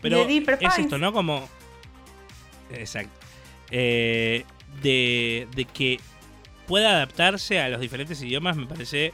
Pero 0.00 0.26
es 0.26 0.78
esto, 0.78 0.98
¿no? 0.98 1.12
Como. 1.12 1.48
Exacto. 2.70 3.12
Eh, 3.70 4.44
de, 4.82 5.46
de 5.54 5.64
que 5.66 6.00
pueda 6.66 6.90
adaptarse 6.90 7.60
a 7.60 7.68
los 7.68 7.80
diferentes 7.80 8.20
idiomas 8.22 8.56
me 8.56 8.66
parece, 8.66 9.12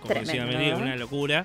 como 0.00 0.14
decía 0.14 0.44
Meli, 0.44 0.70
una 0.72 0.96
locura. 0.96 1.42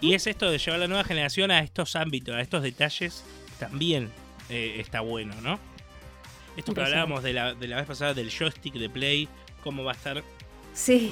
Y 0.00 0.14
es 0.14 0.26
esto 0.26 0.50
de 0.50 0.58
llevar 0.58 0.76
a 0.76 0.78
la 0.80 0.88
nueva 0.88 1.04
generación 1.04 1.50
a 1.50 1.60
estos 1.60 1.96
ámbitos, 1.96 2.34
a 2.34 2.40
estos 2.40 2.62
detalles, 2.62 3.24
también 3.58 4.10
eh, 4.48 4.76
está 4.78 5.00
bueno, 5.00 5.34
¿no? 5.42 5.58
Esto 6.56 6.74
que 6.74 6.82
hablábamos 6.82 7.22
de 7.22 7.32
la, 7.32 7.54
de 7.54 7.68
la 7.68 7.76
vez 7.76 7.86
pasada 7.86 8.14
del 8.14 8.30
joystick 8.30 8.74
de 8.74 8.90
Play, 8.90 9.28
cómo 9.62 9.84
va 9.84 9.92
a 9.92 9.94
estar 9.94 10.24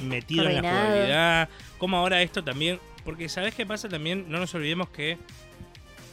metido 0.03 0.47
en 0.49 0.55
la 0.55 0.61
jugabilidad, 0.61 1.49
cómo 1.77 1.97
ahora 1.97 2.21
esto 2.21 2.43
también, 2.43 2.79
porque 3.05 3.29
¿sabes 3.29 3.55
qué 3.55 3.65
pasa 3.65 3.87
también? 3.87 4.25
No 4.27 4.39
nos 4.39 4.53
olvidemos 4.55 4.89
que 4.89 5.17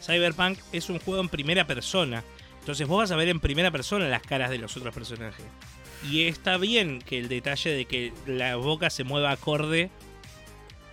Cyberpunk 0.03 0.59
es 0.73 0.89
un 0.89 1.01
juego 1.01 1.21
en 1.21 1.29
primera 1.29 1.67
persona, 1.67 2.23
entonces 2.61 2.87
vos 2.87 2.99
vas 2.99 3.11
a 3.11 3.17
ver 3.17 3.29
en 3.29 3.41
primera 3.41 3.71
persona 3.71 4.07
las 4.09 4.23
caras 4.23 4.51
de 4.51 4.59
los 4.59 4.77
otros 4.77 4.95
personajes. 4.95 5.45
Y 6.09 6.25
está 6.25 6.57
bien 6.59 7.01
que 7.01 7.19
el 7.19 7.29
detalle 7.29 7.71
de 7.71 7.85
que 7.87 8.13
la 8.27 8.57
boca 8.57 8.91
se 8.91 9.05
mueva 9.05 9.33
acorde 9.33 9.91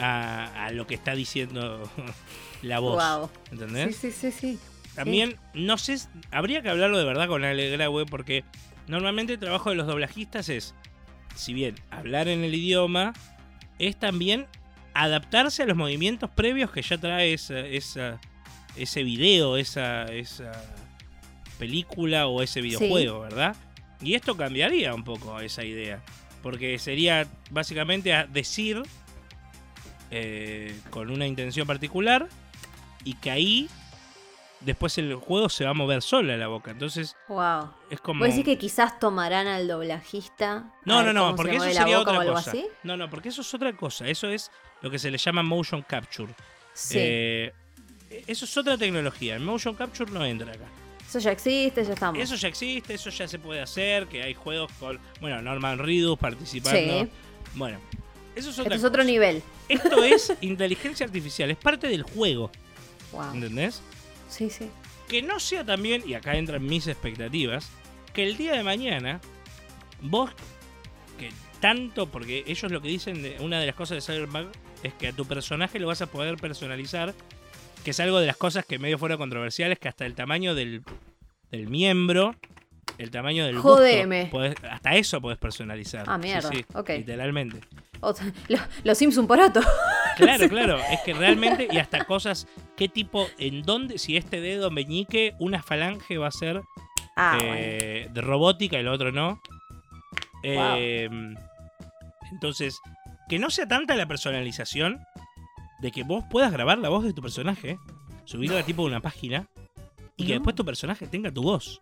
a, 0.02 0.70
lo 0.74 0.88
que 0.88 0.96
está 0.96 1.16
diciendo 1.16 1.90
la 2.62 2.80
voz. 2.80 3.30
¿Entendés? 3.52 3.96
Sí, 3.96 4.12
sí, 4.12 4.32
sí, 4.32 4.32
sí. 4.32 4.60
También, 4.96 5.38
no 5.54 5.78
sé, 5.78 5.98
habría 6.32 6.62
que 6.62 6.70
hablarlo 6.70 6.98
de 6.98 7.06
verdad 7.06 7.28
con 7.28 7.46
Alegra, 7.46 7.88
güey, 7.88 8.06
porque 8.06 8.44
normalmente 8.88 9.34
el 9.34 9.40
trabajo 9.40 9.70
de 9.70 9.76
los 9.76 9.88
doblajistas 9.88 10.50
es, 10.50 10.76
si 11.36 11.54
bien 11.54 11.76
hablar 11.92 12.28
en 12.28 12.44
el 12.44 12.54
idioma, 12.54 13.14
es 13.80 13.98
también 13.98 14.48
adaptarse 14.94 15.64
a 15.64 15.66
los 15.66 15.78
movimientos 15.78 16.30
previos 16.30 16.72
que 16.72 16.82
ya 16.82 16.98
trae 16.98 17.34
esa, 17.34 17.60
ese 18.76 19.04
video, 19.04 19.56
esa, 19.56 20.04
esa 20.06 20.52
película 21.58 22.28
o 22.28 22.42
ese 22.42 22.60
videojuego, 22.60 23.22
¿verdad? 23.22 23.56
Y 24.02 24.16
esto 24.16 24.36
cambiaría 24.36 24.94
un 24.94 25.04
poco 25.04 25.40
esa 25.40 25.64
idea. 25.64 26.02
Porque 26.42 26.80
sería 26.80 27.28
básicamente 27.52 28.12
decir 28.34 28.82
eh, 30.12 30.78
con 30.90 31.10
una 31.10 31.26
intención 31.26 31.66
particular 31.66 32.28
y 33.04 33.16
que 33.16 33.32
ahí 33.32 33.70
después 34.62 34.98
el 34.98 35.16
juego 35.16 35.50
se 35.50 35.64
va 35.64 35.72
a 35.72 35.74
mover 35.74 36.02
sola 36.02 36.38
la 36.38 36.48
boca. 36.48 36.72
Entonces, 36.72 37.16
wow. 37.28 37.70
es 37.90 38.00
como. 38.00 38.20
¿Puedes 38.20 38.36
decir 38.36 38.46
que 38.46 38.58
quizás 38.58 39.00
tomarán 39.00 39.48
al 39.48 39.68
doblajista? 39.68 40.72
No, 40.86 41.04
no, 41.04 41.14
no, 41.14 41.36
porque 41.36 41.56
eso 41.56 41.72
sería 41.72 42.00
otra 42.00 42.24
cosa. 42.26 42.54
No, 42.84 42.98
no, 42.98 43.10
porque 43.10 43.30
eso 43.30 43.42
es 43.42 43.54
otra 43.54 43.74
cosa. 43.74 44.08
Eso 44.08 44.28
es 44.28 44.52
lo 44.82 44.90
que 44.90 45.00
se 45.00 45.12
le 45.12 45.18
llama 45.18 45.44
motion 45.44 45.82
capture. 45.82 46.34
Sí. 46.74 46.98
Eh, 47.00 47.54
eso 48.28 48.46
es 48.46 48.58
otra 48.58 48.78
tecnología. 48.78 49.36
El 49.36 49.42
motion 49.42 49.76
capture 49.76 50.12
no 50.12 50.26
entra 50.26 50.52
acá. 50.52 50.66
Eso 51.08 51.20
ya 51.20 51.32
existe, 51.32 51.84
ya 51.84 51.94
estamos. 51.94 52.22
Eso 52.22 52.36
ya 52.36 52.48
existe, 52.48 52.94
eso 52.94 53.10
ya 53.10 53.28
se 53.28 53.38
puede 53.38 53.60
hacer, 53.60 54.08
que 54.08 54.24
hay 54.24 54.34
juegos 54.34 54.72
con, 54.80 54.98
bueno, 55.20 55.42
Norman 55.42 55.78
Reedus 55.78 56.18
participando. 56.18 57.04
Sí. 57.04 57.10
Bueno, 57.56 57.80
eso 58.36 58.50
es, 58.50 58.60
es 58.60 58.84
otro 58.84 59.04
nivel. 59.04 59.42
Esto 59.68 60.04
es 60.04 60.34
inteligencia 60.42 61.06
artificial, 61.06 61.52
es 61.52 61.58
parte 61.58 61.88
del 61.88 62.04
juego. 62.04 62.52
¿Entendés? 63.34 63.82
Sí, 64.30 64.50
sí. 64.50 64.70
Que 65.08 65.22
no 65.22 65.40
sea 65.40 65.66
también, 65.66 66.04
y 66.06 66.14
acá 66.14 66.36
entran 66.38 66.66
mis 66.66 66.88
expectativas, 66.88 67.70
que 68.14 68.24
el 68.24 68.38
día 68.38 68.54
de 68.54 68.64
mañana 68.64 69.20
vos, 70.02 70.32
que 71.20 71.32
tanto, 71.60 72.08
porque 72.08 72.44
ellos 72.48 72.72
lo 72.72 72.82
que 72.82 72.88
dicen, 72.88 73.22
de, 73.22 73.38
una 73.42 73.60
de 73.60 73.66
las 73.66 73.76
cosas 73.76 73.96
de 73.96 74.14
Cyberpunk 74.14 74.48
es 74.84 74.94
que 74.94 75.10
a 75.10 75.14
tu 75.14 75.26
personaje 75.26 75.80
lo 75.80 75.88
vas 75.88 76.02
a 76.02 76.08
poder 76.08 76.38
personalizar, 76.38 77.14
que 77.84 77.92
es 77.92 78.00
algo 78.00 78.20
de 78.20 78.28
las 78.28 78.38
cosas 78.38 78.66
que 78.66 78.80
medio 78.80 78.98
fueron 78.98 79.18
controversiales, 79.18 79.78
que 79.78 79.90
hasta 79.90 80.06
el 80.06 80.16
tamaño 80.16 80.56
del, 80.56 80.84
del 81.52 81.68
miembro 81.68 82.36
el 82.98 83.10
tamaño 83.10 83.46
del 83.46 83.58
Jodeme. 83.58 84.32
hasta 84.70 84.96
eso 84.96 85.20
puedes 85.22 85.40
personalizar. 85.40 86.06
Ah, 86.08 86.18
mierda. 86.18 86.50
Sí, 86.50 86.66
Literalmente. 86.88 87.60
Los, 88.84 88.98
Sims 88.98 89.18
un 89.18 89.28
poroto. 89.28 89.62
Claro, 90.18 90.50
claro. 90.50 90.78
Es 90.92 91.00
que 91.06 91.14
realmente, 91.14 91.70
y 91.72 91.78
hasta 91.78 92.04
cosas, 92.04 92.46
qué 92.76 92.90
tipo, 92.90 93.28
en 93.40 93.64
dónde, 93.64 93.98
si 93.98 94.18
este 94.18 94.42
dedo 94.42 94.70
meñique, 94.70 95.36
una 95.40 95.64
falange 95.64 96.18
va 96.18 96.28
a 96.28 96.32
ser 96.32 96.62
ah, 97.16 97.38
eh, 97.42 98.10
de 98.12 98.22
robótica 98.22 98.76
y 98.76 98.82
el 98.82 98.90
otro 98.90 99.14
no. 99.14 99.42
Em, 100.44 101.34
entonces, 102.34 102.80
que 103.30 103.40
no 103.40 103.50
sea 103.50 103.68
tanta 103.68 103.96
la 103.96 104.06
personalización 104.06 105.00
de 105.80 105.92
que 105.92 106.04
vos 106.04 106.26
puedas 106.30 106.52
grabar 106.52 106.78
la 106.78 106.90
voz 106.90 107.06
de 107.06 107.14
tu 107.14 107.22
personaje, 107.22 107.80
subirla 108.26 108.64
tipo 108.64 108.84
de 108.84 108.90
una 108.90 109.02
página 109.02 109.48
y 110.18 110.26
que 110.26 110.34
después 110.34 110.56
tu 110.56 110.66
personaje 110.66 111.08
tenga 111.08 111.32
tu 111.32 111.42
voz. 111.42 111.82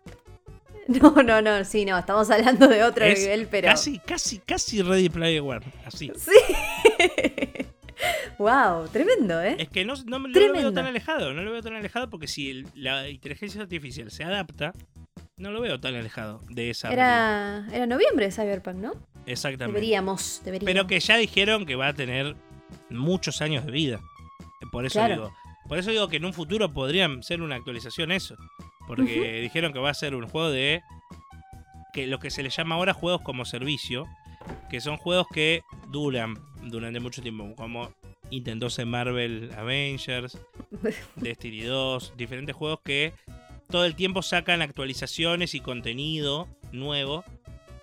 No, 0.88 1.22
no, 1.22 1.40
no, 1.40 1.64
sí, 1.64 1.84
no, 1.84 1.98
estamos 1.98 2.30
hablando 2.30 2.66
de 2.66 2.82
otro 2.82 3.06
nivel, 3.06 3.46
pero. 3.48 3.68
Casi, 3.68 3.98
casi, 4.00 4.38
casi 4.38 4.82
Ready 4.82 5.08
Player 5.08 5.40
One, 5.40 5.60
así. 5.84 6.10
Sí. 6.16 6.32
wow, 8.38 8.88
tremendo, 8.88 9.40
¿eh? 9.40 9.56
Es 9.58 9.68
que 9.68 9.84
no, 9.84 9.94
no, 10.06 10.18
lo 10.18 10.52
veo 10.52 10.72
tan 10.72 10.86
alejado, 10.86 11.32
no 11.32 11.42
lo 11.42 11.52
veo 11.52 11.62
tan 11.62 11.74
alejado 11.74 12.10
porque 12.10 12.26
si 12.26 12.64
la 12.74 13.08
inteligencia 13.08 13.62
artificial 13.62 14.10
se 14.10 14.24
adapta, 14.24 14.72
no 15.36 15.50
lo 15.52 15.60
veo 15.60 15.78
tan 15.80 15.94
alejado 15.94 16.42
de 16.48 16.70
esa. 16.70 16.92
Era, 16.92 17.68
era 17.72 17.86
noviembre 17.86 18.26
de 18.26 18.32
Cyberpunk, 18.32 18.76
¿no? 18.76 18.92
Exactamente. 19.26 19.78
Deberíamos, 19.78 20.42
deberíamos. 20.44 20.72
Pero 20.72 20.86
que 20.86 21.00
ya 21.00 21.16
dijeron 21.16 21.66
que 21.66 21.76
va 21.76 21.88
a 21.88 21.94
tener 21.94 22.36
muchos 22.88 23.42
años 23.42 23.64
de 23.64 23.72
vida. 23.72 24.00
Por 24.72 24.86
eso 24.86 25.04
digo. 25.06 25.32
Por 25.68 25.78
eso 25.78 25.90
digo 25.90 26.08
que 26.08 26.16
en 26.16 26.24
un 26.24 26.32
futuro 26.32 26.72
podrían 26.72 27.22
ser 27.22 27.42
una 27.42 27.54
actualización 27.54 28.10
eso. 28.10 28.34
Porque 28.90 29.40
dijeron 29.40 29.72
que 29.72 29.78
va 29.78 29.90
a 29.90 29.94
ser 29.94 30.16
un 30.16 30.26
juego 30.26 30.50
de. 30.50 30.82
que 31.92 32.08
lo 32.08 32.18
que 32.18 32.28
se 32.28 32.42
le 32.42 32.50
llama 32.50 32.74
ahora 32.74 32.92
juegos 32.92 33.22
como 33.22 33.44
servicio. 33.44 34.08
Que 34.68 34.80
son 34.80 34.96
juegos 34.96 35.28
que 35.32 35.62
duran 35.90 36.34
durante 36.64 36.98
mucho 36.98 37.22
tiempo. 37.22 37.54
Como 37.54 37.92
intentó 38.30 38.68
ser 38.68 38.86
Marvel 38.86 39.52
Avengers, 39.56 40.38
Destiny 41.14 41.62
2, 41.62 42.14
diferentes 42.16 42.56
juegos 42.56 42.80
que 42.84 43.12
todo 43.68 43.84
el 43.84 43.94
tiempo 43.94 44.22
sacan 44.22 44.60
actualizaciones 44.60 45.54
y 45.54 45.60
contenido 45.60 46.48
nuevo. 46.72 47.22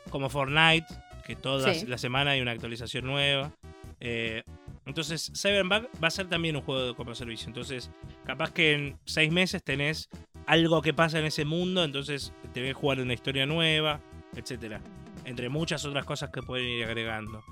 Como 0.10 0.30
Fortnite, 0.30 0.88
que 1.26 1.38
toda 1.38 1.74
la 1.88 1.98
semana 1.98 2.32
hay 2.32 2.42
una 2.42 2.52
actualización 2.52 3.06
nueva. 3.06 3.54
Eh, 4.02 4.44
entonces, 4.86 5.32
Cyberpunk 5.36 5.86
va 6.02 6.08
a 6.08 6.12
ser 6.12 6.28
también 6.28 6.56
un 6.56 6.62
juego 6.62 6.96
como 6.96 7.14
servicio. 7.14 7.48
Entonces, 7.48 7.92
capaz 8.26 8.52
que 8.52 8.74
en 8.74 9.00
seis 9.06 9.32
meses 9.32 9.62
tenés 9.64 10.10
algo 10.48 10.82
que 10.82 10.94
pasa 10.94 11.20
en 11.20 11.26
ese 11.26 11.46
mundo, 11.46 11.84
entonces 11.84 12.34
te 12.54 12.64
que 12.64 12.74
jugar 12.74 13.00
una 13.00 13.14
historia 13.14 13.46
nueva, 13.46 14.00
etcétera. 14.36 14.82
Entre 15.26 15.50
muchas 15.50 15.86
otras 15.86 16.06
cosas 16.06 16.30
que 16.32 16.42
pueden 16.42 16.68
ir 16.68 16.86
agregando. 16.86 17.44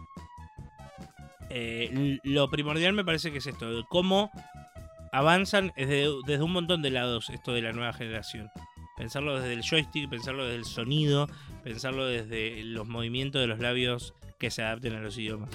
Eh, 1.50 2.20
lo 2.24 2.50
primordial 2.50 2.94
me 2.94 3.06
parece 3.06 3.32
que 3.32 3.38
es 3.40 3.48
esto, 3.48 3.70
de 3.70 3.84
cómo 3.90 4.32
avanzan 5.12 5.72
desde, 5.76 6.08
desde 6.26 6.44
un 6.44 6.52
montón 6.52 6.82
de 6.82 6.90
lados 6.90 7.30
esto 7.30 7.54
de 7.54 7.62
la 7.62 7.74
nueva 7.74 7.94
generación. 7.94 8.50
Pensarlo 8.98 9.40
desde 9.40 9.54
el 9.54 9.64
joystick, 9.64 10.10
pensarlo 10.10 10.46
desde 10.46 10.58
el 10.58 10.66
sonido, 10.66 11.28
pensarlo 11.64 12.06
desde 12.06 12.64
los 12.64 12.88
movimientos 12.88 13.42
de 13.42 13.48
los 13.48 13.60
labios 13.60 14.14
que 14.40 14.52
se 14.52 14.64
adapten 14.64 14.96
a 14.96 15.02
los 15.02 15.18
idiomas. 15.18 15.50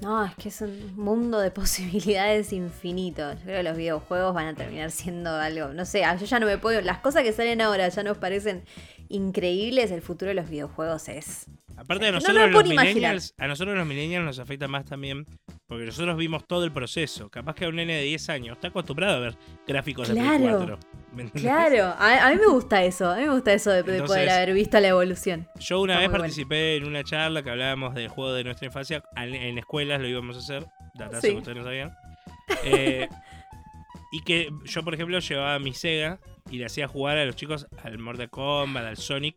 No, 0.00 0.24
es 0.24 0.34
que 0.36 0.48
es 0.48 0.60
un 0.62 0.96
mundo 0.96 1.40
de 1.40 1.50
posibilidades 1.52 2.52
infinitos. 2.52 3.36
Yo 3.38 3.44
creo 3.44 3.56
que 3.58 3.62
los 3.62 3.76
videojuegos 3.76 4.34
van 4.34 4.46
a 4.46 4.54
terminar 4.54 4.90
siendo 4.90 5.30
algo, 5.30 5.68
no 5.68 5.84
sé, 5.84 6.02
yo 6.18 6.26
ya 6.26 6.40
no 6.40 6.46
me 6.46 6.58
puedo, 6.58 6.80
las 6.80 6.98
cosas 6.98 7.22
que 7.22 7.32
salen 7.32 7.60
ahora 7.60 7.88
ya 7.88 8.02
nos 8.02 8.18
parecen 8.18 8.64
increíbles, 9.08 9.90
el 9.90 10.02
futuro 10.02 10.30
de 10.30 10.34
los 10.34 10.48
videojuegos 10.48 11.08
es 11.08 11.46
Aparte 11.76 12.06
de 12.06 12.12
nosotros 12.12 12.50
los 12.50 12.64
millennials, 12.64 13.34
a 13.38 13.46
nosotros 13.46 13.76
los 13.76 13.86
millennials 13.86 14.24
nos 14.24 14.38
afecta 14.38 14.66
más 14.66 14.84
también 14.84 15.26
porque 15.68 15.84
nosotros 15.84 16.16
vimos 16.16 16.46
todo 16.46 16.64
el 16.64 16.72
proceso. 16.72 17.28
Capaz 17.28 17.54
que 17.54 17.68
un 17.68 17.76
nene 17.76 17.96
de 17.96 18.02
10 18.02 18.28
años 18.30 18.56
está 18.56 18.68
acostumbrado 18.68 19.16
a 19.16 19.20
ver 19.20 19.36
gráficos 19.66 20.08
de 20.08 20.14
Play 20.14 20.38
4. 20.40 20.78
Claro, 21.34 21.94
a, 21.98 22.30
mí 22.30 22.36
me 22.36 22.46
gusta 22.46 22.82
eso, 22.82 23.10
a 23.10 23.16
mí 23.16 23.22
me 23.24 23.34
gusta 23.34 23.52
eso 23.52 23.70
de, 23.70 23.84
poder 24.02 24.30
haber 24.30 24.54
visto 24.54 24.80
la 24.80 24.88
evolución. 24.88 25.46
Yo 25.60 25.80
una 25.80 25.98
vez 25.98 26.08
participé 26.08 26.76
en 26.76 26.86
una 26.86 27.04
charla 27.04 27.42
que 27.42 27.50
hablábamos 27.50 27.94
del 27.94 28.08
juego 28.08 28.32
de 28.32 28.44
nuestra 28.44 28.66
infancia, 28.66 29.04
en, 29.16 29.58
escuelas 29.58 30.00
lo 30.00 30.08
íbamos 30.08 30.36
a 30.36 30.38
hacer, 30.38 30.66
datazo 30.94 31.28
que 31.28 31.34
ustedes 31.34 31.58
no 31.58 31.64
sabían. 31.64 31.92
Eh, 32.64 33.08
y 34.12 34.22
que 34.22 34.50
yo, 34.64 34.82
por 34.82 34.94
ejemplo, 34.94 35.18
llevaba 35.18 35.58
mi 35.58 35.74
Sega 35.74 36.18
y 36.50 36.56
le 36.56 36.64
hacía 36.64 36.88
jugar 36.88 37.18
a 37.18 37.26
los 37.26 37.36
chicos 37.36 37.66
al 37.82 37.98
Mortal 37.98 38.30
Kombat, 38.30 38.84
al 38.84 38.96
Sonic 38.96 39.36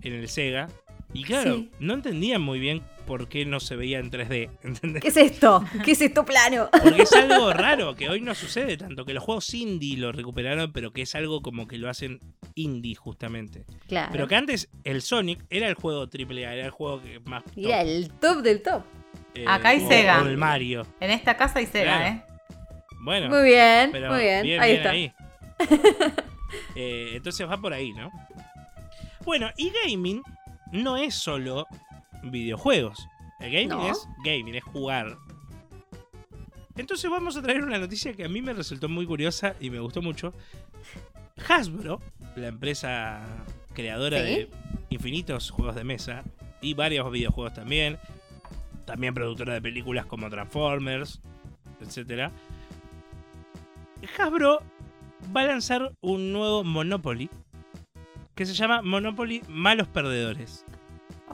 en 0.00 0.14
el 0.14 0.28
Sega. 0.28 0.68
Y 1.12 1.24
claro, 1.24 1.64
no 1.78 1.94
entendían 1.94 2.40
muy 2.40 2.58
bien 2.58 2.82
por 3.10 3.28
qué 3.28 3.44
no 3.44 3.58
se 3.58 3.74
veía 3.74 3.98
en 3.98 4.08
3D. 4.08 4.50
¿entendés? 4.62 5.02
¿Qué 5.02 5.08
es 5.08 5.16
esto? 5.16 5.64
¿Qué 5.84 5.90
es 5.90 6.00
esto 6.00 6.24
plano? 6.24 6.68
Porque 6.70 7.02
es 7.02 7.12
algo 7.12 7.52
raro, 7.52 7.96
que 7.96 8.08
hoy 8.08 8.20
no 8.20 8.36
sucede 8.36 8.76
tanto, 8.76 9.04
que 9.04 9.12
los 9.14 9.24
juegos 9.24 9.52
indie 9.52 9.96
lo 9.96 10.12
recuperaron, 10.12 10.72
pero 10.72 10.92
que 10.92 11.02
es 11.02 11.14
algo 11.16 11.42
como 11.42 11.66
que 11.66 11.76
lo 11.76 11.90
hacen 11.90 12.20
indie 12.54 12.94
justamente. 12.94 13.64
Claro. 13.88 14.10
Pero 14.12 14.28
que 14.28 14.36
antes 14.36 14.68
el 14.84 15.02
Sonic 15.02 15.44
era 15.50 15.66
el 15.66 15.74
juego 15.74 16.02
AAA, 16.02 16.54
era 16.54 16.64
el 16.66 16.70
juego 16.70 17.02
que 17.02 17.18
más... 17.24 17.42
top, 17.42 17.56
Mira, 17.56 17.80
el 17.82 18.10
top 18.12 18.42
del 18.42 18.62
top. 18.62 18.84
eh, 19.34 19.44
Acá 19.48 19.70
hay 19.70 19.82
o- 19.84 19.88
Sega. 19.88 20.22
O 20.22 20.26
el 20.26 20.36
Mario. 20.36 20.86
En 21.00 21.10
esta 21.10 21.36
casa 21.36 21.58
hay 21.58 21.66
Sega, 21.66 21.96
Claro. 21.98 22.14
¿eh? 22.14 22.24
Bueno, 23.02 23.28
Muy 23.28 23.42
bien, 23.42 23.88
pero 23.90 24.12
muy 24.12 24.20
bien. 24.20 24.42
bien, 24.44 24.60
Ahí 24.60 24.70
bien 24.72 24.80
está. 24.82 24.90
ahí. 24.90 25.12
Eh, 26.74 27.12
entonces 27.14 27.48
va 27.48 27.56
por 27.60 27.72
ahí, 27.72 27.92
¿no? 27.92 28.10
Bueno, 29.24 29.50
y 29.56 29.70
gaming 29.84 30.22
no 30.72 30.96
es 30.96 31.14
solo 31.14 31.66
videojuegos. 32.22 33.06
El 33.40 33.52
gaming 33.52 33.68
No. 33.68 33.88
es 33.90 34.06
gaming, 34.24 34.54
es 34.54 34.64
jugar. 34.64 35.16
Entonces 36.76 37.10
vamos 37.10 37.36
a 37.36 37.42
traer 37.42 37.62
una 37.62 37.78
noticia 37.78 38.12
que 38.14 38.24
a 38.24 38.28
mí 38.28 38.42
me 38.42 38.52
resultó 38.52 38.88
muy 38.88 39.06
curiosa 39.06 39.54
y 39.60 39.70
me 39.70 39.80
gustó 39.80 40.02
mucho. 40.02 40.32
Hasbro, 41.48 42.00
la 42.36 42.48
empresa 42.48 43.22
creadora 43.74 44.18
¿Sí? 44.18 44.24
de 44.24 44.50
infinitos 44.90 45.50
juegos 45.50 45.74
de 45.74 45.84
mesa 45.84 46.22
y 46.60 46.74
varios 46.74 47.10
videojuegos 47.10 47.54
también, 47.54 47.98
también 48.84 49.14
productora 49.14 49.54
de 49.54 49.62
películas 49.62 50.06
como 50.06 50.28
Transformers, 50.28 51.20
etc. 51.80 52.30
Hasbro 54.18 54.62
va 55.34 55.42
a 55.42 55.46
lanzar 55.46 55.92
un 56.00 56.32
nuevo 56.32 56.64
Monopoly 56.64 57.30
que 58.34 58.46
se 58.46 58.54
llama 58.54 58.80
Monopoly 58.82 59.42
Malos 59.48 59.88
Perdedores 59.88 60.64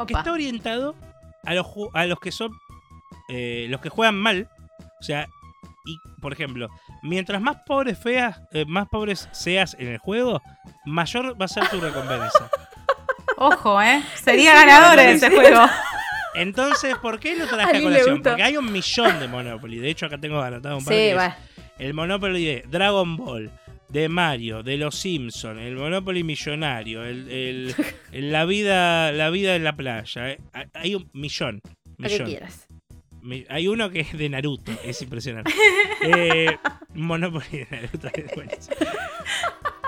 que 0.05 0.15
está 0.15 0.33
orientado 0.33 0.95
a 1.45 1.55
los, 1.55 1.67
a 1.95 2.05
los 2.07 2.19
que 2.19 2.33
son 2.33 2.51
eh, 3.29 3.67
los 3.69 3.81
que 3.81 3.89
juegan 3.89 4.17
mal. 4.17 4.49
O 5.01 5.03
sea, 5.03 5.29
y 5.87 5.99
por 6.21 6.33
ejemplo, 6.33 6.69
mientras 7.03 7.41
más 7.41 7.59
pobres 7.65 7.99
feas, 7.99 8.41
eh, 8.53 8.65
más 8.67 8.89
pobres 8.89 9.29
seas 9.33 9.77
en 9.79 9.89
el 9.89 9.99
juego, 9.99 10.43
mayor 10.85 11.41
va 11.41 11.45
a 11.45 11.49
ser 11.49 11.69
tu 11.69 11.81
recompensa. 11.81 12.51
Ojo, 13.39 13.81
¿eh? 13.83 14.03
Sería 14.15 14.55
ganador 14.55 14.99
en 14.99 15.11
ese 15.11 15.31
juego. 15.31 15.61
Entonces, 16.35 16.97
¿por 16.99 17.19
qué 17.19 17.37
lo 17.37 17.45
A 17.45 17.49
traje 17.49 17.71
a 17.71 17.75
me 17.75 17.83
colación? 17.83 18.23
Porque 18.23 18.43
hay 18.43 18.57
un 18.57 18.71
millón 18.71 19.21
de 19.21 19.29
Monopoly. 19.29 19.79
De 19.79 19.89
hecho, 19.89 20.07
acá 20.07 20.19
tengo 20.19 20.41
anotado 20.41 20.77
un 20.79 20.85
par 20.85 20.93
Sí, 20.93 21.01
es 21.01 21.17
va. 21.17 21.37
el 21.79 21.95
Monopoly 21.95 22.45
de 22.45 22.65
Dragon 22.69 23.17
Ball, 23.17 23.51
de 23.89 24.09
Mario, 24.09 24.63
de 24.63 24.77
los 24.77 24.95
Simpsons, 24.97 25.61
el 25.61 25.77
Monopoly 25.77 26.23
millonario, 26.25 27.05
el, 27.05 27.29
el- 27.31 27.75
el- 28.13 28.33
la 28.33 28.45
vida 28.45 29.13
la 29.13 29.31
vida 29.31 29.55
en 29.57 29.65
la 29.65 29.77
playa. 29.77 30.31
eh. 30.33 30.39
Hay- 30.75 30.95
un 30.95 31.09
millón. 31.13 31.61
Lo 31.99 32.09
que 32.09 32.13
millón. 32.15 32.29
quieras. 32.29 32.67
Mi- 33.23 33.45
Hay 33.49 33.67
uno 33.69 33.91
que 33.91 34.01
es 34.01 34.17
de 34.17 34.29
Naruto, 34.29 34.73
es 34.85 35.01
impresionante. 35.03 35.53
Eh, 36.03 36.57
Monopoly 36.95 37.47
de 37.51 37.67
Naruto 37.71 38.09
es 38.15 38.35
buenísimo. 38.35 38.77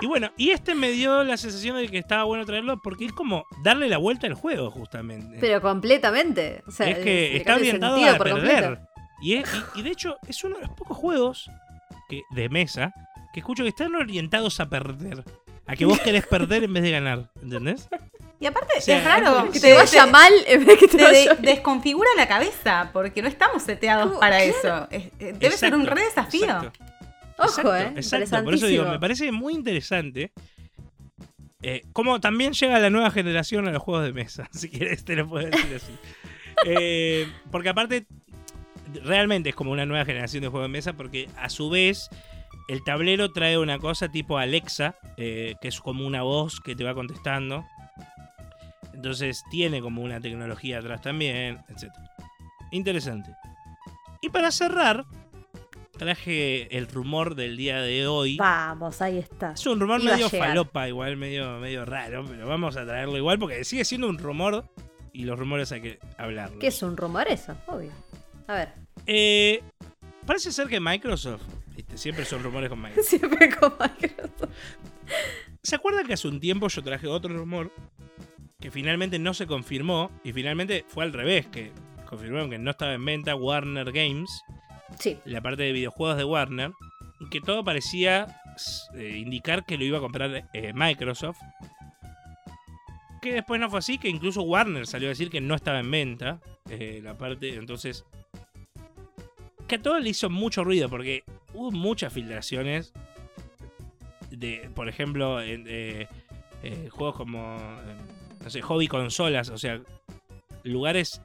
Y 0.01 0.07
bueno, 0.07 0.31
y 0.37 0.51
este 0.51 0.75
me 0.75 0.91
dio 0.91 1.23
la 1.25 1.37
sensación 1.37 1.77
de 1.77 1.89
que 1.89 1.99
estaba 1.99 2.25
bueno 2.25 2.45
traerlo 2.47 2.81
porque 2.83 3.05
es 3.05 3.13
como 3.13 3.45
darle 3.63 3.89
la 3.89 3.99
vuelta 3.99 4.27
al 4.27 4.35
juego, 4.35 4.71
justamente. 4.71 5.37
Pero 5.41 5.61
completamente. 5.61 6.63
O 6.67 6.71
sea, 6.71 6.89
es 6.89 6.99
que 6.99 7.05
le 7.33 7.37
está 7.39 7.53
cambia 7.53 7.71
el 7.73 7.77
orientado 7.77 7.97
sentido 7.97 8.15
a 8.15 8.19
por 8.19 8.27
perder. 8.41 8.65
completo. 8.65 8.89
Y, 9.21 9.35
es- 9.35 9.55
y- 9.75 9.81
y 9.81 9.83
de 9.83 9.91
hecho, 9.91 10.17
es 10.27 10.43
uno 10.45 10.57
de 10.57 10.63
los 10.63 10.71
pocos 10.71 10.97
juegos 10.97 11.51
que, 12.09 12.23
de 12.31 12.49
mesa 12.49 12.93
que 13.39 13.41
escucho 13.41 13.63
que 13.63 13.69
están 13.69 13.95
orientados 13.95 14.59
a 14.61 14.69
perder. 14.69 15.23
A 15.67 15.77
que 15.77 15.85
vos 15.85 15.99
querés 16.01 16.27
perder 16.27 16.65
en 16.65 16.73
vez 16.73 16.83
de 16.83 16.91
ganar. 16.91 17.31
¿Entendés? 17.43 17.89
Y 18.41 18.47
aparte, 18.47 18.75
O 18.79 18.81
sea, 18.81 18.99
es 18.99 19.05
raro. 19.05 19.51
Que 19.51 19.61
te 19.61 19.75
vaya 19.75 20.07
mal 20.07 20.33
en 20.47 20.61
vez 20.61 20.69
de 20.69 20.77
que 20.79 20.89
te 20.89 20.97
te 20.99 21.05
vaya 21.05 21.19
de- 21.35 21.41
bien. 21.41 21.55
desconfigura 21.55 22.09
la 22.17 22.27
cabeza, 22.27 22.91
porque 22.93 23.21
no 23.23 23.29
estamos 23.29 23.63
seteados 23.63 24.07
¿Cómo? 24.09 24.21
para 24.21 24.39
Claro. 24.39 24.59
eso. 24.59 24.89
Es- 24.91 25.13
eh, 25.21 25.35
debe 25.39 25.57
ser 25.57 25.75
un 25.75 25.87
re 25.87 26.03
desafío. 26.05 26.45
exacto. 26.45 26.85
Ojo, 27.39 27.49
Exacto, 27.49 27.75
eh. 27.77 27.93
exacto. 27.97 28.45
Por 28.45 28.55
eso 28.55 28.67
digo, 28.67 28.85
me 28.87 28.99
parece 28.99 29.31
muy 29.33 29.55
interesante. 29.55 30.33
eh, 31.63 31.83
como 31.93 32.21
también 32.21 32.53
llega 32.53 32.79
la 32.79 32.89
nueva 32.91 33.11
generación 33.11 33.67
a 33.67 33.73
los 33.73 33.83
juegos 33.83 34.05
de 34.05 34.13
mesa, 34.13 34.49
si 34.53 34.69
quieres 34.71 35.05
te 35.05 35.17
lo 35.17 35.29
puedo 35.29 35.47
decir 35.49 35.75
así. 35.77 35.93
Eh, 36.67 37.29
porque 37.53 37.69
aparte, 37.69 38.07
realmente 39.05 39.51
es 39.51 39.55
como 39.55 39.71
una 39.71 39.87
nueva 39.87 40.05
generación 40.05 40.43
de 40.43 40.49
juegos 40.49 40.69
de 40.69 40.73
mesa, 40.73 40.93
porque 40.95 41.29
a 41.37 41.49
su 41.51 41.71
vez 41.71 42.09
el 42.69 42.85
tablero 42.85 43.33
trae 43.33 43.59
una 43.59 43.79
cosa 43.79 44.11
tipo 44.11 44.39
Alexa, 44.39 44.97
eh, 45.17 45.55
que 45.61 45.69
es 45.69 45.81
como 45.81 46.07
una 46.07 46.23
voz 46.23 46.61
que 46.61 46.77
te 46.77 46.85
va 46.85 46.95
contestando. 46.95 47.67
Entonces 48.93 49.43
tiene 49.51 49.81
como 49.81 50.03
una 50.03 50.21
tecnología 50.21 50.79
atrás 50.79 51.01
también, 51.01 51.65
etc. 51.69 51.93
Interesante. 52.71 53.35
Y 54.21 54.29
para 54.29 54.51
cerrar, 54.51 55.07
traje 55.97 56.77
el 56.77 56.89
rumor 56.89 57.35
del 57.35 57.57
día 57.57 57.81
de 57.81 58.07
hoy. 58.07 58.37
Vamos, 58.37 59.01
ahí 59.01 59.19
está. 59.19 59.53
Es 59.53 59.67
un 59.67 59.81
rumor 59.81 60.01
Iba 60.03 60.13
medio 60.13 60.29
falopa, 60.29 60.89
igual, 60.89 61.17
medio, 61.17 61.59
medio 61.59 61.85
raro, 61.85 62.25
pero 62.27 62.47
vamos 62.47 62.77
a 62.77 62.85
traerlo 62.85 63.17
igual 63.17 63.39
porque 63.39 63.65
sigue 63.65 63.85
siendo 63.85 64.09
un 64.09 64.19
rumor 64.19 64.65
y 65.13 65.25
los 65.25 65.39
rumores 65.39 65.73
hay 65.73 65.81
que 65.81 65.99
hablarlos. 66.19 66.59
¿Qué 66.61 66.67
es 66.67 66.83
un 66.83 66.97
rumor 66.97 67.29
eso? 67.29 67.57
Obvio. 67.67 67.93
A 68.47 68.55
ver. 68.55 68.73
Eh, 69.07 69.63
parece 70.27 70.53
ser 70.53 70.69
que 70.69 70.81
Microsoft, 70.81 71.43
viste, 71.79 71.97
siempre 71.97 72.25
son 72.25 72.43
rumores 72.43 72.69
con 72.69 72.81
Microsoft. 72.83 73.09
Siempre 73.09 73.51
con 73.57 73.73
Microsoft. 73.79 74.51
¿Se 75.63 75.77
acuerdan 75.77 76.07
que 76.07 76.13
hace 76.15 76.29
un 76.29 76.41
tiempo 76.41 76.69
yo 76.69 76.83
traje 76.83 77.07
otro 77.07 77.35
rumor 77.37 77.73
que 78.61 78.71
finalmente 78.71 79.19
no 79.19 79.33
se 79.35 79.47
confirmó 79.47 80.11
y 80.25 80.33
finalmente 80.33 80.85
fue 80.89 81.05
al 81.05 81.13
revés, 81.13 81.47
que 81.47 81.71
confirmaron 82.09 82.51
que 82.51 82.59
no 82.59 82.71
estaba 82.73 82.95
en 82.95 83.05
venta 83.05 83.35
Warner 83.37 83.93
Games, 83.93 84.31
Sí. 84.99 85.19
la 85.25 85.41
parte 85.41 85.63
de 85.63 85.73
videojuegos 85.73 86.17
de 86.17 86.25
Warner, 86.25 86.73
y 87.21 87.29
que 87.29 87.41
todo 87.41 87.63
parecía 87.65 88.41
eh, 88.95 89.17
indicar 89.19 89.65
que 89.65 89.79
lo 89.79 89.85
iba 89.85 89.99
a 89.99 90.01
comprar 90.01 90.49
eh, 90.53 90.73
Microsoft. 90.75 91.39
Que 93.23 93.33
después 93.35 93.61
no 93.61 93.69
fue 93.71 93.79
así, 93.81 93.99
que 93.99 94.09
incluso 94.09 94.43
Warner 94.43 94.87
salió 94.87 95.09
a 95.09 95.11
decir 95.11 95.29
que 95.31 95.41
no 95.41 95.55
estaba 95.55 95.79
en 95.81 95.91
venta 95.91 96.41
eh, 96.69 97.01
la 97.03 97.17
parte, 97.17 97.55
entonces... 97.55 98.05
Que 99.69 99.75
a 99.77 99.83
todo 99.83 99.99
le 100.01 100.09
hizo 100.11 100.31
mucho 100.31 100.65
ruido 100.65 100.89
porque 100.89 101.25
hubo 101.55 101.71
muchas 101.71 102.13
filtraciones 102.13 102.93
de, 104.31 104.71
por 104.75 104.89
ejemplo, 104.89 105.41
en, 105.41 105.65
eh, 105.69 106.09
eh, 106.63 106.89
juegos 106.91 107.17
como, 107.17 107.57
eh, 107.57 107.97
no 108.43 108.51
sé, 108.51 108.63
hobby 108.63 108.89
consolas, 108.89 109.49
o 109.49 109.59
sea, 109.59 109.81
lugares 110.63 111.23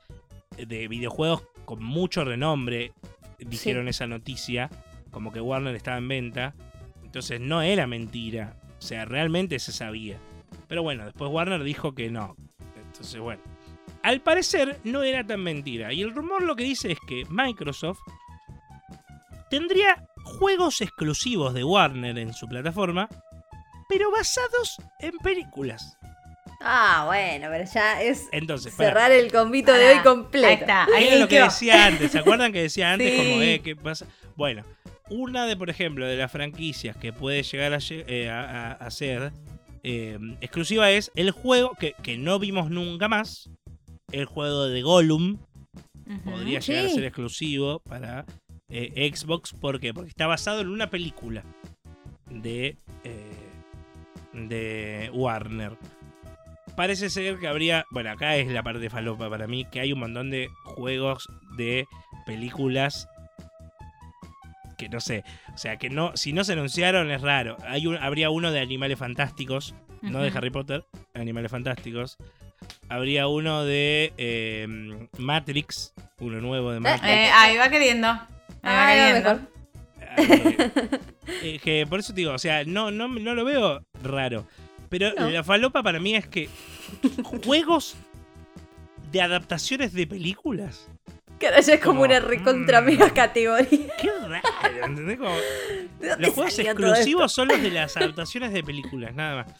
de 0.57 0.87
videojuegos 0.87 1.43
con 1.65 1.83
mucho 1.83 2.23
renombre 2.23 2.93
dijeron 3.39 3.87
esa 3.87 4.07
noticia, 4.07 4.69
como 5.11 5.31
que 5.31 5.41
Warner 5.41 5.75
estaba 5.75 5.97
en 5.97 6.07
venta, 6.07 6.55
entonces 7.03 7.39
no 7.39 7.61
era 7.61 7.87
mentira, 7.87 8.55
o 8.79 8.81
sea, 8.81 9.05
realmente 9.05 9.59
se 9.59 9.71
sabía. 9.71 10.17
Pero 10.67 10.83
bueno, 10.83 11.05
después 11.05 11.29
Warner 11.31 11.63
dijo 11.63 11.93
que 11.93 12.09
no, 12.09 12.35
entonces 12.75 13.19
bueno. 13.19 13.41
Al 14.01 14.21
parecer 14.21 14.79
no 14.83 15.03
era 15.03 15.25
tan 15.25 15.41
mentira, 15.41 15.93
y 15.93 16.01
el 16.01 16.13
rumor 16.13 16.43
lo 16.43 16.55
que 16.55 16.63
dice 16.63 16.91
es 16.91 16.99
que 17.07 17.25
Microsoft 17.29 17.99
tendría 19.49 20.07
juegos 20.39 20.81
exclusivos 20.81 21.53
de 21.53 21.63
Warner 21.63 22.17
en 22.17 22.33
su 22.33 22.47
plataforma, 22.47 23.07
pero 23.89 24.11
basados 24.11 24.75
en 24.99 25.17
películas. 25.19 25.97
Ah, 26.65 27.03
bueno, 27.07 27.47
pero 27.51 27.65
ya 27.71 28.01
es 28.01 28.27
Entonces, 28.31 28.73
para, 28.73 28.89
cerrar 28.89 29.11
el 29.11 29.31
convito 29.31 29.73
de 29.73 29.89
hoy 29.89 29.99
completo. 29.99 30.47
Ahí 30.47 30.53
está, 30.61 30.83
ahí 30.95 31.07
Era 31.07 31.15
lo 31.17 31.27
que 31.27 31.41
decía 31.41 31.85
antes, 31.87 32.11
¿se 32.11 32.19
acuerdan 32.19 32.53
que 32.53 32.61
decía 32.61 32.93
antes 32.93 33.11
Sí. 33.11 33.17
como, 33.17 33.41
eh, 33.41 33.61
qué 33.63 33.75
pasa? 33.75 34.05
Bueno, 34.37 34.63
una 35.09 35.45
de, 35.45 35.57
por 35.57 35.69
ejemplo, 35.69 36.07
de 36.07 36.15
las 36.15 36.31
franquicias 36.31 36.95
que 36.95 37.11
puede 37.11 37.43
llegar 37.43 37.73
a, 37.73 37.79
eh, 37.89 38.29
a- 38.29 38.69
a- 38.69 38.71
a 38.73 38.91
ser 38.91 39.33
eh, 39.83 40.17
exclusiva 40.39 40.89
es 40.91 41.11
el 41.15 41.31
juego 41.31 41.75
que, 41.77 41.93
que 42.01 42.17
no 42.17 42.39
vimos 42.39 42.69
nunca 42.71 43.09
más, 43.09 43.49
el 44.13 44.23
juego 44.23 44.63
de 44.67 44.81
Gollum, 44.81 45.39
podría 46.23 46.59
llegar 46.61 46.85
a 46.85 46.89
ser 46.89 47.03
exclusivo 47.03 47.79
para 47.79 48.25
eh, 48.69 49.11
Xbox, 49.13 49.53
¿por 49.53 49.79
qué? 49.79 49.93
Porque 49.93 50.09
está 50.09 50.27
basado 50.27 50.61
en 50.61 50.69
una 50.69 50.89
película 50.89 51.43
de, 52.29 52.77
eh, 53.03 53.51
de 54.33 55.11
Warner. 55.13 55.77
Parece 56.75 57.09
ser 57.09 57.37
que 57.37 57.47
habría, 57.47 57.85
bueno, 57.91 58.11
acá 58.11 58.35
es 58.35 58.47
la 58.47 58.63
parte 58.63 58.89
falopa 58.89 59.29
para 59.29 59.47
mí, 59.47 59.65
que 59.65 59.79
hay 59.79 59.93
un 59.93 59.99
montón 59.99 60.31
de 60.31 60.49
juegos 60.63 61.27
de 61.55 61.85
películas 62.25 63.07
que 64.77 64.89
no 64.89 64.99
sé, 64.99 65.23
o 65.53 65.57
sea, 65.57 65.77
que 65.77 65.89
no, 65.89 66.17
si 66.17 66.33
no 66.33 66.43
se 66.43 66.53
anunciaron 66.53 67.11
es 67.11 67.21
raro. 67.21 67.57
Hay 67.67 67.85
un, 67.85 67.95
habría 67.97 68.31
uno 68.31 68.51
de 68.51 68.59
Animales 68.59 68.97
Fantásticos, 68.97 69.75
no 70.01 70.21
de. 70.21 70.31
Harry 70.35 70.49
Potter, 70.49 70.85
Animales 71.13 71.51
Fantásticos. 71.51 72.17
Habría 72.89 73.27
uno 73.27 73.63
de 73.63 74.13
eh, 74.17 75.07
Matrix, 75.17 75.93
uno 76.19 76.41
nuevo 76.41 76.71
de 76.71 76.79
Matrix. 76.79 77.07
Eh, 77.07 77.29
ahí 77.33 77.57
va 77.57 77.69
queriendo. 77.69 78.19
Ah, 78.63 79.11
mejor. 79.13 79.39
Eh, 80.17 80.69
eh, 81.41 81.59
que 81.63 81.85
por 81.87 81.99
eso 81.99 82.13
te 82.13 82.21
digo, 82.21 82.33
o 82.33 82.39
sea, 82.39 82.63
no, 82.63 82.91
no, 82.91 83.07
no 83.07 83.35
lo 83.35 83.45
veo 83.45 83.85
raro. 84.01 84.45
Pero 84.89 85.11
No. 85.17 85.29
la 85.29 85.43
falopa 85.43 85.81
para 85.81 85.99
mí 85.99 86.15
es 86.15 86.27
que 86.27 86.49
juegos 87.45 87.95
de 89.11 89.21
adaptaciones 89.21 89.93
de 89.93 90.07
películas. 90.07 90.87
Que 91.39 91.47
ya 91.47 91.73
es 91.73 91.79
como, 91.79 92.01
Como, 92.01 92.01
una 92.03 92.19
recontra 92.19 92.81
mm. 92.81 92.85
mega 92.85 93.09
categoría. 93.09 93.91
Qué 93.99 94.09
raro, 94.27 94.85
¿entendés? 94.85 95.17
Como- 95.17 95.35
¿De 95.99 96.09
dónde 96.09 96.25
los 96.27 96.33
juegos 96.35 96.59
exclusivos 96.59 97.33
son 97.33 97.47
los 97.47 97.61
de 97.61 97.71
las 97.71 97.97
adaptaciones 97.97 98.53
de 98.53 98.63
películas, 98.63 99.13
nada 99.13 99.43
más. 99.43 99.53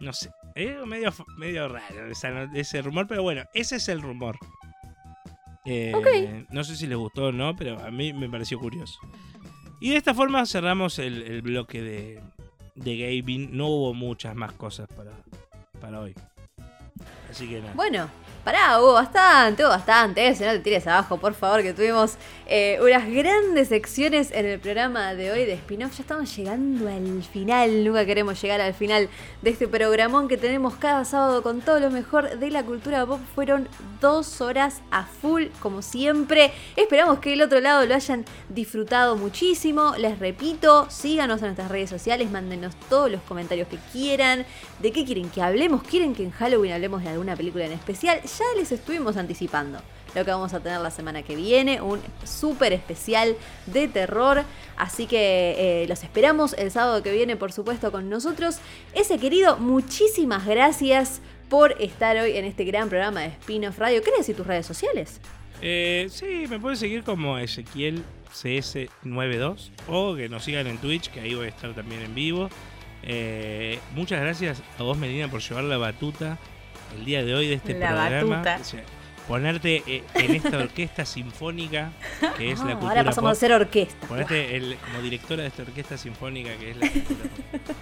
No 0.00 0.12
sé, 0.12 0.30
es 0.54 0.84
medio, 0.86 1.12
medio 1.38 1.68
raro 1.68 2.10
ese 2.54 2.82
rumor, 2.82 3.06
pero 3.06 3.22
bueno, 3.22 3.44
ese 3.54 3.76
es 3.76 3.88
el 3.88 4.02
rumor. 4.02 4.38
Eh. 5.64 6.44
No 6.50 6.62
sé 6.64 6.76
si 6.76 6.86
les 6.86 6.98
gustó 6.98 7.26
o 7.26 7.32
no, 7.32 7.56
pero 7.56 7.78
a 7.80 7.90
mí 7.90 8.12
me 8.12 8.28
pareció 8.28 8.58
curioso. 8.58 8.98
Y 9.80 9.90
de 9.90 9.96
esta 9.96 10.14
forma 10.14 10.44
cerramos 10.46 10.98
el, 10.98 11.22
el 11.22 11.42
bloque 11.42 11.82
de, 11.82 12.20
de 12.74 12.96
gaming. 12.96 13.56
No 13.56 13.68
hubo 13.68 13.94
muchas 13.94 14.34
más 14.34 14.52
cosas 14.52 14.88
para, 14.88 15.12
para 15.80 16.00
hoy. 16.00 16.14
Así 17.30 17.48
que 17.48 17.60
nada. 17.60 17.72
Bueno, 17.74 18.08
pará, 18.44 18.78
hubo 18.80 18.92
bastante, 18.92 19.62
hubo 19.62 19.70
bastante. 19.70 20.26
eh, 20.26 20.34
Si 20.34 20.44
no 20.44 20.50
te 20.52 20.58
tires 20.60 20.86
abajo, 20.86 21.16
por 21.16 21.34
favor, 21.34 21.62
que 21.62 21.72
tuvimos 21.72 22.16
eh, 22.46 22.78
unas 22.82 23.08
grandes 23.10 23.68
secciones 23.68 24.30
en 24.32 24.44
el 24.44 24.60
programa 24.60 25.14
de 25.14 25.32
hoy 25.32 25.46
de 25.46 25.54
spin-off. 25.54 25.96
Ya 25.96 26.02
estamos 26.02 26.36
llegando 26.36 26.88
al 26.88 27.22
final. 27.24 27.84
Nunca 27.84 28.04
queremos 28.04 28.40
llegar 28.40 28.60
al 28.60 28.74
final 28.74 29.08
de 29.40 29.50
este 29.50 29.66
programón 29.66 30.28
que 30.28 30.36
tenemos 30.36 30.74
cada 30.74 31.04
sábado 31.06 31.42
con 31.42 31.62
todo 31.62 31.80
lo 31.80 31.90
mejor 31.90 32.38
de 32.38 32.50
la 32.50 32.62
cultura 32.62 33.06
pop. 33.06 33.20
Fueron 33.34 33.66
dos 34.00 34.42
horas 34.42 34.82
a 34.90 35.04
full, 35.04 35.44
como 35.60 35.80
siempre. 35.80 36.52
Esperamos 36.76 37.20
que 37.20 37.32
el 37.32 37.40
otro 37.42 37.60
lado 37.60 37.86
lo 37.86 37.94
hayan 37.94 38.26
disfrutado 38.50 39.16
muchísimo. 39.16 39.94
Les 39.96 40.18
repito, 40.18 40.86
síganos 40.90 41.40
en 41.40 41.46
nuestras 41.46 41.70
redes 41.70 41.88
sociales, 41.88 42.30
mándenos 42.30 42.74
todos 42.90 43.10
los 43.10 43.22
comentarios 43.22 43.68
que 43.68 43.78
quieran. 43.90 44.44
¿De 44.80 44.92
qué 44.92 45.06
quieren 45.06 45.30
que 45.30 45.40
hablemos? 45.40 45.82
¿Quieren 45.82 46.14
que 46.14 46.24
en 46.24 46.30
Halloween 46.30 46.72
hablemos 46.74 47.02
de 47.02 47.08
alguna 47.08 47.36
película 47.36 47.64
en 47.64 47.72
especial? 47.72 48.20
Ya 48.38 48.44
les 48.56 48.72
estuvimos 48.72 49.16
anticipando 49.16 49.78
lo 50.14 50.24
que 50.24 50.30
vamos 50.30 50.54
a 50.54 50.60
tener 50.60 50.80
la 50.80 50.90
semana 50.90 51.22
que 51.22 51.36
viene, 51.36 51.80
un 51.80 52.00
súper 52.24 52.72
especial 52.72 53.36
de 53.66 53.88
terror. 53.88 54.44
Así 54.76 55.06
que 55.06 55.82
eh, 55.82 55.86
los 55.88 56.02
esperamos 56.02 56.54
el 56.54 56.70
sábado 56.70 57.02
que 57.02 57.12
viene, 57.12 57.36
por 57.36 57.52
supuesto, 57.52 57.92
con 57.92 58.08
nosotros. 58.08 58.58
Ese 58.92 59.18
querido, 59.18 59.56
muchísimas 59.58 60.46
gracias 60.46 61.20
por 61.48 61.80
estar 61.80 62.16
hoy 62.16 62.36
en 62.36 62.44
este 62.44 62.64
gran 62.64 62.88
programa 62.88 63.20
de 63.20 63.26
Spin-off 63.28 63.78
Radio. 63.78 64.02
¿Querés 64.02 64.20
decir 64.20 64.36
tus 64.36 64.46
redes 64.46 64.66
sociales? 64.66 65.20
Eh, 65.60 66.08
sí, 66.10 66.46
me 66.48 66.58
pueden 66.58 66.76
seguir 66.76 67.04
como 67.04 67.38
Ezequiel 67.38 68.02
CS92 68.32 69.70
o 69.88 70.16
que 70.16 70.28
nos 70.28 70.44
sigan 70.44 70.66
en 70.66 70.78
Twitch, 70.78 71.10
que 71.10 71.20
ahí 71.20 71.34
voy 71.34 71.46
a 71.46 71.50
estar 71.50 71.72
también 71.74 72.02
en 72.02 72.14
vivo. 72.14 72.48
Eh, 73.04 73.78
muchas 73.94 74.20
gracias 74.20 74.62
a 74.78 74.82
vos, 74.82 74.96
Melina, 74.96 75.28
por 75.28 75.40
llevar 75.40 75.64
la 75.64 75.76
batuta 75.76 76.38
el 76.96 77.04
día 77.04 77.24
de 77.24 77.34
hoy 77.34 77.48
de 77.48 77.54
este 77.54 77.74
La 77.78 77.88
programa. 77.88 78.36
batuta. 78.42 78.58
Ponerte 79.28 79.82
eh, 79.86 80.04
en 80.14 80.34
esta 80.34 80.58
orquesta 80.58 81.06
sinfónica 81.06 81.92
que 82.36 82.52
es 82.52 82.58
la 82.58 82.64
Ah, 82.64 82.68
cultura 82.72 82.90
ahora 82.90 83.04
pasamos 83.04 83.32
a 83.32 83.34
ser 83.34 83.52
orquesta. 83.52 84.06
Ponerte 84.06 84.54
el- 84.56 84.76
como 84.76 85.00
directora 85.00 85.42
de 85.42 85.48
esta 85.48 85.62
orquesta 85.62 85.96
sinfónica 85.96 86.50
que 86.56 86.70
es 86.72 86.76
la 86.76 86.90
cultura 86.90 87.20
pop. 87.66 87.76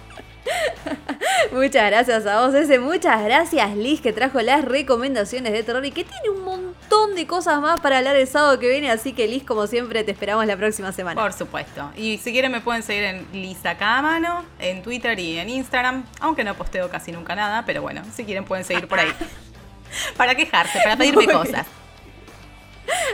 Muchas 1.51 1.89
gracias 1.91 2.25
a 2.25 2.45
vos, 2.45 2.53
ese. 2.55 2.79
Muchas 2.79 3.23
gracias, 3.23 3.75
Liz, 3.75 3.99
que 4.01 4.13
trajo 4.13 4.39
las 4.41 4.63
recomendaciones 4.63 5.51
de 5.53 5.63
terror 5.63 5.85
y 5.85 5.91
que 5.91 6.03
tiene 6.05 6.29
un 6.29 6.43
montón 6.45 6.72
de 7.15 7.27
cosas 7.27 7.61
más 7.61 7.79
para 7.79 7.97
hablar 7.97 8.15
el 8.15 8.27
sábado 8.27 8.59
que 8.59 8.69
viene. 8.69 8.89
Así 8.89 9.13
que, 9.13 9.27
Liz, 9.27 9.43
como 9.43 9.67
siempre, 9.67 10.03
te 10.03 10.11
esperamos 10.11 10.45
la 10.45 10.57
próxima 10.57 10.91
semana. 10.91 11.21
Por 11.21 11.33
supuesto. 11.33 11.91
Y 11.95 12.17
si 12.17 12.31
quieren 12.31 12.51
me 12.51 12.61
pueden 12.61 12.83
seguir 12.83 13.03
en 13.03 13.27
Lisa 13.33 13.77
Cámano, 13.77 14.43
en 14.59 14.81
Twitter 14.81 15.19
y 15.19 15.37
en 15.37 15.49
Instagram, 15.49 16.05
aunque 16.19 16.43
no 16.43 16.55
posteo 16.55 16.89
casi 16.89 17.11
nunca 17.11 17.35
nada, 17.35 17.63
pero 17.65 17.81
bueno, 17.81 18.01
si 18.15 18.25
quieren 18.25 18.45
pueden 18.45 18.65
seguir 18.65 18.87
por 18.87 18.99
ahí. 18.99 19.13
para 20.17 20.35
quejarse, 20.35 20.79
para 20.83 20.97
pedirme 20.97 21.25
Muy 21.27 21.47
bien. 21.47 21.82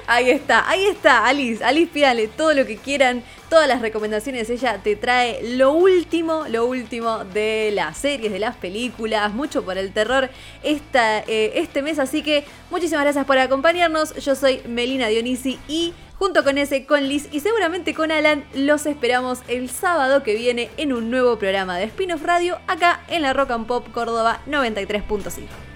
Ahí 0.07 0.29
está, 0.31 0.67
ahí 0.69 0.85
está, 0.85 1.25
Alice. 1.25 1.63
Alice, 1.63 1.91
pídanle 1.91 2.27
todo 2.27 2.53
lo 2.53 2.65
que 2.65 2.77
quieran, 2.77 3.23
todas 3.49 3.67
las 3.67 3.81
recomendaciones. 3.81 4.49
Ella 4.49 4.79
te 4.83 4.95
trae 4.95 5.39
lo 5.55 5.71
último, 5.71 6.45
lo 6.47 6.65
último 6.65 7.23
de 7.25 7.71
las 7.73 7.97
series, 7.97 8.31
de 8.31 8.39
las 8.39 8.55
películas, 8.55 9.33
mucho 9.33 9.63
por 9.63 9.77
el 9.77 9.91
terror 9.91 10.29
esta, 10.63 11.19
eh, 11.19 11.53
este 11.55 11.81
mes. 11.81 11.99
Así 11.99 12.23
que 12.23 12.45
muchísimas 12.71 13.03
gracias 13.03 13.25
por 13.25 13.37
acompañarnos. 13.37 14.15
Yo 14.15 14.35
soy 14.35 14.61
Melina 14.67 15.07
Dionisi 15.07 15.59
y 15.67 15.93
junto 16.17 16.43
con 16.43 16.57
ese, 16.57 16.85
con 16.85 17.07
Liz 17.07 17.29
y 17.31 17.39
seguramente 17.39 17.93
con 17.93 18.11
Alan, 18.11 18.43
los 18.53 18.85
esperamos 18.85 19.39
el 19.47 19.69
sábado 19.69 20.23
que 20.23 20.35
viene 20.35 20.69
en 20.77 20.91
un 20.91 21.09
nuevo 21.09 21.37
programa 21.37 21.77
de 21.77 21.85
Spin-off 21.85 22.23
Radio 22.23 22.59
acá 22.67 23.01
en 23.07 23.21
la 23.21 23.33
Rock 23.33 23.51
and 23.51 23.67
Pop 23.67 23.87
Córdoba 23.93 24.41
93.5. 24.47 25.68